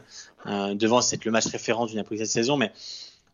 euh, 0.45 0.73
devant, 0.75 1.01
c'est 1.01 1.23
le 1.25 1.31
match 1.31 1.47
référence 1.47 1.89
du 1.89 1.95
Napoli 1.95 2.19
cette 2.19 2.29
saison, 2.29 2.57
mais 2.57 2.71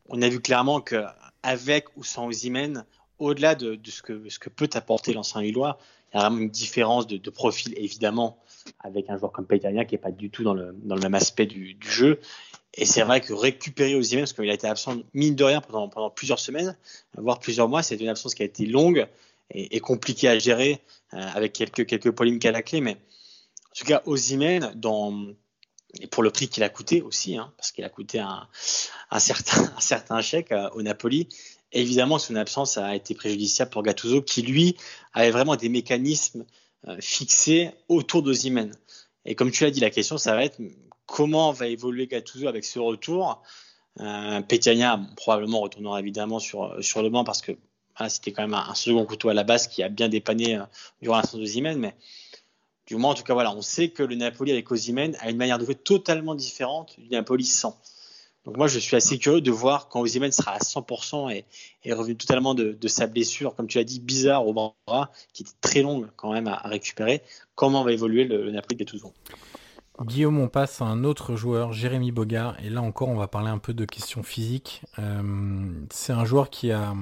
on 0.09 0.21
a 0.21 0.29
vu 0.29 0.41
clairement 0.41 0.81
que 0.81 1.03
avec 1.43 1.85
ou 1.95 2.03
sans 2.03 2.27
Ozymen, 2.27 2.85
au-delà 3.19 3.55
de, 3.55 3.75
de, 3.75 3.91
ce, 3.91 4.01
que, 4.01 4.29
ce 4.29 4.39
que 4.39 4.49
peut 4.49 4.69
apporter 4.73 5.13
l'ancien 5.13 5.41
Lillois, 5.41 5.77
il 6.13 6.17
y 6.17 6.19
a 6.19 6.23
vraiment 6.23 6.41
une 6.41 6.49
différence 6.49 7.07
de, 7.07 7.17
de 7.17 7.29
profil, 7.29 7.73
évidemment, 7.77 8.37
avec 8.79 9.09
un 9.09 9.17
joueur 9.17 9.31
comme 9.31 9.45
Peitania 9.45 9.85
qui 9.85 9.95
n'est 9.95 10.01
pas 10.01 10.11
du 10.11 10.29
tout 10.29 10.43
dans 10.43 10.53
le, 10.53 10.73
dans 10.83 10.95
le 10.95 11.01
même 11.01 11.13
aspect 11.13 11.45
du, 11.45 11.77
jeu. 11.81 12.19
Et 12.73 12.85
c'est 12.85 13.01
vrai 13.01 13.21
que 13.21 13.33
récupérer 13.33 13.95
Ozymen, 13.95 14.23
parce 14.23 14.33
qu'il 14.33 14.49
a 14.49 14.53
été 14.53 14.67
absent 14.67 14.97
mine 15.13 15.35
de 15.35 15.43
rien 15.43 15.61
pendant, 15.61 15.89
pendant 15.89 16.09
plusieurs 16.09 16.39
semaines, 16.39 16.77
voire 17.17 17.39
plusieurs 17.39 17.67
mois, 17.67 17.83
c'est 17.83 17.97
une 17.97 18.07
absence 18.07 18.33
qui 18.33 18.43
a 18.43 18.45
été 18.45 18.65
longue 18.65 19.07
et, 19.53 19.79
compliquée 19.81 20.29
à 20.29 20.39
gérer, 20.39 20.81
euh, 21.13 21.17
avec 21.33 21.53
quelques, 21.53 21.85
quelques 21.85 22.11
polémiques 22.11 22.45
à 22.45 22.51
la 22.51 22.61
clé. 22.61 22.79
Mais 22.79 22.93
en 22.93 23.75
tout 23.75 23.85
cas, 23.85 24.01
Ozymen, 24.05 24.71
dans, 24.75 25.27
et 25.99 26.07
pour 26.07 26.23
le 26.23 26.31
prix 26.31 26.47
qu'il 26.47 26.63
a 26.63 26.69
coûté 26.69 27.01
aussi, 27.01 27.35
hein, 27.37 27.51
parce 27.57 27.71
qu'il 27.71 27.83
a 27.83 27.89
coûté 27.89 28.19
un, 28.19 28.47
un, 29.09 29.19
certain, 29.19 29.63
un 29.77 29.81
certain 29.81 30.21
chèque 30.21 30.51
euh, 30.51 30.69
au 30.73 30.81
Napoli, 30.81 31.27
évidemment, 31.71 32.19
son 32.19 32.35
absence 32.35 32.77
a 32.77 32.95
été 32.95 33.13
préjudiciable 33.13 33.71
pour 33.71 33.83
Gattuso, 33.83 34.21
qui 34.21 34.41
lui 34.41 34.77
avait 35.13 35.31
vraiment 35.31 35.55
des 35.55 35.69
mécanismes 35.69 36.45
euh, 36.87 36.97
fixés 36.99 37.71
autour 37.89 38.23
d'Ozymen. 38.23 38.71
Et 39.25 39.35
comme 39.35 39.51
tu 39.51 39.63
l'as 39.63 39.71
dit, 39.71 39.79
la 39.79 39.91
question, 39.91 40.17
ça 40.17 40.35
va 40.35 40.43
être 40.43 40.59
comment 41.05 41.51
va 41.51 41.67
évoluer 41.67 42.07
Gattuso 42.07 42.47
avec 42.47 42.65
ce 42.65 42.79
retour? 42.79 43.43
Euh, 43.99 44.41
Petiania 44.41 44.99
probablement 45.17 45.59
retournera 45.59 45.99
évidemment 45.99 46.39
sur, 46.39 46.83
sur 46.83 47.03
le 47.03 47.09
banc 47.09 47.23
parce 47.23 47.41
que 47.41 47.51
c'était 48.09 48.31
quand 48.31 48.43
même 48.43 48.53
un, 48.53 48.73
second 48.75 49.05
couteau 49.05 49.29
à 49.29 49.33
la 49.33 49.43
base 49.43 49.67
qui 49.67 49.83
a 49.83 49.89
bien 49.89 50.09
dépanné 50.09 50.57
euh, 50.57 50.63
durant 51.01 51.17
la 51.17 51.23
saison 51.23 51.39
de 51.39 51.45
Zimen, 51.45 51.77
mais 51.77 51.95
du 52.87 52.95
moins 52.95 53.11
en 53.11 53.13
tout 53.13 53.23
cas 53.23 53.33
voilà, 53.33 53.53
on 53.55 53.61
sait 53.61 53.89
que 53.89 54.03
le 54.03 54.15
Napoli 54.15 54.51
avec 54.51 54.71
Ozymen 54.71 55.15
a 55.19 55.29
une 55.29 55.37
manière 55.37 55.59
de 55.59 55.65
jouer 55.65 55.75
totalement 55.75 56.35
différente 56.35 56.99
du 56.99 57.09
Napoli 57.09 57.45
sans. 57.45 57.79
Donc 58.45 58.57
moi 58.57 58.67
je 58.67 58.79
suis 58.79 58.95
assez 58.95 59.17
curieux 59.19 59.41
de 59.41 59.51
voir 59.51 59.87
quand 59.87 60.01
Ozymen 60.01 60.31
sera 60.31 60.53
à 60.53 60.59
100% 60.59 61.31
et 61.31 61.45
est 61.83 61.93
revenu 61.93 62.15
totalement 62.15 62.55
de, 62.55 62.87
sa 62.87 63.07
blessure, 63.07 63.55
comme 63.55 63.67
tu 63.67 63.77
l'as 63.77 63.83
dit, 63.83 63.99
bizarre 63.99 64.47
au 64.47 64.53
bras, 64.53 65.11
qui 65.33 65.43
était 65.43 65.51
très 65.61 65.81
longue 65.81 66.07
quand 66.15 66.33
même 66.33 66.47
à, 66.47 66.57
récupérer, 66.65 67.21
comment 67.55 67.83
va 67.83 67.91
évoluer 67.91 68.23
le, 68.23 68.43
le 68.43 68.51
Napoli 68.51 68.75
de 68.75 68.83
Gattuso? 68.83 69.13
Guillaume, 70.05 70.39
on 70.39 70.47
passe 70.47 70.81
à 70.81 70.85
un 70.85 71.03
autre 71.03 71.35
joueur, 71.35 71.73
Jérémy 71.73 72.11
Bogart, 72.11 72.57
et 72.63 72.69
là 72.69 72.81
encore, 72.81 73.09
on 73.09 73.15
va 73.15 73.27
parler 73.27 73.49
un 73.49 73.57
peu 73.57 73.73
de 73.73 73.85
questions 73.85 74.23
physiques. 74.23 74.81
Euh, 74.99 75.69
c'est 75.91 76.13
un 76.13 76.25
joueur 76.25 76.49
qui 76.49 76.71
a, 76.71 76.95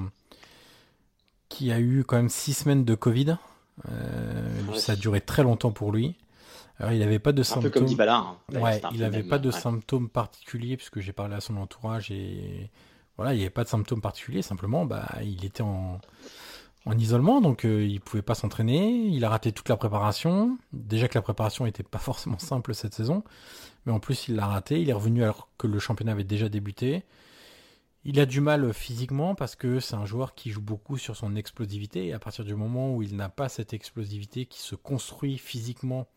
qui 1.48 1.72
a 1.72 1.80
eu 1.80 2.04
quand 2.06 2.16
même 2.16 2.28
six 2.28 2.52
semaines 2.52 2.84
de 2.84 2.94
Covid. 2.94 3.36
Euh, 3.90 4.74
ça 4.74 4.92
a 4.92 4.96
duré 4.96 5.20
très 5.20 5.42
longtemps 5.42 5.72
pour 5.72 5.92
lui. 5.92 6.14
Alors, 6.80 6.92
il 6.92 6.98
n'avait 6.98 7.18
pas 7.18 7.32
de 7.32 7.42
symptômes. 7.42 7.66
Un 7.66 7.70
peu 7.70 7.96
comme 7.96 8.08
hein. 8.08 8.36
Ouais, 8.54 8.80
il 8.92 9.00
n'avait 9.00 9.22
pas 9.22 9.38
de 9.38 9.50
symptômes 9.50 10.08
particuliers 10.08 10.78
puisque 10.78 11.00
j'ai 11.00 11.12
parlé 11.12 11.34
à 11.34 11.40
son 11.40 11.56
entourage 11.58 12.10
et 12.10 12.70
voilà, 13.16 13.34
il 13.34 13.36
n'y 13.36 13.42
avait 13.42 13.50
pas 13.50 13.64
de 13.64 13.68
symptômes 13.68 14.00
particuliers. 14.00 14.40
Simplement, 14.40 14.86
bah, 14.86 15.06
il 15.22 15.44
était 15.44 15.62
en, 15.62 16.00
en 16.86 16.98
isolement, 16.98 17.42
donc 17.42 17.66
euh, 17.66 17.84
il 17.84 18.00
pouvait 18.00 18.22
pas 18.22 18.34
s'entraîner. 18.34 18.92
Il 18.92 19.26
a 19.26 19.28
raté 19.28 19.52
toute 19.52 19.68
la 19.68 19.76
préparation. 19.76 20.56
Déjà 20.72 21.06
que 21.06 21.18
la 21.18 21.22
préparation 21.22 21.66
était 21.66 21.82
pas 21.82 21.98
forcément 22.00 22.38
simple 22.38 22.74
cette 22.74 22.94
saison, 22.94 23.24
mais 23.84 23.92
en 23.92 24.00
plus 24.00 24.28
il 24.28 24.36
l'a 24.36 24.46
raté. 24.46 24.80
Il 24.80 24.88
est 24.88 24.94
revenu 24.94 25.22
alors 25.22 25.48
que 25.58 25.66
le 25.66 25.78
championnat 25.78 26.12
avait 26.12 26.24
déjà 26.24 26.48
débuté. 26.48 27.04
Il 28.04 28.18
a 28.18 28.24
du 28.24 28.40
mal 28.40 28.72
physiquement 28.72 29.34
parce 29.34 29.54
que 29.54 29.78
c'est 29.78 29.96
un 29.96 30.06
joueur 30.06 30.34
qui 30.34 30.50
joue 30.50 30.62
beaucoup 30.62 30.96
sur 30.96 31.14
son 31.14 31.36
explosivité 31.36 32.06
et 32.06 32.14
à 32.14 32.18
partir 32.18 32.46
du 32.46 32.54
moment 32.54 32.94
où 32.94 33.02
il 33.02 33.14
n'a 33.14 33.28
pas 33.28 33.50
cette 33.50 33.74
explosivité 33.74 34.46
qui 34.46 34.60
se 34.60 34.74
construit 34.74 35.36
physiquement 35.36 36.08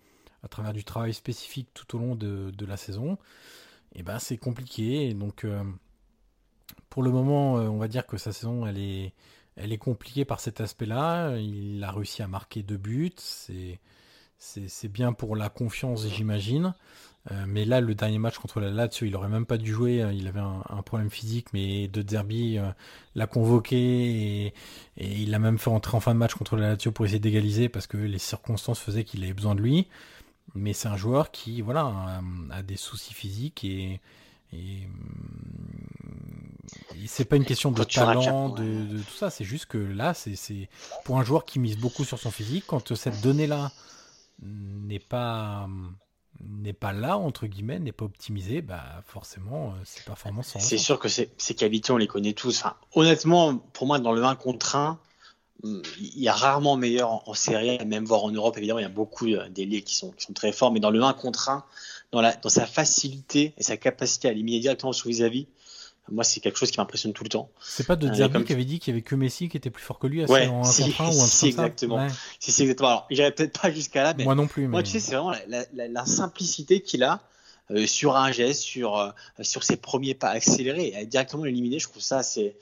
à 0.43 0.47
travers 0.47 0.73
du 0.73 0.83
travail 0.83 1.13
spécifique 1.13 1.69
tout 1.73 1.95
au 1.95 1.99
long 1.99 2.15
de, 2.15 2.65
la 2.65 2.77
saison, 2.77 3.17
et 3.95 4.03
ben 4.03 4.19
c'est 4.19 4.37
compliqué. 4.37 5.09
Et 5.09 5.13
donc 5.13 5.45
euh, 5.45 5.63
pour 6.89 7.03
le 7.03 7.11
moment, 7.11 7.57
euh, 7.57 7.67
on 7.67 7.77
va 7.77 7.87
dire 7.87 8.05
que 8.05 8.17
sa 8.17 8.33
saison 8.33 8.65
elle 8.67 8.77
est 8.77 9.13
elle 9.55 9.71
est 9.71 9.77
compliquée 9.77 10.25
par 10.25 10.39
cet 10.39 10.61
aspect-là. 10.61 11.37
Il 11.37 11.83
a 11.83 11.91
réussi 11.91 12.23
à 12.23 12.27
marquer 12.27 12.63
deux 12.63 12.77
buts. 12.77 13.13
C'est, 13.17 13.79
c'est, 14.39 14.87
bien 14.87 15.13
pour 15.13 15.35
la 15.35 15.49
confiance, 15.49 16.07
j'imagine. 16.07 16.73
Euh, 17.31 17.45
mais 17.47 17.63
là, 17.63 17.79
le 17.79 17.93
dernier 17.93 18.17
match 18.17 18.39
contre 18.39 18.59
la 18.59 18.71
Lazio, 18.71 19.05
il 19.05 19.15
aurait 19.15 19.29
même 19.29 19.45
pas 19.45 19.59
dû 19.59 19.71
jouer. 19.71 20.03
Il 20.11 20.27
avait 20.27 20.39
un, 20.39 20.81
problème 20.81 21.11
physique, 21.11 21.53
mais 21.53 21.87
De 21.87 22.03
Zerbi 22.07 22.57
l'a 23.13 23.27
convoqué 23.27 24.47
et, 24.47 24.53
il 24.97 25.35
a 25.35 25.39
même 25.39 25.59
fait 25.59 25.69
entrer 25.69 25.95
en 25.95 25.99
fin 25.99 26.15
de 26.15 26.19
match 26.19 26.33
contre 26.33 26.55
la 26.55 26.69
Lazio 26.69 26.91
pour 26.91 27.05
essayer 27.05 27.19
d'égaliser 27.19 27.69
parce 27.69 27.85
que 27.85 27.97
les 27.97 28.17
circonstances 28.17 28.79
faisaient 28.79 29.03
qu'il 29.03 29.23
avait 29.23 29.33
besoin 29.33 29.53
de 29.53 29.61
lui. 29.61 29.87
Mais 30.55 30.73
c'est 30.73 30.87
un 30.87 30.97
joueur 30.97 31.31
qui, 31.31 31.61
voilà, 31.61 32.21
a 32.51 32.61
des 32.61 32.77
soucis 32.77 33.13
physiques 33.13 33.63
et, 33.63 33.99
et, 34.51 34.87
c'est 37.07 37.25
pas 37.25 37.35
une 37.35 37.45
question 37.45 37.71
de 37.71 37.83
talent, 37.83 38.49
de, 38.49 38.99
tout 38.99 39.15
ça. 39.15 39.29
C'est 39.29 39.43
juste 39.43 39.65
que 39.65 39.77
là, 39.77 40.13
c'est 40.13 40.69
pour 41.03 41.19
un 41.19 41.23
joueur 41.23 41.45
qui 41.45 41.59
mise 41.59 41.77
beaucoup 41.77 42.05
sur 42.05 42.19
son 42.19 42.31
physique, 42.31 42.65
quand 42.67 42.93
cette 42.95 43.21
donnée-là 43.21 43.71
n'est 44.41 44.99
pas 44.99 45.67
n'est 46.41 46.73
pas 46.73 46.93
là 46.93 47.17
entre 47.17 47.47
guillemets, 47.47 47.79
n'est 47.79 47.91
pas 47.91 48.05
optimisée, 48.05 48.61
bah 48.61 48.83
forcément, 49.05 49.73
euh, 49.73 50.03
performance. 50.05 50.55
C'est 50.59 50.77
sûr 50.77 50.99
que 50.99 51.07
ces, 51.07 51.27
qualités, 51.55 51.91
on 51.91 51.97
les 51.97 52.07
connaît 52.07 52.33
tous. 52.33 52.63
honnêtement, 52.93 53.57
pour 53.57 53.87
moi, 53.87 53.99
dans 53.99 54.11
le 54.11 54.23
1 54.23 54.35
contre 54.35 54.75
1, 54.75 54.99
il 55.63 56.19
y 56.21 56.27
a 56.27 56.33
rarement 56.33 56.75
meilleur 56.75 57.09
en, 57.09 57.23
en 57.25 57.33
série, 57.33 57.83
même 57.85 58.05
voir 58.05 58.23
en 58.23 58.31
Europe, 58.31 58.57
évidemment, 58.57 58.79
il 58.79 58.83
y 58.83 58.85
a 58.85 58.89
beaucoup 58.89 59.27
euh, 59.27 59.47
d'élèves 59.49 59.83
qui 59.83 59.95
sont, 59.95 60.11
qui 60.11 60.25
sont 60.25 60.33
très 60.33 60.51
forts, 60.51 60.71
mais 60.71 60.79
dans 60.79 60.91
le 60.91 61.01
1 61.01 61.13
contre 61.13 61.49
1, 61.49 61.63
dans, 62.11 62.21
la, 62.21 62.33
dans 62.35 62.49
sa 62.49 62.65
facilité 62.65 63.53
et 63.57 63.63
sa 63.63 63.77
capacité 63.77 64.27
à 64.27 64.31
éliminer 64.31 64.59
directement 64.59 64.91
son 64.91 65.09
vis-à-vis, 65.09 65.47
moi, 66.11 66.25
c'est 66.25 66.41
quelque 66.41 66.59
chose 66.59 66.69
qui 66.69 66.79
m'impressionne 66.79 67.13
tout 67.13 67.23
le 67.23 67.29
temps. 67.29 67.49
C'est 67.61 67.87
pas 67.87 67.95
de 67.95 68.09
euh, 68.09 68.13
Zerbi 68.13 68.43
qui 68.43 68.51
avait 68.51 68.65
dit 68.65 68.79
qu'il 68.79 68.91
y 68.91 68.95
avait 68.95 69.01
que 69.01 69.15
Messi 69.15 69.47
qui 69.47 69.55
était 69.55 69.69
plus 69.69 69.83
fort 69.83 69.99
que 69.99 70.07
lui 70.07 70.21
à 70.21 70.25
ouais, 70.25 70.47
en 70.47 70.63
si, 70.65 70.83
ou 70.83 71.01
un 71.01 71.11
si, 71.11 71.47
exactement. 71.47 72.09
Si, 72.39 72.51
c'est 72.51 72.63
exactement. 72.63 72.89
Alors, 72.89 73.07
j'irai 73.09 73.31
peut-être 73.31 73.59
pas 73.61 73.71
jusqu'à 73.71 74.03
là, 74.03 74.13
mais 74.17 74.25
moi 74.25 74.35
non 74.35 74.47
plus. 74.47 74.67
Moi, 74.67 74.83
tu 74.83 74.91
sais, 74.91 74.99
c'est 74.99 75.15
vraiment 75.15 75.31
la, 75.47 75.65
la, 75.73 75.87
la, 75.87 76.05
simplicité 76.05 76.81
qu'il 76.81 77.03
a 77.03 77.21
euh, 77.71 77.87
sur 77.87 78.17
un 78.17 78.33
geste, 78.33 78.63
sur 78.63 78.97
euh, 78.97 79.11
sur 79.41 79.63
ses 79.63 79.77
premiers 79.77 80.13
pas 80.13 80.27
accélérés, 80.27 80.93
et 80.93 81.05
directement 81.05 81.45
l'éliminer. 81.45 81.79
Je 81.79 81.87
trouve 81.87 82.03
ça 82.03 82.17
assez 82.17 82.57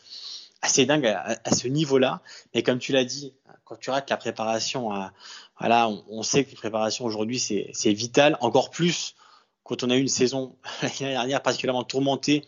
assez 0.62 0.86
dingue 0.86 1.08
à, 1.08 1.52
ce 1.52 1.68
niveau-là. 1.68 2.22
Mais 2.54 2.64
comme 2.64 2.80
tu 2.80 2.92
l'as 2.92 3.06
dit, 3.06 3.34
quand 3.66 3.78
tu 3.78 3.90
rates 3.90 4.10
la 4.10 4.18
préparation, 4.18 4.90
voilà, 5.60 5.90
on, 6.10 6.24
sait 6.24 6.44
que 6.44 6.52
la 6.52 6.58
préparation 6.58 7.06
aujourd'hui 7.06 7.40
c'est 7.40 7.94
vital, 7.94 8.38
encore 8.42 8.70
plus 8.70 9.16
quand 9.64 9.84
on 9.84 9.90
a 9.90 9.96
eu 9.96 10.02
une 10.02 10.08
saison 10.08 10.56
l'année 10.82 11.14
dernière 11.14 11.42
particulièrement 11.42 11.84
tourmentée 11.84 12.44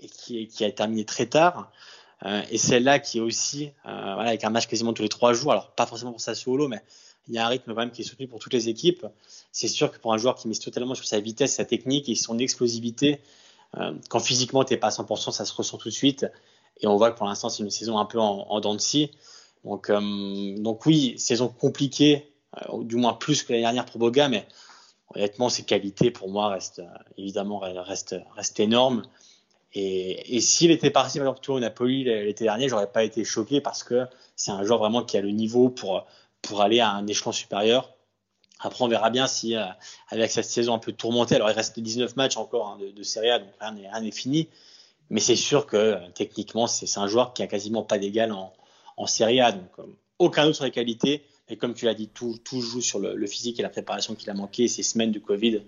et 0.00 0.08
qui, 0.08 0.46
qui, 0.48 0.64
a 0.64 0.70
terminé 0.70 1.04
très 1.04 1.26
tard. 1.26 1.70
et 2.50 2.58
celle-là 2.58 2.98
qui 2.98 3.18
est 3.18 3.20
aussi 3.20 3.70
voilà, 3.84 4.28
avec 4.28 4.44
un 4.44 4.50
match 4.50 4.66
quasiment 4.66 4.92
tous 4.92 5.02
les 5.02 5.08
trois 5.08 5.32
jours, 5.32 5.52
alors 5.52 5.72
pas 5.72 5.86
forcément 5.86 6.12
pour 6.12 6.20
sa 6.20 6.34
solo, 6.34 6.68
mais 6.68 6.82
il 7.28 7.34
y 7.34 7.38
a 7.38 7.44
un 7.44 7.48
rythme 7.48 7.74
quand 7.74 7.80
même 7.80 7.90
qui 7.90 8.02
est 8.02 8.04
soutenu 8.04 8.28
pour 8.28 8.38
toutes 8.38 8.52
les 8.52 8.68
équipes. 8.68 9.04
C'est 9.52 9.68
sûr 9.68 9.90
que 9.90 9.98
pour 9.98 10.12
un 10.12 10.18
joueur 10.18 10.36
qui 10.36 10.48
mise 10.48 10.60
totalement 10.60 10.94
sur 10.94 11.06
sa 11.06 11.18
vitesse, 11.20 11.54
sa 11.54 11.64
technique 11.64 12.08
et 12.08 12.14
son 12.14 12.38
explosivité, 12.38 13.20
quand 14.08 14.20
physiquement 14.20 14.64
tu 14.64 14.72
n'es 14.72 14.78
pas 14.78 14.88
à 14.88 14.90
100%, 14.90 15.32
ça 15.32 15.44
se 15.44 15.52
ressent 15.52 15.76
tout 15.76 15.88
de 15.88 15.94
suite. 15.94 16.26
Et 16.80 16.86
on 16.86 16.96
voit 16.96 17.10
que 17.10 17.16
pour 17.16 17.26
l'instant, 17.26 17.48
c'est 17.48 17.62
une 17.62 17.70
saison 17.70 17.98
un 17.98 18.04
peu 18.04 18.18
en, 18.20 18.46
en 18.48 18.60
dents 18.60 18.74
de 18.74 18.80
scie. 18.80 19.10
Donc, 19.64 19.90
donc 19.90 20.86
oui, 20.86 21.18
saison 21.18 21.48
compliquée, 21.48 22.32
du 22.78 22.96
moins 22.96 23.14
plus 23.14 23.42
que 23.42 23.52
l'année 23.52 23.64
dernière 23.64 23.84
pour 23.84 23.98
Boga, 23.98 24.28
mais 24.28 24.46
honnêtement, 25.14 25.48
ses 25.48 25.64
qualités 25.64 26.10
pour 26.10 26.30
moi 26.30 26.48
restent 26.48 26.82
évidemment 27.18 27.58
restent, 27.58 28.16
restent 28.36 28.60
énormes. 28.60 29.02
Et, 29.72 30.40
s'il 30.40 30.70
était 30.70 30.90
parti 30.90 31.18
par 31.18 31.26
exemple 31.26 31.50
au 31.50 31.60
Napoli 31.60 32.04
l'été 32.04 32.44
dernier, 32.44 32.68
j'aurais 32.68 32.90
pas 32.90 33.04
été 33.04 33.24
choqué 33.24 33.60
parce 33.60 33.82
que 33.82 34.06
c'est 34.34 34.50
un 34.50 34.64
joueur 34.64 34.78
vraiment 34.78 35.02
qui 35.02 35.18
a 35.18 35.20
le 35.20 35.30
niveau 35.30 35.68
pour 35.68 36.06
pour 36.40 36.62
aller 36.62 36.80
à 36.80 36.90
un 36.92 37.06
échelon 37.06 37.32
supérieur. 37.32 37.92
Après, 38.60 38.82
on 38.84 38.88
verra 38.88 39.10
bien 39.10 39.26
si 39.26 39.54
euh, 39.54 39.64
avec 40.08 40.30
cette 40.30 40.46
saison 40.46 40.74
un 40.74 40.78
peu 40.78 40.92
tourmentée, 40.92 41.34
alors 41.34 41.50
il 41.50 41.54
reste 41.54 41.78
19 41.78 42.16
matchs 42.16 42.36
encore 42.36 42.68
hein, 42.68 42.78
de, 42.80 42.90
de 42.90 43.02
Serie 43.02 43.30
A, 43.30 43.38
donc 43.40 43.48
rien 43.60 44.00
n'est 44.00 44.10
fini. 44.10 44.48
Mais 45.10 45.20
c'est 45.20 45.36
sûr 45.36 45.66
que 45.66 45.98
techniquement, 46.14 46.66
c'est 46.66 46.98
un 46.98 47.06
joueur 47.06 47.32
qui 47.32 47.42
a 47.42 47.46
quasiment 47.46 47.82
pas 47.82 47.98
d'égal 47.98 48.32
en, 48.32 48.52
en 48.96 49.06
Serie 49.06 49.40
A. 49.40 49.52
Donc, 49.52 49.70
aucun 50.18 50.46
doute 50.46 50.54
sur 50.54 50.64
les 50.64 50.70
qualités. 50.70 51.22
Et 51.48 51.56
comme 51.56 51.74
tu 51.74 51.84
l'as 51.84 51.94
dit, 51.94 52.08
tout, 52.08 52.38
tout, 52.44 52.60
joue 52.60 52.80
sur 52.80 52.98
le, 52.98 53.26
physique 53.26 53.60
et 53.60 53.62
la 53.62 53.68
préparation 53.68 54.14
qu'il 54.14 54.28
a 54.30 54.34
manqué, 54.34 54.66
ces 54.66 54.82
semaines 54.82 55.12
de 55.12 55.18
Covid 55.18 55.62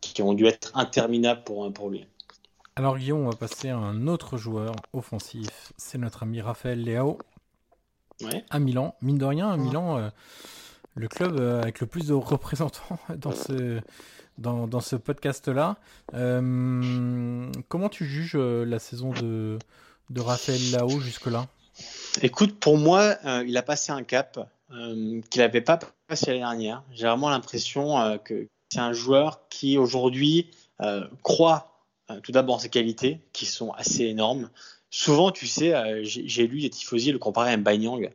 qui, 0.00 0.22
ont 0.22 0.34
dû 0.34 0.46
être 0.46 0.72
interminables 0.76 1.44
pour, 1.44 1.72
pour 1.72 1.90
lui. 1.90 2.06
Alors 2.74 2.98
Guillaume, 2.98 3.26
on 3.26 3.30
va 3.30 3.36
passer 3.36 3.68
à 3.68 3.76
un 3.76 4.06
autre 4.06 4.38
joueur 4.38 4.74
offensif. 4.92 5.72
C'est 5.76 5.98
notre 5.98 6.22
ami 6.24 6.40
Raphaël 6.40 6.82
Leao. 6.82 7.18
À 8.50 8.58
Milan. 8.58 8.94
Mine 9.00 9.18
de 9.18 9.24
rien, 9.24 9.48
à 9.50 9.56
Milan, 9.56 9.98
euh, 9.98 10.08
le 10.94 11.08
club 11.08 11.38
euh, 11.40 11.62
avec 11.62 11.80
le 11.80 11.86
plus 11.86 12.08
de 12.08 12.14
représentants 12.14 12.98
dans 13.16 13.32
ce, 13.32 13.80
dans, 14.38 14.80
ce 14.80 14.96
podcast-là. 14.96 15.76
Euh, 16.14 17.50
comment 17.68 17.88
tu 17.88 18.06
juges 18.06 18.36
la 18.36 18.78
saison 18.78 19.12
de, 19.12 19.58
de 20.10 20.20
Raphaël 20.20 20.60
Leao 20.72 21.00
jusque-là? 21.00 21.46
Écoute, 22.22 22.58
pour 22.58 22.78
moi, 22.78 23.16
il 23.44 23.56
a 23.56 23.62
passé 23.62 23.92
un 23.92 24.02
cap. 24.02 24.38
Euh, 24.72 25.20
qu'il 25.30 25.42
n'avait 25.42 25.60
pas 25.60 25.80
passé 26.06 26.26
l'année 26.26 26.40
dernière. 26.40 26.84
J'ai 26.92 27.06
vraiment 27.06 27.28
l'impression 27.28 27.98
euh, 27.98 28.18
que 28.18 28.46
c'est 28.68 28.78
un 28.78 28.92
joueur 28.92 29.48
qui 29.48 29.78
aujourd'hui 29.78 30.50
euh, 30.80 31.06
croit 31.22 31.66
tout 32.24 32.32
d'abord 32.32 32.60
ses 32.60 32.70
qualités, 32.70 33.20
qui 33.32 33.46
sont 33.46 33.70
assez 33.70 34.02
énormes. 34.02 34.50
Souvent, 34.90 35.30
tu 35.30 35.46
sais, 35.46 35.72
j'ai 36.02 36.48
lu 36.48 36.60
des 36.60 36.68
tifosi 36.68 37.12
le 37.12 37.20
comparer 37.20 37.52
à 37.52 37.56
Mbanyang, 37.56 38.10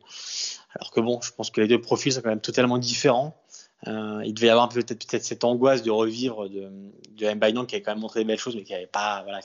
alors 0.74 0.90
que 0.90 1.00
bon, 1.00 1.18
je 1.22 1.32
pense 1.32 1.48
que 1.48 1.62
les 1.62 1.66
deux 1.66 1.80
profils 1.80 2.12
sont 2.12 2.20
quand 2.20 2.28
même 2.28 2.42
totalement 2.42 2.76
différents. 2.76 3.42
Il 3.84 4.32
devait 4.34 4.48
y 4.48 4.50
avoir 4.50 4.68
peut-être 4.68 5.22
cette 5.22 5.44
angoisse 5.44 5.82
de 5.82 5.90
revivre 5.90 6.48
de, 6.48 6.70
de 7.16 7.34
Mbanyang 7.34 7.66
qui 7.66 7.76
avait 7.76 7.82
quand 7.82 7.92
même 7.92 8.00
montré 8.00 8.20
des 8.20 8.24
belles 8.24 8.38
choses, 8.38 8.56
mais 8.56 8.64
qui 8.64 8.72
n'avait 8.72 8.86
pas, 8.86 9.22
voilà, 9.22 9.40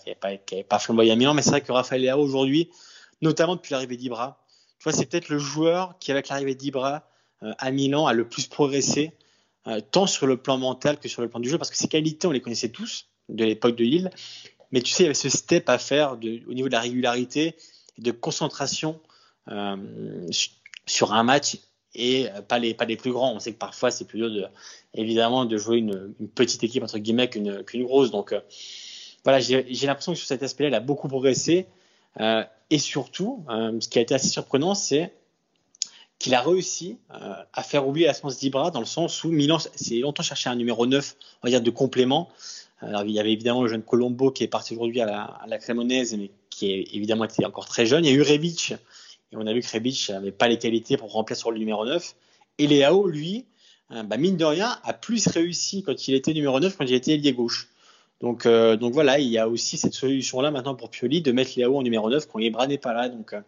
pas, 0.67 0.79
flamboyé 0.79 1.11
à 1.11 1.15
Milan. 1.15 1.33
Mais 1.33 1.41
c'est 1.41 1.51
vrai 1.51 1.61
que 1.61 1.71
Raphaël 1.71 2.01
Leao 2.01 2.19
aujourd'hui, 2.19 2.69
notamment 3.21 3.55
depuis 3.55 3.71
l'arrivée 3.71 3.97
d'Ibra, 3.97 4.41
tu 4.79 4.83
vois, 4.83 4.93
c'est 4.93 5.05
peut-être 5.05 5.29
le 5.29 5.37
joueur 5.37 5.97
qui, 5.99 6.11
avec 6.11 6.29
l'arrivée 6.29 6.55
d'Ibra 6.55 7.07
euh, 7.43 7.53
à 7.59 7.71
Milan, 7.71 8.07
a 8.07 8.13
le 8.13 8.27
plus 8.27 8.47
progressé, 8.47 9.13
euh, 9.67 9.79
tant 9.79 10.07
sur 10.07 10.25
le 10.25 10.37
plan 10.37 10.57
mental 10.57 10.99
que 10.99 11.07
sur 11.07 11.21
le 11.21 11.29
plan 11.29 11.39
du 11.39 11.49
jeu, 11.49 11.57
parce 11.57 11.69
que 11.69 11.77
ses 11.77 11.87
qualités, 11.87 12.27
on 12.27 12.31
les 12.31 12.41
connaissait 12.41 12.69
tous 12.69 13.07
de 13.29 13.45
l'époque 13.45 13.75
de 13.75 13.83
Lille. 13.83 14.09
Mais 14.71 14.81
tu 14.81 14.91
sais, 14.91 15.03
il 15.03 15.05
y 15.05 15.07
avait 15.07 15.13
ce 15.13 15.29
step 15.29 15.69
à 15.69 15.77
faire 15.77 16.13
au 16.13 16.53
niveau 16.53 16.67
de 16.67 16.73
la 16.73 16.79
régularité 16.79 17.55
et 17.97 18.01
de 18.01 18.11
concentration 18.11 18.99
euh, 19.49 20.27
sur 20.85 21.13
un 21.13 21.23
match 21.23 21.57
et 21.93 22.27
pas 22.47 22.59
les, 22.59 22.73
pas 22.73 22.85
les 22.85 22.95
plus 22.95 23.11
grands. 23.11 23.33
On 23.33 23.39
sait 23.39 23.53
que 23.53 23.57
parfois, 23.57 23.91
c'est 23.91 24.05
plus 24.05 24.19
dur, 24.19 24.31
de, 24.31 24.45
évidemment, 24.93 25.45
de 25.45 25.57
jouer 25.57 25.77
une, 25.77 26.13
petite 26.35 26.63
équipe, 26.63 26.83
entre 26.83 26.97
guillemets, 26.97 27.29
qu'une 27.29 27.63
qu'une 27.63 27.83
grosse. 27.83 28.11
Donc, 28.11 28.33
voilà, 29.23 29.39
j'ai 29.39 29.63
l'impression 29.87 30.13
que 30.13 30.17
sur 30.17 30.27
cet 30.27 30.41
aspect-là, 30.43 30.69
il 30.69 30.75
a 30.75 30.79
beaucoup 30.79 31.07
progressé. 31.07 31.67
Euh, 32.19 32.43
et 32.69 32.77
surtout, 32.77 33.45
euh, 33.49 33.79
ce 33.79 33.87
qui 33.87 33.99
a 33.99 34.01
été 34.01 34.13
assez 34.13 34.27
surprenant, 34.27 34.75
c'est 34.75 35.13
qu'il 36.19 36.33
a 36.35 36.41
réussi 36.41 36.97
euh, 37.13 37.33
à 37.53 37.63
faire 37.63 37.87
oublier 37.87 38.07
la 38.07 38.13
France 38.13 38.37
d'Ibra 38.37 38.71
dans 38.71 38.79
le 38.79 38.85
sens 38.85 39.23
où 39.23 39.31
Milan 39.31 39.59
s'est 39.59 39.95
longtemps 39.99 40.23
cherché 40.23 40.49
un 40.49 40.55
numéro 40.55 40.85
9, 40.85 41.15
on 41.41 41.47
va 41.47 41.49
dire, 41.49 41.61
de 41.61 41.71
complément. 41.71 42.29
Il 42.83 43.11
y 43.11 43.19
avait 43.19 43.31
évidemment 43.31 43.61
le 43.61 43.67
jeune 43.67 43.83
Colombo 43.83 44.31
qui 44.31 44.43
est 44.43 44.47
parti 44.47 44.73
aujourd'hui 44.73 45.01
à 45.01 45.45
la, 45.45 45.57
Crémonaise, 45.59 46.17
mais 46.17 46.31
qui 46.49 46.71
est 46.71 46.87
évidemment 46.95 47.25
était 47.25 47.45
encore 47.45 47.67
très 47.67 47.85
jeune. 47.85 48.03
Il 48.05 48.11
y 48.11 48.11
a 48.11 48.17
eu 48.17 48.23
Rebic, 48.23 48.73
et 49.31 49.37
on 49.37 49.47
a 49.47 49.53
vu 49.53 49.61
que 49.61 49.71
Rebic 49.71 50.09
n'avait 50.09 50.31
pas 50.31 50.47
les 50.47 50.57
qualités 50.57 50.97
pour 50.97 51.11
remplir 51.11 51.37
sur 51.37 51.51
le 51.51 51.57
numéro 51.57 51.85
9. 51.85 52.15
Et 52.57 52.67
Léao, 52.67 53.07
lui, 53.07 53.45
bah, 53.89 54.17
mine 54.17 54.37
de 54.37 54.45
rien, 54.45 54.77
a 54.83 54.93
plus 54.93 55.27
réussi 55.27 55.83
quand 55.83 56.07
il 56.07 56.15
était 56.15 56.33
numéro 56.33 56.59
9 56.59 56.77
quand 56.77 56.85
il 56.85 56.93
était 56.93 57.13
ailier 57.13 57.33
gauche. 57.33 57.69
Donc, 58.21 58.45
euh, 58.45 58.77
donc 58.77 58.93
voilà, 58.93 59.19
il 59.19 59.27
y 59.27 59.39
a 59.39 59.49
aussi 59.49 59.77
cette 59.77 59.93
solution-là 59.93 60.51
maintenant 60.51 60.75
pour 60.75 60.89
Pioli 60.89 61.21
de 61.21 61.31
mettre 61.31 61.51
Léao 61.55 61.77
en 61.77 61.81
numéro 61.81 62.09
9 62.09 62.27
quand 62.27 62.39
Ibra 62.39 62.67
n'est 62.67 62.77
pas 62.77 62.93
là. 62.93 63.09
Donc, 63.09 63.33
euh, 63.33 63.41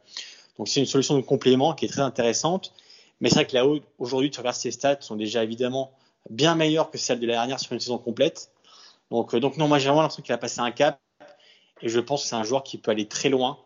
donc 0.58 0.68
c'est 0.68 0.80
une 0.80 0.88
solution 0.88 1.16
de 1.16 1.22
complément 1.22 1.74
qui 1.74 1.86
est 1.86 1.90
très 1.90 2.02
intéressante. 2.02 2.74
Mais 3.22 3.30
c'est 3.30 3.36
vrai 3.36 3.46
que 3.46 3.54
Léao, 3.54 3.80
aujourd'hui, 4.00 4.32
tu 4.32 4.40
regardes 4.40 4.56
ses 4.56 4.72
stats, 4.72 5.02
sont 5.02 5.16
déjà 5.16 5.44
évidemment 5.44 5.92
bien 6.30 6.56
meilleures 6.56 6.90
que 6.90 6.98
celles 6.98 7.20
de 7.20 7.28
la 7.28 7.34
dernière 7.34 7.60
sur 7.60 7.74
une 7.74 7.80
saison 7.80 8.00
complète. 8.00 8.52
Donc, 9.12 9.36
euh, 9.36 9.40
donc 9.40 9.58
non, 9.58 9.68
moi 9.68 9.78
j'ai 9.78 9.88
vraiment 9.88 10.02
l'impression 10.02 10.24
qu'il 10.24 10.34
a 10.34 10.40
passé 10.40 10.60
un 10.60 10.72
cap. 10.72 11.00
Et 11.82 11.90
je 11.90 12.00
pense 12.00 12.24
que 12.24 12.30
c'est 12.30 12.36
un 12.36 12.44
joueur 12.44 12.64
qui 12.64 12.78
peut 12.78 12.92
aller 12.92 13.08
très 13.08 13.30
loin 13.30 13.60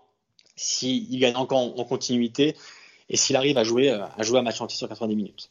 s'il 0.57 1.19
gagne 1.19 1.37
encore 1.37 1.79
en, 1.79 1.85
continuité 1.85 2.57
et 3.09 3.15
s'il 3.15 3.37
arrive 3.37 3.57
à 3.57 3.63
jouer, 3.63 3.89
à 3.89 4.21
jouer 4.23 4.39
un 4.39 4.43
match 4.43 4.59
entier 4.59 4.77
sur 4.77 4.89
90 4.89 5.15
minutes. 5.15 5.49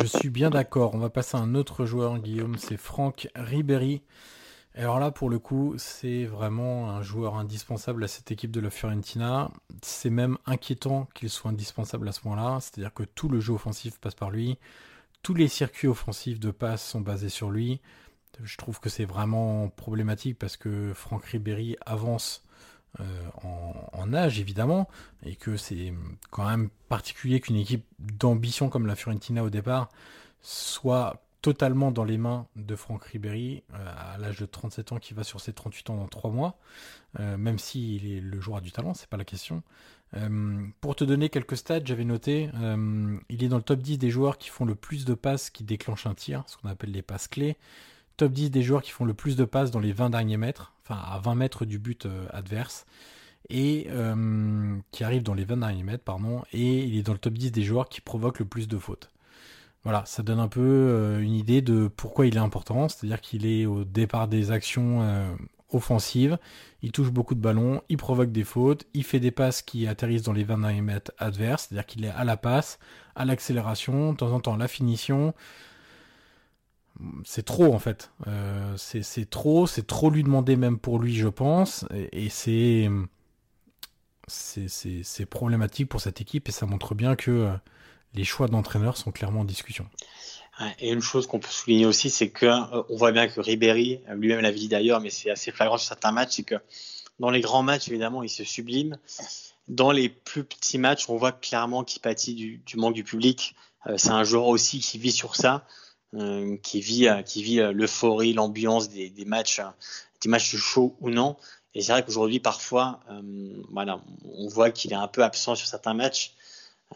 Je 0.00 0.06
suis 0.06 0.30
bien 0.30 0.50
d'accord. 0.50 0.94
On 0.94 0.98
va 0.98 1.10
passer 1.10 1.36
à 1.36 1.40
un 1.40 1.54
autre 1.54 1.84
joueur, 1.84 2.18
Guillaume. 2.18 2.56
C'est 2.58 2.76
Franck 2.76 3.28
Ribéry. 3.34 4.02
Alors 4.74 4.98
là, 4.98 5.10
pour 5.12 5.30
le 5.30 5.38
coup, 5.38 5.74
c'est 5.76 6.24
vraiment 6.24 6.90
un 6.90 7.02
joueur 7.02 7.36
indispensable 7.36 8.02
à 8.02 8.08
cette 8.08 8.32
équipe 8.32 8.50
de 8.50 8.60
la 8.60 8.70
Fiorentina. 8.70 9.50
C'est 9.82 10.10
même 10.10 10.36
inquiétant 10.46 11.06
qu'il 11.14 11.30
soit 11.30 11.50
indispensable 11.50 12.08
à 12.08 12.12
ce 12.12 12.20
moment-là. 12.24 12.58
C'est-à-dire 12.60 12.92
que 12.92 13.04
tout 13.04 13.28
le 13.28 13.40
jeu 13.40 13.52
offensif 13.52 14.00
passe 14.00 14.14
par 14.14 14.30
lui. 14.30 14.58
Tous 15.22 15.34
les 15.34 15.48
circuits 15.48 15.88
offensifs 15.88 16.40
de 16.40 16.50
passe 16.50 16.84
sont 16.84 17.00
basés 17.00 17.28
sur 17.28 17.50
lui. 17.50 17.80
Je 18.42 18.56
trouve 18.56 18.80
que 18.80 18.88
c'est 18.88 19.04
vraiment 19.04 19.68
problématique 19.68 20.38
parce 20.38 20.56
que 20.56 20.92
Franck 20.92 21.24
Ribéry 21.26 21.76
avance 21.86 22.43
euh, 23.00 23.04
en, 23.92 24.12
âge 24.12 24.38
évidemment 24.38 24.88
et 25.24 25.34
que 25.34 25.56
c'est 25.56 25.92
quand 26.30 26.46
même 26.46 26.68
particulier 26.88 27.40
qu'une 27.40 27.56
équipe 27.56 27.84
d'ambition 27.98 28.68
comme 28.68 28.86
la 28.86 28.94
Fiorentina 28.94 29.42
au 29.42 29.50
départ 29.50 29.88
soit 30.42 31.24
totalement 31.42 31.90
dans 31.90 32.04
les 32.04 32.18
mains 32.18 32.46
de 32.54 32.76
Franck 32.76 33.04
Ribéry 33.04 33.64
euh, 33.72 34.14
à 34.14 34.18
l'âge 34.18 34.38
de 34.38 34.46
37 34.46 34.92
ans 34.92 34.98
qui 34.98 35.14
va 35.14 35.24
sur 35.24 35.40
ses 35.40 35.52
38 35.52 35.90
ans 35.90 35.96
dans 35.96 36.06
3 36.06 36.30
mois, 36.30 36.58
euh, 37.18 37.36
même 37.36 37.58
s'il 37.58 38.06
est 38.06 38.20
le 38.20 38.40
joueur 38.40 38.60
du 38.60 38.70
talent, 38.70 38.94
c'est 38.94 39.08
pas 39.08 39.16
la 39.16 39.24
question. 39.24 39.62
Pour 40.80 40.94
te 40.94 41.02
donner 41.02 41.28
quelques 41.28 41.56
stats, 41.56 41.84
j'avais 41.84 42.04
noté, 42.04 42.48
il 43.28 43.42
est 43.42 43.48
dans 43.48 43.56
le 43.56 43.64
top 43.64 43.80
10 43.80 43.98
des 43.98 44.10
joueurs 44.10 44.38
qui 44.38 44.48
font 44.48 44.64
le 44.64 44.76
plus 44.76 45.04
de 45.04 45.14
passes 45.14 45.50
qui 45.50 45.64
déclenchent 45.64 46.06
un 46.06 46.14
tir, 46.14 46.44
ce 46.46 46.56
qu'on 46.56 46.68
appelle 46.68 46.92
les 46.92 47.02
passes 47.02 47.26
clés. 47.26 47.56
Top 48.16 48.30
10 48.30 48.50
des 48.50 48.62
joueurs 48.62 48.82
qui 48.82 48.92
font 48.92 49.04
le 49.04 49.14
plus 49.14 49.34
de 49.34 49.44
passes 49.44 49.72
dans 49.72 49.80
les 49.80 49.92
20 49.92 50.10
derniers 50.10 50.36
mètres, 50.36 50.73
enfin 50.84 51.00
à 51.00 51.18
20 51.18 51.34
mètres 51.34 51.64
du 51.64 51.78
but 51.78 52.06
adverse, 52.30 52.86
et 53.50 53.88
qui 54.90 55.04
arrive 55.04 55.22
dans 55.22 55.34
les 55.34 55.44
20 55.44 55.58
derniers 55.58 55.82
mètres, 55.82 56.04
pardon, 56.04 56.42
et 56.52 56.84
il 56.84 56.98
est 56.98 57.02
dans 57.02 57.12
le 57.12 57.18
top 57.18 57.34
10 57.34 57.52
des 57.52 57.62
joueurs 57.62 57.88
qui 57.88 58.00
provoquent 58.00 58.38
le 58.38 58.46
plus 58.46 58.68
de 58.68 58.78
fautes. 58.78 59.10
Voilà, 59.84 60.02
ça 60.06 60.22
donne 60.22 60.40
un 60.40 60.48
peu 60.48 60.60
euh, 60.62 61.20
une 61.20 61.34
idée 61.34 61.60
de 61.60 61.88
pourquoi 61.88 62.26
il 62.26 62.36
est 62.36 62.40
important, 62.40 62.88
c'est-à-dire 62.88 63.20
qu'il 63.20 63.44
est 63.44 63.66
au 63.66 63.84
départ 63.84 64.28
des 64.28 64.50
actions 64.50 65.02
euh, 65.02 65.34
offensives, 65.72 66.38
il 66.80 66.90
touche 66.90 67.10
beaucoup 67.10 67.34
de 67.34 67.40
ballons, 67.40 67.82
il 67.90 67.98
provoque 67.98 68.32
des 68.32 68.44
fautes, 68.44 68.86
il 68.94 69.04
fait 69.04 69.20
des 69.20 69.30
passes 69.30 69.60
qui 69.60 69.86
atterrissent 69.86 70.22
dans 70.22 70.32
les 70.32 70.44
20 70.44 70.80
mètres 70.80 71.12
adverses, 71.18 71.66
c'est-à-dire 71.68 71.84
qu'il 71.84 72.04
est 72.06 72.10
à 72.10 72.24
la 72.24 72.38
passe, 72.38 72.78
à 73.14 73.26
l'accélération, 73.26 74.12
de 74.12 74.16
temps 74.16 74.32
en 74.32 74.40
temps 74.40 74.54
à 74.54 74.58
la 74.58 74.68
finition. 74.68 75.34
C'est 77.24 77.44
trop 77.44 77.74
en 77.74 77.78
fait. 77.78 78.10
Euh, 78.26 78.76
c'est 78.76 79.28
trop, 79.28 79.66
c'est 79.66 79.86
trop 79.86 80.10
lui 80.10 80.22
demander 80.22 80.56
même 80.56 80.78
pour 80.78 80.98
lui, 80.98 81.14
je 81.14 81.28
pense, 81.28 81.84
et, 82.12 82.28
c'est 82.28 82.88
problématique 85.26 85.88
pour 85.88 86.00
cette 86.00 86.20
équipe 86.20 86.48
et 86.48 86.52
ça 86.52 86.66
montre 86.66 86.94
bien 86.94 87.16
que 87.16 87.50
les 88.14 88.24
choix 88.24 88.48
d'entraîneurs 88.48 88.96
sont 88.96 89.10
clairement 89.10 89.40
en 89.40 89.44
discussion. 89.44 89.86
Et 90.78 90.92
une 90.92 91.00
chose 91.00 91.26
qu'on 91.26 91.40
peut 91.40 91.50
souligner 91.50 91.86
aussi, 91.86 92.10
c'est 92.10 92.30
que 92.30 92.46
euh, 92.46 92.82
on 92.88 92.96
voit 92.96 93.12
bien 93.12 93.26
que 93.26 93.40
Ribéry, 93.40 94.00
euh, 94.08 94.14
lui-même 94.14 94.40
l'a 94.40 94.52
dit 94.52 94.68
d'ailleurs, 94.68 95.00
mais 95.00 95.10
c'est 95.10 95.30
assez 95.30 95.50
flagrant 95.50 95.78
sur 95.78 95.88
certains 95.88 96.12
matchs, 96.12 96.36
c'est 96.36 96.42
que 96.44 96.54
dans 97.18 97.30
les 97.30 97.40
grands 97.40 97.62
matchs, 97.62 97.88
évidemment, 97.88 98.22
il 98.22 98.28
se 98.28 98.44
sublime. 98.44 98.96
Dans 99.66 99.90
les 99.90 100.08
plus 100.08 100.44
petits 100.44 100.78
matchs, 100.78 101.08
on 101.08 101.16
voit 101.16 101.32
clairement 101.32 101.82
qu'il 101.84 102.02
pâtit 102.02 102.34
du, 102.34 102.62
manque 102.76 102.94
du 102.94 103.04
public. 103.04 103.54
Euh, 103.86 103.96
c'est 103.96 104.10
un 104.10 104.24
joueur 104.24 104.46
aussi 104.46 104.78
qui 104.78 104.98
vit 104.98 105.12
sur 105.12 105.34
ça, 105.34 105.66
qui 106.62 106.80
vit, 106.80 107.08
qui 107.26 107.42
vit 107.42 107.56
l'euphorie, 107.72 108.32
l'ambiance 108.32 108.88
des, 108.88 109.12
matchs, 109.26 109.60
des 110.22 110.28
matchs 110.28 110.56
chauds 110.56 110.96
ou 111.00 111.10
non. 111.10 111.36
Et 111.74 111.82
c'est 111.82 111.92
vrai 111.92 112.04
qu'aujourd'hui, 112.04 112.40
parfois, 112.40 113.00
voilà, 113.70 114.00
on 114.36 114.48
voit 114.48 114.70
qu'il 114.70 114.92
est 114.92 114.96
un 114.96 115.08
peu 115.08 115.24
absent 115.24 115.54
sur 115.54 115.66
certains 115.66 115.94
matchs. 115.94 116.34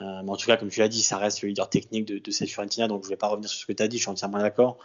mais 0.01 0.31
en 0.31 0.37
tout 0.37 0.47
cas, 0.47 0.57
comme 0.57 0.71
tu 0.71 0.81
l'as 0.81 0.89
dit, 0.89 1.03
ça 1.03 1.19
reste 1.19 1.43
le 1.43 1.49
leader 1.49 1.69
technique 1.69 2.05
de, 2.05 2.19
de 2.19 2.31
cette 2.31 2.49
Fiorentina, 2.49 2.87
donc 2.87 3.03
je 3.03 3.09
ne 3.09 3.13
vais 3.13 3.17
pas 3.17 3.29
revenir 3.29 3.51
sur 3.51 3.61
ce 3.61 3.67
que 3.67 3.73
tu 3.73 3.83
as 3.83 3.89
dit, 3.89 3.97
je 3.97 4.03
suis 4.03 4.11
entièrement 4.11 4.39
d'accord. 4.39 4.79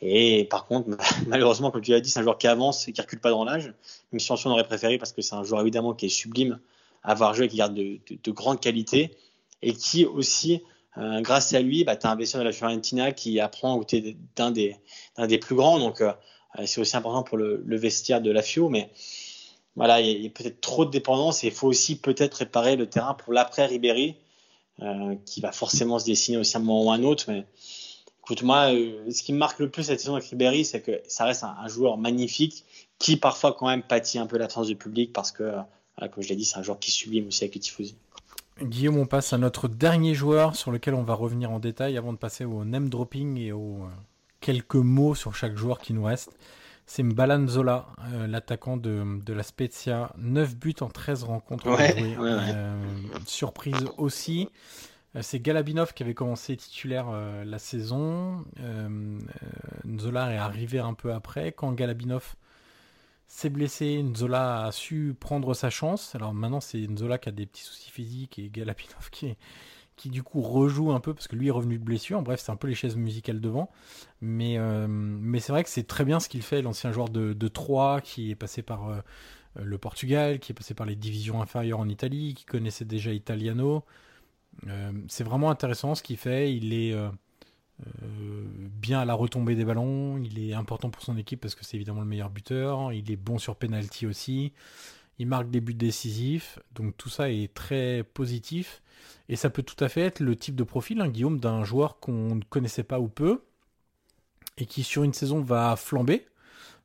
Et 0.00 0.44
par 0.44 0.66
contre, 0.66 0.88
malheureusement, 1.26 1.70
comme 1.70 1.82
tu 1.82 1.90
l'as 1.90 2.00
dit, 2.00 2.10
c'est 2.10 2.20
un 2.20 2.22
joueur 2.22 2.38
qui 2.38 2.46
avance 2.46 2.88
et 2.88 2.92
qui 2.92 3.00
recule 3.00 3.20
pas 3.20 3.30
dans 3.30 3.44
l'âge. 3.44 3.72
Même 4.12 4.20
si 4.20 4.32
on 4.32 4.50
aurait 4.50 4.64
préféré 4.64 4.98
parce 4.98 5.12
que 5.12 5.22
c'est 5.22 5.34
un 5.34 5.44
joueur 5.44 5.60
évidemment 5.60 5.94
qui 5.94 6.06
est 6.06 6.10
sublime 6.10 6.58
à 7.02 7.12
avoir 7.12 7.34
joué, 7.34 7.48
qui 7.48 7.56
garde 7.56 7.74
de, 7.74 7.98
de, 8.08 8.18
de 8.22 8.30
grandes 8.30 8.60
qualités 8.60 9.16
et 9.62 9.74
qui 9.74 10.04
aussi, 10.04 10.62
euh, 10.98 11.20
grâce 11.20 11.52
à 11.54 11.60
lui, 11.60 11.84
bah, 11.84 11.96
tu 11.96 12.06
as 12.06 12.10
investi 12.10 12.36
dans 12.36 12.44
la 12.44 12.52
Fiorentina 12.52 13.12
qui 13.12 13.40
apprend 13.40 13.74
à 13.74 13.78
côté 13.78 14.16
d'un 14.36 14.50
des, 14.50 15.38
plus 15.38 15.54
grands. 15.54 15.78
Donc 15.78 16.00
euh, 16.00 16.12
c'est 16.64 16.80
aussi 16.80 16.96
important 16.96 17.22
pour 17.22 17.38
le, 17.38 17.62
vestiaire 17.76 18.20
de 18.20 18.30
la 18.30 18.42
Fio. 18.42 18.68
Mais 18.68 18.90
voilà, 19.76 20.00
il 20.00 20.22
y 20.22 20.26
a, 20.26 20.30
peut-être 20.30 20.60
trop 20.60 20.84
de 20.84 20.90
dépendance 20.90 21.44
et 21.44 21.48
il 21.48 21.52
faut 21.52 21.68
aussi 21.68 22.00
peut-être 22.00 22.32
préparer 22.32 22.76
le 22.76 22.88
terrain 22.88 23.14
pour 23.14 23.32
l'après 23.32 23.66
Ribéry, 23.66 24.16
euh, 24.82 25.14
qui 25.26 25.40
va 25.40 25.52
forcément 25.52 25.98
se 25.98 26.06
dessiner 26.06 26.38
aussi 26.38 26.56
à 26.56 26.60
un 26.60 26.62
moment 26.62 26.84
ou 26.84 26.90
un 26.90 27.02
autre. 27.04 27.24
Mais 27.28 27.46
Écoute, 28.30 28.44
moi, 28.44 28.72
euh, 28.72 29.10
ce 29.10 29.24
qui 29.24 29.32
me 29.32 29.38
marque 29.38 29.58
le 29.58 29.68
plus 29.68 29.82
cette 29.82 29.98
saison 29.98 30.14
avec 30.14 30.28
Ribéry, 30.28 30.64
c'est 30.64 30.80
que 30.80 31.02
ça 31.08 31.24
reste 31.24 31.42
un, 31.42 31.66
joueur 31.66 31.96
magnifique 31.96 32.64
qui 32.98 33.16
parfois 33.16 33.54
quand 33.54 33.66
même 33.66 33.82
pâtit 33.82 34.20
un 34.20 34.26
peu 34.26 34.38
l'absence 34.38 34.68
du 34.68 34.76
public 34.76 35.12
parce 35.12 35.32
que, 35.32 35.42
euh, 35.42 36.08
comme 36.08 36.22
je 36.22 36.28
l'ai 36.28 36.36
dit, 36.36 36.44
c'est 36.44 36.58
un 36.58 36.62
joueur 36.62 36.78
qui 36.78 36.92
sublime 36.92 37.26
aussi 37.26 37.42
avec 37.42 37.56
les 37.56 37.60
tifosi. 37.60 37.96
Guillaume, 38.62 38.98
on 38.98 39.06
passe 39.06 39.32
à 39.32 39.38
notre 39.38 39.68
dernier 39.68 40.14
joueur 40.14 40.56
sur 40.56 40.70
lequel 40.70 40.94
on 40.94 41.02
va 41.02 41.14
revenir 41.14 41.50
en 41.50 41.58
détail 41.58 41.96
avant 41.96 42.12
de 42.12 42.18
passer 42.18 42.44
au 42.44 42.64
name 42.64 42.88
dropping 42.88 43.38
et 43.38 43.52
aux 43.52 43.84
euh, 43.84 43.88
quelques 44.40 44.74
mots 44.74 45.14
sur 45.14 45.34
chaque 45.34 45.56
joueur 45.56 45.80
qui 45.80 45.92
nous 45.92 46.04
reste. 46.04 46.30
C'est 46.86 47.04
Mbalan 47.04 47.46
Zola, 47.46 47.86
l'attaquant 48.26 48.76
de, 48.76 49.20
de, 49.24 49.32
la 49.32 49.44
Spezia. 49.44 50.12
9 50.18 50.56
buts 50.56 50.74
en 50.80 50.88
13 50.88 51.22
rencontres. 51.22 51.68
surprise 53.26 53.84
aussi. 53.96 54.48
Euh, 55.16 55.22
c'est 55.22 55.40
Galabinov 55.40 55.92
qui 55.92 56.02
avait 56.02 56.14
commencé 56.14 56.56
titulaire 56.56 57.06
euh, 57.12 57.44
la 57.44 57.58
saison. 57.58 58.44
Euh, 58.60 59.18
Nzola 59.84 60.32
est 60.32 60.36
arrivé 60.36 60.78
un 60.78 60.94
peu 60.94 61.12
après. 61.12 61.52
Quand 61.52 61.72
Galabinov 61.72 62.34
s'est 63.32 63.50
blessé, 63.50 64.02
Nzola 64.02 64.64
a 64.66 64.72
su 64.72 65.14
prendre 65.18 65.54
sa 65.54 65.70
chance. 65.70 66.14
Alors 66.14 66.34
maintenant, 66.34 66.60
c'est 66.60 66.78
Nzola 66.78 67.18
qui 67.18 67.28
a 67.28 67.32
des 67.32 67.46
petits 67.46 67.62
soucis 67.62 67.90
physiques 67.90 68.38
et 68.38 68.50
Galabinov 68.50 69.10
qui, 69.10 69.36
qui 69.96 70.10
du 70.10 70.22
coup 70.22 70.40
rejoue 70.40 70.92
un 70.92 71.00
peu 71.00 71.14
parce 71.14 71.28
que 71.28 71.36
lui 71.36 71.48
est 71.48 71.52
revenu 71.52 71.78
de 71.78 71.84
blessure. 71.84 72.22
Bref, 72.22 72.40
c'est 72.40 72.52
un 72.52 72.56
peu 72.56 72.68
les 72.68 72.74
chaises 72.74 72.96
musicales 72.96 73.40
devant. 73.40 73.70
Mais, 74.20 74.58
mais 74.88 75.40
c'est 75.40 75.52
vrai 75.52 75.64
que 75.64 75.70
c'est 75.70 75.86
très 75.86 76.04
bien 76.04 76.20
ce 76.20 76.28
qu'il 76.28 76.42
fait, 76.42 76.62
l'ancien 76.62 76.92
joueur 76.92 77.08
de, 77.08 77.32
de 77.32 77.48
3 77.48 78.00
qui 78.00 78.30
est 78.30 78.36
passé 78.36 78.62
par 78.62 79.02
le 79.56 79.78
Portugal, 79.78 80.38
qui 80.38 80.52
est 80.52 80.54
passé 80.54 80.74
par 80.74 80.86
les 80.86 80.96
divisions 80.96 81.40
inférieures 81.42 81.80
en 81.80 81.88
Italie, 81.88 82.34
qui 82.34 82.44
connaissait 82.44 82.84
déjà 82.84 83.12
Italiano. 83.12 83.84
Euh, 84.66 84.92
c'est 85.08 85.24
vraiment 85.24 85.50
intéressant 85.50 85.94
ce 85.94 86.02
qu'il 86.02 86.16
fait. 86.16 86.54
Il 86.54 86.72
est 86.72 86.92
euh, 86.92 87.08
euh, 87.08 87.10
bien 88.80 89.00
à 89.00 89.04
la 89.04 89.14
retombée 89.14 89.54
des 89.54 89.64
ballons. 89.64 90.18
Il 90.18 90.38
est 90.38 90.54
important 90.54 90.90
pour 90.90 91.02
son 91.02 91.16
équipe 91.16 91.40
parce 91.40 91.54
que 91.54 91.64
c'est 91.64 91.76
évidemment 91.76 92.00
le 92.00 92.06
meilleur 92.06 92.30
buteur. 92.30 92.92
Il 92.92 93.10
est 93.10 93.16
bon 93.16 93.38
sur 93.38 93.56
penalty 93.56 94.06
aussi. 94.06 94.52
Il 95.18 95.26
marque 95.26 95.50
des 95.50 95.60
buts 95.60 95.74
décisifs. 95.74 96.58
Donc 96.74 96.96
tout 96.96 97.08
ça 97.08 97.30
est 97.30 97.52
très 97.52 98.02
positif. 98.02 98.82
Et 99.28 99.36
ça 99.36 99.50
peut 99.50 99.62
tout 99.62 99.82
à 99.82 99.88
fait 99.88 100.02
être 100.02 100.20
le 100.20 100.36
type 100.36 100.56
de 100.56 100.64
profil, 100.64 101.00
hein, 101.00 101.08
Guillaume, 101.08 101.38
d'un 101.38 101.62
joueur 101.64 102.00
qu'on 102.00 102.34
ne 102.34 102.42
connaissait 102.42 102.82
pas 102.82 103.00
ou 103.00 103.08
peu. 103.08 103.42
Et 104.58 104.66
qui 104.66 104.82
sur 104.82 105.04
une 105.04 105.14
saison 105.14 105.40
va 105.40 105.76
flamber. 105.76 106.26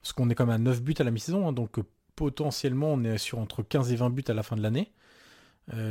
Parce 0.01 0.13
qu'on 0.13 0.29
est 0.29 0.35
quand 0.35 0.45
même 0.45 0.55
à 0.55 0.59
9 0.59 0.81
buts 0.81 0.95
à 0.99 1.03
la 1.03 1.11
mi-saison. 1.11 1.47
Hein, 1.47 1.53
donc 1.53 1.79
potentiellement 2.15 2.93
on 2.93 3.03
est 3.03 3.17
sur 3.17 3.39
entre 3.39 3.63
15 3.63 3.91
et 3.91 3.95
20 3.95 4.09
buts 4.09 4.23
à 4.27 4.33
la 4.33 4.43
fin 4.43 4.55
de 4.55 4.61
l'année. 4.61 4.91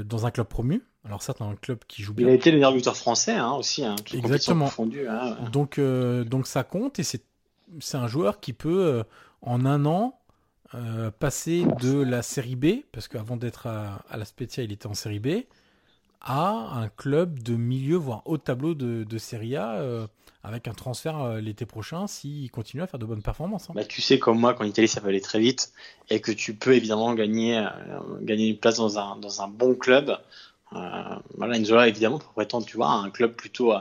dans 0.04 0.26
un 0.26 0.30
club 0.30 0.46
promu. 0.46 0.82
Alors 1.04 1.22
ça, 1.22 1.34
un 1.40 1.54
club 1.56 1.80
qui 1.86 2.02
joue 2.02 2.14
bien. 2.14 2.28
Il 2.28 2.30
a 2.30 2.34
été 2.34 2.50
le 2.50 2.56
meilleur 2.56 2.72
buteur 2.72 2.96
français 2.96 3.32
hein, 3.32 3.52
aussi. 3.52 3.84
Hein, 3.84 3.96
Exactement. 4.12 4.70
Hein, 4.78 5.36
donc, 5.52 5.78
euh, 5.78 6.24
donc 6.24 6.46
ça 6.46 6.64
compte 6.64 6.98
et 6.98 7.02
c'est 7.02 7.22
un 7.94 8.06
joueur 8.06 8.40
qui 8.40 8.52
peut, 8.54 8.84
euh, 8.86 9.02
en 9.42 9.66
un 9.66 9.84
an, 9.84 10.18
euh, 10.74 11.10
passer 11.10 11.64
de 11.82 12.00
la 12.00 12.22
série 12.22 12.56
B, 12.56 12.66
parce 12.90 13.08
qu'avant 13.08 13.36
d'être 13.36 13.66
à, 13.66 14.16
la 14.16 14.24
Spezia, 14.24 14.64
il 14.64 14.72
était 14.72 14.86
en 14.86 14.94
série 14.94 15.18
B, 15.18 15.44
à 16.22 16.48
un 16.48 16.88
club 16.88 17.42
de 17.42 17.54
milieu, 17.54 17.96
voire 17.96 18.22
haut 18.24 18.38
tableau 18.38 18.74
de, 18.74 19.04
de 19.04 19.18
série 19.18 19.56
A, 19.56 20.08
avec 20.42 20.68
un 20.68 20.72
transfert 20.72 21.34
l'été 21.34 21.66
prochain, 21.66 22.06
s'il 22.06 22.50
continue 22.50 22.82
à 22.82 22.86
faire 22.86 22.98
de 22.98 23.04
bonnes 23.04 23.22
performances. 23.22 23.68
Bah, 23.74 23.84
tu 23.84 24.00
sais, 24.00 24.18
comme 24.18 24.40
moi, 24.40 24.54
qu'en 24.54 24.64
Italie, 24.64 24.88
ça 24.88 25.02
peut 25.02 25.08
aller 25.08 25.20
très 25.20 25.38
vite, 25.38 25.72
et 26.08 26.20
que 26.20 26.32
tu 26.32 26.54
peux 26.54 26.74
évidemment 26.74 27.14
gagner, 27.14 27.62
gagner 28.22 28.48
une 28.48 28.58
place 28.58 28.78
dans 28.78 28.98
un, 28.98 29.16
dans 29.16 29.42
un 29.42 29.48
bon 29.48 29.74
club 29.74 30.16
voilà, 31.36 31.56
Inzola, 31.56 31.88
évidemment, 31.88 32.18
pour 32.18 32.32
prétendre, 32.32 32.66
tu 32.66 32.76
vois, 32.76 32.90
un 32.90 33.10
club 33.10 33.34
plutôt, 33.34 33.72
euh, 33.72 33.78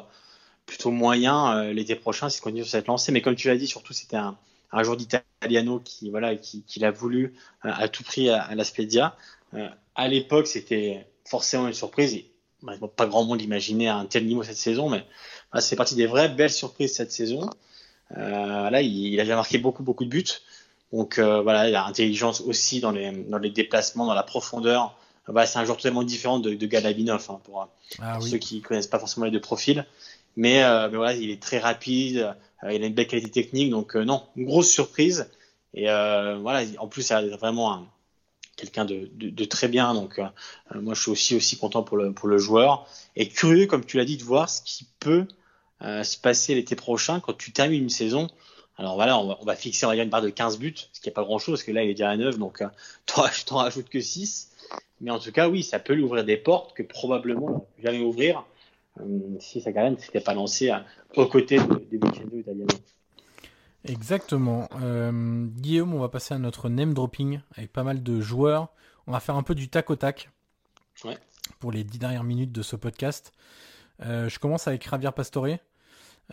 plutôt 0.66 0.92
moyen 0.92 1.58
euh, 1.58 1.74
l'été 1.74 1.96
prochain 1.96 2.30
s'il 2.30 2.42
continue 2.42 2.64
sur 2.64 2.72
cette 2.72 2.88
lancée. 2.88 3.12
Mais 3.12 3.22
comme 3.22 3.36
tu 3.36 3.48
l'as 3.48 3.58
dit, 3.58 3.68
surtout, 3.68 3.94
c'était 3.94 4.18
un, 4.18 4.38
un 4.72 4.84
joueur 4.84 4.98
d'Italiano 4.98 5.80
qui, 5.80 6.10
voilà, 6.10 6.36
qui, 6.36 6.64
qui 6.64 6.80
l'a 6.80 6.92
voulu 6.92 7.34
à 7.62 7.88
tout 7.88 8.04
prix 8.04 8.30
à, 8.30 8.54
la 8.56 8.64
Spedia. 8.64 9.16
à 9.96 10.08
l'époque, 10.08 10.48
c'était 10.48 11.06
forcément 11.26 11.68
une 11.68 11.74
surprise. 11.74 12.20
pas 12.96 13.06
grand 13.06 13.24
monde 13.24 13.42
imaginait 13.42 13.88
un 13.88 14.06
tel 14.06 14.26
niveau 14.26 14.44
cette 14.44 14.58
saison, 14.58 14.90
mais 14.90 15.06
c'est 15.60 15.76
parti 15.76 15.96
des 15.96 16.08
vraies 16.08 16.30
belles 16.30 16.50
surprises 16.50 16.94
cette 16.94 17.12
saison. 17.12 17.50
Euh, 18.18 18.70
là, 18.70 18.82
il, 18.82 19.14
il, 19.14 19.20
a 19.20 19.24
déjà 19.24 19.36
marqué 19.36 19.58
beaucoup, 19.58 19.84
beaucoup 19.84 20.06
de 20.06 20.10
buts. 20.10 20.26
Donc 20.92 21.20
voilà, 21.20 21.70
il 21.70 21.76
a 21.76 21.86
intelligence 21.86 22.42
aussi 22.42 22.80
dans 22.80 22.92
les, 22.92 23.12
dans 23.12 23.40
les 23.40 23.50
déplacements, 23.50 24.06
dans 24.06 24.14
la 24.14 24.24
profondeur. 24.24 24.98
Bah, 25.28 25.46
c'est 25.46 25.58
un 25.58 25.66
joueur 25.66 25.78
totalement 25.78 26.04
différent 26.04 26.40
de, 26.40 26.54
de 26.54 26.66
Galabinov 26.66 27.26
hein, 27.30 27.40
pour, 27.44 27.68
ah 28.02 28.20
ceux 28.20 28.38
qui 28.38 28.62
connaissent 28.62 28.88
pas 28.88 29.00
forcément 29.00 29.26
les 29.26 29.32
deux 29.32 29.40
profils. 29.40 29.86
Mais, 30.36 30.64
euh, 30.64 30.90
mais 30.90 30.98
voilà, 30.98 31.14
il 31.14 31.30
est 31.30 31.42
très 31.42 31.60
rapide, 31.60 32.36
euh, 32.64 32.74
il 32.74 32.84
a 32.84 32.88
une 32.88 32.94
belle 32.94 33.08
qualité 33.08 33.30
technique, 33.30 33.70
donc 33.70 33.96
euh, 33.96 34.04
non, 34.04 34.24
une 34.36 34.46
grosse 34.46 34.70
surprise. 34.70 35.30
Et 35.76 35.86
voilà, 35.86 36.62
en 36.78 36.88
plus, 36.88 37.02
c'est 37.02 37.20
vraiment 37.30 37.88
quelqu'un 38.58 38.86
de, 38.86 39.10
de, 39.16 39.32
de, 39.32 39.46
très 39.46 39.68
bien. 39.68 39.96
Donc, 39.96 40.22
moi, 40.76 40.94
je 40.94 41.02
suis 41.02 41.10
aussi 41.10 41.36
aussi 41.36 41.58
content 41.58 41.82
pour 41.82 41.98
le 41.98 42.14
pour 42.14 42.28
le 42.28 42.38
joueur 42.38 42.88
et 43.16 43.28
curieux, 43.28 43.66
comme 43.66 43.84
tu 43.84 43.98
l'as 43.98 44.06
dit, 44.06 44.18
de 44.18 44.24
voir 44.24 44.50
ce 44.50 44.62
qui 44.62 44.86
peut 45.00 45.26
se 45.82 46.16
passer 46.16 46.54
l'été 46.54 46.76
prochain 46.76 47.20
quand 47.22 47.36
tu 47.36 47.52
termines 47.52 47.82
une 47.82 47.90
saison. 47.90 48.28
Alors 48.78 48.96
voilà, 48.96 49.18
on 49.18 49.28
va, 49.28 49.38
on 49.42 49.46
va 49.46 49.56
fixer 49.56 49.86
on 49.86 49.90
va 49.90 49.96
dire 49.96 50.04
une 50.04 50.10
barre 50.10 50.22
de 50.22 50.30
15 50.30 50.58
buts, 50.60 50.76
ce 50.92 51.00
qui 51.00 51.10
est 51.10 51.12
pas 51.12 51.24
grand 51.24 51.40
chose 51.40 51.60
parce 51.60 51.64
que 51.64 51.72
là 51.72 51.84
il 51.84 51.90
est 51.90 51.94
déjà 51.94 52.10
à 52.10 52.18
9, 52.18 52.38
donc 52.38 52.62
euh, 52.62 52.68
je 53.08 53.44
t'en 53.46 53.58
rajoute 53.58 53.90
que 53.90 54.02
6. 54.02 54.52
Mais 55.02 55.12
en 55.12 55.20
tout 55.20 55.32
cas, 55.32 55.50
oui, 55.50 55.64
ça 55.64 55.80
peut 55.80 55.94
lui 55.94 56.04
ouvrir 56.04 56.24
des 56.24 56.38
portes 56.38 56.76
que 56.76 56.84
probablement 56.84 57.68
il 57.78 57.84
jamais 57.84 58.00
ouvrir 58.00 58.46
euh, 59.00 59.04
si 59.40 59.62
sa 59.62 59.74
carrière 59.74 59.92
ne 59.92 59.98
s'était 59.98 60.22
pas 60.22 60.34
lancée 60.34 60.70
à, 60.70 60.86
aux 61.16 61.26
côtés 61.28 61.58
de, 61.58 61.64
de 61.64 61.98
Vincenzo 61.98 62.38
Italiano. 62.38 62.68
Exactement. 63.86 64.70
Euh, 64.82 65.46
Guillaume, 65.48 65.94
on 65.94 66.00
va 66.00 66.10
passer 66.10 66.34
à 66.34 66.38
notre 66.38 66.70
name 66.70 66.94
dropping 66.94 67.42
avec 67.58 67.72
pas 67.74 67.84
mal 67.84 68.02
de 68.02 68.22
joueurs. 68.22 68.70
On 69.08 69.12
va 69.12 69.20
faire 69.20 69.36
un 69.36 69.44
peu 69.44 69.56
du 69.56 69.68
tac 69.68 69.90
au 69.90 69.96
tac 69.98 70.30
ouais. 71.04 71.18
pour 71.60 71.72
les 71.72 71.84
dix 71.84 72.00
dernières 72.00 72.24
minutes 72.24 72.54
de 72.54 72.62
ce 72.62 72.78
podcast. 72.78 73.34
Euh, 74.02 74.30
je 74.30 74.40
commence 74.40 74.68
avec 74.68 74.90
Javier 74.90 75.12
Pastore. 75.12 75.48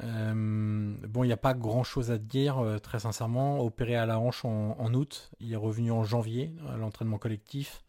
Euh, 0.02 0.94
bon, 1.08 1.24
il 1.24 1.26
n'y 1.26 1.32
a 1.32 1.36
pas 1.36 1.54
grand 1.54 1.82
chose 1.82 2.10
à 2.12 2.18
dire, 2.18 2.58
euh, 2.58 2.78
très 2.78 3.00
sincèrement. 3.00 3.60
Opéré 3.60 3.96
à 3.96 4.06
la 4.06 4.20
hanche 4.20 4.44
en, 4.44 4.76
en, 4.78 4.94
août, 4.94 5.30
il 5.40 5.52
est 5.52 5.56
revenu 5.56 5.90
en 5.90 6.04
janvier 6.04 6.52
à 6.68 6.76
l'entraînement 6.76 7.18
collectif. 7.18 7.82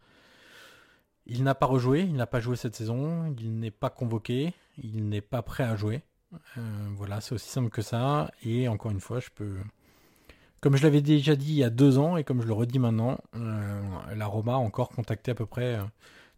Il 1.26 1.44
n'a 1.44 1.54
pas 1.54 1.66
rejoué, 1.66 2.00
il 2.00 2.14
n'a 2.14 2.26
pas 2.26 2.40
joué 2.40 2.56
cette 2.56 2.74
saison, 2.74 3.34
il 3.38 3.58
n'est 3.58 3.70
pas 3.70 3.90
convoqué, 3.90 4.54
il 4.78 5.08
n'est 5.08 5.20
pas 5.20 5.42
prêt 5.42 5.64
à 5.64 5.76
jouer. 5.76 6.02
Euh, 6.58 6.88
voilà, 6.96 7.20
c'est 7.20 7.34
aussi 7.34 7.48
simple 7.48 7.70
que 7.70 7.82
ça. 7.82 8.30
Et 8.42 8.68
encore 8.68 8.90
une 8.90 9.00
fois, 9.00 9.20
je 9.20 9.28
peux. 9.34 9.56
Comme 10.60 10.76
je 10.76 10.82
l'avais 10.84 11.02
déjà 11.02 11.34
dit 11.36 11.52
il 11.52 11.56
y 11.56 11.64
a 11.64 11.70
deux 11.70 11.98
ans 11.98 12.16
et 12.16 12.24
comme 12.24 12.40
je 12.40 12.46
le 12.46 12.52
redis 12.52 12.78
maintenant, 12.78 13.18
euh, 13.34 13.82
la 14.14 14.26
Roma 14.26 14.54
a 14.54 14.56
encore 14.56 14.90
contacté 14.90 15.32
à 15.32 15.34
peu 15.34 15.46
près 15.46 15.74
euh, 15.74 15.84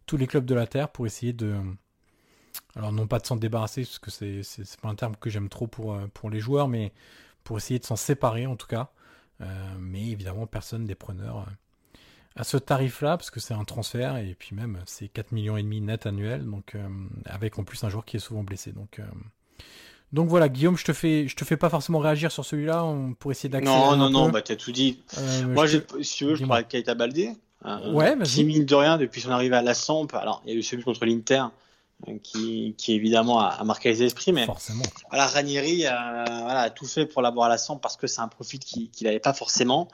tous 0.07 0.17
les 0.17 0.25
clubs 0.27 0.45
de 0.45 0.55
la 0.55 0.67
Terre 0.67 0.89
pour 0.89 1.05
essayer 1.05 1.33
de. 1.33 1.55
Alors, 2.75 2.91
non 2.91 3.07
pas 3.07 3.19
de 3.19 3.25
s'en 3.25 3.35
débarrasser, 3.35 3.83
parce 3.83 3.99
que 3.99 4.11
c'est, 4.11 4.41
pas 4.81 4.89
un 4.89 4.95
terme 4.95 5.15
que 5.17 5.29
j'aime 5.29 5.49
trop 5.49 5.67
pour, 5.67 5.97
pour 6.13 6.29
les 6.29 6.39
joueurs, 6.39 6.67
mais 6.67 6.93
pour 7.43 7.57
essayer 7.57 7.79
de 7.79 7.85
s'en 7.85 7.95
séparer 7.95 8.47
en 8.47 8.55
tout 8.55 8.67
cas. 8.67 8.91
Mais 9.79 10.07
évidemment, 10.07 10.47
personne 10.47 10.85
des 10.85 10.95
preneurs 10.95 11.45
à 12.35 12.43
ce 12.43 12.57
tarif-là, 12.57 13.17
parce 13.17 13.31
que 13.31 13.39
c'est 13.39 13.53
un 13.53 13.63
transfert, 13.63 14.17
et 14.17 14.35
puis 14.37 14.55
même 14.55 14.79
c'est 14.85 15.07
4 15.07 15.31
millions 15.31 15.55
et 15.57 15.63
demi 15.63 15.79
net 15.81 16.05
annuel, 16.05 16.45
donc 16.45 16.75
euh, 16.75 16.87
avec 17.25 17.57
en 17.57 17.63
plus 17.63 17.83
un 17.83 17.89
joueur 17.89 18.03
qui 18.05 18.17
est 18.17 18.19
souvent 18.19 18.43
blessé. 18.43 18.71
Donc, 18.73 18.99
euh, 18.99 19.03
donc 20.11 20.27
voilà, 20.27 20.49
Guillaume, 20.49 20.77
je 20.77 20.83
te 20.83 20.91
fais, 20.93 21.27
je 21.27 21.35
te 21.35 21.45
fais 21.45 21.55
pas 21.55 21.69
forcément 21.69 21.99
réagir 21.99 22.31
sur 22.31 22.43
celui-là, 22.43 22.85
pour 23.19 23.31
essayer 23.31 23.49
d'accélérer. 23.49 23.79
Non, 23.79 23.95
non, 23.95 24.09
non, 24.09 24.29
bah 24.29 24.41
t'as 24.41 24.57
tout 24.57 24.73
dit. 24.73 24.99
Euh, 25.17 25.47
Moi, 25.47 25.65
je 25.65 25.79
si 26.01 26.17
tu 26.17 26.25
veux, 26.25 26.35
je 26.35 26.45
parle 26.45 26.63
de 26.63 26.67
Keita 26.67 26.93
Baldé. 26.93 27.31
ouais, 27.93 28.17
qui 28.23 28.43
mine 28.43 28.65
de 28.65 28.75
rien 28.75 28.97
depuis 28.97 29.21
son 29.21 29.31
arrivée 29.31 29.55
à 29.55 29.61
la 29.61 29.73
Samp. 29.73 30.07
Alors, 30.13 30.41
il 30.45 30.53
y 30.53 30.55
a 30.55 30.59
eu 30.59 30.63
celui 30.63 30.83
contre 30.83 31.05
l'Inter. 31.05 31.43
Qui, 32.23 32.75
qui, 32.77 32.93
évidemment 32.93 33.39
a, 33.39 33.47
a, 33.47 33.63
marqué 33.63 33.87
les 33.87 34.03
esprits, 34.03 34.33
mais 34.33 34.45
Forcément. 34.45 34.83
voilà, 35.09 35.27
Ranieri 35.27 35.85
a, 35.87 36.25
voilà, 36.43 36.59
a 36.59 36.69
tout 36.69 36.85
fait 36.85 37.05
pour 37.05 37.21
l'avoir 37.21 37.45
à 37.45 37.49
la 37.49 37.57
Samp 37.57 37.77
parce 37.77 37.95
que 37.95 38.05
c'est 38.05 38.19
un 38.19 38.27
profit 38.27 38.59
qu'il 38.59 38.89
n'avait 39.03 39.21
pas 39.21 39.33
forcément. 39.33 39.87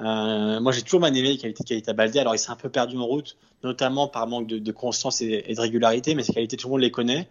Euh, 0.00 0.60
moi, 0.60 0.72
j'ai 0.72 0.82
toujours 0.82 1.00
mal 1.00 1.16
aimé 1.16 1.30
les 1.30 1.38
qualités 1.38 1.80
de 1.80 1.92
Baldé. 1.92 2.18
Alors, 2.18 2.34
il 2.34 2.38
s'est 2.38 2.50
un 2.50 2.56
peu 2.56 2.68
perdu 2.68 2.96
en 2.96 3.04
route, 3.04 3.36
notamment 3.62 4.08
par 4.08 4.26
manque 4.26 4.46
de, 4.46 4.72
constance 4.72 5.20
et, 5.20 5.54
de 5.54 5.60
régularité, 5.60 6.14
mais 6.14 6.22
ses 6.22 6.32
qualités, 6.32 6.56
tout 6.56 6.68
le 6.68 6.72
monde 6.72 6.80
les 6.80 6.90
connaît. 6.90 7.28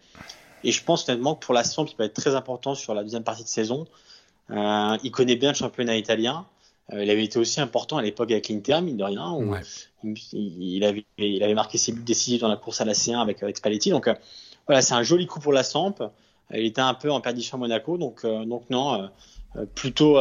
Et 0.63 0.71
je 0.71 0.83
pense 0.83 1.07
honnêtement 1.07 1.35
que 1.35 1.45
pour 1.45 1.53
la 1.53 1.63
saison, 1.63 1.85
il 1.85 1.95
peut 1.95 2.03
être 2.03 2.13
très 2.13 2.35
important 2.35 2.75
sur 2.75 2.93
la 2.93 3.03
deuxième 3.03 3.23
partie 3.23 3.43
de 3.43 3.47
saison. 3.47 3.87
Euh, 4.49 4.97
il 5.03 5.11
connaît 5.11 5.35
bien 5.35 5.49
le 5.49 5.55
championnat 5.55 5.95
italien. 5.97 6.45
Euh, 6.93 7.03
il 7.03 7.09
avait 7.09 7.23
été 7.23 7.37
aussi 7.37 7.61
important 7.61 7.97
à 7.97 8.01
l'époque 8.01 8.31
avec 8.31 8.49
l'Inter, 8.49 8.81
mine 8.81 8.97
de 8.97 9.03
rien, 9.03 9.31
où 9.31 9.55
il, 10.33 10.83
avait, 10.83 11.05
il 11.17 11.43
avait 11.43 11.53
marqué 11.53 11.77
ses 11.77 11.91
buts 11.91 12.03
décisifs 12.03 12.41
dans 12.41 12.47
la 12.47 12.55
course 12.55 12.81
à 12.81 12.85
la 12.85 12.93
C1 12.93 13.19
avec, 13.19 13.43
avec 13.43 13.57
Spalletti. 13.57 13.91
Donc 13.91 14.09
voilà, 14.65 14.81
c'est 14.81 14.93
un 14.93 15.03
joli 15.03 15.27
coup 15.27 15.39
pour 15.39 15.53
la 15.53 15.63
Samp. 15.63 15.95
Il 16.53 16.65
était 16.65 16.81
un 16.81 16.93
peu 16.93 17.11
en 17.11 17.19
perdition 17.19 17.57
à 17.57 17.59
Monaco, 17.59 17.97
donc, 17.97 18.25
donc 18.25 18.69
non, 18.69 19.09
plutôt 19.75 20.17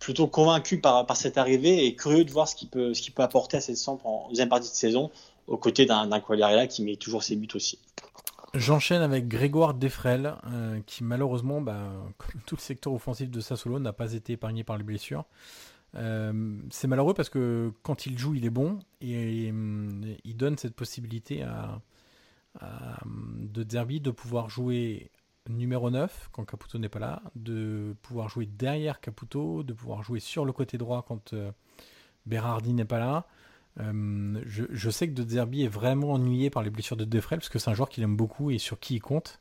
plutôt 0.00 0.26
convaincu 0.26 0.80
par, 0.80 1.06
par 1.06 1.16
cette 1.16 1.38
arrivée 1.38 1.84
et 1.84 1.94
curieux 1.94 2.24
de 2.24 2.32
voir 2.32 2.48
ce 2.48 2.56
qu'il 2.56 2.68
peut, 2.68 2.92
peut 3.14 3.22
apporter 3.22 3.58
à 3.58 3.60
cette 3.60 3.76
Samp 3.76 4.00
en 4.04 4.28
deuxième 4.30 4.48
partie 4.48 4.70
de 4.70 4.74
saison, 4.74 5.10
aux 5.46 5.58
côtés 5.58 5.86
d'un, 5.86 6.08
Quagliarella 6.20 6.66
qui 6.66 6.82
met 6.82 6.96
toujours 6.96 7.22
ses 7.22 7.36
buts 7.36 7.48
aussi. 7.54 7.78
J'enchaîne 8.54 9.02
avec 9.02 9.28
Grégoire 9.28 9.74
Defrel, 9.74 10.34
euh, 10.46 10.80
qui 10.86 11.04
malheureusement, 11.04 11.60
bah, 11.60 11.92
comme 12.18 12.40
tout 12.46 12.56
le 12.56 12.60
secteur 12.60 12.92
offensif 12.92 13.30
de 13.30 13.40
Sassuolo, 13.40 13.78
n'a 13.78 13.92
pas 13.92 14.14
été 14.14 14.32
épargné 14.32 14.64
par 14.64 14.76
les 14.76 14.82
blessures. 14.82 15.24
Euh, 15.96 16.56
c'est 16.70 16.88
malheureux 16.88 17.14
parce 17.14 17.28
que 17.28 17.72
quand 17.82 18.06
il 18.06 18.18
joue, 18.18 18.34
il 18.34 18.44
est 18.44 18.50
bon 18.50 18.78
et, 19.00 19.50
euh, 19.52 20.14
il 20.24 20.36
donne 20.36 20.56
cette 20.56 20.74
possibilité 20.74 21.42
à, 21.42 21.80
de 23.36 23.62
Derby 23.62 24.00
de 24.00 24.10
pouvoir 24.10 24.48
jouer 24.50 25.10
numéro 25.56 25.90
9 25.90 26.30
quand 26.32 26.44
Caputo 26.44 26.78
n'est 26.78 26.88
pas 26.88 26.98
là, 26.98 27.22
de 27.36 27.94
pouvoir 28.02 28.28
jouer 28.28 28.46
derrière 28.46 29.00
Caputo, 29.00 29.62
de 29.62 29.72
pouvoir 29.72 30.02
jouer 30.02 30.20
sur 30.20 30.44
le 30.44 30.52
côté 30.52 30.78
droit 30.78 31.04
quand 31.06 31.32
euh, 31.32 31.50
Berardi 32.26 32.72
n'est 32.72 32.84
pas 32.84 32.98
là. 32.98 33.26
Euh, 33.78 34.42
je, 34.46 34.90
sais 34.90 35.08
que 35.08 35.12
De 35.12 35.28
Zerbi 35.28 35.62
est 35.62 35.68
vraiment 35.68 36.12
ennuyé 36.12 36.50
par 36.50 36.62
les 36.62 36.70
blessures 36.70 36.96
de 36.96 37.04
Defrel 37.04 37.38
parce 37.38 37.48
que 37.48 37.58
c'est 37.58 37.70
un 37.70 37.74
joueur 37.74 37.88
qu'il 37.88 38.02
aime 38.02 38.16
beaucoup 38.16 38.50
et 38.50 38.58
sur 38.58 38.80
qui 38.80 38.96
il 38.96 39.00
compte. 39.00 39.40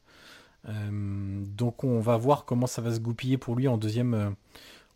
Euh, 0.68 1.44
donc 1.46 1.84
on 1.84 2.00
va 2.00 2.18
voir 2.18 2.46
comment 2.46 2.68
ça 2.68 2.82
va 2.82 2.94
se 2.94 3.00
goupiller 3.00 3.38
pour 3.38 3.56
lui 3.56 3.68
en 3.68 3.78
deuxième, 3.78 4.36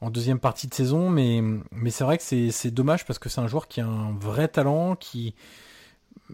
en 0.01 0.09
deuxième 0.11 0.39
partie 0.39 0.67
de 0.67 0.73
saison. 0.73 1.09
Mais, 1.09 1.41
mais 1.71 1.89
c'est 1.89 2.03
vrai 2.03 2.17
que 2.17 2.23
c'est 2.23 2.71
dommage 2.71 3.05
parce 3.05 3.19
que 3.19 3.29
c'est 3.29 3.41
un 3.41 3.47
joueur 3.47 3.67
qui 3.67 3.81
a 3.81 3.87
un 3.87 4.13
vrai 4.13 4.47
talent, 4.47 4.95
qui, 4.95 5.33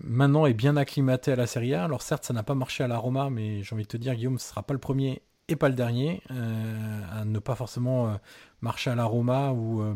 maintenant 0.03 0.45
est 0.45 0.53
bien 0.53 0.77
acclimaté 0.77 1.31
à 1.31 1.35
la 1.35 1.47
Serie 1.47 1.73
A. 1.73 1.83
Alors 1.83 2.01
certes, 2.01 2.25
ça 2.25 2.33
n'a 2.33 2.43
pas 2.43 2.55
marché 2.55 2.83
à 2.83 2.87
la 2.87 2.97
Roma, 2.97 3.29
mais 3.29 3.63
j'ai 3.63 3.73
envie 3.73 3.83
de 3.83 3.87
te 3.87 3.97
dire, 3.97 4.15
Guillaume, 4.15 4.39
ce 4.39 4.45
ne 4.45 4.49
sera 4.49 4.63
pas 4.63 4.73
le 4.73 4.79
premier 4.79 5.21
et 5.49 5.55
pas 5.55 5.67
le 5.67 5.75
dernier 5.75 6.21
euh, 6.31 7.01
à 7.11 7.25
ne 7.25 7.39
pas 7.39 7.55
forcément 7.55 8.07
euh, 8.07 8.13
marcher 8.61 8.91
à 8.91 8.95
la 8.95 9.05
Roma 9.05 9.51
ou 9.51 9.81
euh, 9.81 9.95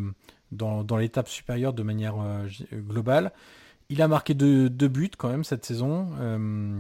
dans, 0.52 0.98
l'étape 0.98 1.28
supérieure 1.30 1.74
de 1.74 1.84
manière 1.84 2.16
globale. 2.74 3.32
Il 3.90 4.02
a 4.02 4.08
marqué 4.08 4.34
deux, 4.34 4.70
buts 4.70 5.12
quand 5.18 5.30
même 5.30 5.44
cette 5.44 5.66
saison. 5.66 6.10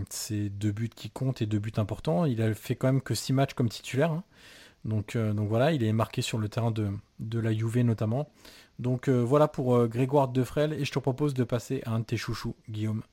c'est 0.09 0.49
deux 0.49 0.71
buts 0.71 0.89
qui 0.89 1.09
comptent 1.09 1.41
et 1.41 1.45
deux 1.45 1.59
buts 1.59 1.73
importants. 1.77 2.25
Il 2.25 2.41
a 2.41 2.53
fait 2.53 2.75
quand 2.75 2.87
même 2.87 3.01
que 3.01 3.15
six 3.15 3.33
matchs 3.33 3.53
comme 3.53 3.69
titulaire. 3.69 4.11
Hein. 4.11 4.23
Donc, 4.85 5.17
donc 5.17 5.49
voilà, 5.49 5.71
il 5.71 5.83
est 5.83 5.91
marqué 5.91 6.21
sur 6.21 6.37
le 6.37 6.49
terrain 6.49 6.69
de, 6.69 6.89
de 7.19 7.39
la 7.39 7.51
Juve 7.51 7.79
notamment. 7.79 8.29
Donc 8.79 9.07
euh, 9.07 9.21
voilà 9.21 9.47
pour 9.47 9.75
euh, 9.75 9.87
Grégoire 9.87 10.27
Defrel 10.27 10.73
et 10.73 10.85
je 10.85 10.91
te 10.91 10.99
propose 10.99 11.33
de 11.33 11.43
passer 11.43 11.81
à 11.85 11.91
un 11.91 11.99
de 11.99 12.05
tes 12.05 12.17
chouchous, 12.17 12.55
Guillaume. 12.69 13.03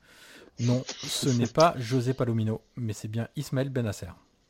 Non, 0.60 0.82
ce 1.02 1.28
n'est 1.38 1.46
pas 1.46 1.74
José 1.78 2.14
Palomino, 2.14 2.60
mais 2.76 2.92
c'est 2.92 3.08
bien 3.08 3.28
Ismaël 3.36 3.68
Benasser. 3.68 4.08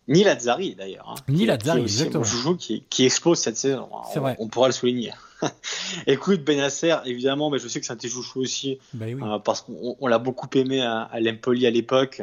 Ni 0.09 0.25
Lazzari 0.25 0.75
d'ailleurs. 0.75 1.09
Hein. 1.09 1.23
Ni 1.29 1.47
Lazzari, 1.47 1.83
exactement. 1.83 2.25
chouchou 2.25 2.57
qui, 2.57 2.85
qui, 2.89 3.05
explose 3.05 3.39
cette 3.39 3.57
saison. 3.57 3.89
Hein. 3.95 4.03
C'est 4.13 4.19
vrai. 4.19 4.35
On 4.39 4.49
pourra 4.49 4.69
le 4.69 4.73
souligner. 4.73 5.13
Écoute, 6.07 6.43
Benasser, 6.43 6.97
évidemment, 7.05 7.51
mais 7.51 7.59
je 7.59 7.69
sais 7.69 7.81
que 7.81 7.87
c'est 7.87 7.93
un 7.93 7.97
de 7.97 8.01
tes 8.01 8.09
chouchous 8.09 8.41
aussi, 8.41 8.79
bah 8.93 9.07
euh, 9.07 9.39
parce 9.39 9.63
qu'on 9.63 10.07
l'a 10.07 10.19
beaucoup 10.19 10.49
aimé 10.55 10.81
à, 10.83 11.03
à 11.03 11.21
l'Empoli 11.21 11.67
à 11.67 11.71
l'époque. 11.71 12.23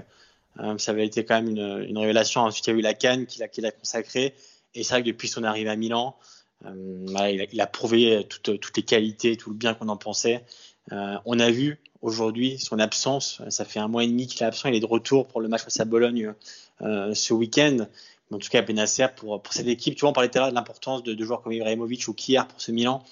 ça 0.78 0.92
avait 0.92 1.06
été 1.06 1.24
quand 1.24 1.36
même 1.36 1.50
une, 1.50 1.86
une 1.88 1.98
révélation. 1.98 2.42
Ensuite, 2.42 2.68
il 2.68 2.72
y 2.72 2.74
a 2.74 2.80
eu 2.80 2.82
la 2.82 2.94
Cannes 2.94 3.26
qu'il 3.26 3.44
a, 3.44 3.68
a 3.68 3.72
consacrée. 3.72 4.34
Et 4.76 4.84
c'est 4.84 4.94
vrai 4.94 5.02
que 5.02 5.08
depuis 5.08 5.28
son 5.28 5.44
arrivée 5.44 5.70
à 5.70 5.76
Milan, 5.76 6.18
euh, 6.66 7.46
il, 7.52 7.62
a, 7.62 7.68
prouvé 7.68 8.26
toutes, 8.28 8.78
les 8.78 8.84
qualités, 8.84 9.38
tout 9.38 9.52
le 9.52 9.56
bien 9.56 9.74
qu'on 9.74 9.90
en 9.90 9.98
pensait. 9.98 10.44
Euh, 10.92 11.18
on 11.26 11.40
a 11.40 11.52
vu 11.52 11.80
aujourd'hui 12.02 12.60
son 12.60 12.80
absence. 12.80 13.42
Ça 13.50 13.66
fait 13.66 13.80
un 13.80 13.88
mois 13.88 14.04
et 14.04 14.08
demi 14.08 14.28
qu'il 14.28 14.42
est 14.42 14.46
absent. 14.46 14.70
Il 14.70 14.76
est 14.76 14.80
de 14.80 14.86
retour 14.86 15.28
pour 15.28 15.42
le 15.42 15.48
match 15.48 15.64
face 15.64 15.80
à 15.80 15.86
Bologne 15.86 16.34
euh, 16.82 17.14
ce 17.14 17.34
week-end. 17.34 17.88
En 18.32 18.40
tout 18.40 18.50
cas, 18.50 18.62
Benacer 18.62 19.08
pour, 19.16 19.42
pour 19.42 19.54
cette 19.54 19.68
équipe. 19.68 19.96
Tu 19.96 20.02
vois, 20.02 20.10
on 20.10 20.14
parlait 20.14 20.30
tout 20.30 20.38
à 20.38 20.42
l'heure 20.42 20.50
de 20.50 20.56
l'importance 20.56 21.04
de, 21.04 21.24
joueurs 21.24 21.42
comme 21.42 21.54
Ibrahimovic 21.54 22.08
ou 22.08 22.14
Kier 22.14 22.42
pour 22.48 22.60
ce 22.60 22.72
Milan. 22.72 23.04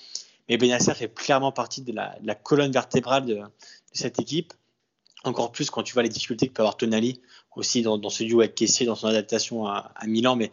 Mais 0.50 0.58
Benacer 0.58 0.94
fait 0.94 1.14
clairement 1.14 1.52
partie 1.52 1.82
de 1.82 1.94
la, 1.94 2.36
colonne 2.36 2.72
vertébrale 2.72 3.26
de, 3.26 3.42
cette 3.94 4.20
équipe. 4.20 4.54
Encore 5.24 5.52
plus 5.52 5.70
quand 5.70 5.82
tu 5.82 5.94
vois 5.94 6.04
les 6.04 6.10
difficultés 6.10 6.48
que 6.48 6.54
peut 6.54 6.62
avoir 6.62 6.78
Tonali 6.78 7.22
aussi 7.56 7.82
dans, 7.82 8.10
ce 8.10 8.24
duo 8.24 8.42
avec 8.42 8.54
Kessier, 8.54 8.86
dans 8.86 8.96
son 8.96 9.08
adaptation 9.08 9.66
à, 9.66 9.92
à 9.96 10.06
Milan. 10.06 10.36
Mais 10.36 10.52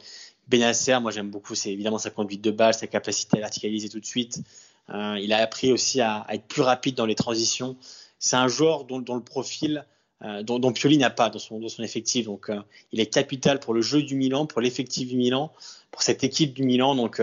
Benacer, 0.48 0.98
moi 1.00 1.10
j'aime 1.10 1.30
beaucoup, 1.30 1.54
c'est 1.54 1.72
évidemment 1.72 1.98
sa 1.98 2.10
conduite 2.10 2.42
de 2.42 2.50
balle, 2.50 2.74
sa 2.74 2.86
capacité 2.86 3.38
à 3.38 3.40
verticaliser 3.40 3.88
tout 3.88 4.00
de 4.00 4.06
suite. 4.06 4.42
Euh, 4.90 5.18
il 5.20 5.32
a 5.32 5.38
appris 5.38 5.72
aussi 5.72 6.00
à, 6.00 6.26
être 6.30 6.46
plus 6.46 6.62
rapide 6.62 6.96
dans 6.96 7.06
les 7.06 7.14
transitions. 7.14 7.76
C'est 8.18 8.36
un 8.36 8.48
joueur 8.48 8.84
dont, 8.84 8.98
le 8.98 9.22
profil, 9.22 9.84
euh, 10.22 10.42
dont, 10.42 10.72
Pioli 10.72 10.98
n'a 10.98 11.10
pas 11.10 11.30
dans 11.30 11.38
son, 11.38 11.60
effectif. 11.80 12.26
Donc 12.26 12.50
euh, 12.50 12.60
il 12.92 13.00
est 13.00 13.06
capital 13.06 13.60
pour 13.60 13.74
le 13.74 13.82
jeu 13.82 14.02
du 14.02 14.14
Milan, 14.14 14.46
pour 14.46 14.60
l'effectif 14.60 15.08
du 15.08 15.16
Milan, 15.16 15.52
pour 15.90 16.02
cette 16.02 16.24
équipe 16.24 16.52
du 16.54 16.64
Milan. 16.64 16.94
Donc, 16.94 17.22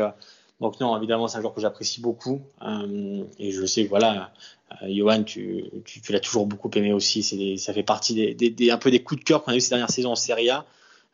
donc 0.61 0.79
non, 0.79 0.97
évidemment, 0.97 1.27
c'est 1.27 1.37
un 1.37 1.41
joueur 1.41 1.53
que 1.53 1.61
j'apprécie 1.61 2.01
beaucoup. 2.01 2.41
et 3.39 3.51
je 3.51 3.65
sais 3.65 3.83
que 3.83 3.89
voilà, 3.89 4.31
Johan, 4.87 5.23
tu, 5.23 5.65
l'as 6.09 6.19
toujours 6.19 6.45
beaucoup 6.45 6.69
aimé 6.75 6.93
aussi. 6.93 7.57
ça 7.57 7.73
fait 7.73 7.83
partie 7.83 8.35
des, 8.35 8.71
un 8.71 8.77
peu 8.77 8.91
des 8.91 9.03
coups 9.03 9.19
de 9.21 9.25
cœur 9.25 9.43
qu'on 9.43 9.51
a 9.51 9.55
eu 9.55 9.61
ces 9.61 9.69
dernières 9.69 9.91
saisons 9.91 10.11
en 10.11 10.15
Serie 10.15 10.49
A. 10.49 10.65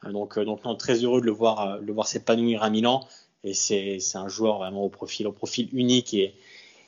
Euh, 0.04 0.12
donc, 0.12 0.38
euh, 0.38 0.46
donc 0.46 0.62
très 0.78 0.96
heureux 1.04 1.22
de 1.22 1.26
le 1.26 1.32
voir, 1.32 1.62
euh, 1.62 1.80
le 1.80 1.94
voir 1.94 2.08
s'épanouir 2.08 2.64
à 2.64 2.70
Milan. 2.70 3.08
Et 3.44 3.54
c'est 3.54 4.00
un 4.16 4.28
joueur 4.28 4.58
vraiment 4.58 4.84
au 4.84 4.90
profil, 4.90 5.28
au 5.28 5.32
profil 5.32 5.70
unique. 5.74 6.16
Et, 6.16 6.34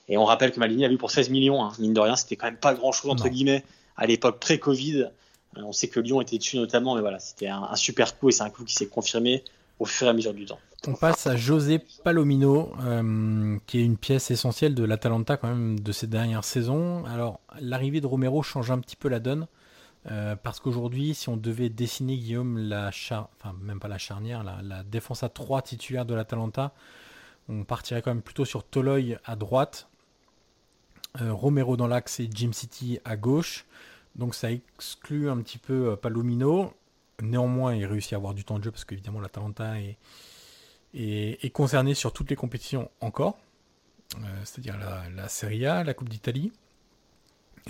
et 0.09 0.17
on 0.17 0.25
rappelle 0.25 0.51
que 0.51 0.59
Malini 0.59 0.85
a 0.85 0.89
vu 0.89 0.97
pour 0.97 1.11
16 1.11 1.29
millions. 1.29 1.63
Hein. 1.63 1.71
Mine 1.77 1.93
de 1.93 1.99
rien, 1.99 2.15
c'était 2.15 2.35
quand 2.35 2.47
même 2.47 2.57
pas 2.57 2.73
grand 2.73 2.91
chose 2.91 3.11
entre 3.11 3.29
guillemets 3.29 3.63
à 3.95 4.07
l'époque 4.07 4.39
pré-Covid. 4.39 5.09
On 5.55 5.71
sait 5.71 5.87
que 5.87 5.99
Lyon 5.99 6.21
était 6.21 6.37
dessus 6.37 6.57
notamment, 6.57 6.95
mais 6.95 7.01
voilà, 7.01 7.19
c'était 7.19 7.47
un, 7.47 7.75
super 7.75 8.17
coup 8.17 8.29
et 8.29 8.31
c'est 8.31 8.43
un 8.43 8.49
coup 8.49 8.63
qui 8.63 8.73
s'est 8.73 8.87
confirmé 8.87 9.43
au 9.79 9.85
fur 9.85 10.07
et 10.07 10.09
à 10.09 10.13
mesure 10.13 10.33
du 10.33 10.45
temps. 10.45 10.59
On 10.87 10.93
passe 10.93 11.25
à 11.25 11.35
José 11.35 11.79
Palomino, 12.03 12.71
qui 13.65 13.79
est 13.79 13.83
une 13.83 13.97
pièce 13.97 14.29
essentielle 14.29 14.75
de 14.75 14.83
l'Atalanta 14.83 15.37
quand 15.37 15.47
même 15.47 15.79
de 15.79 15.91
ces 15.91 16.05
dernières 16.05 16.43
saisons. 16.43 17.05
Alors 17.05 17.39
l'arrivée 17.59 18.01
de 18.01 18.07
Romero 18.07 18.43
change 18.43 18.69
un 18.69 18.79
petit 18.79 18.95
peu 18.95 19.09
la 19.09 19.19
donne. 19.19 19.47
Euh, 20.09 20.35
parce 20.35 20.59
qu'aujourd'hui, 20.59 21.13
si 21.13 21.29
on 21.29 21.37
devait 21.37 21.69
dessiner, 21.69 22.17
Guillaume, 22.17 22.57
la 22.57 22.91
char... 22.91 23.29
enfin 23.37 23.55
même 23.61 23.79
pas 23.79 23.87
la 23.87 23.97
charnière, 23.97 24.43
la, 24.43 24.83
défense 24.83 25.23
à 25.23 25.29
3 25.29 25.61
titulaire 25.61 26.05
de 26.05 26.13
l'Atalanta, 26.13 26.73
on 27.49 27.63
partirait 27.63 28.01
quand 28.01 28.11
même 28.11 28.21
plutôt 28.21 28.45
sur 28.45 28.63
Toloy 28.63 29.17
à 29.25 29.35
droite, 29.35 29.89
euh, 31.21 31.33
Romero 31.33 31.77
dans 31.77 31.87
l'axe 31.87 32.19
et 32.19 32.29
Jim 32.33 32.51
City 32.53 32.99
à 33.05 33.17
gauche. 33.17 33.65
Donc 34.15 34.33
ça 34.33 34.51
exclut 34.51 35.29
un 35.29 35.37
petit 35.41 35.57
peu 35.57 35.91
euh, 35.91 35.95
Palomino. 35.95 36.73
Néanmoins, 37.21 37.75
il 37.75 37.85
réussit 37.85 38.13
à 38.13 38.17
avoir 38.17 38.33
du 38.33 38.43
temps 38.43 38.59
de 38.59 38.63
jeu 38.63 38.71
parce 38.71 38.85
qu'évidemment 38.85 39.19
l'Atalanta 39.19 39.79
est, 39.81 39.97
est, 40.93 41.43
est, 41.43 41.49
concerné 41.49 41.95
sur 41.95 42.13
toutes 42.13 42.29
les 42.29 42.35
compétitions 42.35 42.91
encore, 43.01 43.37
c'est-à-dire 44.43 44.77
la, 44.77 45.09
la 45.09 45.27
Serie 45.27 45.65
A, 45.65 45.83
la 45.83 45.95
Coupe 45.95 46.09
d'Italie 46.09 46.51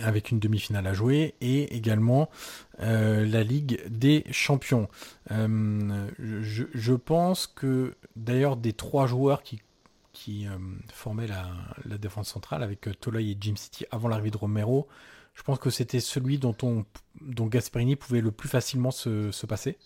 avec 0.03 0.31
une 0.31 0.39
demi-finale 0.39 0.87
à 0.87 0.93
jouer 0.93 1.35
et 1.41 1.75
également 1.75 2.29
euh, 2.79 3.25
la 3.25 3.43
Ligue 3.43 3.81
des 3.89 4.23
Champions. 4.31 4.87
Euh, 5.31 6.09
je, 6.19 6.93
pense 6.93 7.47
que 7.47 7.95
d'ailleurs 8.15 8.57
des 8.57 8.73
trois 8.73 9.07
joueurs 9.07 9.43
qui, 9.43 9.61
qui 10.13 10.47
euh, 10.47 10.57
formaient 10.93 11.27
la, 11.27 11.97
défense 11.97 12.29
centrale 12.29 12.63
avec 12.63 12.87
Toloi 12.99 13.21
et 13.21 13.37
Jim 13.39 13.55
City 13.55 13.85
avant 13.91 14.07
l'arrivée 14.07 14.31
de 14.31 14.37
Romero, 14.37 14.87
je 15.33 15.43
pense 15.43 15.59
que 15.59 15.69
c'était 15.69 15.99
celui 15.99 16.39
dont, 16.39 16.55
on, 16.63 16.85
dont 17.21 17.47
Gasperini 17.47 17.95
pouvait 17.95 18.21
le 18.21 18.31
plus 18.31 18.49
facilement 18.49 18.91
se, 18.91 19.45
passer. 19.45 19.77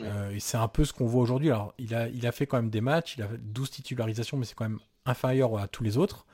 et 0.00 0.40
c'est 0.40 0.56
un 0.56 0.68
peu 0.68 0.84
ce 0.84 0.92
qu'on 0.92 1.06
voit 1.06 1.22
aujourd'hui. 1.22 1.50
Alors, 1.50 1.74
il 1.78 1.94
a, 1.94 2.08
il 2.08 2.26
a 2.26 2.32
fait 2.32 2.46
quand 2.46 2.56
même 2.56 2.70
des 2.70 2.80
matchs, 2.80 3.16
il 3.18 3.22
a 3.22 3.28
12 3.38 3.70
titularisations, 3.70 4.38
mais 4.38 4.46
c'est 4.46 4.54
quand 4.54 4.68
même 4.68 4.80
inférieur 5.04 5.58
à 5.58 5.68
tous 5.68 5.82
les 5.84 5.98
autres. 5.98 6.24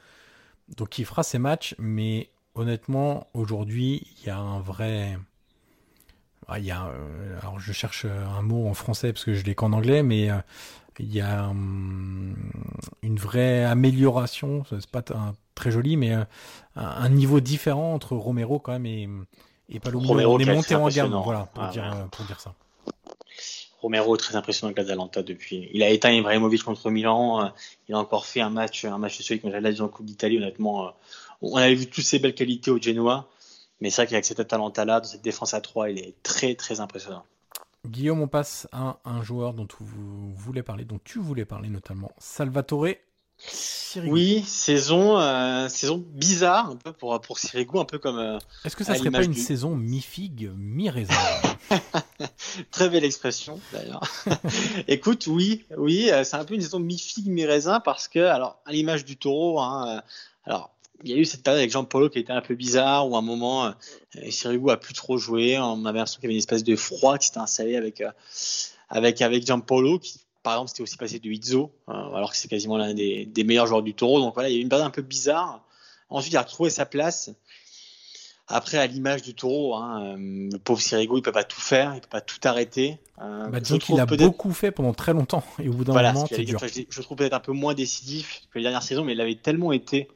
Donc, 0.68 0.98
il 0.98 1.04
fera 1.04 1.22
ses 1.22 1.38
matchs, 1.38 1.74
mais 1.78 2.30
honnêtement, 2.56 3.28
aujourd'hui, 3.34 4.06
il 4.20 4.26
y 4.26 4.30
a 4.30 4.38
un 4.38 4.60
vrai. 4.60 5.16
Ah, 6.48 6.58
il 6.58 6.64
y 6.64 6.70
a, 6.70 6.86
euh, 6.86 7.38
alors 7.40 7.58
je 7.58 7.72
cherche 7.72 8.04
un 8.04 8.42
mot 8.42 8.68
en 8.68 8.74
français 8.74 9.12
parce 9.12 9.24
que 9.24 9.34
je 9.34 9.44
l'ai 9.44 9.54
qu'en 9.54 9.72
anglais, 9.72 10.02
mais 10.02 10.30
euh, 10.30 10.36
il 10.98 11.12
y 11.12 11.20
a 11.20 11.48
hum, 11.48 12.36
une 13.02 13.16
vraie 13.18 13.64
amélioration. 13.64 14.64
C'est 14.70 14.90
pas 14.90 15.02
très 15.54 15.70
joli, 15.70 15.96
mais 15.96 16.14
euh, 16.14 16.24
un, 16.76 17.08
niveau 17.08 17.40
différent 17.40 17.94
entre 17.94 18.14
Romero 18.16 18.58
quand 18.58 18.72
même 18.72 18.86
et, 18.86 19.08
et 19.68 19.80
Palomino. 19.80 20.08
Romero 20.08 20.34
On 20.34 20.38
est 20.38 20.54
monté 20.54 20.74
en 20.74 20.88
gamme, 20.88 21.20
voilà, 21.24 21.48
pour, 21.52 21.66
dire, 21.68 22.08
pour 22.10 22.24
dire 22.26 22.40
ça. 22.40 22.54
Romero 23.80 24.14
est 24.14 24.18
très 24.18 24.36
impressionnant 24.36 24.68
avec 24.68 24.78
l'Atalanta 24.78 25.22
depuis. 25.22 25.68
Il 25.72 25.82
a 25.82 25.90
éteint 25.90 26.10
Ibrahimovic 26.10 26.62
contre 26.62 26.90
Milan. 26.90 27.52
il 27.88 27.94
a 27.94 27.98
encore 27.98 28.26
fait 28.26 28.40
un 28.40 28.50
match, 28.50 28.84
un 28.84 28.98
match 28.98 29.20
solide 29.20 29.42
j'avais 29.44 29.72
dit 29.72 29.80
en 29.80 29.88
Coupe 29.88 30.06
d'Italie. 30.06 30.38
Honnêtement, 30.38 30.92
on 31.42 31.56
avait 31.56 31.74
vu 31.74 31.86
toutes 31.86 32.04
ses 32.04 32.18
belles 32.18 32.34
qualités 32.34 32.70
au 32.70 32.80
Genoa. 32.80 33.28
Mais 33.80 33.90
c'est 33.90 34.02
vrai 34.02 34.06
qu'avec 34.06 34.24
cet 34.24 34.40
Atalanta-là, 34.40 35.00
dans 35.00 35.06
cette 35.06 35.22
défense 35.22 35.54
à 35.54 35.60
3, 35.60 35.90
il 35.90 35.98
est 35.98 36.14
très 36.22 36.54
très 36.54 36.80
impressionnant. 36.80 37.24
Guillaume, 37.86 38.20
on 38.20 38.28
passe 38.28 38.66
à 38.72 38.98
un 39.04 39.22
joueur 39.22 39.54
dont 39.54 39.68
vous 39.78 40.34
voulez 40.34 40.62
parler, 40.62 40.84
dont 40.84 41.00
tu 41.04 41.18
voulais 41.18 41.44
parler 41.44 41.68
notamment, 41.68 42.10
Salvatore 42.18 42.88
Oui, 43.96 44.42
saison, 44.44 45.20
euh, 45.20 45.68
saison 45.68 46.02
bizarre 46.04 46.70
un 46.70 46.76
peu 46.76 46.92
pour, 46.92 47.20
pour 47.20 47.38
Sirigu, 47.38 47.78
un 47.78 47.84
peu 47.84 47.98
comme. 47.98 48.18
Euh, 48.18 48.38
Est-ce 48.64 48.74
que 48.74 48.82
ça 48.82 48.94
serait 48.96 49.10
pas 49.10 49.22
une 49.22 49.34
saison 49.34 49.76
mi-figue, 49.76 50.50
mi-raisin 50.56 51.14
Très 52.70 52.88
belle 52.88 53.04
expression 53.04 53.60
d'ailleurs. 53.72 54.02
Écoute, 54.88 55.26
oui, 55.28 55.64
oui, 55.76 56.10
euh, 56.10 56.24
c'est 56.24 56.36
un 56.36 56.44
peu 56.44 56.54
une 56.54 56.62
saison 56.62 56.80
mi-figue, 56.80 57.28
mi-raisin 57.28 57.80
parce 57.80 58.08
que, 58.08 58.20
alors, 58.20 58.58
à 58.66 58.72
l'image 58.72 59.04
du 59.04 59.16
taureau, 59.16 59.60
hein, 59.60 60.02
alors, 60.44 60.75
il 61.04 61.10
y 61.10 61.14
a 61.14 61.16
eu 61.16 61.24
cette 61.24 61.42
période 61.42 61.60
avec 61.60 61.70
Jean 61.70 61.84
Paulo 61.84 62.08
qui 62.08 62.18
était 62.18 62.32
un 62.32 62.40
peu 62.40 62.54
bizarre, 62.54 63.08
où 63.08 63.16
à 63.16 63.18
un 63.18 63.22
moment, 63.22 63.66
euh, 63.66 63.72
Sirigu 64.30 64.70
a 64.70 64.76
plus 64.76 64.94
trop 64.94 65.18
joué. 65.18 65.58
On 65.58 65.84
avait 65.84 65.98
l'impression 65.98 66.20
qu'il 66.20 66.24
y 66.24 66.26
avait 66.28 66.34
une 66.34 66.38
espèce 66.38 66.64
de 66.64 66.76
froid 66.76 67.18
qui 67.18 67.26
s'était 67.26 67.38
installé 67.38 67.76
avec, 67.76 68.00
euh, 68.00 68.10
avec, 68.88 69.20
avec 69.22 69.46
Jean 69.46 69.60
Paulo, 69.60 69.98
qui 69.98 70.20
par 70.42 70.54
exemple 70.54 70.70
s'était 70.70 70.82
aussi 70.82 70.96
passé 70.96 71.18
de 71.18 71.28
Izzo, 71.28 71.72
euh, 71.88 71.92
alors 71.92 72.30
que 72.30 72.36
c'est 72.36 72.48
quasiment 72.48 72.76
l'un 72.76 72.94
des, 72.94 73.26
des, 73.26 73.44
meilleurs 73.44 73.66
joueurs 73.66 73.82
du 73.82 73.94
taureau. 73.94 74.20
Donc 74.20 74.34
voilà, 74.34 74.48
il 74.48 74.52
y 74.52 74.56
a 74.56 74.58
eu 74.60 74.62
une 74.62 74.68
période 74.68 74.86
un 74.86 74.90
peu 74.90 75.02
bizarre. 75.02 75.64
Ensuite, 76.08 76.32
il 76.32 76.36
a 76.36 76.42
retrouvé 76.42 76.70
sa 76.70 76.86
place. 76.86 77.30
Après, 78.48 78.78
à 78.78 78.86
l'image 78.86 79.22
du 79.22 79.34
taureau, 79.34 79.74
hein, 79.74 80.14
euh, 80.14 80.48
le 80.52 80.58
pauvre 80.58 80.80
Sirigu, 80.80 81.16
il 81.16 81.22
peut 81.22 81.32
pas 81.32 81.42
tout 81.42 81.60
faire, 81.60 81.94
il 81.96 82.00
peut 82.00 82.08
pas 82.08 82.20
tout 82.20 82.38
arrêter. 82.44 83.00
Euh, 83.20 83.48
bah, 83.48 83.58
disons 83.58 83.78
qu'il 83.78 83.98
a 83.98 84.06
beaucoup 84.06 84.52
fait 84.52 84.70
pendant 84.70 84.94
très 84.94 85.12
longtemps, 85.12 85.42
et 85.58 85.68
au 85.68 85.72
bout 85.72 85.82
d'un 85.82 85.94
moment, 85.94 86.26
c'est 86.28 86.44
dur. 86.44 86.60
je, 86.60 86.82
je, 86.88 87.02
trouve 87.02 87.16
peut-être 87.16 87.32
un 87.32 87.40
peu 87.40 87.50
moins 87.50 87.74
décisif 87.74 88.42
que 88.52 88.58
les 88.58 88.62
dernières 88.62 88.84
saisons, 88.84 89.04
mais 89.04 89.14
il 89.14 89.20
avait 89.20 89.34
tellement 89.34 89.72
été 89.72 90.08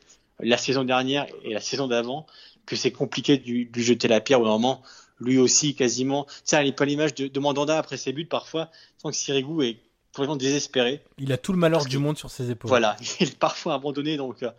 la 0.43 0.57
saison 0.57 0.85
dernière 0.85 1.27
et 1.45 1.53
la 1.55 1.61
saison 1.61 1.87
d'avant 1.87 2.27
que 2.67 2.77
c'est 2.77 2.93
compliqué 2.93 3.39
de 3.39 3.45
lui 3.45 3.69
jeter 3.77 4.09
la 4.09 4.21
pierre 4.21 4.41
au 4.41 4.45
moment. 4.45 4.83
Lui 5.19 5.39
aussi, 5.39 5.75
quasiment. 5.75 6.27
Ça, 6.45 6.62
n'est 6.62 6.73
pas 6.73 6.85
l'image 6.85 7.15
de, 7.15 7.27
de, 7.27 7.41
Mandanda 7.41 7.77
après 7.77 7.97
ses 7.97 8.12
buts 8.12 8.27
parfois. 8.27 8.71
Sans 8.99 9.11
que 9.11 9.17
Sirigu 9.17 9.65
est 9.65 9.79
complètement 10.15 10.37
désespéré. 10.37 11.03
Il 11.19 11.33
a 11.33 11.37
tout 11.37 11.53
le 11.53 11.59
malheur 11.59 11.85
du 11.85 11.99
monde 11.99 12.17
sur 12.17 12.31
ses 12.31 12.51
épaules. 12.51 12.69
Voilà, 12.69 12.97
il 13.21 13.29
est 13.29 13.39
parfois 13.39 13.75
abandonné, 13.75 14.17
donc 14.17 14.43
euh, 14.43 14.51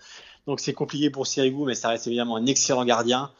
donc 0.47 0.59
c'est 0.59 0.73
compliqué 0.73 1.09
pour 1.09 1.27
Sirigu, 1.27 1.63
mais 1.65 1.75
ça 1.75 1.89
reste 1.89 2.07
évidemment 2.07 2.35
un 2.35 2.45
excellent 2.45 2.85
gardien. 2.85 3.31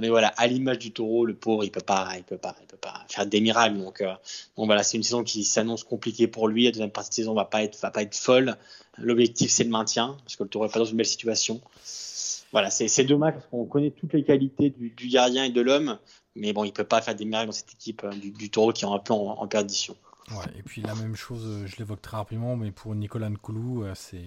Mais 0.00 0.08
voilà, 0.08 0.28
à 0.28 0.46
l'image 0.46 0.78
du 0.78 0.90
Taureau, 0.90 1.26
le 1.26 1.34
pauvre, 1.34 1.64
il 1.64 1.70
peut 1.70 1.80
pas, 1.80 2.08
il 2.16 2.24
peut 2.24 2.38
pas, 2.38 2.56
il 2.60 2.66
peut 2.66 2.78
pas 2.78 3.04
faire 3.08 3.26
des 3.26 3.40
miracles. 3.42 3.76
Donc, 3.76 4.00
euh, 4.00 4.14
donc 4.56 4.66
voilà, 4.66 4.82
c'est 4.82 4.96
une 4.96 5.02
saison 5.02 5.22
qui 5.22 5.44
s'annonce 5.44 5.84
compliquée 5.84 6.26
pour 6.26 6.48
lui. 6.48 6.64
La 6.64 6.70
deuxième 6.70 6.90
partie 6.90 7.10
de 7.10 7.14
saison 7.14 7.34
va 7.34 7.44
pas 7.44 7.62
être, 7.62 7.78
va 7.80 7.90
pas 7.90 8.02
être 8.02 8.16
folle. 8.16 8.56
L'objectif, 8.96 9.50
c'est 9.50 9.64
le 9.64 9.70
maintien, 9.70 10.16
parce 10.24 10.36
que 10.36 10.44
le 10.44 10.48
Taureau 10.48 10.66
est 10.66 10.72
pas 10.72 10.78
dans 10.78 10.86
une 10.86 10.96
belle 10.96 11.06
situation. 11.06 11.60
Voilà, 12.52 12.70
c'est 12.70 13.04
dommage 13.04 13.34
parce 13.34 13.46
qu'on 13.46 13.64
connaît 13.64 13.90
toutes 13.90 14.12
les 14.12 14.24
qualités 14.24 14.70
du, 14.70 15.08
gardien 15.08 15.44
et 15.44 15.50
de 15.50 15.60
l'homme, 15.60 15.98
mais 16.36 16.52
bon, 16.52 16.64
il 16.64 16.72
peut 16.72 16.84
pas 16.84 17.00
faire 17.00 17.14
des 17.14 17.24
miracles 17.24 17.46
dans 17.46 17.52
cette 17.52 17.72
équipe 17.72 18.04
euh, 18.04 18.10
du, 18.10 18.50
Taureau 18.50 18.72
qui 18.72 18.84
est 18.84 18.88
un 18.88 18.98
peu 18.98 19.14
en, 19.14 19.38
en 19.38 19.48
perdition. 19.48 19.96
Ouais, 20.30 20.44
et 20.58 20.62
puis 20.62 20.82
la 20.82 20.94
même 20.94 21.16
chose, 21.16 21.42
euh, 21.44 21.66
je 21.66 21.76
l'évoque 21.76 22.02
très 22.02 22.16
rapidement, 22.16 22.56
mais 22.56 22.70
pour 22.70 22.94
Nicolas 22.94 23.28
Nkoulou, 23.28 23.84
c'est 23.94 24.18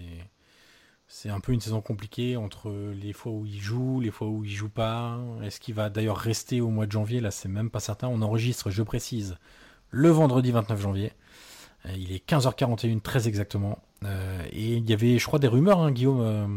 c'est 1.07 1.29
un 1.29 1.39
peu 1.39 1.51
une 1.51 1.61
saison 1.61 1.81
compliquée 1.81 2.35
entre 2.35 2.71
les 2.71 3.13
fois 3.13 3.31
où 3.31 3.45
il 3.45 3.59
joue, 3.59 3.99
les 3.99 4.11
fois 4.11 4.27
où 4.27 4.43
il 4.43 4.51
joue 4.51 4.69
pas. 4.69 5.19
Est-ce 5.43 5.59
qu'il 5.59 5.75
va 5.75 5.89
d'ailleurs 5.89 6.17
rester 6.17 6.61
au 6.61 6.69
mois 6.69 6.87
de 6.87 6.91
janvier? 6.91 7.21
Là, 7.21 7.31
c'est 7.31 7.49
même 7.49 7.69
pas 7.69 7.79
certain. 7.79 8.07
On 8.07 8.21
enregistre, 8.21 8.71
je 8.71 8.81
précise, 8.83 9.37
le 9.91 10.09
vendredi 10.09 10.51
29 10.51 10.81
janvier. 10.81 11.13
Euh, 11.85 11.91
il 11.95 12.11
est 12.11 12.27
15h41 12.27 13.01
très 13.01 13.27
exactement. 13.27 13.79
Euh, 14.03 14.43
et 14.51 14.73
il 14.75 14.89
y 14.89 14.93
avait, 14.93 15.19
je 15.19 15.25
crois, 15.25 15.39
des 15.39 15.47
rumeurs, 15.47 15.79
hein, 15.79 15.91
Guillaume. 15.91 16.21
Euh, 16.21 16.47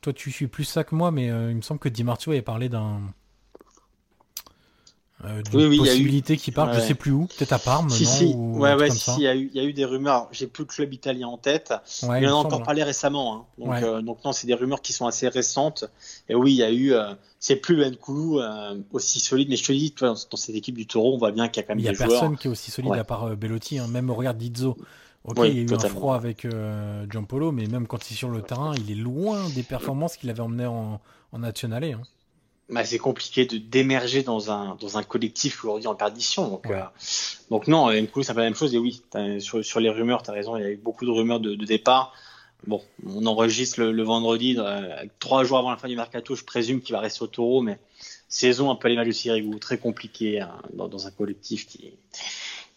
toi, 0.00 0.12
tu 0.12 0.30
suis 0.30 0.46
plus 0.46 0.64
ça 0.64 0.84
que 0.84 0.94
moi, 0.94 1.10
mais 1.10 1.26
il 1.26 1.56
me 1.56 1.62
semble 1.62 1.80
que 1.80 1.88
Di 1.88 2.04
Martio 2.04 2.32
avait 2.32 2.42
parlé 2.42 2.68
d'un 2.68 3.00
euh, 5.24 5.42
oui, 5.54 5.78
possibilité 5.78 6.36
qui 6.36 6.52
part, 6.52 6.74
je 6.74 6.80
sais 6.80 6.94
plus 6.94 7.10
où, 7.10 7.26
peut-être 7.26 7.52
à 7.52 7.58
Parme. 7.58 7.88
Si, 7.88 8.04
si, 8.04 8.34
ouais, 8.34 8.74
ouais, 8.74 8.90
si, 8.90 9.12
il 9.16 9.22
y, 9.22 9.26
a 9.26 9.34
eu, 9.34 9.50
il 9.52 9.56
y 9.56 9.64
a 9.64 9.66
eu 9.66 9.72
des 9.72 9.86
rumeurs. 9.86 10.28
J'ai 10.30 10.46
plus 10.46 10.64
le 10.64 10.66
club 10.66 10.92
italien 10.92 11.28
en 11.28 11.38
tête. 11.38 11.72
Ouais, 12.02 12.20
il 12.20 12.28
en 12.28 12.32
a 12.32 12.44
encore 12.44 12.62
parlé 12.62 12.82
récemment. 12.82 13.34
Hein. 13.34 13.44
Donc, 13.58 13.82
euh, 13.82 14.02
donc, 14.02 14.22
non, 14.24 14.32
c'est 14.32 14.46
des 14.46 14.54
rumeurs 14.54 14.82
qui 14.82 14.92
sont 14.92 15.06
assez 15.06 15.28
récentes. 15.28 15.84
Et 16.28 16.34
oui, 16.34 16.52
il 16.52 16.56
y 16.56 16.62
a 16.62 16.70
eu. 16.70 16.92
Euh, 16.92 17.14
c'est 17.40 17.56
plus 17.56 17.76
le 17.76 17.90
Nkoulou 17.90 18.40
euh, 18.40 18.78
aussi 18.92 19.18
solide, 19.18 19.48
mais 19.48 19.56
je 19.56 19.64
te 19.64 19.72
dis, 19.72 19.92
toi, 19.92 20.14
dans 20.30 20.36
cette 20.36 20.54
équipe 20.54 20.76
du 20.76 20.86
Taureau, 20.86 21.14
on 21.14 21.18
voit 21.18 21.32
bien 21.32 21.48
qu'il 21.48 21.62
y 21.62 21.64
a 21.64 21.66
quand 21.66 21.74
même 21.74 21.82
des 21.82 21.94
joueurs. 21.94 22.08
Il 22.08 22.12
y 22.12 22.16
a 22.16 22.20
personne 22.20 22.36
qui 22.36 22.48
est 22.48 22.50
aussi 22.50 22.70
solide 22.70 22.92
à 22.92 23.04
part 23.04 23.34
Bellotti. 23.36 23.78
Hein. 23.78 23.88
Même 23.88 24.10
regarde 24.10 24.36
Dizzo. 24.36 24.76
Ok, 25.24 25.38
il 25.44 25.56
y 25.56 25.58
a 25.58 25.62
eu 25.62 25.66
totalement. 25.66 25.96
un 25.96 25.98
froid 25.98 26.14
avec 26.14 26.46
Giampolo, 27.10 27.52
mais 27.52 27.66
même 27.66 27.86
quand 27.86 28.08
il 28.10 28.12
est 28.12 28.16
sur 28.16 28.28
le 28.28 28.42
terrain, 28.42 28.74
il 28.76 28.92
est 28.92 29.02
loin 29.02 29.48
des 29.54 29.62
performances 29.62 30.16
qu'il 30.16 30.30
avait 30.30 30.40
emmenées 30.40 30.66
en, 30.66 31.00
en 31.32 31.38
National 31.38 31.82
Hein 31.84 32.02
bah, 32.68 32.84
c'est 32.84 32.98
compliqué 32.98 33.46
de 33.46 33.58
d'émerger 33.58 34.22
dans 34.22 34.50
un 34.50 34.76
dans 34.80 34.98
un 34.98 35.02
collectif 35.02 35.64
aujourd'hui 35.64 35.86
en 35.86 35.94
perdition. 35.94 36.48
Donc 36.48 36.66
ouais. 36.66 36.74
euh, 36.74 36.84
donc 37.50 37.68
non, 37.68 37.90
Nkoulou 37.92 38.24
c'est 38.24 38.34
pas 38.34 38.40
la 38.40 38.46
même 38.46 38.54
chose. 38.54 38.74
Et 38.74 38.78
oui, 38.78 39.02
sur 39.38 39.64
sur 39.64 39.80
les 39.80 39.90
rumeurs, 39.90 40.22
tu 40.22 40.30
as 40.30 40.34
raison. 40.34 40.56
Il 40.56 40.62
y 40.62 40.66
a 40.66 40.70
eu 40.70 40.76
beaucoup 40.76 41.06
de 41.06 41.10
rumeurs 41.10 41.40
de, 41.40 41.54
de 41.54 41.64
départ. 41.64 42.12
Bon, 42.66 42.82
on 43.06 43.26
enregistre 43.26 43.80
le, 43.80 43.92
le 43.92 44.02
vendredi, 44.02 44.56
euh, 44.58 45.04
trois 45.20 45.44
jours 45.44 45.58
avant 45.58 45.70
la 45.70 45.76
fin 45.76 45.88
du 45.88 45.94
mercato. 45.94 46.34
Je 46.34 46.42
présume 46.42 46.80
qu'il 46.80 46.94
va 46.94 47.00
rester 47.00 47.22
au 47.22 47.26
Taureau, 47.28 47.60
mais 47.60 47.78
saison 48.28 48.70
un 48.70 48.74
peu 48.74 48.88
à 48.88 48.90
l'image 48.90 49.06
de 49.06 49.12
Sirigu, 49.12 49.60
très 49.60 49.78
compliqué 49.78 50.40
hein, 50.40 50.50
dans, 50.72 50.88
dans 50.88 51.06
un 51.06 51.10
collectif 51.10 51.68
qui 51.68 51.92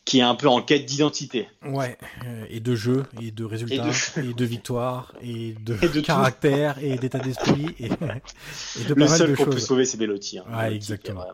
qui 0.10 0.18
est 0.18 0.24
un 0.24 0.34
peu 0.34 0.48
en 0.48 0.64
quête 0.64 0.88
d'identité. 0.88 1.48
Ouais, 1.64 1.96
euh, 2.26 2.44
et 2.50 2.60
de 2.60 2.74
jeu, 2.74 3.06
et 3.22 3.30
de 3.30 3.46
résultats, 3.46 3.76
et 3.76 4.22
de, 4.22 4.30
et 4.32 4.34
de 4.34 4.46
victoires, 4.46 5.14
et 5.22 5.54
de, 5.54 5.78
et 5.84 5.88
de 5.88 6.02
caractère, 6.02 6.80
tout. 6.80 6.82
et 6.82 6.98
d'état 6.98 7.20
d'esprit, 7.20 7.76
et, 7.78 7.86
et, 7.86 7.90
de 7.90 8.90
Le 8.90 8.96
pas 8.96 9.08
seul 9.08 9.36
qu'on 9.36 9.46
peut 9.46 9.60
sauver, 9.60 9.86
c'est 9.86 9.98
Bellotti. 9.98 10.40
Hein, 10.40 10.46
ouais, 10.52 10.74
exactement. 10.74 11.26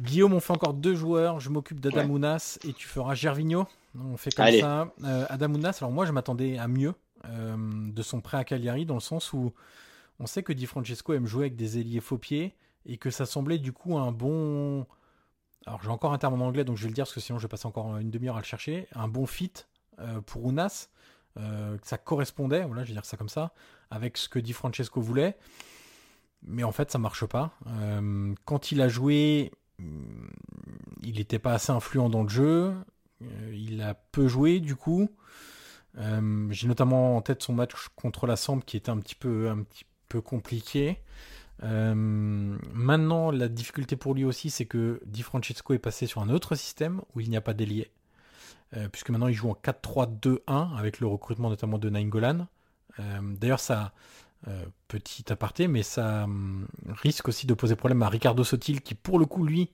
Guillaume, 0.00 0.34
on 0.34 0.40
fait 0.40 0.52
encore 0.52 0.74
deux 0.74 0.96
joueurs. 0.96 1.38
Je 1.38 1.48
m'occupe 1.48 1.78
d'Adamounas 1.78 2.58
ouais. 2.64 2.70
et 2.70 2.72
tu 2.72 2.88
feras 2.88 3.14
Gervinho. 3.14 3.68
On 3.96 4.16
fait 4.16 4.34
comme 4.34 4.46
Allez. 4.46 4.60
ça. 4.60 4.92
Euh, 5.04 5.24
Adamounas, 5.28 5.78
alors 5.80 5.92
moi, 5.92 6.06
je 6.06 6.10
m'attendais 6.10 6.58
à 6.58 6.66
mieux 6.66 6.94
euh, 7.26 7.56
de 7.56 8.02
son 8.02 8.20
prêt 8.20 8.36
à 8.36 8.42
Cagliari, 8.42 8.84
dans 8.84 8.94
le 8.94 9.00
sens 9.00 9.32
où 9.32 9.52
on 10.18 10.26
sait 10.26 10.42
que 10.42 10.52
Di 10.52 10.66
Francesco 10.66 11.12
aime 11.12 11.28
jouer 11.28 11.44
avec 11.44 11.54
des 11.54 11.78
ailiers 11.78 12.00
faux 12.00 12.18
pieds, 12.18 12.56
et 12.84 12.96
que 12.96 13.10
ça 13.10 13.26
semblait 13.26 13.58
du 13.58 13.70
coup 13.70 13.96
un 13.96 14.10
bon 14.10 14.86
alors 15.66 15.82
j'ai 15.82 15.88
encore 15.88 16.12
un 16.12 16.18
terme 16.18 16.40
en 16.40 16.46
anglais, 16.46 16.64
donc 16.64 16.76
je 16.76 16.82
vais 16.82 16.88
le 16.88 16.94
dire 16.94 17.04
parce 17.04 17.14
que 17.14 17.20
sinon 17.20 17.38
je 17.38 17.44
vais 17.44 17.48
passer 17.48 17.66
encore 17.66 17.96
une 17.96 18.10
demi-heure 18.10 18.36
à 18.36 18.40
le 18.40 18.44
chercher, 18.44 18.86
un 18.94 19.08
bon 19.08 19.26
fit 19.26 19.52
euh, 19.98 20.20
pour 20.20 20.48
Unas, 20.50 20.88
euh, 21.38 21.76
ça 21.82 21.98
correspondait, 21.98 22.64
voilà, 22.64 22.84
je 22.84 22.88
vais 22.88 22.94
dire 22.94 23.04
ça 23.04 23.16
comme 23.16 23.28
ça, 23.28 23.52
avec 23.90 24.16
ce 24.16 24.28
que 24.28 24.38
Di 24.38 24.52
Francesco 24.52 25.00
voulait, 25.00 25.36
mais 26.42 26.64
en 26.64 26.72
fait 26.72 26.90
ça 26.90 26.98
marche 26.98 27.24
pas. 27.24 27.52
Euh, 27.66 28.34
quand 28.44 28.72
il 28.72 28.82
a 28.82 28.88
joué, 28.88 29.52
il 29.78 31.16
n'était 31.16 31.38
pas 31.38 31.54
assez 31.54 31.72
influent 31.72 32.10
dans 32.10 32.22
le 32.22 32.28
jeu, 32.28 32.74
il 33.52 33.80
a 33.80 33.94
peu 33.94 34.28
joué 34.28 34.60
du 34.60 34.76
coup. 34.76 35.08
j'ai 35.96 36.68
notamment 36.68 37.16
en 37.16 37.22
tête 37.22 37.42
son 37.42 37.54
match 37.54 37.72
contre 37.96 38.26
la 38.26 38.36
Samp 38.36 38.60
qui 38.60 38.76
était 38.76 38.90
un 38.90 38.98
petit 38.98 39.14
peu, 39.14 39.48
un 39.48 39.62
petit 39.62 39.84
peu 40.08 40.20
compliqué. 40.20 41.00
Euh, 41.62 41.94
maintenant, 41.94 43.30
la 43.30 43.48
difficulté 43.48 43.96
pour 43.96 44.14
lui 44.14 44.24
aussi, 44.24 44.50
c'est 44.50 44.66
que 44.66 45.00
Di 45.06 45.22
Francesco 45.22 45.72
est 45.72 45.78
passé 45.78 46.06
sur 46.06 46.20
un 46.20 46.28
autre 46.28 46.54
système 46.54 47.00
où 47.14 47.20
il 47.20 47.30
n'y 47.30 47.36
a 47.36 47.40
pas 47.40 47.54
d'ailier. 47.54 47.90
Euh, 48.76 48.88
puisque 48.88 49.10
maintenant 49.10 49.28
il 49.28 49.34
joue 49.34 49.50
en 49.50 49.58
4-3-2-1 49.62 50.76
avec 50.76 50.98
le 51.00 51.06
recrutement 51.06 51.48
notamment 51.48 51.78
de 51.78 51.88
Nainggolan. 51.90 52.46
Euh, 52.98 53.20
D'ailleurs, 53.22 53.60
ça, 53.60 53.92
euh, 54.48 54.64
petit 54.88 55.30
aparté, 55.32 55.68
mais 55.68 55.82
ça 55.82 56.24
hum, 56.24 56.66
risque 56.88 57.28
aussi 57.28 57.46
de 57.46 57.54
poser 57.54 57.76
problème 57.76 58.02
à 58.02 58.08
Ricardo 58.08 58.42
Sotil, 58.42 58.80
qui 58.80 58.94
pour 58.94 59.18
le 59.18 59.26
coup, 59.26 59.44
lui, 59.44 59.70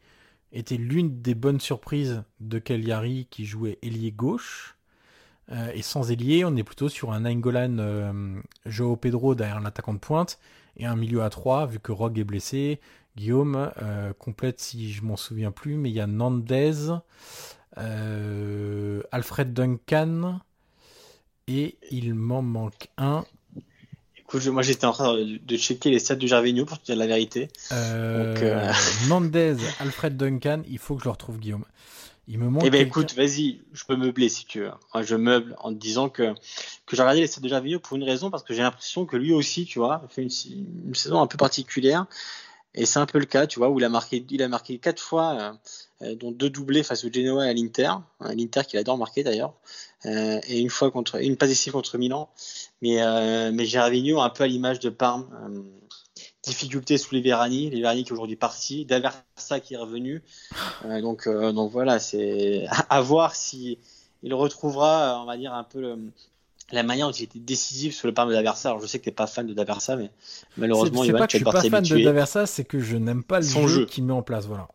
était 0.53 0.77
l'une 0.77 1.23
des 1.23 1.35
bonnes 1.35 1.61
surprises 1.61 2.23
de 2.41 2.59
Cagliari 2.59 3.27
qui 3.31 3.47
jouait 3.47 3.79
ailier 3.83 4.13
gauche. 4.13 4.77
Et 5.75 5.83
sans 5.83 6.13
ailier, 6.13 6.45
on 6.45 6.55
est 6.55 6.63
plutôt 6.63 6.89
sur 6.89 7.13
un 7.13 7.21
Nainggolan 7.21 8.41
Joao 8.67 8.95
Pedro 8.95 9.35
derrière 9.35 9.59
l'attaquant 9.61 9.95
de 9.95 9.99
pointe 9.99 10.39
et 10.77 10.87
un 10.87 10.97
milieu 10.97 11.23
à 11.23 11.31
3 11.31 11.67
vu 11.67 11.79
que 11.81 11.93
Rogue 11.93 12.19
est 12.19 12.25
blessé. 12.25 12.81
Guillaume 13.17 13.71
euh, 13.83 14.13
complète 14.19 14.61
si 14.61 14.93
je 14.93 15.03
m'en 15.03 15.17
souviens 15.17 15.51
plus, 15.51 15.77
mais 15.77 15.91
il 15.91 15.95
y 15.95 16.01
a 16.01 16.07
Nandez, 16.07 16.93
euh, 17.79 19.03
Alfred 19.13 19.53
Duncan 19.53 20.41
et 21.49 21.77
il 21.91 22.15
m'en 22.15 22.43
manque 22.43 22.89
un. 22.97 23.25
Écoute, 24.17 24.47
moi 24.47 24.63
j'étais 24.63 24.87
en 24.87 24.93
train 24.93 25.17
de 25.17 25.57
checker 25.57 25.91
les 25.91 25.99
stats 25.99 26.15
de 26.15 26.27
Gervinho 26.27 26.65
pour 26.65 26.79
te 26.79 26.87
dire 26.87 26.97
la 26.97 27.09
vérité. 27.09 27.49
Euh, 27.73 28.35
Donc, 28.35 28.43
euh... 28.43 28.73
Nandez, 29.09 29.57
Alfred 29.81 30.17
Duncan, 30.17 30.63
il 30.69 30.79
faut 30.79 30.95
que 30.95 31.01
je 31.01 31.07
le 31.07 31.11
retrouve 31.11 31.39
Guillaume. 31.39 31.65
Il 32.31 32.39
me 32.39 32.49
manque. 32.49 32.63
Eh 32.65 32.71
ben 32.71 32.87
écoute, 32.87 33.13
vas-y, 33.15 33.61
je 33.73 33.85
peux 33.85 33.97
meubler 33.97 34.29
si 34.29 34.47
tu 34.47 34.61
veux. 34.61 34.71
Je 35.03 35.17
meuble 35.17 35.57
en 35.59 35.71
te 35.71 35.79
disant 35.79 36.09
que 36.09 36.33
que 36.87 36.95
j'ai 36.97 37.03
regardé 37.03 37.21
les 37.21 37.27
stats 37.27 37.41
de 37.41 37.49
Gervinho 37.49 37.81
pour 37.81 37.97
une 37.97 38.05
raison 38.05 38.31
parce 38.31 38.45
que 38.45 38.55
j'ai 38.55 38.63
l'impression 38.63 39.05
que 39.05 39.17
lui 39.17 39.33
aussi, 39.33 39.65
tu 39.65 39.81
vois, 39.81 40.03
fait 40.09 40.23
une, 40.23 40.31
une, 40.87 40.95
saison 40.95 41.21
un 41.21 41.27
peu 41.27 41.37
particulière. 41.37 42.07
Et 42.75 42.87
c'est 42.87 43.01
un 43.01 43.07
peu 43.07 43.19
le 43.19 43.27
cas, 43.27 43.49
tu 43.49 43.59
vois, 43.59 43.69
où 43.69 43.81
il 43.81 43.85
a 43.85 43.89
marqué, 43.89 44.25
il 44.31 44.43
a 44.45 44.49
marqué 44.49 44.79
quatre 44.79 45.03
fois, 45.03 45.59
dont 46.01 46.31
deux 46.31 46.51
doublés 46.51 46.85
face 46.85 47.05
au 47.05 47.13
Genoa 47.13 47.47
et 47.47 47.51
à 47.51 47.53
l'Inter. 47.53 47.91
L'Inter 48.21 48.61
qu'il 48.69 48.79
adore 48.79 48.97
marquer 48.97 49.25
d'ailleurs. 49.25 49.55
et 50.05 50.61
une 50.61 50.71
fois 50.71 50.93
contre, 50.93 51.21
une 51.21 51.37
passe 51.37 51.49
décisive 51.49 51.73
contre 51.73 51.99
Milan. 51.99 52.29
Mais, 52.81 53.01
mais 53.51 53.65
Gervinho, 53.65 54.21
un 54.21 54.31
peu 54.31 54.45
à 54.45 54.47
l'image 54.47 54.79
de 54.79 54.89
Parme, 54.89 55.27
difficulté 56.43 56.99
sous 56.99 57.15
les 57.15 57.21
Verani, 57.21 57.71
les 57.71 57.81
Verani 57.81 58.05
qui 58.05 58.11
est 58.11 58.13
aujourd'hui 58.13 58.37
parti, 58.37 58.85
D'Aversa 58.85 59.61
qui 59.61 59.75
est 59.75 59.77
revenu. 59.77 60.23
Euh, 60.85 61.01
donc, 61.01 61.27
euh, 61.27 61.53
donc 61.53 61.71
voilà, 61.71 61.99
c'est 61.99 62.67
à, 62.89 63.01
voir 63.01 63.35
si 63.35 63.79
il 64.23 64.35
retrouvera, 64.35 65.21
on 65.23 65.27
va 65.27 65.37
dire, 65.37 65.53
un 65.53 65.65
peu 65.65 65.97
la 66.73 66.83
manière 66.83 67.09
dont 67.09 67.13
il 67.13 67.25
était 67.25 67.39
décisif 67.39 67.95
sur 67.95 68.09
le 68.09 68.15
parme 68.15 68.31
de 68.31 68.35
D'Aversa. 68.35 68.71
Alors 68.71 68.81
je 68.81 68.87
sais 68.87 68.99
que 68.99 69.05
tu 69.05 69.11
n'es 69.11 69.15
pas 69.15 69.27
fan 69.27 69.47
de 69.47 69.55
D'Aversa, 69.55 69.97
mais 69.97 70.11
malheureusement, 70.57 71.05
il 71.05 71.13
va 71.13 71.19
pas 71.19 71.27
que 71.27 71.33
je 71.33 71.39
suis 71.39 71.45
pas 71.45 71.63
fan 71.63 71.83
de 71.83 72.05
D'Aversa, 72.05 72.47
c'est 72.47 72.65
que 72.65 72.81
je 72.81 72.97
n'aime 72.97 73.23
pas 73.23 73.41
le 73.41 73.47
Son 73.47 73.69
jeu, 73.69 73.85
qu'il 73.85 74.05
met 74.05 74.13
en 74.13 74.23
place. 74.23 74.47
Voilà. 74.47 74.69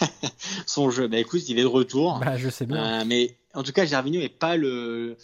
Son 0.66 0.90
jeu, 0.90 1.08
bah 1.08 1.18
écoute, 1.18 1.48
il 1.48 1.58
est 1.58 1.62
de 1.62 1.66
retour. 1.66 2.20
Bah, 2.24 2.36
je 2.36 2.48
sais 2.48 2.66
bien. 2.66 3.02
Euh, 3.02 3.04
mais 3.06 3.36
en 3.54 3.62
tout 3.62 3.72
cas, 3.72 3.84
Gervinho 3.84 4.20
n'est 4.20 4.28
pas 4.28 4.56
le 4.56 5.16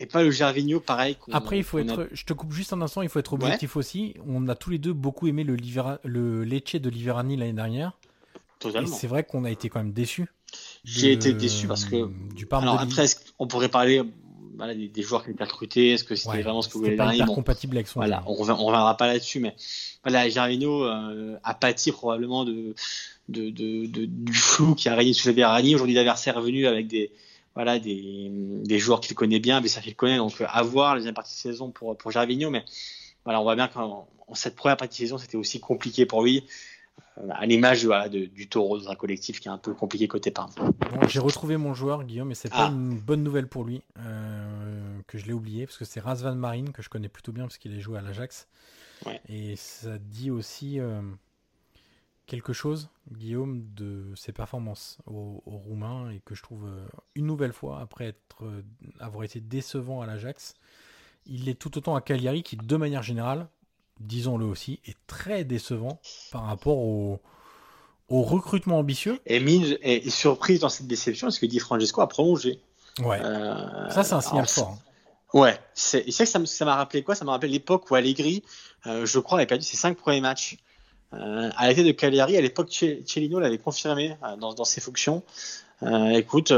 et 0.00 0.06
pas 0.06 0.22
le 0.22 0.30
Gervinho 0.30 0.80
pareil. 0.80 1.16
Après, 1.30 1.58
il 1.58 1.64
faut 1.64 1.78
être. 1.78 2.08
Je 2.12 2.24
te 2.24 2.32
coupe 2.32 2.52
juste 2.52 2.72
un 2.72 2.80
instant, 2.80 3.02
il 3.02 3.08
faut 3.08 3.18
être 3.18 3.34
objectif 3.34 3.76
aussi. 3.76 4.14
On 4.26 4.48
a 4.48 4.54
tous 4.54 4.70
les 4.70 4.78
deux 4.78 4.94
beaucoup 4.94 5.28
aimé 5.28 5.44
le, 5.44 5.56
le 6.04 6.42
Lecce 6.42 6.76
de 6.76 6.90
Liverani 6.90 7.36
l'année 7.36 7.52
dernière. 7.52 7.98
Totalement. 8.58 8.88
C'est 8.88 9.06
vrai 9.06 9.24
qu'on 9.24 9.44
a 9.44 9.50
été 9.50 9.68
quand 9.68 9.78
même 9.78 9.92
déçus. 9.92 10.26
J'ai 10.84 11.12
été 11.12 11.32
déçu 11.32 11.68
parce 11.68 11.84
que. 11.84 12.10
Du 12.34 12.48
Alors 12.50 12.80
après, 12.80 13.06
on 13.38 13.46
pourrait 13.46 13.68
parler 13.68 14.02
voilà, 14.56 14.74
des, 14.74 15.02
joueurs 15.02 15.24
qui 15.24 15.30
étaient 15.30 15.44
recrutés? 15.44 15.92
Est-ce 15.92 16.04
que 16.04 16.14
c'était 16.14 16.42
vraiment 16.42 16.62
ce 16.62 16.68
que 16.68 16.78
voulait 16.78 16.96
pas 16.96 17.12
bon, 17.16 17.34
compatible 17.34 17.76
avec 17.76 17.88
son 17.88 18.00
Voilà, 18.00 18.22
on 18.26 18.32
ne 18.32 18.52
reviendra 18.52 18.96
pas 18.96 19.06
là-dessus, 19.06 19.40
mais 19.40 19.54
voilà, 20.02 20.28
Gervinho 20.28 20.84
euh, 20.84 21.38
a 21.42 21.54
pâti 21.54 21.92
probablement 21.92 22.44
de, 22.44 22.74
de, 23.28 23.50
de, 23.50 23.86
du 23.86 24.34
flou 24.34 24.74
qui 24.74 24.88
a 24.88 24.94
régné 24.94 25.14
sur 25.14 25.30
Liverani. 25.30 25.74
Aujourd'hui, 25.74 25.94
l'adversaire 25.94 26.36
est 26.36 26.42
venu 26.42 26.66
avec 26.66 26.88
des 26.88 27.10
voilà, 27.54 27.78
des, 27.78 28.28
des 28.64 28.78
joueurs 28.78 29.00
qu'il 29.00 29.14
connaît 29.14 29.40
bien, 29.40 29.60
mais 29.60 29.68
ça 29.68 29.80
fait 29.80 29.90
le 29.90 29.96
connaît, 29.96 30.18
donc 30.18 30.32
à 30.46 30.62
voir 30.62 30.94
les 30.94 31.00
deuxième 31.00 31.14
partie 31.14 31.34
de 31.34 31.40
saison 31.40 31.70
pour, 31.70 31.96
pour 31.96 32.10
Gervinho, 32.10 32.50
mais 32.50 32.64
voilà, 33.24 33.40
on 33.40 33.42
voit 33.42 33.56
bien 33.56 33.68
qu'en 33.68 34.06
cette 34.34 34.56
première 34.56 34.76
partie 34.76 35.02
de 35.02 35.06
saison, 35.06 35.18
c'était 35.18 35.36
aussi 35.36 35.60
compliqué 35.60 36.06
pour 36.06 36.22
lui, 36.22 36.44
euh, 37.18 37.28
à 37.32 37.46
l'image 37.46 37.84
voilà, 37.84 38.08
du 38.08 38.48
taureau 38.48 38.78
dans 38.78 38.90
un 38.90 38.94
collectif 38.94 39.40
qui 39.40 39.48
est 39.48 39.50
un 39.50 39.58
peu 39.58 39.74
compliqué 39.74 40.06
côté 40.06 40.30
Parme. 40.30 40.52
Bon, 40.56 40.72
J'ai 41.08 41.18
retrouvé 41.18 41.56
mon 41.56 41.74
joueur, 41.74 42.04
Guillaume, 42.04 42.28
mais 42.28 42.34
c'est 42.34 42.50
pas 42.50 42.66
ah. 42.66 42.70
une 42.70 42.98
bonne 42.98 43.22
nouvelle 43.22 43.48
pour 43.48 43.64
lui, 43.64 43.82
euh, 43.98 45.00
que 45.06 45.18
je 45.18 45.26
l'ai 45.26 45.32
oublié, 45.32 45.66
parce 45.66 45.76
que 45.76 45.84
c'est 45.84 46.00
Razvan 46.00 46.36
Marine, 46.36 46.72
que 46.72 46.82
je 46.82 46.88
connais 46.88 47.08
plutôt 47.08 47.32
bien, 47.32 47.44
parce 47.44 47.58
qu'il 47.58 47.74
a 47.74 47.78
joué 47.80 47.98
à 47.98 48.02
l'Ajax. 48.02 48.48
Et 49.28 49.56
ça 49.56 49.98
dit 49.98 50.30
aussi. 50.30 50.78
Euh, 50.78 51.00
quelque 52.30 52.52
chose, 52.52 52.90
Guillaume, 53.10 53.64
de 53.74 54.14
ses 54.14 54.30
performances 54.30 54.98
au, 55.06 55.42
Roumain 55.46 56.10
et 56.10 56.20
que 56.24 56.36
je 56.36 56.42
trouve 56.44 56.64
euh, 56.64 56.86
une 57.16 57.26
nouvelle 57.26 57.52
fois, 57.52 57.80
après 57.80 58.06
être, 58.06 58.44
euh, 58.44 58.62
avoir 59.00 59.24
été 59.24 59.40
décevant 59.40 60.00
à 60.00 60.06
l'Ajax, 60.06 60.54
il 61.26 61.48
est 61.48 61.54
tout 61.54 61.76
autant 61.76 61.96
à 61.96 62.00
Cagliari 62.00 62.44
qui, 62.44 62.56
de 62.56 62.76
manière 62.76 63.02
générale, 63.02 63.48
disons-le 63.98 64.46
aussi, 64.46 64.78
est 64.86 64.96
très 65.08 65.42
décevant 65.42 66.00
par 66.30 66.44
rapport 66.44 66.78
au, 66.78 67.20
au 68.08 68.22
recrutement 68.22 68.78
ambitieux. 68.78 69.18
Et 69.26 69.40
Minge 69.40 69.76
est 69.82 70.08
surprise 70.08 70.60
dans 70.60 70.68
cette 70.68 70.86
déception 70.86 71.26
parce 71.26 71.40
que 71.40 71.46
Di 71.46 71.58
Francesco 71.58 72.00
a 72.00 72.08
prolongé. 72.08 72.60
Ouais. 73.00 73.20
Euh, 73.20 73.90
ça, 73.90 74.04
c'est 74.04 74.14
un 74.14 74.20
signal 74.20 74.46
fort. 74.46 74.78
Hein. 74.78 75.38
Ouais, 75.38 75.58
c'est 75.74 76.04
que 76.04 76.24
ça 76.24 76.64
m'a 76.64 76.76
rappelé 76.76 77.02
quoi? 77.02 77.16
Ça 77.16 77.24
m'a 77.24 77.32
rappelé 77.32 77.50
l'époque 77.50 77.90
où 77.90 77.96
Allegri, 77.96 78.44
je 78.84 79.18
crois, 79.18 79.38
avait 79.38 79.46
perdu 79.46 79.64
ses 79.64 79.76
cinq 79.76 79.96
premiers 79.96 80.20
matchs 80.20 80.58
à 81.12 81.66
la 81.68 81.74
tête 81.74 81.86
de 81.86 81.92
Cagliari, 81.92 82.36
à 82.36 82.40
l'époque, 82.40 82.70
Cellino 82.70 83.40
l'avait 83.40 83.58
confirmé 83.58 84.16
euh, 84.22 84.36
dans, 84.36 84.54
dans, 84.54 84.64
ses 84.64 84.80
fonctions. 84.80 85.22
Euh, 85.82 86.10
écoute, 86.10 86.52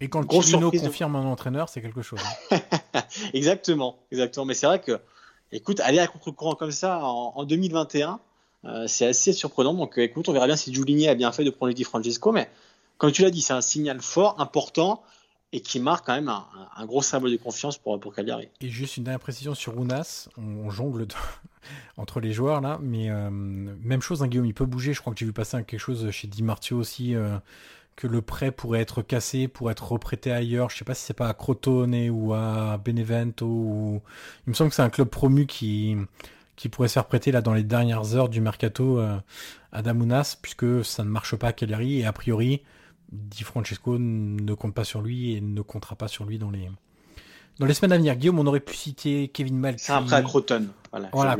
et 0.00 0.08
quand 0.08 0.30
Cellino 0.42 0.70
confirme 0.70 1.16
un 1.16 1.24
entraîneur, 1.24 1.68
c'est 1.68 1.80
quelque 1.80 2.02
chose. 2.02 2.20
Hein. 2.50 2.58
exactement, 3.34 3.98
exactement. 4.12 4.46
Mais 4.46 4.54
c'est 4.54 4.66
vrai 4.66 4.80
que, 4.80 5.00
écoute, 5.50 5.80
aller 5.80 5.98
à 5.98 6.06
contre-courant 6.06 6.54
comme 6.54 6.72
ça 6.72 7.00
en, 7.02 7.32
en 7.36 7.44
2021, 7.44 8.20
c'est 8.86 9.06
assez 9.06 9.32
surprenant. 9.32 9.74
Donc, 9.74 9.98
écoute, 9.98 10.28
on 10.28 10.32
verra 10.32 10.46
bien 10.46 10.56
si 10.56 10.74
Giulini 10.74 11.08
a 11.08 11.14
bien 11.14 11.32
fait 11.32 11.44
de 11.44 11.50
prendre 11.50 11.72
Di 11.72 11.84
Francesco. 11.84 12.32
Mais 12.32 12.48
comme 12.98 13.12
tu 13.12 13.22
l'as 13.22 13.30
dit, 13.30 13.40
c'est 13.40 13.52
un 13.52 13.60
signal 13.60 14.00
fort, 14.00 14.40
important 14.40 15.02
et 15.56 15.60
qui 15.60 15.80
marque 15.80 16.04
quand 16.04 16.14
même 16.14 16.28
un, 16.28 16.84
gros 16.84 17.00
symbole 17.00 17.30
de 17.30 17.38
confiance 17.38 17.78
pour, 17.78 17.98
pour 17.98 18.14
Cagliari. 18.14 18.50
Et 18.60 18.68
juste 18.68 18.98
une 18.98 19.04
dernière 19.04 19.20
précision 19.20 19.54
sur 19.54 19.74
Runas, 19.74 20.28
on, 20.36 20.68
jongle 20.68 21.06
entre 21.96 22.20
les 22.20 22.34
joueurs 22.34 22.60
là, 22.60 22.78
mais 22.82 23.08
euh, 23.08 23.30
même 23.30 24.02
chose, 24.02 24.22
hein, 24.22 24.28
Guillaume, 24.28 24.44
il 24.44 24.52
peut 24.52 24.66
bouger, 24.66 24.92
je 24.92 25.00
crois 25.00 25.14
que 25.14 25.18
j'ai 25.18 25.24
vu 25.24 25.32
passer 25.32 25.56
quelque 25.64 25.80
chose 25.80 26.10
chez 26.10 26.28
Di 26.28 26.42
Martio 26.42 26.76
aussi, 26.76 27.14
euh, 27.14 27.38
que 27.96 28.06
le 28.06 28.20
prêt 28.20 28.50
pourrait 28.50 28.80
être 28.80 29.00
cassé, 29.00 29.48
pour 29.48 29.70
être 29.70 29.92
reprêté 29.92 30.30
ailleurs, 30.30 30.68
je 30.68 30.76
sais 30.76 30.84
pas 30.84 30.92
si 30.92 31.06
c'est 31.06 31.14
pas 31.14 31.28
à 31.28 31.32
Crotone 31.32 32.10
ou 32.10 32.34
à 32.34 32.76
Benevento, 32.76 33.46
ou... 33.46 34.02
il 34.46 34.50
me 34.50 34.54
semble 34.54 34.68
que 34.68 34.76
c'est 34.76 34.82
un 34.82 34.90
club 34.90 35.08
promu 35.08 35.46
qui 35.46 35.96
qui 36.56 36.70
pourrait 36.70 36.88
se 36.88 36.94
faire 36.94 37.04
prêter 37.04 37.32
là 37.32 37.42
dans 37.42 37.52
les 37.52 37.62
dernières 37.62 38.14
heures 38.14 38.30
du 38.30 38.40
mercato 38.40 38.98
euh, 38.98 39.18
à 39.72 39.82
Damunas, 39.82 40.38
puisque 40.40 40.84
ça 40.84 41.04
ne 41.04 41.10
marche 41.10 41.36
pas 41.36 41.48
à 41.48 41.52
Cagliari, 41.52 42.00
et 42.00 42.06
a 42.06 42.12
priori, 42.12 42.62
Di 43.10 43.44
Francesco 43.44 43.98
ne 43.98 44.54
compte 44.54 44.74
pas 44.74 44.84
sur 44.84 45.00
lui 45.00 45.34
et 45.34 45.40
ne 45.40 45.60
comptera 45.62 45.94
pas 45.96 46.08
sur 46.08 46.24
lui 46.24 46.38
dans 46.38 46.50
les, 46.50 46.68
dans 47.58 47.66
les 47.66 47.74
semaines 47.74 47.92
à 47.92 47.96
venir. 47.96 48.16
Guillaume, 48.16 48.38
on 48.38 48.46
aurait 48.46 48.60
pu 48.60 48.74
citer 48.74 49.28
Kevin 49.28 49.58
Malky. 49.58 49.84
C'est 49.84 50.04
prêt 50.04 50.16
à 50.16 50.22
Croton. 50.22 50.66
Voilà, 50.90 51.08
voilà 51.12 51.36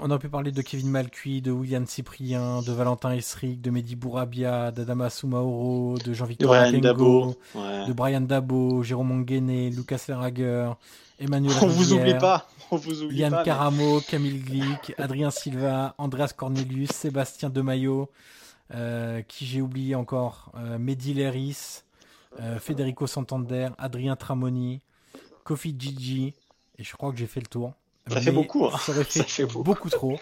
on 0.00 0.10
aurait 0.10 0.18
pu 0.18 0.28
parler 0.28 0.52
de 0.52 0.62
Kevin 0.62 0.90
Malcuit, 0.90 1.42
de 1.42 1.50
William 1.50 1.86
Cyprien, 1.86 2.62
de 2.62 2.72
Valentin 2.72 3.12
Esric, 3.12 3.60
de 3.60 3.70
Mehdi 3.70 3.96
Bourabia, 3.96 4.70
d'Adama 4.70 5.10
Soumaoro, 5.10 5.96
de 6.04 6.12
Jean-Victor 6.12 6.52
Akengo, 6.54 7.34
de 7.54 7.92
Brian 7.92 8.20
Dabo, 8.20 8.82
Jérôme 8.82 9.10
Onguene, 9.10 9.70
Lucas 9.70 9.98
Ferrager, 9.98 10.70
Emmanuel 11.18 11.54
On 11.62 11.66
vous 11.66 11.92
oublie 11.92 12.18
pas. 12.18 12.48
On 12.70 12.76
vous 12.76 13.02
oublie 13.02 13.18
Yann 13.18 13.32
pas, 13.32 13.44
Caramo, 13.44 14.00
Camille 14.00 14.40
Glick, 14.40 14.94
Adrien 14.98 15.30
Silva, 15.30 15.94
Andreas 15.98 16.32
Cornelius, 16.36 16.90
Sébastien 16.90 17.48
Demaillot, 17.48 18.02
euh, 18.02 18.06
qui 19.28 19.46
j'ai 19.46 19.60
oublié 19.60 19.94
encore 19.94 20.52
euh, 20.56 20.78
Mehdi 20.78 21.14
Leris, 21.14 21.82
euh, 22.40 22.58
Federico 22.58 23.06
Santander, 23.06 23.68
Adrien 23.78 24.16
Tramoni, 24.16 24.80
Kofi 25.44 25.74
Gigi, 25.78 26.34
et 26.78 26.84
je 26.84 26.92
crois 26.96 27.12
que 27.12 27.18
j'ai 27.18 27.26
fait 27.26 27.40
le 27.40 27.46
tour. 27.46 27.74
Ça 28.08 28.20
fait 28.20 28.32
beaucoup. 28.32 28.66
Hein. 28.66 28.78
Ça 28.78 28.92
fait, 29.04 29.44
beaucoup. 29.46 29.88
trop. 29.88 30.18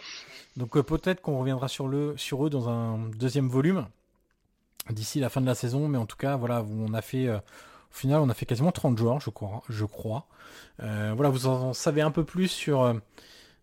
Donc 0.56 0.80
peut-être 0.80 1.20
qu'on 1.20 1.38
reviendra 1.38 1.68
sur, 1.68 1.88
le, 1.88 2.16
sur 2.16 2.46
eux 2.46 2.50
dans 2.50 2.68
un 2.68 2.98
deuxième 3.16 3.48
volume 3.48 3.86
d'ici 4.90 5.20
la 5.20 5.30
fin 5.30 5.40
de 5.40 5.46
la 5.46 5.54
saison, 5.54 5.88
mais 5.88 5.98
en 5.98 6.06
tout 6.06 6.16
cas, 6.16 6.36
voilà, 6.36 6.62
on 6.62 6.92
a 6.92 7.00
fait. 7.00 7.28
au 7.30 7.40
final, 7.90 8.20
on 8.20 8.28
a 8.28 8.34
fait 8.34 8.46
quasiment 8.46 8.70
30 8.70 8.96
joueurs, 8.98 9.20
je 9.20 9.30
crois. 9.30 9.62
Je 9.68 9.84
crois. 9.84 10.26
voilà, 10.78 11.30
vous 11.30 11.46
en 11.46 11.72
savez 11.72 12.02
un 12.02 12.10
peu 12.10 12.24
plus 12.24 12.48
sur 12.48 12.94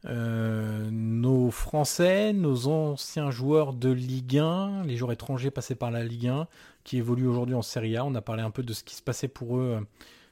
euh, 0.06 0.90
nos 0.92 1.52
Français, 1.52 2.34
nos 2.34 2.68
anciens 2.68 3.30
joueurs 3.30 3.74
de 3.74 3.90
Ligue 3.90 4.40
1, 4.40 4.84
les 4.86 4.98
joueurs 4.98 5.12
étrangers 5.12 5.52
passés 5.52 5.76
par 5.76 5.92
la 5.92 6.04
Ligue 6.04 6.28
1, 6.28 6.48
qui 6.84 6.98
évoluent 6.98 7.28
aujourd'hui 7.28 7.56
en 7.56 7.62
Serie 7.62 7.98
A. 7.98 8.06
On 8.06 8.16
a 8.16 8.22
parlé 8.22 8.42
un 8.42 8.52
peu 8.52 8.64
de 8.64 8.74
ce 8.74 8.84
qui 8.84 8.96
se 8.96 9.04
passait 9.04 9.28
pour 9.28 9.58
eux 9.58 9.78
euh, 9.80 9.86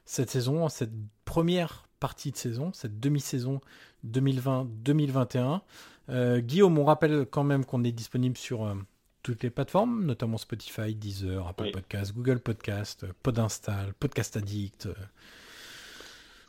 cette 0.06 0.30
saison, 0.30 0.70
cette 0.70 0.94
première 1.26 1.88
partie 2.00 2.32
de 2.32 2.38
saison, 2.38 2.72
cette 2.74 3.00
demi-saison 3.00 3.62
2020-2021. 4.08 5.62
Euh, 6.10 6.40
Guillaume, 6.40 6.80
on 6.80 6.86
rappelle 6.86 7.28
quand 7.30 7.44
même 7.44 7.66
qu'on 7.66 7.84
est 7.84 7.92
disponible 7.92 8.38
sur 8.38 8.76
toutes 9.22 9.44
les 9.44 9.52
plateformes, 9.52 10.06
notamment 10.06 10.38
Spotify, 10.38 10.96
Deezer, 10.96 11.48
Apple 11.48 11.72
Podcast, 11.72 12.14
Google 12.16 12.40
Podcast, 12.40 13.06
Podinstall, 13.22 13.94
Podcast 14.00 14.38
Addict. 14.38 14.88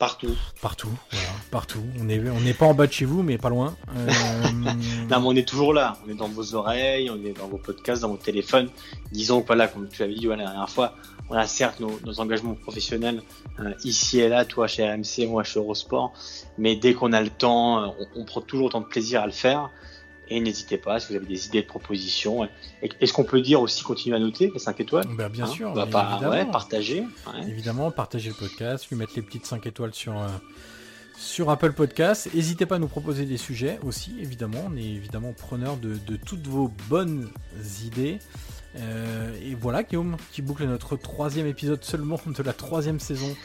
Partout. 0.01 0.35
Partout, 0.63 0.89
voilà, 1.11 1.27
partout. 1.51 1.83
On 1.99 2.05
n'est 2.05 2.19
on 2.27 2.39
n'est 2.39 2.55
pas 2.55 2.65
en 2.65 2.73
bas 2.73 2.87
de 2.87 2.91
chez 2.91 3.05
vous, 3.05 3.21
mais 3.21 3.37
pas 3.37 3.49
loin. 3.49 3.75
Euh... 3.95 4.07
non, 5.11 5.19
mais 5.19 5.27
on 5.27 5.35
est 5.35 5.47
toujours 5.47 5.75
là. 5.75 5.95
On 6.03 6.09
est 6.09 6.15
dans 6.15 6.27
vos 6.27 6.55
oreilles, 6.55 7.11
on 7.11 7.23
est 7.23 7.37
dans 7.37 7.47
vos 7.47 7.59
podcasts, 7.59 8.01
dans 8.01 8.09
vos 8.09 8.17
téléphones. 8.17 8.71
Disons 9.11 9.41
que 9.41 9.45
voilà, 9.45 9.67
comme 9.67 9.87
tu 9.89 10.01
avais 10.01 10.15
dit 10.15 10.25
la 10.25 10.37
dernière 10.37 10.67
fois, 10.71 10.95
on 11.29 11.35
a 11.35 11.45
certes 11.45 11.79
nos, 11.79 12.19
engagements 12.19 12.55
professionnels 12.55 13.21
euh, 13.59 13.75
ici 13.83 14.19
et 14.19 14.27
là, 14.27 14.43
toi 14.43 14.65
chez 14.65 14.91
RMC, 14.91 15.27
moi 15.27 15.43
chez 15.43 15.59
Eurosport, 15.59 16.13
mais 16.57 16.75
dès 16.75 16.95
qu'on 16.95 17.13
a 17.13 17.21
le 17.21 17.29
temps, 17.29 17.93
on, 18.15 18.21
on 18.21 18.25
prend 18.25 18.41
toujours 18.41 18.65
autant 18.65 18.81
de 18.81 18.87
plaisir 18.87 19.21
à 19.21 19.27
le 19.27 19.31
faire. 19.31 19.69
Et 20.33 20.39
n'hésitez 20.39 20.77
pas, 20.77 20.97
si 21.01 21.09
vous 21.09 21.17
avez 21.17 21.25
des 21.25 21.47
idées 21.47 21.61
de 21.61 21.67
propositions. 21.67 22.47
Est-ce 22.81 23.11
qu'on 23.11 23.25
peut 23.25 23.41
dire 23.41 23.61
aussi 23.61 23.83
continuer 23.83 24.15
à 24.15 24.19
noter 24.19 24.49
les 24.53 24.59
5 24.59 24.79
étoiles? 24.79 25.05
Ben, 25.17 25.27
Bien 25.27 25.43
hein? 25.43 25.47
sûr. 25.47 25.69
On 25.71 25.73
va 25.73 25.85
pas 25.85 26.21
ouais, 26.23 26.45
partager. 26.45 27.03
Évidemment, 27.49 27.91
partager 27.91 28.29
le 28.29 28.35
podcast, 28.35 28.87
lui 28.89 28.95
mettre 28.95 29.11
les 29.17 29.23
petites 29.23 29.45
5 29.45 29.67
étoiles 29.67 29.93
sur, 29.93 30.17
euh, 30.17 30.27
sur 31.17 31.49
Apple 31.49 31.73
Podcast. 31.73 32.29
N'hésitez 32.33 32.65
pas 32.65 32.75
à 32.75 32.79
nous 32.79 32.87
proposer 32.87 33.25
des 33.25 33.35
sujets 33.35 33.77
aussi, 33.83 34.15
évidemment. 34.21 34.69
On 34.71 34.77
est 34.77 34.85
évidemment 34.85 35.33
preneur 35.33 35.75
de, 35.75 35.97
de 36.07 36.15
toutes 36.15 36.47
vos 36.47 36.71
bonnes 36.87 37.29
idées. 37.83 38.19
Euh, 38.77 39.35
et 39.43 39.53
voilà, 39.53 39.83
Guillaume, 39.83 40.15
qui 40.31 40.41
boucle 40.41 40.65
notre 40.65 40.95
troisième 40.95 41.45
épisode 41.47 41.83
seulement 41.83 42.19
de 42.25 42.43
la 42.43 42.53
troisième 42.53 42.99
saison 42.99 43.35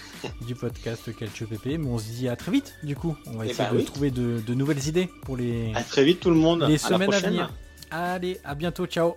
du 0.47 0.55
podcast 0.55 1.15
Calcio 1.17 1.47
PP. 1.47 1.79
Mais 1.79 1.87
on 1.89 1.99
se 1.99 2.05
dit 2.11 2.29
à 2.29 2.37
très 2.37 2.53
vite, 2.53 2.75
du 2.83 2.95
coup. 2.95 3.17
On 3.27 3.39
va 3.39 3.47
Eh 3.47 3.51
essayer 3.51 3.69
ben 3.69 3.75
de 3.75 3.79
oui. 3.81 3.85
trouver 3.85 4.11
de, 4.11 4.41
de 4.47 4.55
nouvelles 4.55 4.87
idées 4.87 5.09
pour 5.23 5.37
les, 5.37 5.73
À 5.75 5.83
très 5.83 6.05
vite 6.05 6.21
tout 6.21 6.31
le 6.31 6.37
monde. 6.37 6.61
les 6.61 6.67
à 6.67 6.71
la 6.71 6.79
semaines 6.79 7.13
à 7.15 7.21
venir. 7.21 7.53
Allez, 7.91 8.39
à 8.45 8.55
bientôt, 8.55 8.87
ciao 8.87 9.17